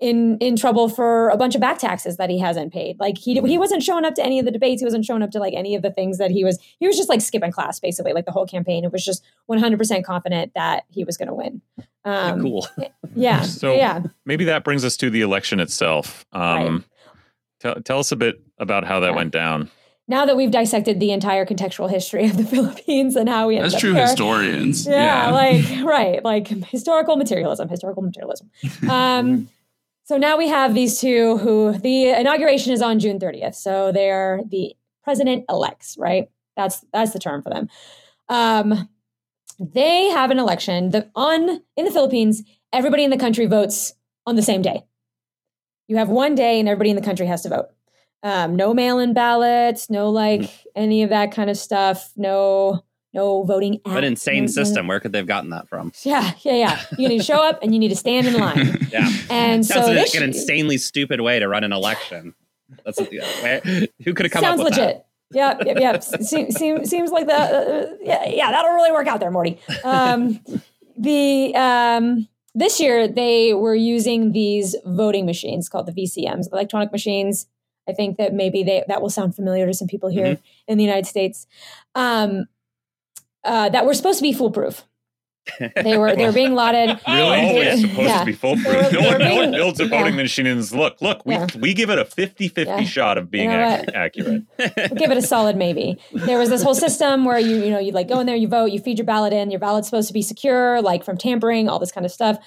in 0.00 0.38
in 0.38 0.56
trouble 0.56 0.88
for 0.88 1.28
a 1.30 1.36
bunch 1.36 1.54
of 1.54 1.60
back 1.60 1.78
taxes 1.78 2.16
that 2.18 2.30
he 2.30 2.38
hasn't 2.38 2.72
paid. 2.72 2.98
Like 3.00 3.18
he 3.18 3.34
he 3.34 3.40
mm-hmm. 3.40 3.58
wasn't 3.58 3.82
showing 3.82 4.04
up 4.04 4.14
to 4.14 4.24
any 4.24 4.38
of 4.38 4.44
the 4.44 4.52
debates. 4.52 4.80
He 4.80 4.86
wasn't 4.86 5.04
showing 5.04 5.22
up 5.22 5.30
to 5.32 5.40
like 5.40 5.54
any 5.54 5.74
of 5.74 5.82
the 5.82 5.90
things 5.90 6.18
that 6.18 6.30
he 6.30 6.44
was. 6.44 6.58
He 6.78 6.86
was 6.86 6.96
just 6.96 7.08
like 7.08 7.20
skipping 7.20 7.50
class 7.50 7.80
basically, 7.80 8.12
like 8.12 8.24
the 8.24 8.32
whole 8.32 8.46
campaign. 8.46 8.84
It 8.84 8.92
was 8.92 9.04
just 9.04 9.24
one 9.46 9.58
hundred 9.58 9.78
percent 9.78 10.04
confident 10.04 10.52
that 10.54 10.84
he 10.88 11.04
was 11.04 11.16
going 11.16 11.28
to 11.28 11.34
win. 11.34 11.62
Um, 12.04 12.40
cool. 12.40 12.66
Yeah. 13.14 13.42
so 13.42 13.74
yeah. 13.74 14.02
maybe 14.24 14.46
that 14.46 14.64
brings 14.64 14.82
us 14.82 14.96
to 14.98 15.10
the 15.10 15.20
election 15.20 15.60
itself. 15.60 16.24
Um, 16.32 16.40
right. 16.40 16.84
Tell, 17.60 17.74
tell 17.76 17.98
us 17.98 18.12
a 18.12 18.16
bit 18.16 18.40
about 18.58 18.84
how 18.84 19.00
that 19.00 19.10
yeah. 19.10 19.16
went 19.16 19.32
down. 19.32 19.70
Now 20.06 20.24
that 20.24 20.36
we've 20.36 20.50
dissected 20.50 21.00
the 21.00 21.10
entire 21.10 21.44
contextual 21.44 21.90
history 21.90 22.24
of 22.24 22.36
the 22.36 22.44
Philippines 22.54 23.14
and 23.14 23.28
how 23.28 23.48
we 23.48 23.58
that's 23.58 23.78
true 23.78 23.92
here, 23.92 24.06
historians, 24.06 24.86
yeah, 24.86 25.26
yeah, 25.26 25.30
like 25.30 25.84
right, 25.84 26.24
like 26.24 26.48
historical 26.48 27.16
materialism, 27.16 27.68
historical 27.68 28.02
materialism. 28.02 28.50
Um, 28.88 29.48
so 30.04 30.16
now 30.16 30.38
we 30.38 30.48
have 30.48 30.72
these 30.72 30.98
two 30.98 31.36
who 31.36 31.76
the 31.76 32.08
inauguration 32.08 32.72
is 32.72 32.80
on 32.80 32.98
June 32.98 33.18
30th, 33.18 33.54
so 33.54 33.92
they're 33.92 34.40
the 34.48 34.74
president 35.04 35.44
elects, 35.50 35.96
right? 35.98 36.30
That's 36.56 36.84
that's 36.92 37.12
the 37.12 37.18
term 37.18 37.42
for 37.42 37.50
them. 37.50 37.68
Um, 38.30 38.88
they 39.58 40.06
have 40.08 40.30
an 40.30 40.38
election 40.38 40.90
that 40.90 41.10
on 41.14 41.60
in 41.76 41.84
the 41.84 41.90
Philippines, 41.90 42.42
everybody 42.72 43.04
in 43.04 43.10
the 43.10 43.18
country 43.18 43.44
votes 43.46 43.92
on 44.26 44.36
the 44.36 44.42
same 44.42 44.62
day. 44.62 44.84
You 45.88 45.96
have 45.96 46.08
one 46.08 46.34
day 46.34 46.60
and 46.60 46.68
everybody 46.68 46.90
in 46.90 46.96
the 46.96 47.02
country 47.02 47.26
has 47.26 47.42
to 47.42 47.48
vote. 47.48 47.68
Um, 48.22 48.56
no 48.56 48.74
mail-in 48.74 49.14
ballots, 49.14 49.88
no 49.90 50.10
like 50.10 50.42
mm. 50.42 50.64
any 50.76 51.02
of 51.02 51.10
that 51.10 51.32
kind 51.32 51.48
of 51.48 51.56
stuff. 51.56 52.12
No, 52.16 52.84
no 53.14 53.42
voting. 53.44 53.80
But 53.84 53.98
an 53.98 54.04
insane 54.04 54.48
system. 54.48 54.86
Where 54.86 55.00
could 55.00 55.12
they've 55.12 55.26
gotten 55.26 55.50
that 55.50 55.68
from? 55.68 55.92
Yeah, 56.02 56.32
yeah, 56.40 56.54
yeah. 56.54 56.80
You 56.98 57.08
need 57.08 57.18
to 57.18 57.24
show 57.24 57.42
up 57.42 57.60
and 57.62 57.72
you 57.72 57.80
need 57.80 57.88
to 57.88 57.96
stand 57.96 58.26
in 58.26 58.34
line. 58.34 58.86
yeah, 58.92 59.08
and 59.30 59.64
Sounds 59.64 59.86
so 59.86 59.92
like 59.92 60.14
an 60.14 60.22
insanely 60.22 60.78
stupid 60.78 61.20
way 61.20 61.38
to 61.38 61.48
run 61.48 61.64
an 61.64 61.72
election. 61.72 62.34
That's 62.84 62.98
who 62.98 64.14
could 64.14 64.26
have 64.26 64.32
come 64.32 64.42
sounds 64.42 64.60
up 64.60 64.64
with 64.64 64.76
legit. 64.76 64.96
that? 64.96 65.06
yeah, 65.30 65.54
yeah, 65.64 65.78
yeah. 65.78 65.98
Seems, 66.00 66.54
seems, 66.58 66.90
seems 66.90 67.10
like 67.10 67.26
that. 67.28 67.54
Uh, 67.54 67.86
yeah, 68.02 68.28
yeah, 68.28 68.50
that'll 68.50 68.74
really 68.74 68.92
work 68.92 69.06
out 69.06 69.20
there, 69.20 69.30
Morty. 69.30 69.58
Um, 69.84 70.40
the 70.96 71.54
um, 71.54 72.28
this 72.58 72.80
year 72.80 73.06
they 73.06 73.54
were 73.54 73.74
using 73.74 74.32
these 74.32 74.74
voting 74.84 75.26
machines 75.26 75.68
called 75.68 75.86
the 75.86 75.92
VCMs, 75.92 76.52
electronic 76.52 76.90
machines. 76.90 77.46
I 77.88 77.92
think 77.92 78.18
that 78.18 78.34
maybe 78.34 78.64
they, 78.64 78.84
that 78.88 79.00
will 79.00 79.10
sound 79.10 79.36
familiar 79.36 79.66
to 79.66 79.72
some 79.72 79.86
people 79.86 80.08
here 80.08 80.34
mm-hmm. 80.34 80.42
in 80.66 80.76
the 80.76 80.84
United 80.84 81.06
States. 81.06 81.46
Um, 81.94 82.46
uh, 83.44 83.68
that 83.68 83.86
were 83.86 83.94
supposed 83.94 84.18
to 84.18 84.24
be 84.24 84.32
foolproof. 84.32 84.84
They 85.58 85.96
were 85.96 86.14
they 86.14 86.26
were 86.26 86.32
being 86.32 86.54
lauded. 86.54 87.00
Really? 87.08 87.40
Always 87.40 87.80
supposed 87.80 88.00
yeah. 88.00 88.18
to 88.20 88.24
be 88.26 88.32
foolproof. 88.32 88.92
No 88.92 89.00
one, 89.00 89.18
no 89.18 89.36
one 89.36 89.50
builds 89.52 89.80
a 89.80 89.84
yeah. 89.84 89.90
voting 89.90 90.16
machine 90.16 90.46
and 90.46 90.60
is, 90.60 90.74
look, 90.74 91.00
look, 91.00 91.24
we, 91.24 91.34
Yeah. 91.34 91.46
we 91.58 91.74
give 91.74 91.90
it 91.90 91.98
a 91.98 92.04
50 92.04 92.48
50 92.48 92.62
Yeah. 92.70 92.82
shot 92.84 93.18
of 93.18 93.30
being 93.30 93.50
You 93.50 93.56
know 93.56 93.74
ac- 93.76 93.86
accurate. 93.94 94.42
We'll 94.58 94.88
give 94.98 95.10
it 95.10 95.16
a 95.18 95.22
solid 95.22 95.56
maybe. 95.56 95.98
There 96.12 96.38
was 96.38 96.48
this 96.50 96.62
whole 96.62 96.74
system 96.74 97.24
where 97.24 97.38
you 97.38 97.56
you 97.56 97.70
know 97.70 97.78
you 97.78 97.92
like 97.92 98.08
go 98.08 98.20
in 98.20 98.26
there, 98.26 98.36
you 98.36 98.48
vote, 98.48 98.66
you 98.66 98.78
feed 98.78 98.98
your 98.98 99.06
ballot 99.06 99.32
in. 99.32 99.50
Your 99.50 99.60
ballot's 99.60 99.88
supposed 99.88 100.08
to 100.08 100.14
be 100.14 100.22
secure, 100.22 100.80
like 100.82 101.04
from 101.04 101.16
tampering, 101.16 101.68
all 101.68 101.78
this 101.78 101.92
kind 101.92 102.04
of 102.06 102.12
stuff. 102.12 102.38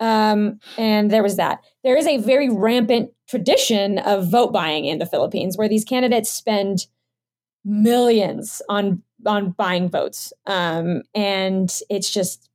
Um, 0.00 0.60
and 0.76 1.10
there 1.10 1.22
was 1.22 1.36
that. 1.36 1.64
There 1.84 1.96
is 1.96 2.06
a 2.06 2.18
very 2.18 2.48
rampant 2.48 3.10
tradition 3.28 3.98
of 3.98 4.30
vote 4.30 4.52
buying 4.52 4.84
in 4.84 4.98
the 4.98 5.06
Philippines, 5.06 5.56
where 5.58 5.68
these 5.68 5.84
candidates 5.84 6.30
spend 6.30 6.86
millions 7.64 8.62
on 8.68 9.02
on 9.26 9.50
buying 9.50 9.88
votes, 9.88 10.32
um, 10.46 11.02
and 11.14 11.80
it's 11.90 12.10
just 12.10 12.47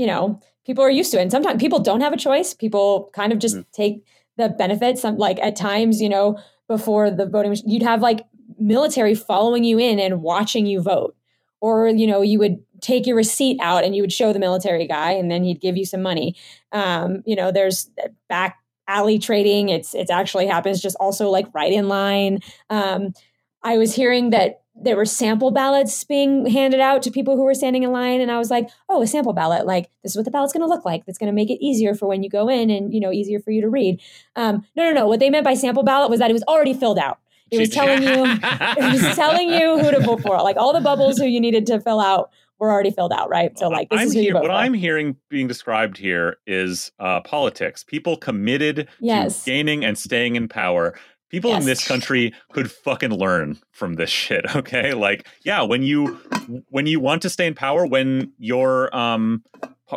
you 0.00 0.06
know 0.06 0.40
people 0.66 0.84
are 0.84 0.90
used 0.90 1.10
to 1.12 1.18
it. 1.18 1.22
And 1.22 1.32
sometimes 1.32 1.60
people 1.60 1.80
don't 1.80 2.00
have 2.00 2.12
a 2.12 2.16
choice. 2.16 2.54
People 2.54 3.10
kind 3.12 3.32
of 3.32 3.38
just 3.38 3.56
take 3.72 4.04
the 4.36 4.48
benefits. 4.48 5.02
Some 5.02 5.16
like 5.16 5.38
at 5.40 5.56
times, 5.56 6.00
you 6.00 6.08
know, 6.08 6.38
before 6.68 7.10
the 7.10 7.26
voting, 7.26 7.56
you'd 7.66 7.82
have 7.82 8.00
like 8.02 8.20
military 8.58 9.14
following 9.14 9.64
you 9.64 9.78
in 9.78 9.98
and 9.98 10.22
watching 10.22 10.66
you 10.66 10.80
vote, 10.80 11.16
or 11.60 11.88
you 11.88 12.06
know, 12.06 12.22
you 12.22 12.38
would 12.38 12.62
take 12.80 13.06
your 13.06 13.16
receipt 13.16 13.58
out 13.60 13.84
and 13.84 13.94
you 13.94 14.02
would 14.02 14.12
show 14.12 14.32
the 14.32 14.38
military 14.38 14.86
guy, 14.86 15.12
and 15.12 15.30
then 15.30 15.44
he'd 15.44 15.60
give 15.60 15.76
you 15.76 15.84
some 15.84 16.02
money. 16.02 16.36
Um, 16.72 17.22
you 17.26 17.36
know, 17.36 17.50
there's 17.50 17.90
back 18.28 18.58
alley 18.86 19.18
trading. 19.18 19.68
It's 19.68 19.94
it's 19.94 20.10
actually 20.10 20.46
happens 20.46 20.80
just 20.80 20.96
also 21.00 21.30
like 21.30 21.46
right 21.54 21.72
in 21.72 21.88
line. 21.88 22.40
Um, 22.68 23.12
I 23.62 23.76
was 23.78 23.94
hearing 23.94 24.30
that 24.30 24.59
there 24.82 24.96
were 24.96 25.04
sample 25.04 25.50
ballots 25.50 26.02
being 26.04 26.46
handed 26.46 26.80
out 26.80 27.02
to 27.02 27.10
people 27.10 27.36
who 27.36 27.44
were 27.44 27.54
standing 27.54 27.82
in 27.82 27.92
line, 27.92 28.20
and 28.20 28.30
I 28.30 28.38
was 28.38 28.50
like, 28.50 28.68
"Oh, 28.88 29.02
a 29.02 29.06
sample 29.06 29.32
ballot! 29.32 29.66
Like 29.66 29.90
this 30.02 30.12
is 30.12 30.16
what 30.16 30.24
the 30.24 30.30
ballot's 30.30 30.52
going 30.52 30.62
to 30.62 30.66
look 30.68 30.84
like. 30.84 31.04
That's 31.06 31.18
going 31.18 31.28
to 31.30 31.34
make 31.34 31.50
it 31.50 31.62
easier 31.64 31.94
for 31.94 32.06
when 32.06 32.22
you 32.22 32.30
go 32.30 32.48
in, 32.48 32.70
and 32.70 32.92
you 32.92 33.00
know, 33.00 33.12
easier 33.12 33.40
for 33.40 33.50
you 33.50 33.60
to 33.60 33.68
read." 33.68 34.00
Um, 34.36 34.64
no, 34.76 34.84
no, 34.84 34.92
no. 34.92 35.06
What 35.06 35.20
they 35.20 35.30
meant 35.30 35.44
by 35.44 35.54
sample 35.54 35.82
ballot 35.82 36.10
was 36.10 36.20
that 36.20 36.30
it 36.30 36.34
was 36.34 36.44
already 36.44 36.74
filled 36.74 36.98
out. 36.98 37.18
It 37.50 37.58
was 37.58 37.68
telling 37.70 38.02
you, 38.02 38.08
it 38.42 38.92
was 38.92 39.16
telling 39.16 39.50
you 39.50 39.78
who 39.78 39.90
to 39.90 40.00
vote 40.00 40.22
for. 40.22 40.36
Like 40.42 40.56
all 40.56 40.72
the 40.72 40.80
bubbles 40.80 41.18
who 41.18 41.24
you 41.26 41.40
needed 41.40 41.66
to 41.66 41.80
fill 41.80 42.00
out 42.00 42.30
were 42.60 42.70
already 42.70 42.90
filled 42.90 43.12
out, 43.12 43.28
right? 43.28 43.58
So 43.58 43.68
like 43.68 43.88
this 43.90 44.00
I'm 44.00 44.06
is 44.08 44.14
who 44.14 44.20
you 44.20 44.34
what 44.34 44.44
for. 44.44 44.50
I'm 44.52 44.74
hearing 44.74 45.16
being 45.30 45.48
described 45.48 45.96
here 45.96 46.36
is 46.46 46.92
uh, 47.00 47.20
politics. 47.22 47.82
People 47.82 48.16
committed 48.16 48.86
Yes. 49.00 49.44
to 49.44 49.50
gaining 49.50 49.84
and 49.84 49.98
staying 49.98 50.36
in 50.36 50.46
power. 50.46 50.94
People 51.30 51.54
in 51.54 51.64
this 51.64 51.86
country 51.86 52.34
could 52.52 52.70
fucking 52.70 53.12
learn 53.12 53.58
from 53.72 53.94
this 53.94 54.10
shit. 54.10 54.44
Okay, 54.60 54.92
like 54.92 55.26
yeah, 55.44 55.62
when 55.62 55.82
you 55.82 56.18
when 56.68 56.86
you 56.86 57.00
want 57.00 57.22
to 57.22 57.30
stay 57.30 57.46
in 57.46 57.54
power, 57.54 57.86
when 57.86 58.32
your 58.38 58.94
um 58.94 59.42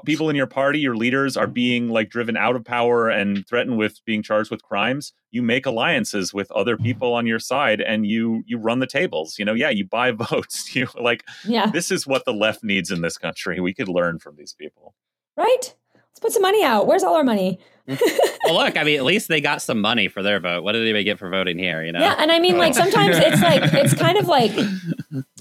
people 0.05 0.29
in 0.29 0.35
your 0.35 0.47
party, 0.47 0.79
your 0.79 0.95
leaders 0.95 1.35
are 1.35 1.47
being 1.47 1.89
like 1.89 2.09
driven 2.09 2.37
out 2.37 2.55
of 2.55 2.63
power 2.63 3.09
and 3.09 3.45
threatened 3.47 3.77
with 3.77 3.99
being 4.05 4.23
charged 4.23 4.49
with 4.49 4.63
crimes, 4.63 5.13
you 5.31 5.41
make 5.41 5.65
alliances 5.65 6.33
with 6.33 6.51
other 6.51 6.77
people 6.77 7.13
on 7.13 7.27
your 7.27 7.39
side 7.39 7.81
and 7.81 8.05
you 8.05 8.43
you 8.45 8.57
run 8.57 8.79
the 8.79 8.87
tables. 8.87 9.37
You 9.37 9.45
know, 9.45 9.53
yeah, 9.53 9.69
you 9.69 9.85
buy 9.85 10.11
votes. 10.29 10.75
You 10.75 10.87
like 10.99 11.23
yeah, 11.45 11.67
this 11.67 11.91
is 11.91 12.07
what 12.07 12.25
the 12.25 12.33
left 12.33 12.63
needs 12.63 12.91
in 12.91 13.01
this 13.01 13.17
country. 13.17 13.59
We 13.59 13.73
could 13.73 13.89
learn 13.89 14.19
from 14.19 14.35
these 14.37 14.53
people. 14.53 14.95
right. 15.35 15.75
Let's 16.13 16.19
put 16.21 16.31
some 16.31 16.41
money 16.43 16.63
out. 16.63 16.85
Where's 16.87 17.03
all 17.03 17.15
our 17.15 17.23
money? 17.23 17.59
well, 17.87 18.53
look, 18.63 18.77
I 18.77 18.83
mean, 18.83 18.97
at 18.97 19.03
least 19.03 19.27
they 19.27 19.41
got 19.41 19.61
some 19.61 19.81
money 19.81 20.07
for 20.07 20.23
their 20.23 20.39
vote. 20.39 20.63
What 20.63 20.71
did 20.73 20.83
anybody 20.83 21.03
get 21.03 21.19
for 21.19 21.29
voting 21.29 21.57
here? 21.59 21.83
You 21.83 21.91
know? 21.91 21.99
Yeah, 21.99 22.15
and 22.17 22.31
I 22.31 22.39
mean, 22.39 22.57
like 22.57 22.73
sometimes 22.73 23.17
it's 23.17 23.41
like 23.41 23.73
it's 23.73 23.93
kind 23.93 24.17
of 24.17 24.27
like, 24.27 24.51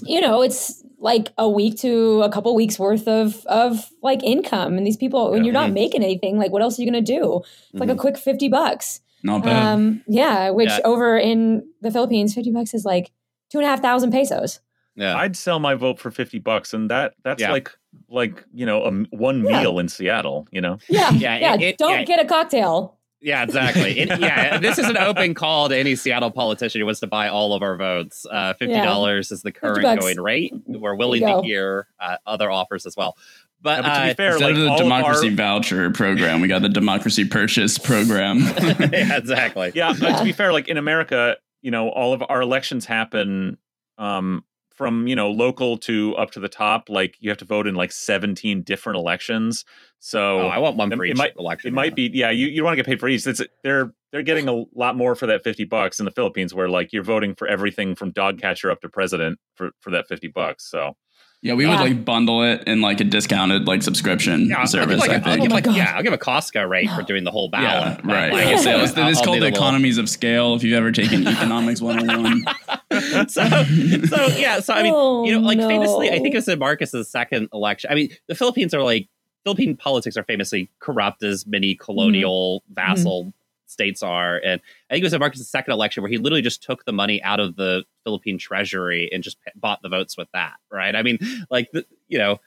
you 0.03 0.19
know, 0.19 0.41
it's 0.41 0.83
like 0.99 1.31
a 1.37 1.49
week 1.49 1.77
to 1.79 2.21
a 2.23 2.29
couple 2.29 2.53
weeks 2.55 2.77
worth 2.79 3.07
of 3.07 3.45
of 3.45 3.89
like 4.01 4.23
income, 4.23 4.77
and 4.77 4.85
these 4.85 4.97
people 4.97 5.31
when 5.31 5.43
you're 5.45 5.53
not 5.53 5.69
Mhm. 5.69 5.73
making 5.73 6.03
anything, 6.03 6.37
like 6.37 6.51
what 6.51 6.61
else 6.61 6.77
are 6.77 6.81
you 6.81 6.91
going 6.91 7.03
to 7.05 7.13
do? 7.13 7.41
It's 7.71 7.79
like 7.79 7.89
a 7.89 7.95
quick 7.95 8.17
fifty 8.17 8.49
bucks. 8.49 8.99
Not 9.23 9.43
bad. 9.43 9.65
Um, 9.73 10.03
yeah, 10.07 10.49
which 10.49 10.69
Yeah. 10.69 10.79
over 10.83 11.17
in 11.17 11.65
the 11.81 11.91
Philippines, 11.91 12.33
fifty 12.33 12.51
bucks 12.51 12.73
is 12.73 12.83
like 12.83 13.11
two 13.51 13.59
and 13.59 13.65
a 13.65 13.69
half 13.69 13.81
thousand 13.81 14.11
pesos. 14.11 14.59
yeah. 14.95 15.15
I'd 15.15 15.35
sell 15.37 15.59
my 15.59 15.75
vote 15.75 15.97
for 15.99 16.11
50 16.11 16.39
bucks 16.39 16.73
and 16.73 16.89
that 16.91 17.13
that's 17.23 17.41
Yeah. 17.41 17.51
like 17.51 17.71
like, 18.09 18.43
you 18.53 18.65
know, 18.65 18.83
a 18.83 18.87
m 18.87 19.07
one 19.11 19.43
Yeah. 19.43 19.61
meal 19.61 19.79
in 19.79 19.87
Seattle, 19.87 20.47
you 20.51 20.61
know. 20.61 20.77
Yeah, 20.89 21.11
Yeah, 21.13 21.37
yeah. 21.37 21.53
it- 21.55 21.61
it- 21.61 21.77
don't 21.77 21.99
yeah. 21.99 22.03
get 22.05 22.19
a 22.19 22.25
cocktail. 22.25 22.97
Yeah, 23.21 23.43
exactly. 23.43 23.97
It- 23.99 24.19
yeah, 24.19 24.57
this 24.59 24.77
is 24.77 24.87
an 24.89 24.97
open 24.97 25.33
call 25.33 25.69
to 25.69 25.77
any 25.77 25.95
Seattle 25.95 26.29
politician 26.31 26.81
who 26.81 26.85
wants 26.85 26.99
to 26.99 27.07
buy 27.07 27.29
all 27.29 27.53
of 27.53 27.61
our 27.63 27.77
votes. 27.77 28.25
Uh, 28.29 28.53
Fifty 28.53 28.75
dollars 28.75 29.31
is 29.31 29.41
the 29.43 29.51
current 29.51 29.99
going 29.99 30.19
rate. 30.19 30.53
We're 30.67 30.95
willing 30.95 31.21
to 31.21 31.41
hear 31.41 31.87
uh, 31.99 32.17
other 32.25 32.51
offers 32.51 32.85
as 32.85 32.97
well. 32.97 33.15
But, 33.61 33.77
Yeah, 33.77 33.81
but 33.81 33.93
to 33.93 33.99
uh, 34.01 34.07
be 34.09 34.13
fair, 34.15 34.31
Instead 34.33 34.45
like 34.45 34.55
of 34.57 34.77
the 34.77 34.83
democracy 34.83 35.27
of 35.29 35.39
our, 35.39 35.59
voucher 35.61 35.89
program, 36.01 36.41
we 36.41 36.49
got 36.49 36.61
the 36.63 36.67
democracy 36.69 37.23
purchase 37.23 37.77
program. 37.77 38.39
yeah, 38.39 39.17
exactly. 39.17 39.71
yeah, 39.73 39.91
uh, 39.91 39.95
Yeah. 40.01 40.17
to 40.17 40.23
be 40.25 40.33
fair, 40.33 40.51
like 40.51 40.67
in 40.67 40.75
America, 40.77 41.37
you 41.61 41.71
know, 41.71 41.87
all 41.87 42.11
of 42.11 42.21
our 42.27 42.41
elections 42.41 42.85
happen 42.85 43.57
um 43.97 44.43
from, 44.73 45.07
you 45.07 45.15
know, 45.15 45.29
local 45.31 45.77
to 45.77 46.15
up 46.15 46.31
to 46.31 46.39
the 46.39 46.49
top. 46.49 46.89
Like 46.89 47.15
you 47.19 47.29
have 47.29 47.37
to 47.39 47.45
vote 47.45 47.67
in 47.67 47.75
like 47.75 47.91
17 47.91 48.63
different 48.63 48.97
elections. 48.97 49.65
So 49.99 50.41
Oh, 50.41 50.47
I 50.47 50.57
want 50.57 50.75
one 50.77 50.91
it- 50.91 50.95
for 50.97 51.05
it 51.05 51.11
each 51.11 51.17
might- 51.17 51.35
election. 51.37 51.67
It 51.69 51.73
might 51.73 51.95
be, 51.95 52.09
yeah. 52.13 52.29
You, 52.31 52.47
you 52.47 52.57
don't 52.57 52.65
want 52.65 52.73
to 52.73 52.83
get 52.83 52.85
paid 52.87 52.99
for 52.99 53.07
each. 53.07 53.25
It's, 53.27 53.41
they're 53.63 53.93
they're 54.11 54.21
getting 54.23 54.47
a 54.47 54.63
lot 54.75 54.95
more 54.95 55.15
for 55.15 55.25
that 55.27 55.43
fifty 55.43 55.63
bucks 55.63 55.97
in 55.99 56.05
the 56.05 56.11
Philippines, 56.11 56.53
where 56.53 56.69
like 56.69 56.93
you're 56.93 57.03
voting 57.03 57.33
for 57.33 57.47
everything 57.47 57.95
from 57.95 58.11
dog 58.11 58.39
catcher 58.39 58.69
up 58.69 58.81
to 58.81 58.89
president 58.89 59.39
for 59.55 59.71
for 59.79 59.89
that 59.91 60.07
fifty 60.07 60.27
bucks. 60.27 60.69
So 60.69 60.95
yeah, 61.43 61.53
we 61.53 61.67
would 61.67 61.79
like 61.79 62.03
bundle 62.05 62.41
it 62.43 62.63
in 62.65 62.81
like 62.81 62.99
a 63.01 63.03
discounted 63.03 63.67
like 63.67 63.83
subscription 63.83 64.47
Yeah, 64.47 64.55
I'll, 64.55 64.59
I'll 64.61 64.63
give 64.65 64.69
service. 64.71 64.99
like, 64.99 65.09
I 65.11 65.13
a- 65.13 65.17
I'll 65.17 65.23
think. 65.23 65.41
give 65.43 65.51
Oh 65.51 65.53
my 65.53 65.55
like 65.55 65.63
God. 65.65 65.75
yeah, 65.75 65.93
I'll 65.95 66.01
give 66.03 66.13
a 66.13 66.17
Costco 66.17 66.67
rate 66.67 66.89
for 66.89 67.03
doing 67.03 67.23
the 67.25 67.31
whole 67.31 67.49
yeah, 67.53 67.97
right. 68.03 68.31
Like, 68.31 68.45
Like 68.45 68.45
I 68.47 68.55
say, 68.57 68.81
it's, 68.81 68.93
it's 68.95 69.21
called 69.21 69.35
do 69.35 69.39
the 69.41 69.45
little- 69.45 69.47
economies 69.47 69.97
of 69.99 70.09
scale. 70.09 70.55
If 70.55 70.63
you've 70.63 70.73
ever 70.73 70.91
taken 70.91 71.27
economics 71.37 71.81
101. 71.81 72.45
so, 73.29 73.43
so 73.47 74.27
yeah, 74.37 74.59
so 74.59 74.73
I 74.73 74.83
mean, 74.83 74.93
Oh, 74.95 75.25
you 75.25 75.33
know, 75.33 75.39
like 75.39 75.57
no. 75.57 75.67
famously, 75.67 76.09
I 76.09 76.19
think 76.19 76.33
it 76.33 76.37
was 76.37 76.47
in 76.47 76.59
Marcos's 76.59 77.09
second 77.09 77.49
election. 77.53 77.91
I 77.91 77.95
mean, 77.95 78.09
the 78.27 78.35
Philippines 78.35 78.73
are 78.73 78.81
like 78.81 79.07
Philippine 79.43 79.75
politics 79.75 80.15
are 80.15 80.23
famously 80.23 80.69
corrupt 80.79 81.23
as 81.23 81.45
many 81.45 81.75
colonial 81.75 82.61
Mm-hmm. 82.61 82.73
vassal 82.73 83.33
states 83.73 84.01
are, 84.01 84.37
and 84.37 84.61
I 84.89 84.93
think 84.93 85.01
it 85.01 85.05
was 85.07 85.13
in 85.13 85.19
Marcos's 85.19 85.49
second 85.49 85.73
election 85.73 86.03
where 86.03 86.09
he 86.09 86.17
literally 86.17 86.41
just 86.41 86.63
took 86.63 86.85
the 86.85 86.93
money 86.93 87.21
out 87.23 87.39
of 87.41 87.55
the 87.57 87.83
Philippine 88.05 88.37
treasury 88.37 89.09
and 89.11 89.21
just 89.23 89.37
p- 89.43 89.51
bought 89.55 89.81
the 89.81 89.89
votes 89.89 90.15
with 90.17 90.29
that. 90.33 90.53
Right? 90.71 90.95
I 90.95 91.01
mean, 91.03 91.19
like 91.49 91.69
the, 91.73 91.85
you 92.07 92.19
know. 92.19 92.39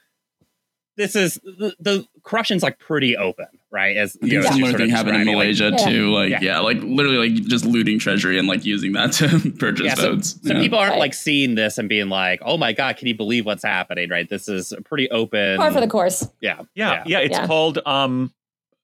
This 0.95 1.15
is 1.15 1.35
the, 1.43 1.75
the 1.79 2.07
corruption's 2.23 2.63
like 2.63 2.79
pretty 2.79 3.15
open, 3.15 3.45
right? 3.69 3.95
As 3.95 4.17
I 4.19 4.25
you 4.25 4.41
know, 4.41 4.49
similar 4.49 4.73
thing 4.75 4.89
happened 4.89 5.15
in 5.17 5.25
described, 5.25 5.27
like, 5.27 5.35
Malaysia 5.35 5.69
Yeah. 5.77 5.85
too. 5.91 6.11
Like 6.11 6.29
Yeah. 6.31 6.39
yeah. 6.41 6.59
like 6.59 6.77
literally 6.81 7.29
like 7.29 7.43
just 7.45 7.65
looting 7.65 7.99
treasury 7.99 8.39
and 8.39 8.47
like 8.47 8.65
using 8.65 8.93
that 8.93 9.11
to 9.11 9.27
purchase 9.59 9.85
Yeah, 9.85 9.93
so- 9.93 10.15
votes. 10.15 10.39
So 10.43 10.55
Yeah. 10.55 10.59
people 10.59 10.79
aren't 10.79 10.97
like 10.97 11.13
seeing 11.13 11.53
this 11.53 11.77
and 11.77 11.87
being 11.87 12.09
like, 12.09 12.39
"Oh 12.43 12.57
my 12.57 12.73
god, 12.73 12.97
can 12.97 13.07
you 13.07 13.13
believe 13.15 13.45
what's 13.45 13.61
happening?" 13.63 14.09
Right? 14.09 14.27
This 14.27 14.49
is 14.49 14.71
a 14.71 14.81
pretty 14.81 15.07
open. 15.11 15.57
Par 15.57 15.69
for 15.71 15.81
the 15.81 15.87
course. 15.87 16.27
yeah, 16.41 16.61
yeah, 16.73 17.03
yeah, 17.05 17.19
it's 17.19 17.37
Yeah. 17.37 17.45
called 17.45 17.77
um 17.85 18.33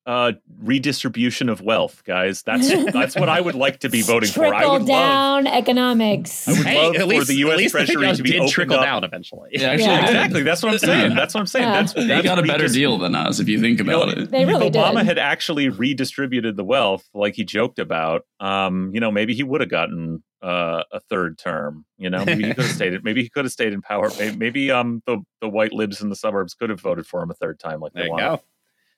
uh 0.06 0.34
redistribution 0.62 1.48
of 1.50 1.62
wealth, 1.62 2.04
guys. 2.06 2.44
That's 2.44 2.68
that's 2.92 3.16
what 3.16 3.30
I 3.30 3.40
would 3.40 3.56
like 3.56 3.80
to 3.82 3.90
be 3.90 4.02
voting 4.02 4.30
for. 4.30 4.46
I 4.46 4.50
Trickle 4.60 4.72
would 4.74 4.82
love 4.82 4.88
down 4.88 5.48
economics. 5.48 6.48
I 6.48 6.52
would 6.52 6.66
Hey, 6.66 6.76
love 6.86 6.96
for 6.96 7.06
least 7.06 7.28
the 7.28 7.36
US 7.36 7.72
Treasury 7.72 8.08
the 8.08 8.14
to 8.18 8.24
be 8.24 8.32
did 8.32 8.50
trickle 8.50 8.78
up. 8.78 8.84
down 8.84 9.04
eventually. 9.04 9.50
Yeah, 9.54 9.70
actually, 9.70 9.86
Yeah. 9.86 10.04
Exactly. 10.06 10.44
That's 10.44 10.64
what 10.64 10.74
I'm 10.74 10.80
saying. 10.90 11.16
That's 11.16 11.34
what 11.34 11.40
I'm 11.42 11.48
saying. 11.48 11.66
Yeah. 11.68 11.74
That's 11.74 11.94
they 11.94 12.08
that's 12.08 12.24
got 12.24 12.40
a 12.40 12.44
better 12.44 12.68
deal 12.68 12.98
than 12.98 13.16
us 13.16 13.40
if 13.40 13.48
you 13.48 13.60
think 13.62 13.80
You 13.80 13.86
know, 13.86 14.02
about 14.04 14.18
it. 14.18 14.30
They 14.32 14.46
really 14.46 14.68
if 14.68 14.74
Obama 14.74 14.98
did. 14.98 15.06
had 15.06 15.18
actually 15.20 15.70
redistributed 15.70 16.58
the 16.58 16.64
wealth 16.66 17.08
like 17.14 17.36
he 17.36 17.44
joked 17.46 17.80
about, 17.80 18.24
um, 18.40 18.92
you 18.94 19.00
know, 19.00 19.12
maybe 19.12 19.34
he 19.34 19.44
would 19.44 19.62
have 19.62 19.70
gotten 19.70 20.24
uh, 20.42 20.84
a 20.92 21.00
third 21.10 21.38
term. 21.38 21.86
You 21.98 22.10
know, 22.10 22.26
maybe 22.26 22.44
he 22.44 22.54
could 22.54 22.66
have 22.66 22.76
stayed. 22.76 23.02
Maybe 23.04 23.24
he 23.24 23.30
could 23.30 23.46
have 23.46 23.52
stayed 23.54 23.72
in 23.72 23.82
power. 23.82 24.12
Maybe, 24.20 24.36
maybe 24.36 24.72
um 24.72 25.02
the 25.06 25.20
the 25.40 25.48
white 25.48 25.72
libs 25.72 26.02
in 26.02 26.10
the 26.10 26.16
suburbs 26.18 26.54
could 26.54 26.70
have 26.70 26.82
voted 26.82 27.08
for 27.08 27.22
him 27.24 27.32
a 27.32 27.34
third 27.34 27.60
time, 27.60 27.80
like 27.80 27.94
There 27.94 28.04
they 28.04 28.08
you 28.08 28.12
wanted. 28.12 28.24
go. 28.26 28.42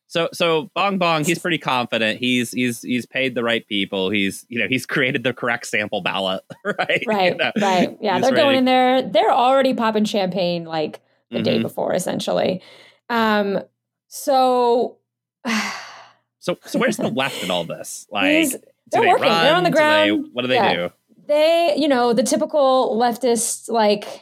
So 0.07 0.29
so 0.33 0.69
Bong 0.75 0.97
Bong, 0.97 1.23
he's 1.23 1.39
pretty 1.39 1.57
confident. 1.57 2.19
He's 2.19 2.51
he's 2.51 2.81
he's 2.81 3.05
paid 3.05 3.33
the 3.35 3.43
right 3.43 3.67
people. 3.67 4.09
He's 4.11 4.45
you 4.49 4.59
know 4.59 4.67
he's 4.67 4.85
created 4.85 5.23
the 5.23 5.33
correct 5.33 5.65
sample 5.67 6.01
ballot, 6.01 6.43
right? 6.63 7.03
Right, 7.07 7.31
You 7.31 7.37
know, 7.37 7.51
right. 7.59 7.97
Yeah, 7.99 8.13
he's 8.15 8.21
they're 8.23 8.31
ready. 8.31 8.35
going 8.43 8.55
in 8.57 8.65
there. 8.65 9.01
They're 9.01 9.31
already 9.31 9.73
popping 9.73 10.05
champagne 10.05 10.63
like 10.65 11.01
the 11.31 11.41
day 11.41 11.57
Mhm. 11.57 11.63
before, 11.63 11.93
essentially. 11.93 12.61
Um, 13.09 13.61
so 14.07 14.97
So 16.39 16.57
so 16.65 16.77
where's 16.79 16.97
the 16.97 17.07
left 17.09 17.43
in 17.43 17.49
all 17.49 17.63
this? 17.63 18.07
Like, 18.11 18.51
they're 18.91 19.01
they 19.01 19.07
working. 19.07 19.27
They're 19.29 19.55
on 19.55 19.63
the 19.63 19.71
run? 19.71 19.71
Do 19.71 19.71
they- 19.71 20.09
ground. 20.11 20.29
what 20.33 20.41
do 20.43 20.47
they 20.47 20.55
Yeah. 20.55 20.75
do? 20.75 20.91
they, 21.27 21.73
you 21.75 21.87
know, 21.87 22.13
the 22.13 22.21
typical 22.21 22.95
leftist, 23.01 23.67
like, 23.67 24.21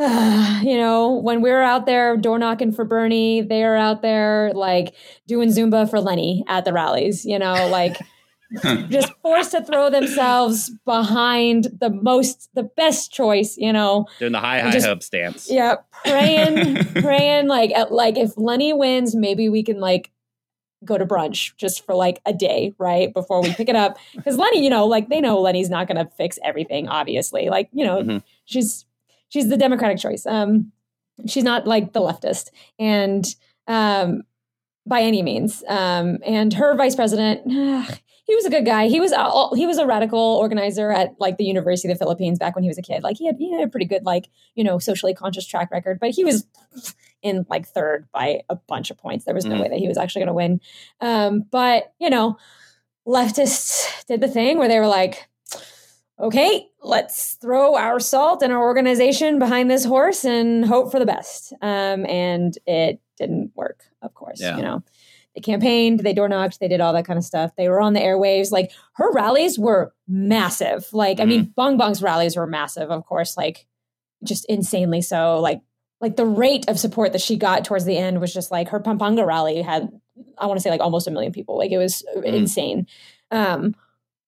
you 0.62 0.76
know, 0.78 1.20
when 1.22 1.42
we're 1.42 1.62
out 1.62 1.84
there 1.84 2.16
door 2.16 2.38
knocking 2.38 2.72
for 2.72 2.84
Bernie, 2.86 3.42
they 3.42 3.62
are 3.64 3.76
out 3.76 4.00
there 4.00 4.50
like 4.54 4.94
doing 5.26 5.50
Zumba 5.50 5.88
for 5.90 6.00
Leni 6.00 6.42
at 6.48 6.64
the 6.64 6.72
rallies, 6.72 7.26
you 7.26 7.38
know, 7.38 7.68
like 7.68 7.98
just 8.88 9.12
forced 9.22 9.50
to 9.50 9.62
throw 9.62 9.90
themselves 9.90 10.70
behind 10.86 11.68
the 11.80 11.90
most, 11.90 12.48
the 12.54 12.62
best 12.62 13.12
choice, 13.12 13.58
you 13.58 13.72
know. 13.72 14.06
Doing 14.18 14.32
the 14.32 14.40
high 14.40 14.60
high 14.60 14.70
Just- 14.70 14.86
hope 14.86 15.02
stance. 15.02 15.50
Yeah, 15.50 15.76
praying, 16.06 16.76
praying. 17.02 17.48
Like, 17.48 17.70
at, 17.72 17.92
like 17.92 18.16
if 18.16 18.32
Leni 18.38 18.72
wins, 18.72 19.14
maybe 19.14 19.50
we 19.50 19.62
can 19.62 19.80
like 19.80 20.10
go 20.82 20.96
to 20.96 21.04
brunch 21.04 21.54
just 21.58 21.84
for 21.84 21.94
like 21.94 22.22
a 22.24 22.32
day, 22.32 22.74
right 22.78 23.12
before 23.12 23.42
we 23.42 23.52
pick 23.52 23.68
it 23.68 23.76
up. 23.76 23.98
Because 24.16 24.38
Leni, 24.38 24.64
you 24.64 24.70
know, 24.70 24.86
like 24.86 25.10
they 25.10 25.20
know 25.20 25.38
Leni's 25.40 25.68
not 25.68 25.86
going 25.86 26.02
to 26.02 26.10
fix 26.16 26.38
everything. 26.42 26.88
Obviously, 26.88 27.50
like 27.50 27.68
you 27.72 27.84
know, 27.84 28.02
Mhm. 28.02 28.22
she's 28.46 28.86
she's 29.30 29.48
the 29.48 29.56
Democratic 29.56 29.96
choice. 29.98 30.26
Um, 30.26 30.70
she's 31.26 31.44
not 31.44 31.66
like 31.66 31.92
the 31.94 32.00
leftist, 32.00 32.50
and 32.78 33.26
um, 33.66 34.22
by 34.86 35.00
any 35.00 35.22
means. 35.22 35.64
Um, 35.66 36.18
and 36.26 36.52
her 36.54 36.76
vice 36.76 36.94
president. 36.96 37.50
He 38.26 38.36
was 38.36 38.44
a 38.44 38.50
good 38.50 38.64
guy. 38.64 38.86
He 38.86 39.00
was 39.00 39.10
a, 39.10 39.56
he 39.56 39.66
was 39.66 39.78
a 39.78 39.86
radical 39.86 40.20
organizer 40.20 40.92
at 40.92 41.16
like 41.18 41.36
the 41.36 41.42
University 41.44 41.90
of 41.90 41.98
the 41.98 42.04
Philippines 42.04 42.38
back 42.38 42.54
when 42.54 42.62
he 42.62 42.68
was 42.68 42.78
a 42.78 42.82
kid. 42.82 43.02
Like 43.02 43.16
he 43.16 43.26
had 43.26 43.34
he 43.40 43.50
had 43.52 43.60
a 43.64 43.66
pretty 43.68 43.86
good 43.86 44.04
like 44.04 44.28
you 44.54 44.62
know 44.62 44.78
socially 44.78 45.12
conscious 45.14 45.44
track 45.44 45.72
record, 45.72 45.98
but 45.98 46.10
he 46.10 46.22
was 46.22 46.46
in 47.22 47.44
like 47.50 47.66
third 47.66 48.06
by 48.12 48.42
a 48.48 48.54
bunch 48.54 48.92
of 48.92 48.98
points. 48.98 49.24
There 49.24 49.34
was 49.34 49.46
no 49.46 49.56
Mhm. 49.56 49.62
way 49.62 49.68
that 49.70 49.80
he 49.80 49.88
was 49.88 49.98
actually 49.98 50.20
going 50.20 50.28
to 50.28 50.32
win. 50.34 50.60
Um, 51.00 51.44
but 51.50 51.92
you 51.98 52.08
know, 52.08 52.36
leftists 53.06 54.04
did 54.06 54.20
the 54.20 54.28
thing 54.28 54.58
where 54.58 54.68
they 54.68 54.78
were 54.78 54.86
like, 54.86 55.28
okay, 56.20 56.68
let's 56.82 57.34
throw 57.34 57.76
our 57.76 57.98
salt 57.98 58.42
and 58.42 58.52
our 58.52 58.62
organization 58.62 59.38
behind 59.38 59.70
this 59.70 59.84
horse 59.84 60.24
and 60.24 60.64
hope 60.64 60.90
for 60.90 60.98
the 60.98 61.06
best. 61.06 61.52
Um, 61.62 62.06
and 62.06 62.56
it 62.66 63.00
didn't 63.16 63.52
work, 63.54 63.84
of 64.02 64.14
course. 64.14 64.40
Yeah. 64.40 64.56
You 64.56 64.62
know, 64.62 64.82
they 65.34 65.40
campaigned, 65.40 66.00
they 66.00 66.12
door 66.12 66.28
knocked, 66.28 66.60
they 66.60 66.68
did 66.68 66.80
all 66.80 66.92
that 66.92 67.06
kind 67.06 67.18
of 67.18 67.24
stuff. 67.24 67.52
They 67.56 67.68
were 67.68 67.80
on 67.80 67.94
the 67.94 68.00
airwaves. 68.00 68.52
Like 68.52 68.70
her 68.94 69.12
rallies 69.12 69.58
were 69.58 69.94
massive. 70.06 70.88
Like, 70.92 71.20
I 71.20 71.24
mean, 71.24 71.52
Bong 71.56 71.76
Bong's 71.76 72.02
rallies 72.02 72.36
were 72.36 72.46
massive, 72.46 72.90
of 72.90 73.06
course, 73.06 73.36
like 73.36 73.66
just 74.22 74.44
insanely 74.46 75.00
so. 75.00 75.38
Like, 75.40 75.60
like 76.00 76.16
the 76.16 76.26
rate 76.26 76.68
of 76.68 76.78
support 76.78 77.12
that 77.12 77.20
she 77.20 77.36
got 77.36 77.64
towards 77.64 77.84
the 77.84 77.96
end 77.96 78.20
was 78.20 78.32
just 78.32 78.50
like 78.50 78.68
her 78.70 78.80
Pampanga 78.80 79.24
rally 79.24 79.62
had, 79.62 79.88
I 80.38 80.46
want 80.46 80.58
to 80.58 80.62
say 80.62 80.70
like 80.70 80.80
almost 80.80 81.06
a 81.06 81.10
million 81.10 81.32
people. 81.32 81.56
Like 81.56 81.72
it 81.72 81.78
was 81.78 82.04
insane. 82.24 82.86
Um, 83.30 83.74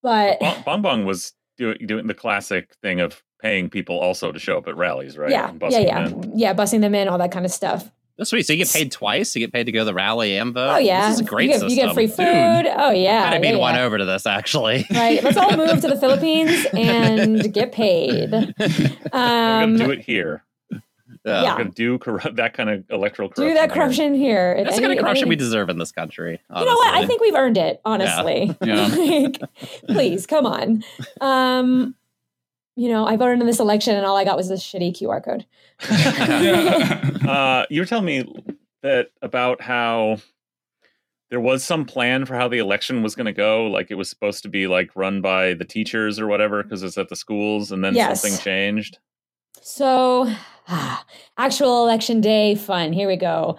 but 0.02 0.38
Bong 0.64 0.82
Bong 0.82 1.04
was 1.04 1.32
doing 1.58 1.78
doing 1.86 2.06
the 2.06 2.14
classic 2.14 2.74
thing 2.82 3.00
of 3.00 3.22
paying 3.40 3.68
people 3.70 3.98
also 3.98 4.30
to 4.32 4.38
show 4.38 4.56
up 4.58 4.68
at 4.68 4.76
rallies, 4.76 5.18
right? 5.18 5.30
yeah, 5.30 5.48
And 5.48 5.60
yeah, 5.60 5.68
busing 5.68 5.84
yeah, 5.86 6.08
them 6.08 6.22
in. 6.22 6.38
yeah, 6.38 6.54
busing 6.54 6.80
them 6.80 6.94
in, 6.94 7.08
all 7.08 7.18
that 7.18 7.32
kind 7.32 7.44
of 7.44 7.50
stuff. 7.52 7.90
That's 8.18 8.28
sweet. 8.30 8.46
So 8.46 8.52
you 8.52 8.58
get 8.58 8.70
paid 8.72 8.92
twice. 8.92 9.34
You 9.34 9.40
get 9.40 9.52
paid 9.54 9.64
to 9.64 9.72
go 9.72 9.80
to 9.80 9.84
the 9.86 9.94
rally 9.94 10.36
and 10.36 10.52
vote. 10.52 10.74
Oh 10.74 10.78
yeah, 10.78 11.08
This 11.08 11.14
is 11.18 11.26
a 11.26 11.28
great 11.28 11.44
you 11.46 11.48
get, 11.52 11.60
system. 11.60 11.70
you 11.70 11.76
get 11.86 11.94
free 11.94 12.06
Dude, 12.06 12.14
food. 12.16 12.72
Oh 12.76 12.90
yeah, 12.90 13.24
I'd 13.26 13.32
have 13.32 13.42
been 13.42 13.54
yeah, 13.54 13.60
won 13.60 13.74
yeah. 13.74 13.84
over 13.84 13.96
to 13.98 14.04
this 14.04 14.26
actually. 14.26 14.86
Right, 14.90 15.22
let's 15.24 15.36
all 15.38 15.56
move 15.56 15.80
to 15.80 15.88
the 15.88 15.96
Philippines 15.98 16.66
and 16.74 17.52
get 17.52 17.72
paid. 17.72 18.30
We're 18.58 18.88
Um, 19.12 19.76
gonna 19.76 19.78
do 19.78 19.90
it 19.90 20.00
here. 20.02 20.44
Yeah. 21.24 21.52
We're 21.52 21.58
gonna 21.58 21.70
do 21.70 21.98
corrupt 21.98 22.34
that 22.36 22.52
kind 22.54 22.68
of 22.68 22.84
electoral 22.90 23.28
corruption. 23.28 23.48
do 23.48 23.54
that 23.54 23.70
corruption 23.72 24.14
here. 24.14 24.56
If 24.58 24.64
That's 24.64 24.76
the 24.76 24.82
kind 24.82 24.92
of 24.92 24.98
corruption 24.98 25.24
any- 25.24 25.30
we 25.30 25.36
deserve 25.36 25.68
in 25.68 25.78
this 25.78 25.92
country. 25.92 26.40
You 26.50 26.64
know 26.64 26.74
what? 26.74 26.94
I 26.94 27.06
think 27.06 27.20
we've 27.20 27.34
earned 27.34 27.58
it, 27.58 27.80
honestly. 27.84 28.56
Yeah. 28.64 28.86
like, 28.88 29.38
please, 29.86 30.26
come 30.26 30.46
on. 30.46 30.82
Um, 31.20 31.94
you 32.74 32.88
know, 32.88 33.06
I 33.06 33.16
voted 33.16 33.40
in 33.40 33.46
this 33.46 33.60
election 33.60 33.94
and 33.96 34.04
all 34.06 34.16
I 34.16 34.24
got 34.24 34.36
was 34.36 34.48
this 34.48 34.62
shitty 34.62 34.96
QR 35.00 35.22
code. 35.24 35.46
Uh, 37.28 37.66
you 37.70 37.80
were 37.80 37.86
telling 37.86 38.04
me 38.06 38.24
that 38.82 39.10
about 39.20 39.60
how 39.60 40.16
there 41.30 41.40
was 41.40 41.62
some 41.64 41.84
plan 41.84 42.24
for 42.26 42.34
how 42.34 42.48
the 42.48 42.58
election 42.58 43.02
was 43.02 43.14
going 43.14 43.26
to 43.26 43.32
go. 43.32 43.66
Like 43.66 43.90
it 43.90 43.94
was 43.94 44.08
supposed 44.08 44.42
to 44.42 44.48
be 44.48 44.66
like 44.66 44.90
run 44.96 45.20
by 45.20 45.54
the 45.54 45.64
teachers 45.64 46.18
or 46.18 46.26
whatever 46.26 46.62
because 46.62 46.82
it's 46.82 46.98
at 46.98 47.08
the 47.08 47.16
schools, 47.16 47.72
and 47.72 47.84
then 47.84 47.94
Yes. 47.94 48.20
something 48.22 48.38
changed. 48.40 48.98
So, 49.60 50.32
actual 51.38 51.84
election 51.84 52.20
day 52.20 52.54
fun. 52.54 52.92
Here 52.92 53.08
we 53.08 53.16
go. 53.16 53.56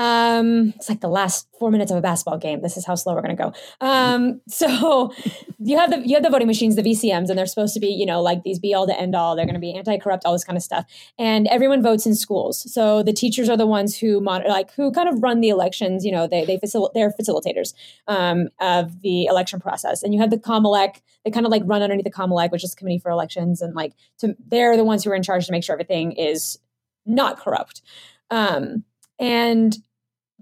Um, 0.00 0.72
it's 0.76 0.88
like 0.88 1.02
the 1.02 1.10
last 1.10 1.46
four 1.58 1.70
minutes 1.70 1.90
of 1.90 1.98
a 1.98 2.00
basketball 2.00 2.38
game. 2.38 2.62
This 2.62 2.78
is 2.78 2.86
how 2.86 2.94
slow 2.94 3.12
we're 3.14 3.20
going 3.20 3.36
to 3.36 3.42
go. 3.42 3.52
Um, 3.82 4.40
so 4.48 5.12
you 5.58 5.76
have 5.76 5.90
the 5.90 6.00
you 6.08 6.14
have 6.14 6.22
the 6.22 6.30
voting 6.30 6.46
machines, 6.46 6.74
the 6.74 6.82
VCMs, 6.82 7.28
and 7.28 7.38
they're 7.38 7.44
supposed 7.44 7.74
to 7.74 7.80
be 7.80 7.88
you 7.88 8.06
know 8.06 8.22
like 8.22 8.42
these 8.42 8.58
be 8.58 8.72
all 8.72 8.86
to 8.86 8.98
end 8.98 9.14
all. 9.14 9.36
They're 9.36 9.44
going 9.44 9.54
to 9.54 9.60
be 9.60 9.74
anti 9.74 9.98
corrupt, 9.98 10.24
all 10.24 10.32
this 10.32 10.42
kind 10.42 10.56
of 10.56 10.62
stuff. 10.62 10.86
And 11.18 11.46
everyone 11.48 11.82
votes 11.82 12.06
in 12.06 12.14
schools. 12.14 12.72
So 12.72 13.02
the 13.02 13.12
teachers 13.12 13.50
are 13.50 13.58
the 13.58 13.66
ones 13.66 13.98
who 13.98 14.22
monitor, 14.22 14.48
like 14.48 14.72
who 14.72 14.90
kind 14.90 15.06
of 15.06 15.22
run 15.22 15.42
the 15.42 15.50
elections. 15.50 16.02
You 16.02 16.12
know, 16.12 16.26
they 16.26 16.46
they 16.46 16.56
facil- 16.56 16.90
they're 16.94 17.10
facilitators 17.10 17.74
um, 18.08 18.48
of 18.58 19.02
the 19.02 19.26
election 19.26 19.60
process. 19.60 20.02
And 20.02 20.14
you 20.14 20.20
have 20.20 20.30
the 20.30 20.38
Comelec. 20.38 21.02
They 21.26 21.30
kind 21.30 21.44
of 21.44 21.52
like 21.52 21.62
run 21.66 21.82
underneath 21.82 22.04
the 22.04 22.10
Comelec, 22.10 22.52
which 22.52 22.64
is 22.64 22.74
Committee 22.74 23.00
for 23.00 23.10
Elections, 23.10 23.60
and 23.60 23.74
like 23.74 23.92
to 24.20 24.34
they're 24.48 24.78
the 24.78 24.84
ones 24.84 25.04
who 25.04 25.10
are 25.10 25.14
in 25.14 25.22
charge 25.22 25.44
to 25.44 25.52
make 25.52 25.62
sure 25.62 25.74
everything 25.74 26.12
is 26.12 26.58
not 27.04 27.38
corrupt. 27.38 27.82
Um, 28.30 28.84
and 29.18 29.76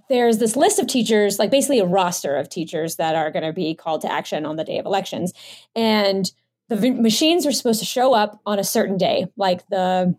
there's 0.09 0.39
this 0.39 0.57
list 0.57 0.79
of 0.79 0.87
teachers, 0.87 1.39
like 1.39 1.51
basically 1.51 1.79
a 1.81 1.85
roster 1.87 2.35
of 2.37 2.49
teachers 2.49 2.97
that 2.97 3.15
are 3.15 3.31
going 3.31 3.45
to 3.45 3.53
be 3.53 3.75
called 3.75 4.01
to 4.03 4.13
action 4.13 4.47
on 4.47 4.57
the 4.57 4.65
day 4.65 4.79
of 4.79 4.87
elections. 4.87 5.33
And 5.77 6.31
the 6.69 6.77
v- 6.77 6.91
machines 6.91 7.47
are 7.47 7.53
supposed 7.53 7.81
to 7.81 7.87
show 7.87 8.15
up 8.15 8.41
on 8.47 8.59
a 8.59 8.65
certain 8.65 8.97
day, 8.97 9.27
like 9.37 9.67
the 9.69 10.15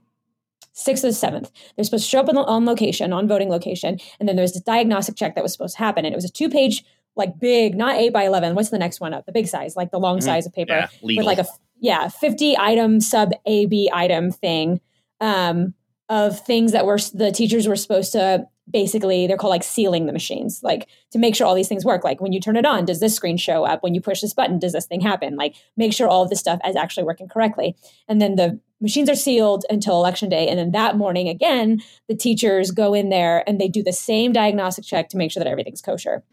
sixth 0.73 1.03
or 1.03 1.11
seventh. 1.11 1.51
They're 1.75 1.85
supposed 1.85 2.05
to 2.05 2.09
show 2.09 2.19
up 2.21 2.29
on, 2.29 2.37
on 2.37 2.65
location, 2.65 3.11
on 3.13 3.27
voting 3.27 3.49
location. 3.49 3.99
And 4.19 4.29
then 4.29 4.35
there's 4.35 4.55
a 4.55 4.61
diagnostic 4.61 5.15
check 5.15 5.35
that 5.35 5.43
was 5.43 5.51
supposed 5.51 5.75
to 5.75 5.79
happen. 5.79 6.05
And 6.05 6.13
it 6.13 6.17
was 6.17 6.25
a 6.25 6.29
two 6.31 6.49
page, 6.49 6.83
like 7.15 7.39
big, 7.39 7.75
not 7.75 7.95
eight 7.95 8.13
by 8.13 8.23
11. 8.23 8.55
What's 8.55 8.69
the 8.69 8.79
next 8.79 8.99
one 9.01 9.13
up? 9.13 9.25
The 9.25 9.31
big 9.31 9.47
size, 9.47 9.75
like 9.75 9.91
the 9.91 9.99
long 9.99 10.19
Mhm. 10.19 10.23
size 10.23 10.45
of 10.45 10.53
paper 10.53 10.73
yeah, 10.73 10.87
with 11.17 11.25
like 11.25 11.39
a, 11.39 11.45
yeah 11.81 12.07
50 12.09 12.57
item 12.57 12.99
sub 13.01 13.31
ab 13.47 13.73
item 13.93 14.31
thing 14.31 14.81
um 15.21 15.73
of 16.09 16.37
things 16.45 16.73
that 16.73 16.85
were 16.85 16.99
the 17.13 17.31
teachers 17.31 17.67
were 17.69 17.75
supposed 17.77 18.11
to 18.11 18.45
basically 18.71 19.27
they're 19.27 19.37
called 19.37 19.51
like 19.51 19.63
sealing 19.63 20.05
the 20.05 20.13
machines 20.13 20.61
like 20.63 20.87
to 21.11 21.19
make 21.19 21.35
sure 21.35 21.47
all 21.47 21.55
these 21.55 21.67
things 21.67 21.85
work. 21.85 22.03
Like 22.03 22.21
when 22.21 22.33
you 22.33 22.39
turn 22.39 22.55
it 22.55 22.65
on 22.65 22.85
does 22.85 22.99
this 22.99 23.15
screen 23.15 23.37
show 23.37 23.63
up? 23.63 23.83
When 23.83 23.93
you 23.93 24.01
push 24.01 24.21
this 24.21 24.33
button 24.33 24.59
does 24.59 24.73
this 24.73 24.85
thing 24.85 25.01
happen? 25.01 25.35
Like 25.35 25.55
make 25.77 25.93
sure 25.93 26.07
all 26.07 26.23
of 26.23 26.29
this 26.29 26.39
stuff 26.39 26.59
is 26.65 26.75
actually 26.75 27.03
working 27.03 27.27
correctly. 27.27 27.75
And 28.07 28.21
then 28.21 28.35
the 28.35 28.59
machines 28.81 29.09
are 29.09 29.15
sealed 29.15 29.65
until 29.69 29.95
election 29.95 30.29
day 30.29 30.47
and 30.47 30.57
then 30.57 30.71
that 30.71 30.97
morning 30.97 31.27
again 31.27 31.81
the 32.07 32.15
teachers 32.15 32.71
go 32.71 32.93
in 32.93 33.09
there 33.09 33.43
and 33.47 33.59
they 33.59 33.67
do 33.67 33.83
the 33.83 33.93
same 33.93 34.31
diagnostic 34.31 34.85
check 34.85 35.09
to 35.09 35.17
make 35.17 35.31
sure 35.31 35.43
that 35.43 35.49
everything's 35.49 35.81
kosher. 35.81 36.23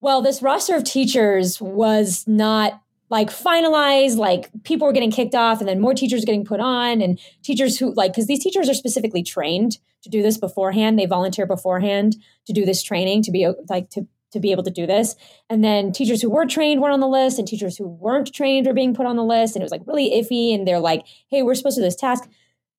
Well 0.00 0.22
this 0.22 0.42
roster 0.42 0.76
of 0.76 0.84
teachers 0.84 1.60
was 1.60 2.24
not 2.26 2.83
like 3.14 3.30
finalized 3.30 4.16
like 4.16 4.50
people 4.64 4.88
were 4.88 4.92
getting 4.92 5.12
kicked 5.12 5.36
off 5.36 5.60
and 5.60 5.68
then 5.68 5.78
more 5.78 5.94
teachers 5.94 6.24
getting 6.24 6.44
put 6.44 6.58
on 6.58 7.00
and 7.00 7.20
teachers 7.44 7.78
who 7.78 7.94
like 7.94 8.10
because 8.10 8.26
these 8.26 8.42
teachers 8.42 8.68
are 8.68 8.74
specifically 8.74 9.22
trained 9.22 9.78
to 10.02 10.08
do 10.10 10.20
this 10.20 10.36
beforehand. 10.36 10.98
They 10.98 11.06
volunteer 11.06 11.46
beforehand 11.46 12.16
to 12.46 12.52
do 12.52 12.64
this 12.64 12.82
training 12.82 13.22
to 13.22 13.30
be 13.30 13.48
like 13.70 13.88
to 13.90 14.08
to 14.32 14.40
be 14.40 14.50
able 14.50 14.64
to 14.64 14.70
do 14.72 14.84
this. 14.84 15.14
And 15.48 15.62
then 15.62 15.92
teachers 15.92 16.20
who 16.20 16.28
were 16.28 16.44
trained 16.44 16.80
weren't 16.80 16.92
on 16.92 16.98
the 16.98 17.06
list 17.06 17.38
and 17.38 17.46
teachers 17.46 17.76
who 17.76 17.86
weren't 17.86 18.34
trained 18.34 18.66
were 18.66 18.72
being 18.72 18.96
put 18.96 19.06
on 19.06 19.14
the 19.14 19.22
list. 19.22 19.54
And 19.54 19.62
it 19.62 19.64
was 19.64 19.70
like 19.70 19.86
really 19.86 20.10
iffy 20.10 20.52
and 20.52 20.66
they're 20.66 20.80
like 20.80 21.06
hey 21.28 21.44
we're 21.44 21.54
supposed 21.54 21.76
to 21.76 21.82
do 21.82 21.86
this 21.86 21.94
task. 21.94 22.28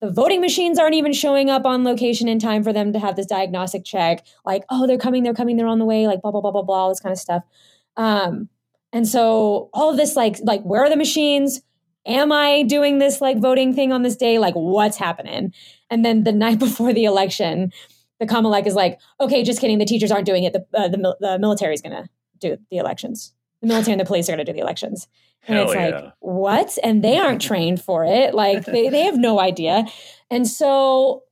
The 0.01 0.11
voting 0.11 0.41
machines 0.41 0.77
aren't 0.77 0.95
even 0.95 1.13
showing 1.13 1.49
up 1.49 1.65
on 1.65 1.85
location 1.85 2.27
in 2.27 2.39
time 2.39 2.61
for 2.61 2.73
them 2.73 2.91
to 2.91 2.99
have 2.99 3.15
this 3.15 3.25
diagnostic 3.25 3.85
check. 3.85 4.27
Like 4.45 4.65
oh 4.69 4.85
they're 4.85 4.97
coming 4.97 5.23
they're 5.23 5.33
coming 5.33 5.55
they're 5.55 5.65
on 5.65 5.79
the 5.79 5.85
way 5.85 6.07
like 6.07 6.21
blah 6.21 6.31
blah 6.31 6.41
blah 6.41 6.51
blah 6.51 6.63
blah 6.63 6.75
all 6.75 6.89
this 6.89 6.99
kind 6.99 7.13
of 7.13 7.19
stuff. 7.19 7.43
Um 7.95 8.49
and 8.95 9.05
so 9.05 9.69
all 9.73 9.89
of 9.89 9.97
this, 9.97 10.15
like, 10.15 10.37
like 10.41 10.61
where 10.61 10.81
are 10.81 10.89
the 10.89 10.95
machines? 10.95 11.59
Am 12.05 12.31
I 12.31 12.63
doing 12.63 12.97
this 12.97 13.19
like 13.19 13.41
voting 13.41 13.73
thing 13.73 13.91
on 13.91 14.03
this 14.03 14.15
day? 14.15 14.39
Like, 14.39 14.53
what's 14.53 14.95
happening? 14.95 15.53
And 15.89 16.05
then 16.05 16.23
the 16.23 16.31
night 16.45 16.59
before 16.59 16.93
the 16.93 17.03
election, 17.03 17.73
the 18.21 18.25
Comelec 18.25 18.65
is 18.65 18.73
like, 18.73 19.01
okay, 19.19 19.43
just 19.43 19.59
kidding. 19.59 19.79
The 19.79 19.85
teachers 19.85 20.11
aren't 20.11 20.25
doing 20.25 20.45
it. 20.45 20.53
The 20.53 20.65
uh, 20.73 20.87
the, 20.87 21.17
the 21.19 21.37
military 21.39 21.73
is 21.73 21.81
going 21.81 21.91
to 21.91 22.07
do 22.39 22.57
the 22.71 22.77
elections. 22.77 23.33
The 23.59 23.67
military 23.67 23.91
and 23.91 23.99
the 23.99 24.05
police 24.05 24.29
are 24.29 24.31
going 24.31 24.45
to 24.45 24.49
do 24.49 24.55
the 24.55 24.63
elections. 24.63 25.09
And 25.45 25.57
Hell 25.57 25.65
it's 25.65 25.75
yeah. 25.75 25.89
like, 25.89 26.13
what? 26.19 26.77
And 26.81 27.03
they 27.03 27.17
aren't 27.17 27.41
trained 27.49 27.81
for 27.81 28.05
it. 28.05 28.33
Like, 28.33 28.63
they, 28.63 28.87
they 28.87 29.03
have 29.03 29.17
no 29.17 29.41
idea. 29.41 29.83
And 30.31 30.47
so, 30.47 31.23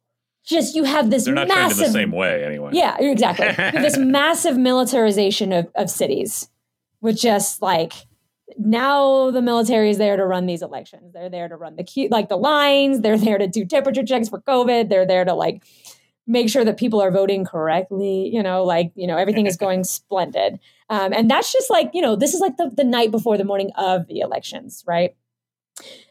just 0.44 0.76
you 0.76 0.84
have 0.84 1.10
this 1.10 1.24
They're 1.24 1.34
not 1.34 1.48
trained 1.48 1.62
massive 1.62 1.78
in 1.78 1.94
the 1.94 2.00
same 2.00 2.12
way 2.12 2.44
anyway. 2.44 2.72
yeah, 2.74 2.98
exactly. 3.00 3.48
This 3.82 3.98
massive 3.98 4.58
militarization 4.58 5.54
of, 5.54 5.72
of 5.76 5.90
cities 5.90 6.50
with 7.04 7.18
just 7.18 7.62
like 7.62 7.94
now 8.58 9.30
the 9.30 9.42
military 9.42 9.90
is 9.90 9.98
there 9.98 10.18
to 10.18 10.26
run 10.26 10.46
these 10.46 10.62
elections. 10.62 11.14
They're 11.14 11.30
there 11.30 11.50
to 11.50 11.56
run 11.56 11.76
the 11.76 11.84
queue, 11.84 12.08
like 12.10 12.30
the 12.30 12.38
lines. 12.38 13.02
They're 13.02 13.18
there 13.18 13.38
to 13.38 13.48
do 13.48 13.66
temperature 13.66 14.04
checks 14.04 14.30
for 14.30 14.42
COVID. 14.42 14.90
They're 14.90 15.06
there 15.06 15.26
to 15.26 15.34
like 15.34 15.64
make 16.26 16.50
sure 16.50 16.64
that 16.64 16.78
people 16.78 17.02
are 17.02 17.12
voting 17.12 17.46
correctly. 17.46 18.30
You 18.34 18.42
know, 18.42 18.64
like 18.64 18.92
you 18.96 19.06
know 19.06 19.18
everything 19.18 19.46
is 19.46 19.58
going 19.66 19.84
splendid. 19.84 20.60
Um, 20.90 21.14
and 21.14 21.30
that's 21.30 21.52
just 21.52 21.70
like 21.70 21.92
you 21.94 22.02
know 22.02 22.16
this 22.16 22.34
is 22.34 22.40
like 22.40 22.58
the, 22.58 22.72
the 22.76 22.86
night 22.86 23.12
before 23.12 23.38
the 23.38 23.46
morning 23.46 23.72
of 23.78 24.08
the 24.08 24.20
elections, 24.20 24.84
right? 24.88 25.16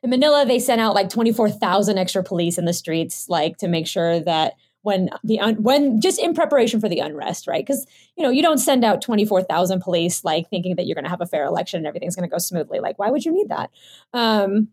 In 0.03 0.11
Manila, 0.11 0.45
they 0.45 0.59
sent 0.59 0.81
out 0.81 0.93
like 0.93 1.09
24,000 1.09 1.97
extra 1.97 2.25
police 2.25 2.59
in 2.59 2.65
the 2.65 2.73
streets, 2.73 3.29
like 3.29 3.59
to 3.59 3.69
make 3.69 3.87
sure 3.87 4.19
that 4.19 4.55
when 4.83 5.11
the 5.25 5.41
un- 5.41 5.63
when 5.63 6.01
just 6.01 6.21
in 6.21 6.35
preparation 6.35 6.81
for 6.81 6.89
the 6.89 6.99
unrest, 6.99 7.47
right? 7.47 7.65
Because 7.65 7.87
you 8.17 8.23
know 8.23 8.31
you 8.31 8.43
don't 8.43 8.59
send 8.59 8.85
out 8.85 9.01
twenty 9.01 9.25
four 9.25 9.43
thousand 9.43 9.81
police 9.81 10.25
like 10.25 10.49
thinking 10.51 10.77
that 10.77 10.87
you're 10.87 10.95
going 10.95 11.05
to 11.05 11.11
have 11.11 11.21
a 11.21 11.27
fair 11.27 11.45
election 11.45 11.79
and 11.79 11.87
everything's 11.87 12.17
going 12.17 12.29
to 12.29 12.33
go 12.33 12.39
smoothly. 12.39 12.81
Like, 12.81 12.99
why 12.99 13.11
would 13.11 13.25
you 13.25 13.33
need 13.33 13.49
that? 13.49 13.71
Um, 14.13 14.69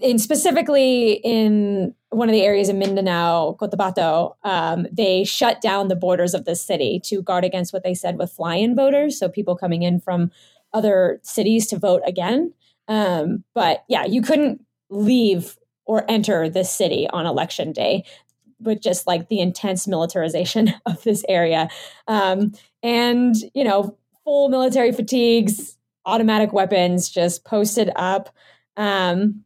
in 0.00 0.18
specifically 0.18 1.14
in 1.24 1.94
one 2.10 2.28
of 2.28 2.32
the 2.32 2.42
areas 2.42 2.68
in 2.68 2.78
Mindanao, 2.78 3.56
Cotabato, 3.60 4.34
um, 4.44 4.86
they 4.92 5.24
shut 5.24 5.60
down 5.60 5.88
the 5.88 5.96
borders 5.96 6.34
of 6.34 6.44
the 6.44 6.54
city 6.54 7.00
to 7.04 7.22
guard 7.22 7.44
against 7.44 7.72
what 7.72 7.82
they 7.82 7.94
said 7.94 8.18
with 8.18 8.30
fly-in 8.30 8.76
voters, 8.76 9.18
so 9.18 9.28
people 9.28 9.56
coming 9.56 9.82
in 9.82 9.98
from 9.98 10.30
other 10.72 11.20
cities 11.22 11.66
to 11.66 11.78
vote 11.78 12.02
again. 12.06 12.52
Um, 12.88 13.44
but 13.54 13.84
yeah, 13.88 14.04
you 14.04 14.22
couldn't 14.22 14.64
leave 14.90 15.56
or 15.84 16.08
enter 16.08 16.48
the 16.48 16.64
city 16.64 17.08
on 17.12 17.26
election 17.26 17.72
day 17.72 18.04
with 18.64 18.80
just 18.80 19.06
like 19.06 19.28
the 19.28 19.40
intense 19.40 19.86
militarization 19.86 20.74
of 20.86 21.02
this 21.02 21.24
area. 21.28 21.68
Um, 22.08 22.52
and, 22.82 23.34
you 23.54 23.64
know, 23.64 23.96
full 24.24 24.48
military 24.48 24.92
fatigues, 24.92 25.76
automatic 26.04 26.52
weapons 26.52 27.08
just 27.08 27.44
posted 27.44 27.90
up 27.96 28.30
um, 28.76 29.44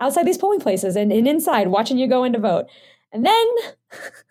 outside 0.00 0.26
these 0.26 0.38
polling 0.38 0.60
places 0.60 0.96
and, 0.96 1.12
and 1.12 1.26
inside 1.26 1.68
watching 1.68 1.98
you 1.98 2.08
go 2.08 2.24
in 2.24 2.32
to 2.32 2.38
vote. 2.38 2.66
And 3.12 3.26
then, 3.26 3.46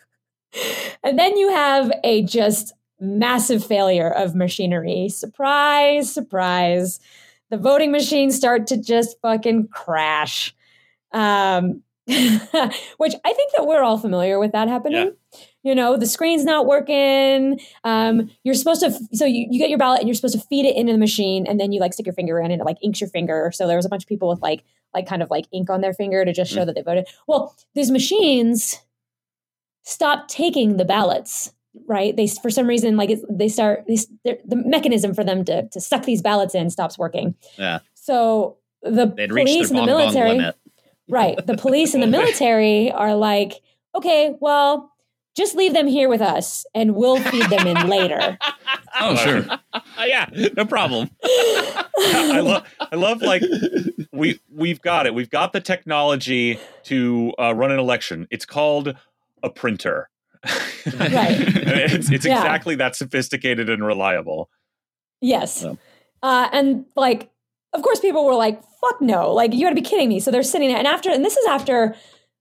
and 1.03 1.19
then 1.19 1.37
you 1.37 1.49
have 1.49 1.91
a 2.03 2.23
just 2.23 2.73
massive 2.99 3.63
failure 3.63 4.09
of 4.09 4.35
machinery. 4.35 5.09
Surprise, 5.09 6.13
surprise. 6.13 6.99
The 7.49 7.57
voting 7.57 7.91
machines 7.91 8.35
start 8.35 8.67
to 8.67 8.77
just 8.77 9.19
fucking 9.21 9.69
crash. 9.69 10.55
Um, 11.11 11.81
which 12.97 13.13
I 13.23 13.33
think 13.33 13.51
that 13.55 13.67
we're 13.67 13.83
all 13.83 13.97
familiar 13.97 14.39
with 14.39 14.51
that 14.53 14.67
happening. 14.67 15.13
Yeah. 15.31 15.39
You 15.61 15.75
know, 15.75 15.97
the 15.97 16.07
screen's 16.07 16.43
not 16.43 16.65
working. 16.65 17.59
Um, 17.83 18.31
you're 18.43 18.55
supposed 18.55 18.81
to, 18.81 18.91
so 19.13 19.25
you, 19.25 19.47
you 19.49 19.59
get 19.59 19.69
your 19.69 19.77
ballot 19.77 19.99
and 19.99 20.07
you're 20.07 20.15
supposed 20.15 20.39
to 20.39 20.45
feed 20.47 20.65
it 20.65 20.75
into 20.75 20.91
the 20.93 20.97
machine 20.97 21.45
and 21.45 21.59
then 21.59 21.71
you 21.71 21.79
like 21.79 21.93
stick 21.93 22.05
your 22.05 22.13
finger 22.13 22.39
in 22.39 22.49
and 22.49 22.61
it 22.61 22.65
like 22.65 22.77
inks 22.81 22.99
your 22.99 23.09
finger. 23.09 23.51
So 23.53 23.67
there 23.67 23.75
was 23.75 23.85
a 23.85 23.89
bunch 23.89 24.03
of 24.03 24.07
people 24.07 24.29
with 24.29 24.41
like, 24.41 24.63
like 24.93 25.07
kind 25.07 25.21
of 25.21 25.29
like 25.29 25.45
ink 25.51 25.69
on 25.69 25.81
their 25.81 25.93
finger 25.93 26.25
to 26.25 26.33
just 26.33 26.51
show 26.51 26.63
mm. 26.63 26.65
that 26.65 26.75
they 26.75 26.81
voted. 26.81 27.07
Well, 27.27 27.55
these 27.75 27.91
machines 27.91 28.79
stop 29.83 30.27
taking 30.27 30.77
the 30.77 30.85
ballots 30.85 31.53
right 31.87 32.15
they 32.15 32.27
for 32.27 32.49
some 32.49 32.67
reason 32.67 32.97
like 32.97 33.11
they 33.29 33.47
start 33.47 33.85
they, 33.87 33.95
the 34.43 34.55
mechanism 34.55 35.13
for 35.13 35.23
them 35.23 35.45
to 35.45 35.67
to 35.69 35.79
suck 35.79 36.03
these 36.03 36.21
ballots 36.21 36.55
in 36.55 36.69
stops 36.69 36.97
working 36.97 37.35
yeah 37.57 37.79
so 37.93 38.57
the 38.81 39.07
They'd 39.07 39.29
police 39.29 39.69
and 39.69 39.79
the 39.79 39.85
military 39.85 40.39
right 41.09 41.45
the 41.47 41.57
police 41.57 41.93
and 41.93 42.03
the 42.03 42.07
military 42.07 42.91
are 42.91 43.15
like 43.15 43.61
okay 43.95 44.35
well 44.39 44.91
just 45.35 45.55
leave 45.55 45.73
them 45.73 45.87
here 45.87 46.09
with 46.09 46.21
us 46.21 46.65
and 46.73 46.95
we'll 46.95 47.19
feed 47.19 47.49
them 47.49 47.67
in 47.67 47.87
later 47.87 48.37
oh 48.99 49.15
sure 49.15 49.45
yeah 50.05 50.29
no 50.55 50.65
problem 50.65 51.09
i 51.23 52.39
love 52.41 52.67
i 52.91 52.95
love 52.95 53.21
like 53.21 53.41
we 54.11 54.39
we've 54.53 54.81
got 54.81 55.05
it 55.05 55.13
we've 55.13 55.29
got 55.29 55.53
the 55.53 55.61
technology 55.61 56.59
to 56.83 57.33
uh, 57.39 57.53
run 57.53 57.71
an 57.71 57.79
election 57.79 58.27
it's 58.31 58.45
called 58.45 58.95
a 59.43 59.49
printer 59.49 60.09
right. 60.99 61.37
it's 61.93 62.11
it's 62.11 62.25
yeah. 62.25 62.37
exactly 62.37 62.75
that 62.75 62.95
sophisticated 62.95 63.69
and 63.69 63.85
reliable. 63.85 64.49
Yes. 65.21 65.55
So. 65.61 65.77
Uh, 66.21 66.49
and 66.51 66.85
like, 66.95 67.29
of 67.73 67.81
course, 67.81 67.99
people 67.99 68.25
were 68.25 68.35
like, 68.35 68.61
"Fuck 68.81 69.01
no!" 69.01 69.33
Like, 69.33 69.53
you 69.53 69.63
got 69.65 69.69
to 69.69 69.75
be 69.75 69.81
kidding 69.81 70.09
me. 70.09 70.19
So 70.19 70.31
they're 70.31 70.43
sitting 70.43 70.69
there, 70.69 70.77
and 70.77 70.87
after, 70.87 71.09
and 71.09 71.23
this 71.23 71.37
is 71.37 71.45
after, 71.47 71.95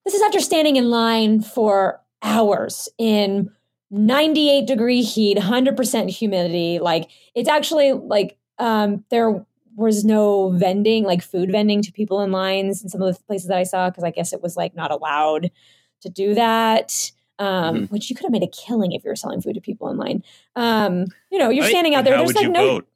this 0.04 0.14
is 0.14 0.22
after 0.22 0.40
standing 0.40 0.76
in 0.76 0.90
line 0.90 1.40
for 1.40 2.00
hours 2.22 2.88
in 2.98 3.50
98 3.90 4.66
degree 4.66 5.02
heat, 5.02 5.38
100% 5.38 6.10
humidity. 6.10 6.78
Like, 6.78 7.10
it's 7.34 7.48
actually 7.48 7.92
like 7.92 8.36
um, 8.58 9.04
there 9.10 9.44
was 9.76 10.04
no 10.04 10.50
vending, 10.50 11.04
like 11.04 11.22
food 11.22 11.52
vending 11.52 11.82
to 11.82 11.92
people 11.92 12.20
in 12.22 12.32
lines 12.32 12.82
in 12.82 12.88
some 12.88 13.00
of 13.00 13.14
the 13.14 13.22
places 13.24 13.48
that 13.48 13.58
I 13.58 13.62
saw, 13.62 13.88
because 13.90 14.04
I 14.04 14.10
guess 14.10 14.32
it 14.32 14.42
was 14.42 14.56
like 14.56 14.74
not 14.74 14.90
allowed 14.90 15.50
to 16.00 16.08
do 16.08 16.34
that 16.34 17.12
um, 17.38 17.74
mm-hmm. 17.74 17.84
which 17.86 18.10
you 18.10 18.16
could 18.16 18.24
have 18.24 18.32
made 18.32 18.42
a 18.42 18.48
killing 18.48 18.92
if 18.92 19.04
you 19.04 19.10
were 19.10 19.16
selling 19.16 19.40
food 19.40 19.54
to 19.54 19.60
people 19.60 19.88
online. 19.88 20.24
Um, 20.56 21.06
you 21.30 21.38
know, 21.38 21.50
you're 21.50 21.68
standing 21.68 21.94
out 21.94 22.04
there. 22.04 22.16
There's 22.16 22.34
like 22.34 22.50
no 22.50 22.66
vote? 22.66 22.88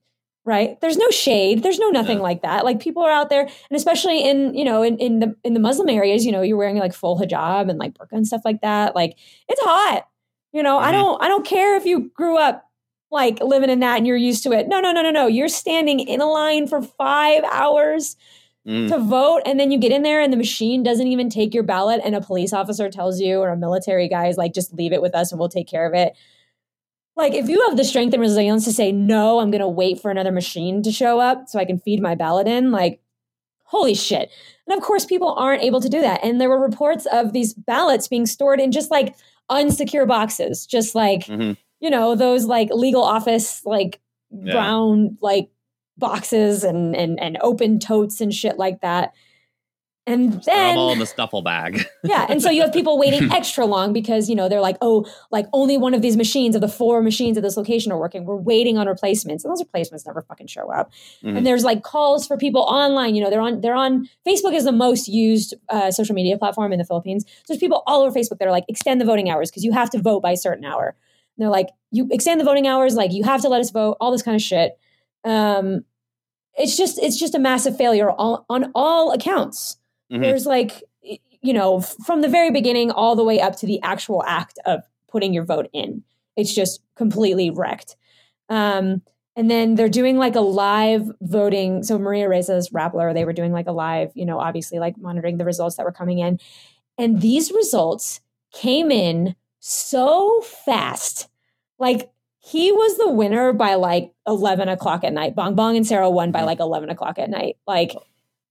Right. 0.44 0.80
There's 0.80 0.96
no 0.96 1.10
shade. 1.10 1.62
There's 1.62 1.78
no 1.78 1.90
nothing 1.90 2.18
yeah. 2.18 2.22
like 2.22 2.42
that. 2.42 2.64
Like 2.64 2.80
people 2.80 3.02
are 3.02 3.10
out 3.10 3.30
there, 3.30 3.42
and 3.42 3.76
especially 3.76 4.28
in 4.28 4.54
you 4.54 4.64
know 4.64 4.82
in, 4.82 4.98
in 4.98 5.20
the 5.20 5.36
in 5.44 5.54
the 5.54 5.60
Muslim 5.60 5.88
areas, 5.88 6.24
you 6.24 6.32
know, 6.32 6.42
you're 6.42 6.56
wearing 6.56 6.76
like 6.76 6.92
full 6.92 7.18
hijab 7.18 7.68
and 7.68 7.78
like 7.78 7.94
burqa 7.94 8.12
and 8.12 8.26
stuff 8.26 8.42
like 8.44 8.60
that. 8.62 8.94
Like 8.94 9.16
it's 9.48 9.60
hot. 9.62 10.06
You 10.52 10.62
know, 10.62 10.76
mm-hmm. 10.76 10.88
I 10.88 10.92
don't 10.92 11.22
I 11.22 11.28
don't 11.28 11.46
care 11.46 11.76
if 11.76 11.84
you 11.84 12.10
grew 12.14 12.36
up 12.38 12.64
like 13.10 13.40
living 13.40 13.70
in 13.70 13.80
that 13.80 13.98
and 13.98 14.06
you're 14.06 14.16
used 14.16 14.42
to 14.44 14.52
it. 14.52 14.68
No, 14.68 14.80
no, 14.80 14.92
no, 14.92 15.02
no, 15.02 15.10
no. 15.10 15.26
You're 15.26 15.48
standing 15.48 16.00
in 16.00 16.20
a 16.20 16.26
line 16.26 16.66
for 16.66 16.80
five 16.80 17.44
hours 17.44 18.16
mm. 18.66 18.88
to 18.88 18.98
vote 18.98 19.42
and 19.44 19.60
then 19.60 19.70
you 19.70 19.78
get 19.78 19.92
in 19.92 20.02
there 20.02 20.20
and 20.20 20.32
the 20.32 20.36
machine 20.36 20.82
doesn't 20.82 21.08
even 21.08 21.28
take 21.28 21.54
your 21.54 21.62
ballot 21.62 22.00
and 22.04 22.14
a 22.14 22.20
police 22.20 22.52
officer 22.52 22.90
tells 22.90 23.20
you 23.20 23.38
or 23.38 23.50
a 23.50 23.56
military 23.56 24.08
guy 24.08 24.26
is 24.26 24.36
like 24.36 24.54
just 24.54 24.72
leave 24.74 24.92
it 24.92 25.02
with 25.02 25.14
us 25.14 25.30
and 25.30 25.38
we'll 25.38 25.48
take 25.48 25.68
care 25.68 25.86
of 25.86 25.94
it 25.94 26.16
like 27.16 27.34
if 27.34 27.48
you 27.48 27.62
have 27.68 27.76
the 27.76 27.84
strength 27.84 28.12
and 28.12 28.20
resilience 28.20 28.64
to 28.64 28.72
say 28.72 28.92
no 28.92 29.40
i'm 29.40 29.50
going 29.50 29.60
to 29.60 29.68
wait 29.68 30.00
for 30.00 30.10
another 30.10 30.32
machine 30.32 30.82
to 30.82 30.92
show 30.92 31.20
up 31.20 31.48
so 31.48 31.58
i 31.58 31.64
can 31.64 31.78
feed 31.78 32.00
my 32.00 32.14
ballot 32.14 32.46
in 32.46 32.70
like 32.70 33.00
holy 33.64 33.94
shit 33.94 34.30
and 34.66 34.76
of 34.76 34.82
course 34.82 35.04
people 35.04 35.34
aren't 35.34 35.62
able 35.62 35.80
to 35.80 35.88
do 35.88 36.00
that 36.00 36.22
and 36.22 36.40
there 36.40 36.50
were 36.50 36.60
reports 36.60 37.06
of 37.12 37.32
these 37.32 37.54
ballots 37.54 38.08
being 38.08 38.26
stored 38.26 38.60
in 38.60 38.70
just 38.70 38.90
like 38.90 39.14
unsecure 39.50 40.06
boxes 40.06 40.66
just 40.66 40.94
like 40.94 41.24
mm-hmm. 41.24 41.52
you 41.80 41.90
know 41.90 42.14
those 42.14 42.44
like 42.44 42.68
legal 42.70 43.02
office 43.02 43.64
like 43.64 44.00
yeah. 44.30 44.52
brown 44.52 45.16
like 45.20 45.50
boxes 45.98 46.64
and 46.64 46.96
and 46.96 47.18
and 47.20 47.38
open 47.40 47.78
totes 47.78 48.20
and 48.20 48.34
shit 48.34 48.58
like 48.58 48.80
that. 48.80 49.14
And 50.04 50.42
then 50.42 50.76
all 50.76 50.92
in 50.92 50.98
the 50.98 51.06
stuffle 51.06 51.42
bag. 51.42 51.84
yeah, 52.02 52.26
and 52.28 52.42
so 52.42 52.50
you 52.50 52.60
have 52.62 52.72
people 52.72 52.98
waiting 52.98 53.30
extra 53.32 53.64
long 53.64 53.92
because 53.92 54.28
you 54.28 54.34
know 54.34 54.48
they're 54.48 54.60
like, 54.60 54.76
oh, 54.80 55.06
like 55.30 55.46
only 55.52 55.78
one 55.78 55.94
of 55.94 56.02
these 56.02 56.16
machines 56.16 56.56
of 56.56 56.60
the 56.60 56.68
four 56.68 57.00
machines 57.02 57.36
at 57.36 57.44
this 57.44 57.56
location 57.56 57.92
are 57.92 57.98
working. 57.98 58.24
We're 58.24 58.34
waiting 58.34 58.78
on 58.78 58.88
replacements, 58.88 59.44
and 59.44 59.52
those 59.52 59.60
replacements 59.60 60.04
never 60.04 60.22
fucking 60.22 60.48
show 60.48 60.72
up. 60.72 60.90
Mm-hmm. 61.22 61.36
And 61.36 61.46
there's 61.46 61.62
like 61.62 61.84
calls 61.84 62.26
for 62.26 62.36
people 62.36 62.62
online. 62.62 63.14
You 63.14 63.22
know, 63.22 63.30
they're 63.30 63.40
on 63.40 63.60
they're 63.60 63.76
on 63.76 64.08
Facebook 64.26 64.54
is 64.54 64.64
the 64.64 64.72
most 64.72 65.06
used 65.06 65.54
uh, 65.68 65.92
social 65.92 66.16
media 66.16 66.36
platform 66.36 66.72
in 66.72 66.80
the 66.80 66.84
Philippines. 66.84 67.24
So 67.24 67.44
there's 67.48 67.60
people 67.60 67.84
all 67.86 68.02
over 68.02 68.18
Facebook 68.18 68.38
that 68.38 68.48
are 68.48 68.52
like, 68.52 68.64
extend 68.68 69.00
the 69.00 69.04
voting 69.04 69.30
hours 69.30 69.50
because 69.50 69.64
you 69.64 69.70
have 69.70 69.88
to 69.90 70.02
vote 70.02 70.20
by 70.20 70.32
a 70.32 70.36
certain 70.36 70.64
hour. 70.64 70.96
And 71.36 71.44
they're 71.44 71.48
like, 71.48 71.68
you 71.92 72.08
extend 72.10 72.40
the 72.40 72.44
voting 72.44 72.66
hours, 72.66 72.96
like 72.96 73.12
you 73.12 73.22
have 73.22 73.42
to 73.42 73.48
let 73.48 73.60
us 73.60 73.70
vote, 73.70 73.98
all 74.00 74.10
this 74.10 74.22
kind 74.22 74.34
of 74.34 74.42
shit. 74.42 74.78
Um, 75.24 75.84
it's 76.54 76.76
just 76.76 76.98
it's 76.98 77.18
just 77.18 77.36
a 77.36 77.38
massive 77.38 77.76
failure 77.76 78.10
on, 78.10 78.44
on 78.50 78.72
all 78.74 79.12
accounts. 79.12 79.76
Mm-hmm. 80.12 80.22
There's 80.22 80.46
like 80.46 80.82
you 81.02 81.52
know 81.52 81.80
from 81.80 82.20
the 82.20 82.28
very 82.28 82.50
beginning 82.50 82.90
all 82.90 83.16
the 83.16 83.24
way 83.24 83.40
up 83.40 83.56
to 83.56 83.66
the 83.66 83.80
actual 83.82 84.22
act 84.24 84.58
of 84.66 84.82
putting 85.08 85.32
your 85.32 85.44
vote 85.44 85.68
in. 85.72 86.02
It's 86.36 86.54
just 86.54 86.80
completely 86.96 87.50
wrecked. 87.50 87.96
Um, 88.48 89.02
and 89.34 89.50
then 89.50 89.76
they're 89.76 89.88
doing 89.88 90.18
like 90.18 90.34
a 90.34 90.40
live 90.40 91.10
voting. 91.20 91.82
So 91.82 91.98
Maria 91.98 92.28
Ressa's 92.28 92.70
Rappler, 92.70 93.14
they 93.14 93.24
were 93.24 93.32
doing 93.32 93.52
like 93.52 93.66
a 93.66 93.72
live, 93.72 94.10
you 94.14 94.26
know, 94.26 94.38
obviously 94.38 94.78
like 94.78 94.98
monitoring 94.98 95.38
the 95.38 95.44
results 95.44 95.76
that 95.76 95.84
were 95.84 95.92
coming 95.92 96.18
in. 96.18 96.38
And 96.98 97.20
these 97.20 97.50
results 97.50 98.20
came 98.52 98.90
in 98.90 99.34
so 99.58 100.42
fast. 100.42 101.28
Like 101.78 102.10
he 102.40 102.72
was 102.72 102.98
the 102.98 103.10
winner 103.10 103.52
by 103.52 103.76
like 103.76 104.12
11 104.26 104.68
o'clock 104.68 105.04
at 105.04 105.12
night. 105.12 105.34
Bong 105.34 105.54
Bong 105.54 105.76
and 105.76 105.86
Sara 105.86 106.10
won 106.10 106.30
by 106.30 106.40
mm-hmm. 106.40 106.46
like 106.46 106.60
11 106.60 106.90
o'clock 106.90 107.18
at 107.18 107.30
night. 107.30 107.56
Like, 107.66 107.94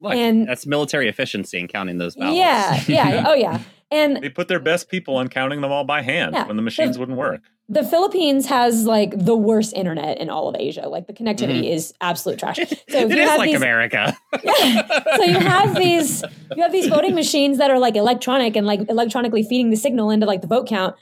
Look, 0.02 0.14
and 0.16 0.48
that's 0.48 0.66
military 0.66 1.08
efficiency 1.08 1.60
in 1.60 1.68
counting 1.68 2.00
those 2.00 2.16
ballots. 2.16 2.36
Yeah, 2.36 2.84
yeah, 2.88 3.26
oh 3.28 3.34
yeah. 3.34 3.62
And 3.92 4.18
they 4.18 4.30
put 4.30 4.48
their 4.48 4.60
best 4.60 4.90
people 4.90 5.18
on 5.18 5.28
counting 5.28 5.60
them 5.60 5.72
all 5.72 5.84
by 5.84 6.02
hand 6.02 6.34
yeah, 6.34 6.48
when 6.48 6.56
the 6.56 6.62
machines 6.62 6.96
the, 6.96 7.02
wouldn't 7.02 7.18
work. 7.18 7.42
The 7.68 7.84
Philippines 7.84 8.48
has 8.48 8.86
like 8.86 9.14
the 9.18 9.36
worst 9.36 9.74
internet 9.74 10.18
in 10.18 10.30
all 10.30 10.48
of 10.48 10.56
Asia. 10.58 10.88
Like 10.88 11.08
the 11.08 11.14
connectivity 11.14 11.64
mm-hmm. 11.64 11.74
is 11.74 11.94
absolute 12.02 12.40
trash. 12.40 12.58
So 12.90 12.98
it 12.98 13.12
is 13.12 13.38
like 13.38 13.50
these, 13.50 13.58
America. 13.58 14.18
yeah. 14.44 14.88
So 15.16 15.24
you 15.24 15.40
have 15.40 15.76
these 15.76 16.24
you 16.56 16.64
have 16.64 16.72
these 16.72 16.88
voting 16.88 17.16
machines 17.16 17.58
that 17.58 17.70
are 17.70 17.80
like 17.80 17.96
electronic 17.96 18.56
and 18.56 18.66
like 18.66 18.90
electronically 18.90 19.44
feeding 19.44 19.70
the 19.70 19.78
signal 19.78 20.10
into 20.10 20.26
like 20.26 20.42
the 20.42 20.48
vote 20.48 20.68
count 20.68 20.96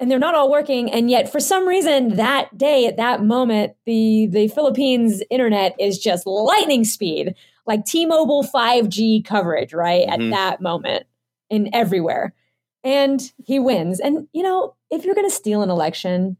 and 0.00 0.10
they're 0.10 0.18
not 0.18 0.34
all 0.34 0.50
working 0.50 0.90
and 0.90 1.10
yet 1.10 1.30
for 1.30 1.40
some 1.40 1.66
reason 1.66 2.16
that 2.16 2.56
day 2.56 2.86
at 2.86 2.96
that 2.96 3.22
moment 3.22 3.74
the 3.86 4.26
the 4.30 4.48
philippines 4.48 5.22
internet 5.30 5.74
is 5.78 5.98
just 5.98 6.26
lightning 6.26 6.84
speed 6.84 7.34
like 7.66 7.84
t-mobile 7.84 8.42
5g 8.44 9.24
coverage 9.24 9.72
right 9.72 10.06
mm-hmm. 10.06 10.32
at 10.32 10.36
that 10.36 10.60
moment 10.60 11.06
in 11.50 11.68
everywhere 11.74 12.34
and 12.82 13.32
he 13.44 13.58
wins 13.58 14.00
and 14.00 14.28
you 14.32 14.42
know 14.42 14.74
if 14.90 15.04
you're 15.04 15.14
going 15.14 15.28
to 15.28 15.34
steal 15.34 15.62
an 15.62 15.70
election 15.70 16.36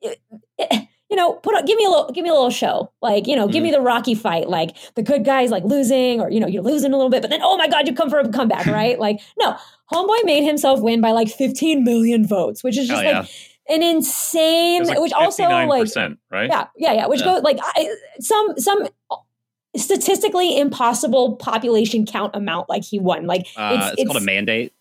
it, 0.00 0.20
it, 0.58 0.88
you 1.12 1.16
know, 1.16 1.34
put 1.34 1.54
on, 1.54 1.66
give 1.66 1.76
me 1.76 1.84
a 1.84 1.90
little, 1.90 2.10
give 2.10 2.22
me 2.24 2.30
a 2.30 2.32
little 2.32 2.48
show. 2.48 2.90
Like, 3.02 3.26
you 3.26 3.36
know, 3.36 3.46
give 3.46 3.62
me 3.62 3.68
Mm-hmm. 3.70 3.80
the 3.82 3.86
Rocky 3.86 4.14
fight. 4.14 4.48
Like 4.48 4.74
the 4.94 5.02
good 5.02 5.26
guy's 5.26 5.50
like 5.50 5.62
losing, 5.62 6.22
or 6.22 6.30
you 6.30 6.40
know, 6.40 6.46
you're 6.46 6.62
losing 6.62 6.94
a 6.94 6.96
little 6.96 7.10
bit, 7.10 7.20
but 7.20 7.28
then 7.30 7.40
oh 7.42 7.58
my 7.58 7.68
god, 7.68 7.86
you 7.86 7.94
come 7.94 8.08
for 8.08 8.18
a 8.18 8.26
comeback, 8.30 8.64
right? 8.80 8.98
like, 8.98 9.20
no, 9.38 9.54
homeboy 9.92 10.24
made 10.24 10.42
himself 10.42 10.80
win 10.80 11.02
by 11.02 11.10
like 11.10 11.28
15 11.28 11.84
million 11.84 12.26
votes, 12.26 12.64
which 12.64 12.78
is 12.78 12.88
just 12.88 13.02
Hell 13.02 13.20
like 13.20 13.30
an 13.68 13.82
insane. 13.82 14.84
Like 14.84 15.00
which 15.00 15.12
also 15.12 15.42
like 15.44 15.82
59%, 15.82 16.16
right? 16.30 16.48
yeah, 16.48 16.66
yeah, 16.78 16.92
yeah. 16.94 17.06
Which 17.06 17.20
Yeah. 17.20 17.26
goes 17.26 17.42
like 17.42 17.58
I, 17.60 17.94
some 18.18 18.54
some 18.56 18.88
statistically 19.76 20.58
impossible 20.58 21.36
population 21.36 22.06
count 22.06 22.34
amount. 22.36 22.68
Like 22.68 22.84
he 22.84 22.98
won. 22.98 23.26
Like 23.26 23.46
Uh, 23.56 23.92
it's, 23.96 24.04
called 24.10 24.22
a 24.22 24.24
mandate. 24.24 24.72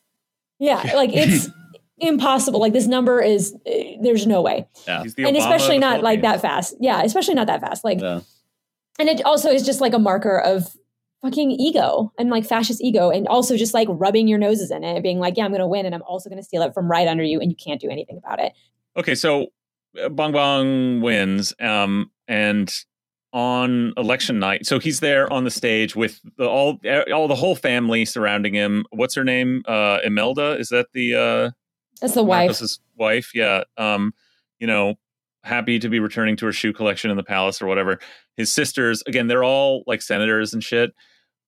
yeah, 0.59 0.91
like 0.95 1.11
it's 1.13 1.49
impossible. 1.97 2.59
Like 2.59 2.73
this 2.73 2.87
number 2.87 3.21
is 3.21 3.53
uh, 3.67 3.71
there's 4.01 4.25
no 4.27 4.41
way, 4.41 4.67
He's 5.03 5.15
the 5.15 5.25
and 5.25 5.35
Obama 5.35 5.39
especially 5.39 5.77
not 5.77 6.01
like 6.03 6.21
that 6.21 6.41
fast. 6.41 6.75
Yeah, 6.79 7.01
especially 7.03 7.35
not 7.35 7.47
that 7.47 7.61
fast. 7.61 7.83
Like, 7.83 8.01
Yeah. 8.01 8.21
and 8.99 9.07
it 9.09 9.23
also 9.23 9.49
is 9.49 9.65
just 9.65 9.81
like 9.81 9.93
a 9.93 9.99
marker 9.99 10.39
of 10.39 10.75
fucking 11.21 11.51
ego 11.51 12.11
and 12.17 12.29
like 12.31 12.45
fascist 12.45 12.81
ego, 12.81 13.11
and 13.11 13.27
also 13.27 13.55
just 13.55 13.73
like 13.73 13.87
rubbing 13.91 14.27
your 14.27 14.39
noses 14.39 14.71
in 14.71 14.83
it, 14.83 15.01
being 15.03 15.19
like, 15.19 15.37
yeah, 15.37 15.45
I'm 15.45 15.51
going 15.51 15.59
to 15.61 15.67
win, 15.67 15.85
and 15.85 15.93
I'm 15.93 16.01
also 16.03 16.29
going 16.29 16.41
to 16.41 16.43
steal 16.43 16.63
it 16.63 16.73
from 16.73 16.89
right 16.89 17.07
under 17.07 17.23
you, 17.23 17.39
and 17.39 17.51
you 17.51 17.55
can't 17.55 17.79
do 17.79 17.89
anything 17.89 18.17
about 18.17 18.39
it. 18.39 18.53
Okay, 18.97 19.13
so 19.15 19.47
uh, 20.03 20.09
Bong 20.09 20.31
Bong 20.31 20.99
wins, 21.01 21.53
um, 21.59 22.09
and 22.27 22.73
on 23.33 23.93
election 23.95 24.39
night, 24.39 24.65
so 24.65 24.79
he's 24.79 24.99
there 24.99 25.31
on 25.31 25.43
the 25.43 25.51
stage 25.51 25.95
with 25.95 26.19
the, 26.37 26.47
all 26.47 26.79
all 27.13 27.27
the 27.27 27.35
whole 27.35 27.55
family 27.55 28.05
surrounding 28.05 28.53
him. 28.53 28.85
What's 28.91 29.15
her 29.15 29.23
name? 29.23 29.63
Uh, 29.65 29.99
Imelda? 30.03 30.57
Is 30.59 30.69
that 30.69 30.87
the 30.93 31.15
uh, 31.15 31.51
That's 32.01 32.13
the 32.13 32.23
wife. 32.23 32.47
Marcos's 32.47 32.79
wife? 32.97 33.31
Yeah. 33.33 33.63
Um, 33.77 34.13
you 34.59 34.67
know, 34.67 34.95
happy 35.43 35.79
to 35.79 35.89
be 35.89 35.99
returning 35.99 36.35
to 36.37 36.45
her 36.45 36.51
shoe 36.51 36.73
collection 36.73 37.09
in 37.09 37.17
the 37.17 37.23
palace 37.23 37.61
or 37.61 37.67
whatever. 37.67 37.99
His 38.37 38.51
sisters, 38.51 39.03
again, 39.07 39.27
they're 39.27 39.43
all 39.43 39.83
like 39.87 40.01
senators 40.01 40.53
and 40.53 40.63
shit. 40.63 40.91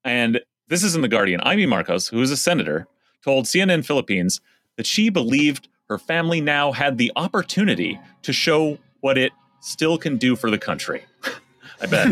And 0.03 0.41
this 0.67 0.83
is 0.83 0.95
in 0.95 1.01
the 1.01 1.07
Guardian. 1.07 1.41
Imee 1.41 1.67
Marcos, 1.67 2.07
who 2.07 2.21
is 2.21 2.31
a 2.31 2.37
senator, 2.37 2.87
told 3.23 3.45
CNN 3.45 3.85
Philippines 3.85 4.41
that 4.77 4.85
she 4.85 5.09
believed 5.09 5.67
her 5.89 5.97
family 5.97 6.41
now 6.41 6.71
had 6.71 6.97
the 6.97 7.11
opportunity 7.15 7.99
to 8.23 8.33
show 8.33 8.77
what 9.01 9.17
it 9.17 9.31
still 9.59 9.97
can 9.97 10.17
do 10.17 10.35
for 10.35 10.49
the 10.49 10.57
country. 10.57 11.03
I 11.83 11.85
bet. 11.85 12.07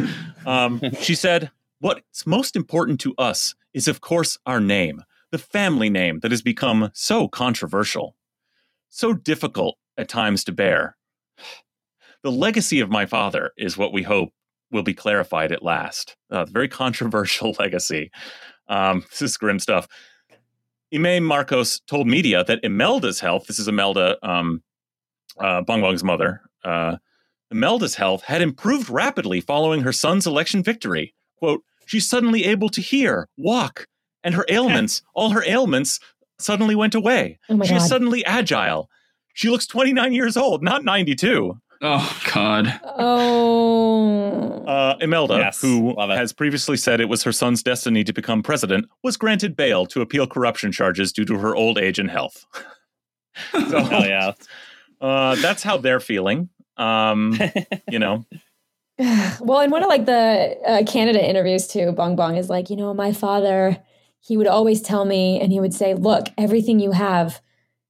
Um, 0.46 0.82
she 1.00 1.16
said, 1.16 1.52
What's 1.80 2.28
most 2.28 2.56
important 2.56 3.00
to 3.02 3.16
us 3.18 3.56
is, 3.74 3.88
of 3.88 4.02
course, 4.02 4.38
our 4.46 4.60
name, 4.60 5.02
the 5.32 5.40
family 5.40 5.90
name 5.90 6.20
that 6.20 6.32
has 6.32 6.42
become 6.42 6.92
so 6.94 7.28
controversial, 7.28 8.16
so 8.90 9.14
difficult 9.14 9.78
at 9.98 10.10
times 10.10 10.44
to 10.44 10.52
bear. 10.52 10.98
The 12.22 12.32
legacy 12.32 12.82
of 12.82 12.90
my 12.90 13.08
father 13.08 13.52
is 13.58 13.78
what 13.78 13.94
we 13.94 14.04
hope 14.04 14.30
will 14.72 14.84
be 14.84 14.94
clarified 14.94 15.52
at 15.52 15.64
last. 15.64 16.18
Uh, 16.30 16.46
very 16.46 16.68
controversial 16.84 17.56
legacy. 17.58 18.12
Um, 18.68 19.04
this 19.10 19.22
is 19.22 19.38
grim 19.38 19.58
stuff. 19.58 19.88
Imee 20.94 21.24
Marcos 21.24 21.80
told 21.80 22.06
media 22.06 22.44
that 22.44 22.60
Imelda's 22.64 23.22
health, 23.22 23.48
this 23.48 23.58
is 23.58 23.68
Imelda, 23.68 24.18
um, 24.22 24.62
uh, 25.40 25.64
mother, 26.04 26.42
uh, 26.64 26.98
Imelda's 27.52 27.96
health 27.96 28.24
had 28.24 28.42
improved 28.42 28.90
rapidly 28.90 29.42
following 29.42 29.82
her 29.82 29.92
son's 29.92 30.26
election 30.26 30.64
victory. 30.64 31.14
Quote, 31.38 31.64
she's 31.86 32.08
suddenly 32.10 32.46
able 32.46 32.70
to 32.70 32.82
hear, 32.82 33.28
walk, 33.38 33.88
and 34.24 34.36
her 34.36 34.46
ailments, 34.50 35.02
all 35.14 35.32
her 35.32 35.44
ailments 35.46 36.00
suddenly 36.40 36.76
went 36.76 36.96
away. 36.96 37.40
Oh 37.50 37.58
my 37.58 37.66
she 37.66 37.76
is 37.76 37.84
god. 37.84 37.88
suddenly 37.90 38.26
agile. 38.26 38.90
She 39.34 39.50
looks 39.50 39.66
29 39.68 40.14
years 40.14 40.36
old, 40.38 40.64
not 40.64 40.84
92. 40.84 41.58
Oh 41.84 42.22
God. 42.34 42.80
oh. 42.86 44.64
Uh, 44.66 44.96
Imelda, 45.02 45.38
Yes, 45.38 45.60
who 45.62 45.96
has 46.00 46.32
previously 46.32 46.78
said 46.78 47.02
it 47.02 47.10
was 47.10 47.24
her 47.24 47.32
son's 47.32 47.64
destiny 47.64 48.04
to 48.04 48.14
become 48.14 48.44
president, 48.44 48.86
was 49.04 49.18
granted 49.18 49.56
bail 49.56 49.86
to 49.88 50.02
appeal 50.02 50.28
corruption 50.28 50.72
charges 50.72 51.12
due 51.12 51.26
to 51.26 51.38
her 51.40 51.56
old 51.56 51.78
age 51.78 51.98
and 52.00 52.10
health. 52.10 52.46
so, 53.52 53.84
Hell 53.84 54.06
yeah. 54.08 54.32
uh, 55.02 55.36
that's 55.36 55.64
how 55.64 55.78
they're 55.78 56.00
feeling. 56.00 56.50
Um, 56.82 57.38
you 57.92 58.00
know, 58.00 58.26
well, 59.42 59.62
in 59.62 59.72
one 59.72 59.84
of 59.84 59.90
like 59.90 60.06
the 60.06 60.58
uh, 60.66 60.84
Canada 60.86 61.24
interviews 61.28 61.68
too, 61.68 61.92
Bong 61.92 62.16
Bong 62.16 62.36
is 62.38 62.50
like, 62.50 62.70
you 62.70 62.76
know, 62.76 62.94
my 62.94 63.12
father, 63.14 63.78
he 64.20 64.38
would 64.38 64.48
always 64.48 64.82
tell 64.82 65.06
me, 65.06 65.40
and 65.42 65.52
he 65.52 65.60
would 65.60 65.74
say, 65.74 65.94
"Look, 65.94 66.28
everything 66.38 66.80
you 66.80 66.92
have, 66.92 67.42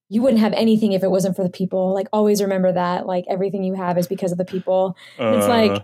you 0.09 0.21
wouldn't 0.21 0.41
have 0.41 0.53
anything 0.53 0.91
if 0.93 1.03
it 1.03 1.11
wasn't 1.11 1.35
for 1.35 1.43
the 1.43 1.49
people. 1.49 1.93
Like, 1.93 2.07
always 2.13 2.41
remember 2.41 2.71
that. 2.71 3.05
Like, 3.05 3.25
everything 3.29 3.63
you 3.63 3.73
have 3.75 3.97
is 3.97 4.07
because 4.07 4.31
of 4.31 4.37
the 4.37 4.45
people." 4.45 4.95
It's 5.19 5.45
uh, 5.45 5.49
like- 5.49 5.83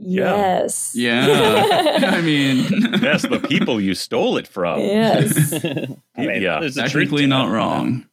Yeah. 0.00 0.36
Yes. 0.62 0.92
Yeah. 0.94 1.26
I 2.18 2.20
mean, 2.20 2.66
That's 3.00 3.24
the 3.24 3.40
people 3.40 3.80
you 3.80 3.94
stole 3.94 4.36
it 4.36 4.46
from. 4.46 4.78
yes. 4.80 5.52
I 5.52 5.98
mean, 6.16 6.42
Yeah. 6.42 6.60
there's 6.60 6.76
a 6.76 6.82
technically 6.82 7.22
to 7.22 7.26
not 7.28 7.48
it. 7.50 8.06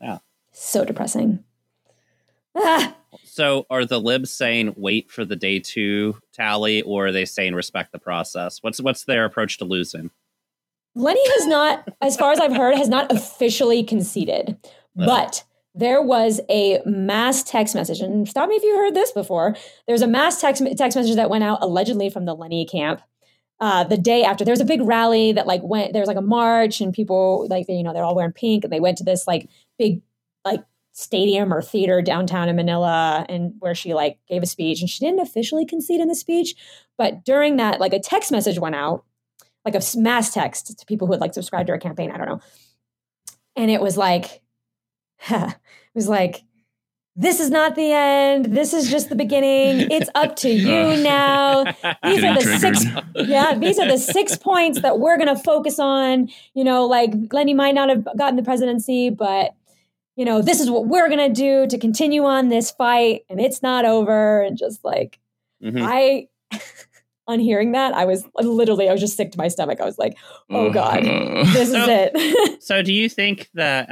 Yeah. 0.00 0.18
So 0.52 0.84
depressing. 0.84 1.42
Ah, 2.54 2.94
So, 3.38 3.66
are 3.70 3.84
the 3.84 4.00
libs 4.00 4.32
saying 4.32 4.74
wait 4.76 5.12
for 5.12 5.24
the 5.24 5.36
day 5.36 5.60
two 5.60 6.18
tally, 6.32 6.82
or 6.82 7.06
are 7.06 7.12
they 7.12 7.24
saying 7.24 7.54
respect 7.54 7.92
the 7.92 8.00
process? 8.00 8.58
What's 8.64 8.80
what's 8.80 9.04
their 9.04 9.24
approach 9.24 9.58
to 9.58 9.64
losing? 9.64 10.10
Leni 10.96 11.20
has 11.36 11.46
not, 11.46 11.88
as 12.00 12.16
far 12.16 12.32
as 12.32 12.40
I've 12.40 12.56
heard, 12.56 12.74
has 12.74 12.88
not 12.88 13.12
officially 13.12 13.84
conceded, 13.84 14.56
No. 14.96 15.06
but 15.06 15.44
there 15.72 16.02
was 16.02 16.40
a 16.50 16.80
mass 16.84 17.44
text 17.44 17.76
message, 17.76 18.00
and 18.00 18.28
stop 18.28 18.48
me 18.48 18.56
if 18.56 18.64
you 18.64 18.76
heard 18.76 18.96
this 18.96 19.12
before. 19.12 19.54
There's 19.86 20.02
a 20.02 20.08
mass 20.08 20.40
text 20.40 20.60
text 20.76 20.96
message 20.96 21.14
that 21.14 21.30
went 21.30 21.44
out 21.44 21.62
allegedly 21.62 22.10
from 22.10 22.24
the 22.24 22.34
Leni 22.34 22.66
camp 22.66 23.02
uh, 23.60 23.84
the 23.84 23.96
day 23.96 24.24
after. 24.24 24.44
There 24.44 24.50
was 24.50 24.60
a 24.60 24.64
big 24.64 24.82
rally 24.82 25.30
that 25.30 25.46
like 25.46 25.62
went. 25.62 25.92
There 25.92 26.02
was 26.02 26.08
like 26.08 26.16
a 26.16 26.22
march, 26.22 26.80
and 26.80 26.92
people 26.92 27.46
like 27.48 27.66
you 27.68 27.84
know 27.84 27.92
they're 27.92 28.02
all 28.02 28.16
wearing 28.16 28.32
pink, 28.32 28.64
and 28.64 28.72
they 28.72 28.80
went 28.80 28.98
to 28.98 29.04
this 29.04 29.28
like 29.28 29.48
big 29.78 30.02
like 30.44 30.64
stadium 30.98 31.52
or 31.52 31.62
theater 31.62 32.02
downtown 32.02 32.48
in 32.48 32.56
Manila, 32.56 33.24
and 33.28 33.54
where 33.60 33.74
she 33.74 33.94
like 33.94 34.18
gave 34.28 34.42
a 34.42 34.46
speech, 34.46 34.80
and 34.80 34.90
she 34.90 35.04
didn't 35.04 35.20
officially 35.20 35.64
concede 35.64 36.00
in 36.00 36.08
the 36.08 36.14
speech, 36.14 36.54
but 36.96 37.24
during 37.24 37.56
that 37.56 37.80
like 37.80 37.92
a 37.92 38.00
text 38.00 38.32
message 38.32 38.58
went 38.58 38.74
out 38.74 39.04
like 39.64 39.74
a 39.74 39.98
mass 39.98 40.32
text 40.32 40.78
to 40.78 40.86
people 40.86 41.06
who 41.06 41.12
had 41.12 41.20
like 41.20 41.34
subscribed 41.34 41.66
to 41.66 41.72
her 41.72 41.78
campaign. 41.78 42.10
I 42.10 42.16
don't 42.16 42.28
know. 42.28 42.40
And 43.56 43.70
it 43.70 43.80
was 43.80 43.96
like, 43.96 44.42
it 45.30 45.54
was 45.94 46.08
like, 46.08 46.42
this 47.16 47.40
is 47.40 47.50
not 47.50 47.74
the 47.74 47.92
end. 47.92 48.44
This 48.56 48.72
is 48.72 48.88
just 48.88 49.08
the 49.08 49.16
beginning. 49.16 49.90
It's 49.90 50.08
up 50.14 50.36
to 50.36 50.48
uh, 50.50 50.52
you 50.52 51.02
now. 51.02 51.64
These 52.04 52.24
are 52.24 52.34
the 52.34 52.58
six 52.60 52.84
yeah, 53.16 53.58
these 53.58 53.78
are 53.80 53.88
the 53.88 53.98
six 53.98 54.36
points 54.36 54.80
that 54.82 55.00
we're 55.00 55.16
going 55.16 55.34
to 55.34 55.42
focus 55.42 55.80
on. 55.80 56.28
You 56.54 56.62
know, 56.62 56.86
like 56.86 57.10
Leni 57.32 57.54
might 57.54 57.74
not 57.74 57.88
have 57.88 58.04
gotten 58.16 58.36
the 58.36 58.44
presidency, 58.44 59.10
but 59.10 59.54
you 60.18 60.24
know, 60.24 60.42
this 60.42 60.58
is 60.58 60.68
what 60.68 60.86
we're 60.86 61.08
going 61.08 61.32
to 61.32 61.32
do 61.32 61.68
to 61.68 61.78
continue 61.78 62.24
on 62.24 62.48
this 62.48 62.72
fight, 62.72 63.22
and 63.30 63.40
it's 63.40 63.62
not 63.62 63.84
over. 63.84 64.42
And 64.42 64.58
just 64.58 64.84
like 64.84 65.20
Mhm. 65.62 65.80
I, 65.80 66.28
on 67.28 67.38
hearing 67.38 67.72
that, 67.72 67.94
I 67.94 68.04
was 68.04 68.24
literally, 68.34 68.88
I 68.88 68.92
was 68.92 69.00
just 69.00 69.16
sick 69.16 69.30
to 69.32 69.38
my 69.38 69.46
stomach. 69.46 69.80
I 69.80 69.84
was 69.84 69.96
like, 69.96 70.18
oh 70.50 70.70
god, 70.70 71.02
this 71.52 71.68
is 71.68 71.74
it. 71.76 72.60
So, 72.62 72.82
do 72.82 72.92
you 72.92 73.08
think 73.08 73.48
that 73.54 73.88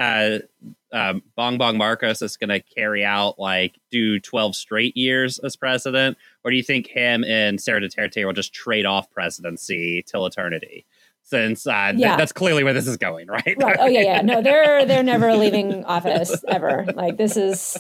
uh, 0.93 0.97
um, 0.97 1.23
Bong 1.37 1.59
Bong 1.59 1.79
Marcos 1.79 2.21
is 2.23 2.37
going 2.37 2.51
to 2.51 2.61
carry 2.61 3.05
out 3.05 3.39
like 3.39 3.79
do 3.93 4.19
twelve 4.19 4.57
straight 4.57 4.97
years 4.97 5.39
as 5.39 5.55
president, 5.55 6.19
or 6.45 6.51
do 6.51 6.57
you 6.57 6.63
think 6.63 6.89
him 6.89 7.23
and 7.25 7.61
Sara 7.61 7.81
Duterte 7.81 8.25
will 8.27 8.33
just 8.33 8.53
trade 8.53 8.85
off 8.85 9.11
presidency 9.11 10.03
till 10.07 10.27
eternity? 10.27 10.87
Since 11.29 11.67
uh, 11.67 11.91
th- 11.91 12.01
Yeah. 12.01 12.17
that's 12.17 12.31
clearly 12.31 12.63
where 12.63 12.73
this 12.73 12.87
is 12.87 12.97
going, 12.97 13.27
right? 13.29 13.57
right. 13.59 13.77
Oh 13.81 13.87
yeah, 13.87 14.01
yeah. 14.01 14.21
No, 14.23 14.41
they're 14.43 14.87
they're 14.87 15.03
never 15.03 15.35
leaving 15.35 15.85
office 15.85 16.45
ever. 16.47 16.85
Like 16.95 17.17
this 17.17 17.37
is 17.37 17.77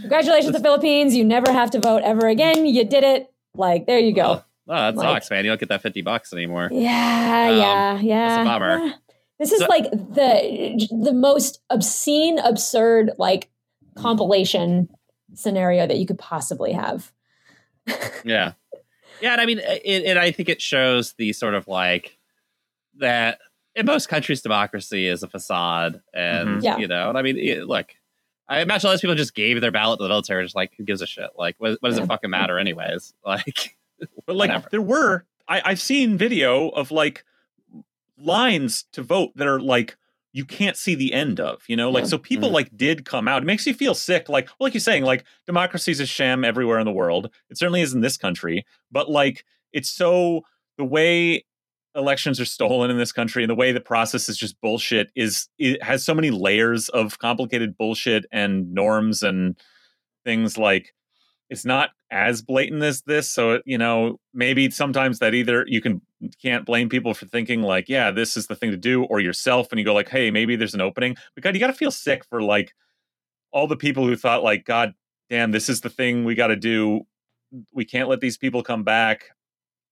congratulations 0.00 0.46
to 0.46 0.52
the 0.58 0.60
Philippines. 0.62 1.14
You 1.14 1.24
never 1.24 1.52
have 1.52 1.70
to 1.70 1.78
vote 1.80 2.02
ever 2.02 2.26
again. 2.26 2.66
You 2.66 2.84
did 2.84 3.04
it. 3.04 3.32
Like 3.54 3.86
there 3.86 4.00
you 4.00 4.12
go. 4.12 4.42
Oh, 4.68 4.74
that 4.74 4.96
Like- 4.96 5.22
sucks, 5.22 5.30
man. 5.30 5.44
You 5.44 5.52
don't 5.52 5.60
get 5.60 5.68
that 5.68 5.82
fifty 5.82 6.02
bucks 6.02 6.32
anymore. 6.32 6.68
Yeah, 6.72 7.48
Um, 7.50 7.56
yeah, 7.58 8.00
yeah. 8.00 8.28
that's 8.28 8.40
a 8.42 8.44
bummer. 8.50 8.78
Yeah. 8.86 8.92
This 9.38 9.52
is 9.52 9.60
So- 9.60 9.66
like 9.68 9.90
the 9.90 10.88
the 11.00 11.12
most 11.12 11.60
obscene, 11.70 12.38
absurd 12.40 13.12
like 13.18 13.50
compilation 13.96 14.88
scenario 15.34 15.86
that 15.86 15.96
you 15.98 16.06
could 16.06 16.18
possibly 16.18 16.72
have. 16.72 17.12
Yeah, 18.24 18.52
yeah, 19.22 19.32
and 19.32 19.40
I 19.40 19.46
mean, 19.46 19.60
it, 19.60 20.04
and 20.04 20.18
I 20.18 20.30
think 20.32 20.48
it 20.48 20.60
shows 20.60 21.14
the 21.14 21.32
sort 21.32 21.54
of 21.54 21.66
like 21.68 22.18
that 22.98 23.38
in 23.74 23.86
most 23.86 24.08
countries, 24.08 24.42
democracy 24.42 25.06
is 25.06 25.22
a 25.22 25.28
facade, 25.28 26.00
and 26.12 26.48
Mhm. 26.60 26.62
Yeah. 26.62 26.76
you 26.78 26.88
know, 26.88 27.08
and 27.08 27.16
I 27.18 27.22
mean, 27.22 27.38
it, 27.38 27.66
look, 27.66 27.94
I 28.48 28.60
imagine 28.60 28.88
all 28.88 28.92
those 28.92 29.00
people 29.00 29.14
just 29.14 29.34
gave 29.34 29.60
their 29.60 29.70
ballot 29.70 29.98
to 29.98 30.02
the 30.02 30.08
military, 30.08 30.44
just 30.44 30.56
like, 30.56 30.72
who 30.76 30.82
gives 30.84 31.00
a 31.02 31.06
shit? 31.06 31.30
Like, 31.38 31.54
what, 31.58 31.78
what 31.80 31.88
does 31.90 31.98
Yeah. 31.98 32.04
it 32.04 32.08
fucking 32.08 32.30
matter, 32.30 32.58
anyways? 32.58 33.14
Like, 33.24 33.76
But 34.26 34.34
like 34.36 34.48
Whatever. 34.48 34.68
there 34.70 34.82
were 34.82 35.26
I, 35.46 35.62
I've 35.64 35.80
seen 35.80 36.16
video 36.16 36.68
of 36.70 36.90
like 36.90 37.24
lines 38.18 38.84
to 38.92 39.02
vote 39.02 39.32
that 39.36 39.46
are 39.46 39.60
like 39.60 39.96
you 40.32 40.44
can't 40.44 40.76
see 40.76 40.94
the 40.94 41.12
end 41.12 41.40
of, 41.40 41.60
you 41.66 41.74
know, 41.74 41.90
like 41.90 42.04
Yeah. 42.04 42.08
so 42.10 42.18
people 42.18 42.50
Mhm. 42.50 42.52
like 42.52 42.76
did 42.76 43.04
come 43.04 43.26
out. 43.26 43.42
It 43.42 43.46
makes 43.46 43.66
you 43.66 43.74
feel 43.74 43.94
sick, 43.94 44.28
like 44.28 44.46
well, 44.46 44.66
like 44.66 44.74
you're 44.74 44.80
saying, 44.80 45.02
like 45.02 45.24
democracy's 45.46 45.98
a 46.00 46.06
sham 46.06 46.44
everywhere 46.44 46.78
in 46.78 46.84
the 46.86 46.92
world. 46.92 47.30
It 47.50 47.58
certainly 47.58 47.80
is 47.82 47.94
in 47.94 48.00
this 48.00 48.16
country, 48.16 48.64
but 48.92 49.10
like 49.10 49.44
it's 49.72 49.90
so 49.90 50.42
the 50.78 50.84
way 50.84 51.44
elections 51.94 52.40
are 52.40 52.44
stolen 52.44 52.90
in 52.90 52.98
this 52.98 53.12
country 53.12 53.42
and 53.42 53.50
the 53.50 53.54
way 53.54 53.72
the 53.72 53.80
process 53.80 54.28
is 54.28 54.36
just 54.36 54.60
bullshit 54.60 55.10
is 55.16 55.48
it 55.58 55.82
has 55.82 56.04
so 56.04 56.14
many 56.14 56.30
layers 56.30 56.88
of 56.90 57.18
complicated 57.18 57.76
bullshit 57.76 58.24
and 58.30 58.72
norms 58.72 59.22
and 59.22 59.56
things 60.24 60.56
like 60.56 60.94
it's 61.48 61.64
not 61.64 61.90
as 62.12 62.42
blatant 62.42 62.82
as 62.82 63.02
this 63.02 63.28
so 63.28 63.60
you 63.64 63.76
know 63.76 64.20
maybe 64.32 64.70
sometimes 64.70 65.18
that 65.18 65.34
either 65.34 65.64
you 65.66 65.80
can 65.80 66.00
can't 66.40 66.66
blame 66.66 66.88
people 66.88 67.14
for 67.14 67.26
thinking 67.26 67.62
like 67.62 67.88
yeah 67.88 68.10
this 68.10 68.36
is 68.36 68.46
the 68.46 68.54
thing 68.54 68.70
to 68.70 68.76
do 68.76 69.04
or 69.04 69.20
yourself 69.20 69.68
and 69.72 69.78
you 69.78 69.84
go 69.84 69.94
like 69.94 70.08
hey 70.08 70.30
maybe 70.30 70.56
there's 70.56 70.74
an 70.74 70.80
opening. 70.80 71.16
But 71.34 71.42
god 71.42 71.54
you 71.54 71.60
got 71.60 71.68
to 71.68 71.72
feel 71.72 71.90
sick 71.90 72.24
for 72.24 72.42
like 72.42 72.72
all 73.52 73.66
the 73.66 73.76
people 73.76 74.06
who 74.06 74.16
thought 74.16 74.42
like 74.42 74.64
god 74.64 74.94
damn 75.28 75.50
this 75.50 75.68
is 75.68 75.80
the 75.80 75.90
thing 75.90 76.24
we 76.24 76.34
got 76.34 76.48
to 76.48 76.56
do. 76.56 77.02
We 77.72 77.84
can't 77.84 78.08
let 78.08 78.20
these 78.20 78.36
people 78.36 78.62
come 78.62 78.84
back 78.84 79.24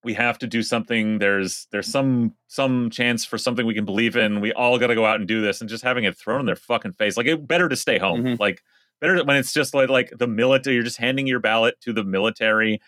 we 0.05 0.15
have 0.15 0.39
to 0.39 0.47
do 0.47 0.63
something 0.63 1.19
there's 1.19 1.67
there's 1.73 1.87
some 1.91 2.33
some 2.47 2.89
chance 2.91 3.25
for 3.25 3.37
something 3.39 3.67
we 3.67 3.75
can 3.75 3.85
believe 3.85 4.17
in 4.17 4.41
we 4.41 4.53
all 4.53 4.79
got 4.79 4.87
to 4.89 4.95
go 4.95 5.05
out 5.05 5.17
and 5.19 5.27
do 5.29 5.41
this 5.41 5.61
and 5.61 5.69
just 5.69 5.83
having 5.85 6.05
it 6.05 6.17
thrown 6.17 6.41
in 6.41 6.47
their 6.47 6.57
fucking 6.57 6.93
face 6.93 7.17
like 7.17 7.27
it 7.27 7.47
better 7.49 7.69
to 7.69 7.77
stay 7.77 7.99
home 7.99 8.23
Mhm. 8.23 8.39
like 8.39 8.63
better 9.01 9.23
when 9.25 9.37
it's 9.37 9.53
just 9.53 9.75
like 9.75 9.89
like 9.89 10.13
the 10.17 10.27
military 10.27 10.75
you're 10.77 10.85
just 10.85 10.99
handing 10.99 11.27
your 11.27 11.41
ballot 11.41 11.81
to 11.83 11.93
the 11.93 12.05
military 12.05 12.81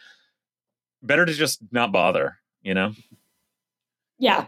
better 1.02 1.24
to 1.26 1.32
just 1.32 1.60
not 1.72 1.92
bother 1.92 2.36
you 2.62 2.74
know 2.74 2.92
Yeah. 4.18 4.46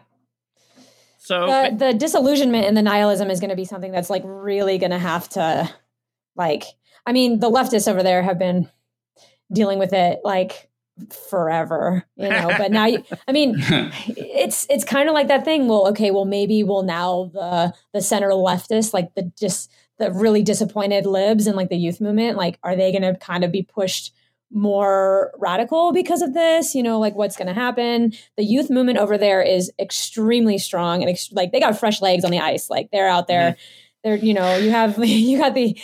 So 1.18 1.46
the, 1.46 1.76
the 1.76 1.94
disillusionment 1.94 2.66
and 2.66 2.76
the 2.76 2.82
nihilism 2.82 3.30
is 3.30 3.38
going 3.40 3.50
to 3.50 3.56
be 3.56 3.64
something 3.64 3.92
that's 3.92 4.10
like 4.10 4.22
really 4.24 4.76
going 4.78 4.90
to 4.90 4.98
have 4.98 5.28
to 5.30 5.70
like 6.36 6.64
i 7.06 7.12
mean 7.12 7.38
the 7.40 7.50
leftists 7.50 7.86
over 7.90 8.02
there 8.02 8.22
have 8.22 8.38
been 8.38 8.68
dealing 9.52 9.78
with 9.78 9.92
it 9.92 10.18
like 10.24 10.68
forever 11.10 12.04
you 12.16 12.28
know 12.28 12.52
but 12.58 12.70
now 12.70 12.84
you 12.84 13.02
i 13.28 13.32
mean 13.32 13.54
it's 14.06 14.66
it's 14.68 14.84
kind 14.84 15.08
of 15.08 15.14
like 15.14 15.28
that 15.28 15.44
thing 15.44 15.66
well 15.66 15.88
okay 15.88 16.10
well 16.10 16.24
maybe 16.24 16.62
well 16.62 16.82
now 16.82 17.30
the 17.32 17.72
the 17.92 18.00
center 18.00 18.28
leftists 18.30 18.92
like 18.92 19.14
the 19.14 19.30
just 19.38 19.70
the 19.98 20.10
really 20.12 20.42
disappointed 20.42 21.06
libs 21.06 21.46
and 21.46 21.56
like 21.56 21.70
the 21.70 21.76
youth 21.76 22.00
movement 22.00 22.36
like 22.36 22.58
are 22.62 22.76
they 22.76 22.92
going 22.92 23.02
to 23.02 23.18
kind 23.18 23.42
of 23.42 23.50
be 23.50 23.62
pushed 23.62 24.12
more 24.54 25.32
radical 25.38 25.92
because 25.92 26.20
of 26.20 26.34
this? 26.34 26.74
You 26.74 26.82
know 26.82 26.98
like 26.98 27.14
what's 27.14 27.36
going 27.36 27.48
to 27.48 27.54
happen? 27.54 28.12
The 28.36 28.44
youth 28.44 28.68
movement 28.68 28.98
over 28.98 29.16
there 29.16 29.40
is 29.40 29.72
extremely 29.78 30.58
strong 30.58 31.00
and 31.00 31.08
ex- 31.08 31.32
like 31.32 31.52
they 31.52 31.60
got 31.60 31.78
fresh 31.78 32.02
legs 32.02 32.22
on 32.22 32.30
the 32.30 32.38
ice 32.38 32.68
like 32.68 32.90
they're 32.92 33.08
out 33.08 33.28
there. 33.28 33.56
They're 34.04 34.16
you 34.16 34.34
know 34.34 34.56
you 34.56 34.70
have 34.70 34.98
you 35.04 35.38
got 35.38 35.54
the 35.54 35.74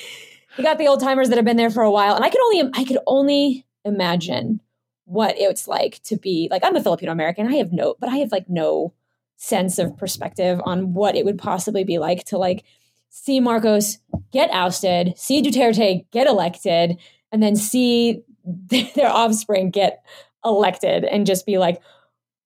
you 0.59 0.64
got 0.64 0.78
the 0.78 0.89
old 0.89 1.01
timers 1.01 1.28
that 1.28 1.36
have 1.36 1.44
been 1.44 1.56
there 1.56 1.70
for 1.70 1.82
a 1.82 1.90
while 1.90 2.14
and 2.16 2.24
i 2.24 2.30
could 2.30 2.43
only 2.43 2.70
i 2.74 2.85
could 2.85 2.98
only 3.06 3.64
imagine 3.85 4.60
what 5.09 5.35
it's 5.39 5.66
like 5.66 6.02
to 6.02 6.16
be 6.16 6.48
like 6.51 6.62
i'm 6.64 6.76
a 6.76 6.82
filipino 6.82 7.10
american 7.10 7.47
i 7.47 7.56
have 7.56 7.72
no 7.72 7.94
but 7.98 8.09
i 8.10 8.16
have 8.16 8.30
like 8.30 8.48
no 8.48 8.93
sense 9.36 9.78
of 9.78 9.97
perspective 9.97 10.60
on 10.64 10.93
what 10.93 11.16
it 11.16 11.24
would 11.24 11.39
possibly 11.39 11.82
be 11.82 11.98
like 11.98 12.24
to 12.24 12.36
like 12.36 12.62
see 13.09 13.40
marcos 13.40 13.98
get 14.32 14.51
ousted 14.51 15.16
see 15.16 15.40
duterte 15.43 16.05
get 16.10 16.26
elected 16.26 16.98
and 17.32 17.43
then 17.43 17.56
see 17.56 18.22
their 18.94 19.09
offspring 19.10 19.70
get 19.70 20.05
elected 20.44 21.05
and 21.05 21.26
just 21.26 21.47
be 21.47 21.56
like 21.59 21.80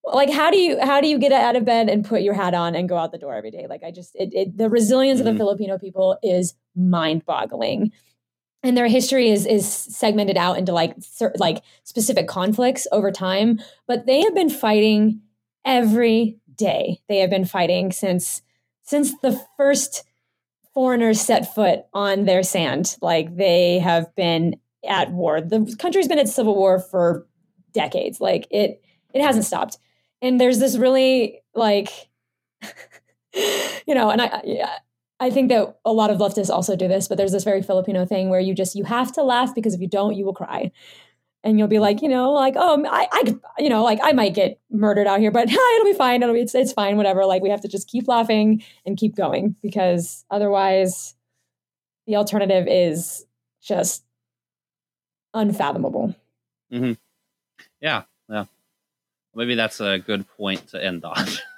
like 0.05 0.31
how 0.31 0.51
do 0.51 0.59
you 0.59 0.81
how 0.81 1.01
do 1.01 1.09
you 1.09 1.19
get 1.19 1.33
out 1.33 1.57
of 1.57 1.65
bed 1.65 1.89
and 1.89 2.05
put 2.05 2.23
your 2.23 2.35
hat 2.35 2.55
on 2.55 2.75
and 2.75 2.89
go 2.89 2.97
out 2.97 3.11
the 3.13 3.19
door 3.19 3.35
every 3.35 3.51
day 3.51 3.67
like 3.69 3.83
i 3.83 3.91
just 3.91 4.15
it, 4.17 4.33
it 4.33 4.57
the 4.57 4.69
resilience 4.71 5.19
of 5.21 5.27
Mhm. 5.27 5.33
the 5.33 5.37
filipino 5.39 5.79
people 5.79 6.17
is 6.23 6.55
mind 6.77 7.25
boggling 7.25 7.91
and 8.63 8.77
their 8.77 8.89
history 8.89 9.31
is 9.31 9.47
is 9.47 9.69
segmented 9.69 10.37
out 10.37 10.59
into 10.59 10.73
like 10.73 10.95
cer- 11.01 11.35
like 11.37 11.63
specific 11.85 12.29
conflicts 12.29 12.87
over 12.93 13.11
time. 13.11 13.61
But 13.87 14.07
they 14.07 14.21
have 14.23 14.35
been 14.35 14.51
fighting 14.51 15.23
every 15.65 16.39
day. 16.55 17.01
They 17.09 17.19
have 17.19 17.31
been 17.31 17.45
fighting 17.45 17.93
since 17.93 18.43
since 18.83 19.13
the 19.21 19.41
first 19.57 20.05
foreigners 20.75 21.21
set 21.21 21.55
foot 21.55 21.81
on 21.93 22.25
their 22.25 22.43
sand. 22.43 22.97
Like 23.01 23.37
they 23.37 23.79
have 23.79 24.15
been 24.15 24.57
at 24.87 25.11
war. 25.13 25.41
The 25.41 25.75
country's 25.79 26.09
been 26.09 26.19
at 26.19 26.29
civil 26.29 26.55
war 26.55 26.79
for 26.79 27.27
decades. 27.73 28.21
Like 28.21 28.47
it 28.51 28.83
it 29.13 29.23
hasn't 29.23 29.45
stopped. 29.45 29.79
And 30.21 30.41
there's 30.41 30.61
this 30.61 30.77
really 30.77 31.43
like 31.55 31.89
you 33.87 33.95
know 33.95 34.11
and 34.11 34.23
i 34.23 34.41
yeah, 34.45 34.77
i 35.23 35.31
think 35.31 35.49
that 35.49 35.79
a 35.85 35.93
lot 35.93 36.11
of 36.11 36.19
leftists 36.19 36.51
also 36.51 36.77
do 36.77 36.89
this 36.89 37.09
but 37.09 37.17
there's 37.17 37.33
this 37.33 37.45
very 37.45 37.63
filipino 37.63 38.05
thing 38.05 38.29
where 38.29 38.41
you 38.41 38.55
just 38.55 38.75
you 38.75 38.85
have 38.85 39.13
to 39.13 39.23
laugh 39.23 39.55
because 39.55 39.75
if 39.75 39.81
you 39.81 39.89
don't 39.89 40.17
you 40.17 40.25
will 40.25 40.35
cry 40.35 40.71
and 41.45 41.59
you'll 41.59 41.69
be 41.69 41.79
like 41.79 42.03
you 42.03 42.09
know 42.09 42.31
like 42.33 42.55
oh 42.57 42.85
i 42.87 43.09
i 43.13 43.35
you 43.59 43.69
know 43.69 43.83
like 43.83 43.99
i 44.03 44.13
might 44.13 44.35
get 44.35 44.61
murdered 44.71 45.07
out 45.07 45.21
here 45.21 45.31
but 45.31 45.49
it'll 45.51 45.85
be 45.85 45.93
fine 45.95 46.23
it'll 46.23 46.35
be 46.35 46.41
it's, 46.41 46.55
it's 46.55 46.73
fine 46.73 46.97
whatever 46.97 47.25
like 47.25 47.43
we 47.43 47.51
have 47.51 47.61
to 47.61 47.69
just 47.69 47.89
keep 47.89 48.09
laughing 48.09 48.63
and 48.87 48.97
keep 48.97 49.17
going 49.17 49.57
because 49.63 50.25
otherwise 50.31 51.15
the 52.07 52.17
alternative 52.17 52.67
is 52.69 53.25
just 53.63 54.05
unfathomable 55.35 56.15
Hmm. 56.73 56.93
yeah, 57.83 58.05
yeah. 58.31 58.47
Maybe 59.35 59.55
that's 59.55 59.79
a 59.81 59.99
good 59.99 60.27
point 60.39 60.69
to 60.69 60.83
end 60.83 61.05
on. 61.05 61.27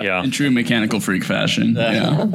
yeah 0.00 0.22
In 0.22 0.30
true 0.30 0.50
mechanical 0.50 1.00
freak 1.00 1.24
fashion. 1.24 1.74
Yeah. 1.76 2.26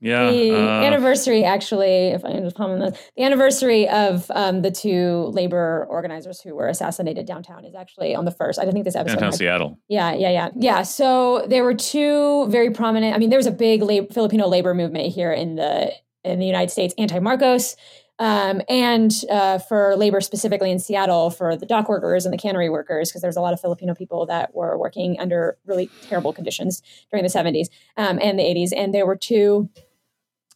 yeah 0.00 0.30
the 0.30 0.54
uh, 0.54 0.82
anniversary 0.82 1.42
actually 1.42 2.08
if 2.08 2.22
i 2.24 2.30
can 2.30 2.44
just 2.44 2.54
comment 2.54 2.82
on 2.82 2.90
this 2.90 3.00
the 3.16 3.22
anniversary 3.22 3.88
of 3.88 4.30
um, 4.34 4.60
the 4.60 4.70
two 4.70 5.30
labor 5.32 5.86
organizers 5.88 6.38
who 6.42 6.54
were 6.54 6.68
assassinated 6.68 7.26
downtown 7.26 7.64
is 7.64 7.74
actually 7.74 8.14
on 8.14 8.26
the 8.26 8.30
first 8.30 8.58
i 8.58 8.64
don't 8.64 8.74
think 8.74 8.84
this 8.84 8.94
episode 8.94 9.14
downtown 9.14 9.30
had- 9.32 9.38
seattle 9.38 9.78
yeah 9.88 10.12
yeah 10.12 10.28
yeah 10.30 10.48
yeah 10.56 10.82
so 10.82 11.46
there 11.48 11.64
were 11.64 11.74
two 11.74 12.46
very 12.48 12.70
prominent 12.70 13.14
i 13.14 13.18
mean 13.18 13.30
there 13.30 13.38
was 13.38 13.46
a 13.46 13.50
big 13.52 13.80
lab- 13.82 14.12
filipino 14.12 14.46
labor 14.46 14.74
movement 14.74 15.12
here 15.12 15.32
in 15.32 15.56
the 15.56 15.90
in 16.24 16.38
the 16.40 16.46
united 16.46 16.70
states 16.70 16.94
anti-marcos 16.98 17.74
um, 18.18 18.62
and 18.68 19.12
uh, 19.30 19.58
for 19.58 19.94
labor 19.96 20.20
specifically 20.20 20.70
in 20.70 20.78
Seattle 20.78 21.30
for 21.30 21.56
the 21.56 21.66
dock 21.66 21.88
workers 21.88 22.24
and 22.24 22.32
the 22.32 22.38
cannery 22.38 22.70
workers, 22.70 23.10
because 23.10 23.22
there's 23.22 23.36
a 23.36 23.40
lot 23.40 23.52
of 23.52 23.60
Filipino 23.60 23.94
people 23.94 24.26
that 24.26 24.54
were 24.54 24.78
working 24.78 25.18
under 25.20 25.58
really 25.66 25.90
terrible 26.08 26.32
conditions 26.32 26.82
during 27.10 27.22
the 27.22 27.30
70s 27.30 27.68
um, 27.96 28.18
and 28.22 28.38
the 28.38 28.42
80s. 28.42 28.72
And 28.74 28.94
there 28.94 29.06
were 29.06 29.16
two 29.16 29.68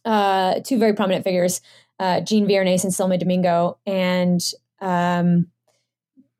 uh, 0.03 0.59
two 0.61 0.79
very 0.79 0.93
prominent 0.93 1.23
figures, 1.23 1.61
uh, 1.99 2.21
Gene 2.21 2.47
Viernes 2.47 2.83
and 2.83 2.93
Silme 2.93 3.19
Domingo. 3.19 3.77
And 3.85 4.41
um, 4.79 5.47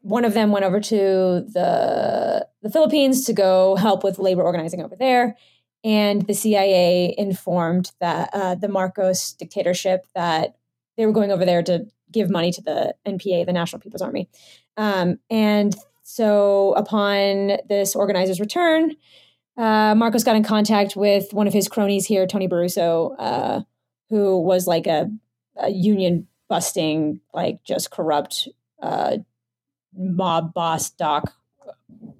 one 0.01 0.25
of 0.25 0.33
them 0.33 0.51
went 0.51 0.65
over 0.65 0.79
to 0.79 0.95
the, 0.95 2.47
the 2.61 2.69
Philippines 2.71 3.25
to 3.25 3.33
go 3.33 3.75
help 3.75 4.03
with 4.03 4.17
labor 4.17 4.41
organizing 4.41 4.81
over 4.81 4.95
there. 4.95 5.37
And 5.83 6.25
the 6.27 6.33
CIA 6.33 7.13
informed 7.17 7.91
that 7.99 8.29
uh, 8.33 8.55
the 8.55 8.67
Marcos 8.67 9.33
dictatorship 9.33 10.05
that 10.15 10.55
they 11.01 11.07
were 11.07 11.11
going 11.11 11.31
over 11.31 11.45
there 11.45 11.63
to 11.63 11.87
give 12.11 12.29
money 12.29 12.51
to 12.51 12.61
the 12.61 12.93
NPA, 13.07 13.47
the 13.47 13.53
National 13.53 13.79
People's 13.79 14.03
Army. 14.03 14.29
Um, 14.77 15.17
and 15.31 15.75
so 16.03 16.75
upon 16.77 17.57
this 17.67 17.95
organizer's 17.95 18.39
return, 18.39 18.95
uh, 19.57 19.95
Marcos 19.95 20.23
got 20.23 20.35
in 20.35 20.43
contact 20.43 20.95
with 20.95 21.33
one 21.33 21.47
of 21.47 21.53
his 21.53 21.67
cronies 21.67 22.05
here, 22.05 22.27
Tony 22.27 22.47
Baruso, 22.47 23.15
uh, 23.17 23.61
who 24.09 24.39
was 24.39 24.67
like 24.67 24.85
a, 24.85 25.09
a 25.57 25.71
union 25.71 26.27
busting, 26.47 27.19
like 27.33 27.63
just 27.63 27.89
corrupt 27.89 28.47
uh, 28.83 29.17
mob 29.97 30.53
boss, 30.53 30.91
doc 30.91 31.33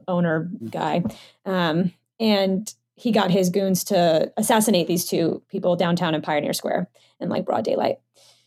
owner 0.07 0.49
guy. 0.71 1.03
Um, 1.45 1.93
and 2.19 2.73
he 2.95 3.11
got 3.11 3.29
his 3.29 3.51
goons 3.51 3.83
to 3.85 4.33
assassinate 4.37 4.87
these 4.87 5.05
two 5.05 5.43
people 5.49 5.75
downtown 5.75 6.15
in 6.15 6.23
Pioneer 6.23 6.53
Square 6.53 6.89
in 7.19 7.29
like 7.29 7.45
broad 7.45 7.63
daylight. 7.63 7.99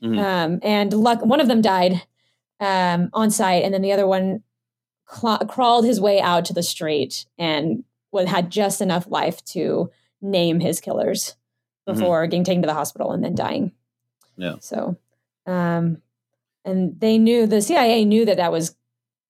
Mhm. 0.05 0.18
Um, 0.18 0.60
and 0.62 0.93
luck, 0.93 1.24
one 1.24 1.40
of 1.40 1.48
them 1.48 1.60
died 1.62 2.02
um, 2.60 3.10
on 3.12 3.31
site, 3.31 3.64
and 3.64 3.72
then 3.74 3.82
the 3.82 3.93
other 3.93 4.06
one 4.06 4.43
cla 5.06 5.44
crawled 5.48 5.85
his 5.85 6.01
way 6.01 6.20
out 6.20 6.44
to 6.47 6.52
the 6.52 6.62
street 6.62 7.26
and 7.39 7.85
had 8.26 8.48
just 8.51 8.81
enough 8.81 9.06
life 9.09 9.44
to 9.44 9.90
name 10.22 10.60
his 10.60 10.81
killers 10.81 11.35
Mhm. 11.86 11.94
before 11.94 12.26
getting 12.26 12.44
taken 12.44 12.62
to 12.62 12.66
the 12.68 12.74
hospital 12.74 13.10
and 13.12 13.24
then 13.24 13.35
dying. 13.35 13.72
Yeah. 14.36 14.56
So, 14.60 14.97
um, 15.47 16.01
and 16.64 16.98
they 17.01 17.18
knew 17.18 17.47
the 17.47 17.60
CIA 17.60 18.05
knew 18.05 18.24
that 18.24 18.36
that 18.39 18.52
was 18.52 18.76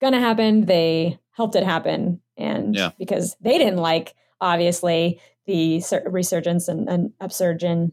going 0.00 0.12
to 0.12 0.20
happen. 0.20 0.66
They 0.66 1.18
helped 1.30 1.56
it 1.56 1.64
happen, 1.64 2.20
and 2.36 2.74
Yeah. 2.74 2.90
because 2.98 3.36
they 3.40 3.58
didn't 3.58 3.78
like 3.78 4.14
obviously 4.40 5.18
the 5.46 5.82
resurgence 6.06 6.68
and, 6.68 6.88
and 6.88 7.12
upsurge 7.20 7.64
in 7.64 7.92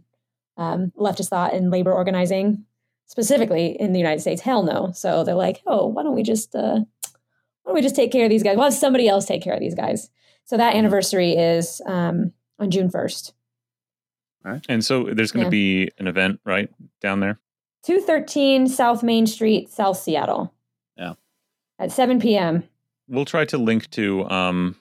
um, 0.58 0.92
leftist 0.98 1.30
thought 1.30 1.54
and 1.54 1.72
labor 1.72 1.92
organizing, 1.94 2.66
specifically 3.12 3.76
in 3.78 3.92
the 3.92 4.00
United 4.00 4.22
States. 4.22 4.42
Hell 4.42 4.64
no. 4.64 4.92
So 4.94 5.26
they're 5.26 5.36
like, 5.36 5.62
oh, 5.68 5.86
why 5.88 6.02
don't 6.02 6.16
we 6.16 6.24
just 6.24 6.56
uh, 6.56 6.80
why 6.80 7.68
don't 7.68 7.76
we 7.76 7.82
just 7.82 7.96
take 7.96 8.10
care 8.12 8.24
of 8.24 8.30
these 8.30 8.42
guys? 8.42 8.56
We'll 8.56 8.64
have 8.64 8.74
somebody 8.74 9.10
else 9.10 9.26
take 9.26 9.44
care 9.44 9.54
of 9.54 9.60
these 9.60 9.76
guys. 9.76 10.10
So 10.46 10.56
that 10.56 10.76
anniversary 10.76 11.34
is 11.34 11.82
um, 11.86 12.32
on 12.58 12.72
June 12.72 12.90
1st. 12.90 13.34
And 14.70 14.84
so 14.84 15.04
there's 15.04 15.32
going 15.32 15.44
to 15.44 15.56
Yeah. 15.56 15.86
be 15.86 15.92
an 16.00 16.08
event 16.08 16.40
right 16.46 16.70
down 17.02 17.20
there. 17.20 17.38
213 17.84 18.68
South 18.68 19.04
Main 19.04 19.28
Street, 19.28 19.70
South 19.70 19.98
Seattle. 19.98 20.54
Yeah. 20.98 21.14
At 21.78 21.92
7 21.92 22.20
p.m. 22.20 22.64
We'll 23.08 23.26
try 23.26 23.46
to 23.46 23.58
link 23.58 23.90
to 23.92 24.28
um, 24.30 24.76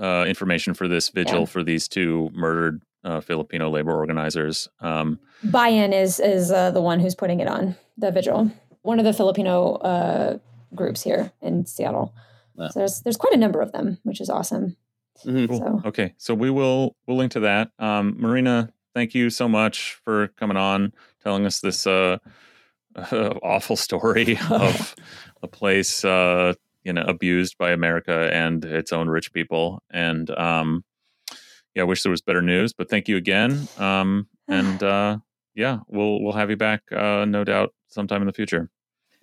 uh, 0.00 0.24
information 0.26 0.74
for 0.74 0.88
this 0.88 1.10
vigil 1.10 1.40
Yeah. 1.40 1.44
for 1.46 1.62
these 1.62 1.86
two 1.86 2.30
murdered 2.32 2.82
uh, 3.04 3.20
Filipino 3.20 3.70
labor 3.70 3.92
organizers. 3.96 4.68
Um, 4.80 5.18
Bayan 5.44 5.92
is 5.92 6.20
is 6.20 6.50
uh, 6.50 6.70
the 6.70 6.82
one 6.82 7.00
who's 7.00 7.14
putting 7.14 7.40
it 7.40 7.48
on 7.48 7.76
the 7.96 8.10
vigil. 8.10 8.50
One 8.82 8.98
of 8.98 9.04
the 9.04 9.12
Filipino 9.12 9.74
uh, 9.74 10.38
groups 10.74 11.02
here 11.02 11.32
in 11.40 11.66
Seattle. 11.66 12.14
Yeah. 12.56 12.68
So 12.68 12.80
there's 12.80 13.00
there's 13.02 13.16
quite 13.16 13.32
a 13.34 13.38
number 13.38 13.60
of 13.60 13.72
them, 13.72 13.98
which 14.02 14.20
is 14.20 14.28
awesome. 14.30 14.76
Mhm. 15.24 15.48
Cool. 15.48 15.58
So 15.58 15.88
Okay, 15.88 16.14
so 16.18 16.34
we 16.34 16.50
will 16.50 16.96
we'll 17.06 17.16
link 17.16 17.32
to 17.32 17.40
that. 17.40 17.70
Um, 17.78 18.14
Marina, 18.18 18.72
thank 18.94 19.14
you 19.14 19.30
so 19.30 19.48
much 19.48 19.94
for 20.04 20.28
coming 20.38 20.56
on, 20.56 20.92
telling 21.22 21.46
us 21.46 21.60
this 21.60 21.86
uh, 21.86 22.18
awful 23.42 23.76
story 23.76 24.38
of 24.50 24.94
a 25.42 25.48
place 25.48 26.04
uh, 26.04 26.54
you 26.84 26.92
know 26.92 27.02
abused 27.06 27.56
by 27.58 27.70
America 27.72 28.30
and 28.32 28.64
its 28.64 28.92
own 28.92 29.08
rich 29.08 29.32
people. 29.32 29.82
And 29.90 30.30
um, 30.30 30.84
yeah, 31.74 31.82
I 31.82 31.84
wish 31.84 32.02
there 32.02 32.10
was 32.10 32.20
better 32.20 32.42
news, 32.42 32.72
but 32.72 32.88
thank 32.90 33.08
you 33.08 33.16
again. 33.16 33.68
Um, 33.78 34.28
and 34.48 34.82
uh, 34.82 35.18
yeah, 35.54 35.78
we'll 35.88 36.22
we'll 36.22 36.32
have 36.32 36.50
you 36.50 36.56
back, 36.56 36.82
uh, 36.92 37.24
no 37.26 37.44
doubt, 37.44 37.74
sometime 37.88 38.22
in 38.22 38.26
the 38.26 38.32
future. 38.32 38.70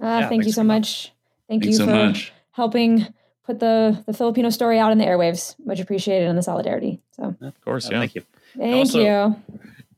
uh, 0.01 0.05
Yeah, 0.21 0.29
thank 0.29 0.45
you 0.45 0.51
so 0.51 0.63
much. 0.63 1.11
Thank 1.47 1.63
Thanks 1.63 1.79
you 1.79 1.85
so 1.85 1.85
for 1.85 1.95
much. 1.95 2.31
helping 2.51 3.07
put 3.45 3.59
the 3.59 4.03
the 4.05 4.13
Filipino 4.13 4.49
story 4.49 4.77
out 4.79 4.91
in 4.91 4.97
the 4.97 5.05
airwaves. 5.05 5.55
Much 5.65 5.79
appreciated 5.79 6.27
on 6.27 6.35
the 6.35 6.43
solidarity. 6.43 7.01
So 7.15 7.35
Of 7.41 7.59
course, 7.61 7.87
Uh, 7.87 7.93
yeah. 7.93 7.99
Thank 7.99 8.15
you. 8.15 8.23
thank 8.57 8.75
Also- 8.75 8.99
you. 9.01 9.35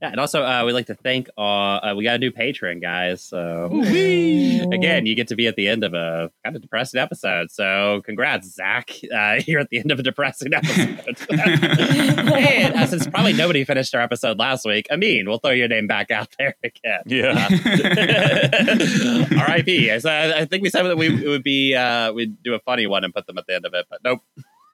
Yeah, 0.01 0.09
and 0.09 0.19
also 0.19 0.43
uh, 0.43 0.63
we'd 0.65 0.73
like 0.73 0.87
to 0.87 0.95
thank 0.95 1.29
uh, 1.37 1.41
uh 1.41 1.93
we 1.95 2.03
got 2.03 2.15
a 2.15 2.17
new 2.17 2.31
patron, 2.31 2.79
guys. 2.79 3.21
So 3.23 3.69
Ooh. 3.71 3.81
again, 4.71 5.05
you 5.05 5.13
get 5.15 5.27
to 5.27 5.35
be 5.35 5.45
at 5.45 5.55
the 5.55 5.67
end 5.67 5.83
of 5.83 5.93
a 5.93 6.31
kind 6.43 6.55
of 6.55 6.61
depressing 6.63 6.99
episode. 6.99 7.51
So 7.51 8.01
congrats, 8.03 8.51
Zach. 8.51 8.89
Uh, 9.13 9.41
you're 9.45 9.59
at 9.59 9.69
the 9.69 9.77
end 9.77 9.91
of 9.91 9.99
a 9.99 10.03
depressing 10.03 10.55
episode. 10.55 11.17
and 11.29 12.75
uh, 12.75 12.87
since 12.87 13.05
probably 13.05 13.33
nobody 13.33 13.63
finished 13.63 13.93
our 13.93 14.01
episode 14.01 14.39
last 14.39 14.65
week, 14.65 14.87
Amin, 14.89 15.27
we'll 15.27 15.37
throw 15.37 15.51
your 15.51 15.67
name 15.67 15.85
back 15.85 16.09
out 16.09 16.35
there 16.39 16.55
again. 16.63 17.01
Yeah. 17.05 17.47
R.I.P. 19.37 19.91
I, 19.91 20.39
I 20.39 20.45
think 20.45 20.63
we 20.63 20.69
said 20.69 20.81
that 20.83 20.97
we 20.97 21.23
it 21.23 21.27
would 21.27 21.43
be 21.43 21.75
uh, 21.75 22.11
we'd 22.11 22.41
do 22.41 22.55
a 22.55 22.59
funny 22.59 22.87
one 22.87 23.03
and 23.03 23.13
put 23.13 23.27
them 23.27 23.37
at 23.37 23.45
the 23.45 23.53
end 23.53 23.67
of 23.67 23.75
it, 23.75 23.85
but 23.87 23.99
nope. 24.03 24.23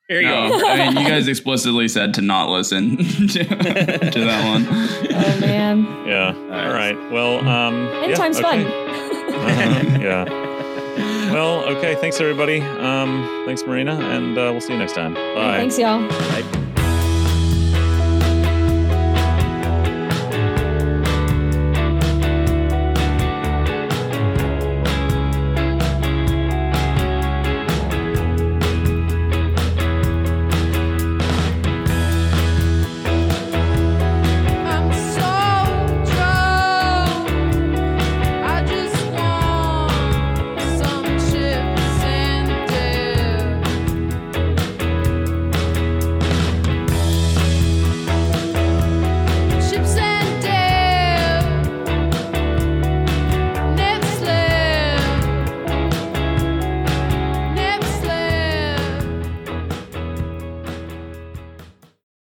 Here 0.07 0.21
you 0.21 0.27
No, 0.27 0.49
go. 0.49 0.67
I 0.67 0.77
mean, 0.89 0.97
you 1.03 1.09
guys 1.09 1.27
explicitly 1.27 1.87
said 1.89 2.13
to 2.13 2.21
not 2.21 2.49
listen 2.49 2.97
to, 3.27 3.43
to 3.43 4.19
that 4.25 4.45
one. 4.45 4.65
Oh 4.67 5.39
man. 5.41 5.85
Yeah. 6.07 6.31
right. 6.31 6.65
All 6.65 6.73
right. 6.73 7.11
Well, 7.11 7.47
um, 7.47 7.87
End 8.03 8.11
yeah, 8.11 8.15
time's 8.15 8.39
okay. 8.39 8.63
fun. 8.63 8.65
Uh-huh, 8.65 9.99
yeah. 9.99 10.23
Well, 11.31 11.65
okay. 11.75 11.95
Thanks, 11.95 12.19
everybody. 12.21 12.61
Um, 12.61 13.43
thanks, 13.45 13.63
Marina, 13.63 13.95
and 13.99 14.37
uh, 14.37 14.49
we'll 14.51 14.61
see 14.61 14.73
you 14.73 14.79
next 14.79 14.93
time. 14.93 15.13
Bye. 15.13 15.57
Thanks, 15.57 15.77
y'all. 15.77 16.01
Right. 16.07 16.66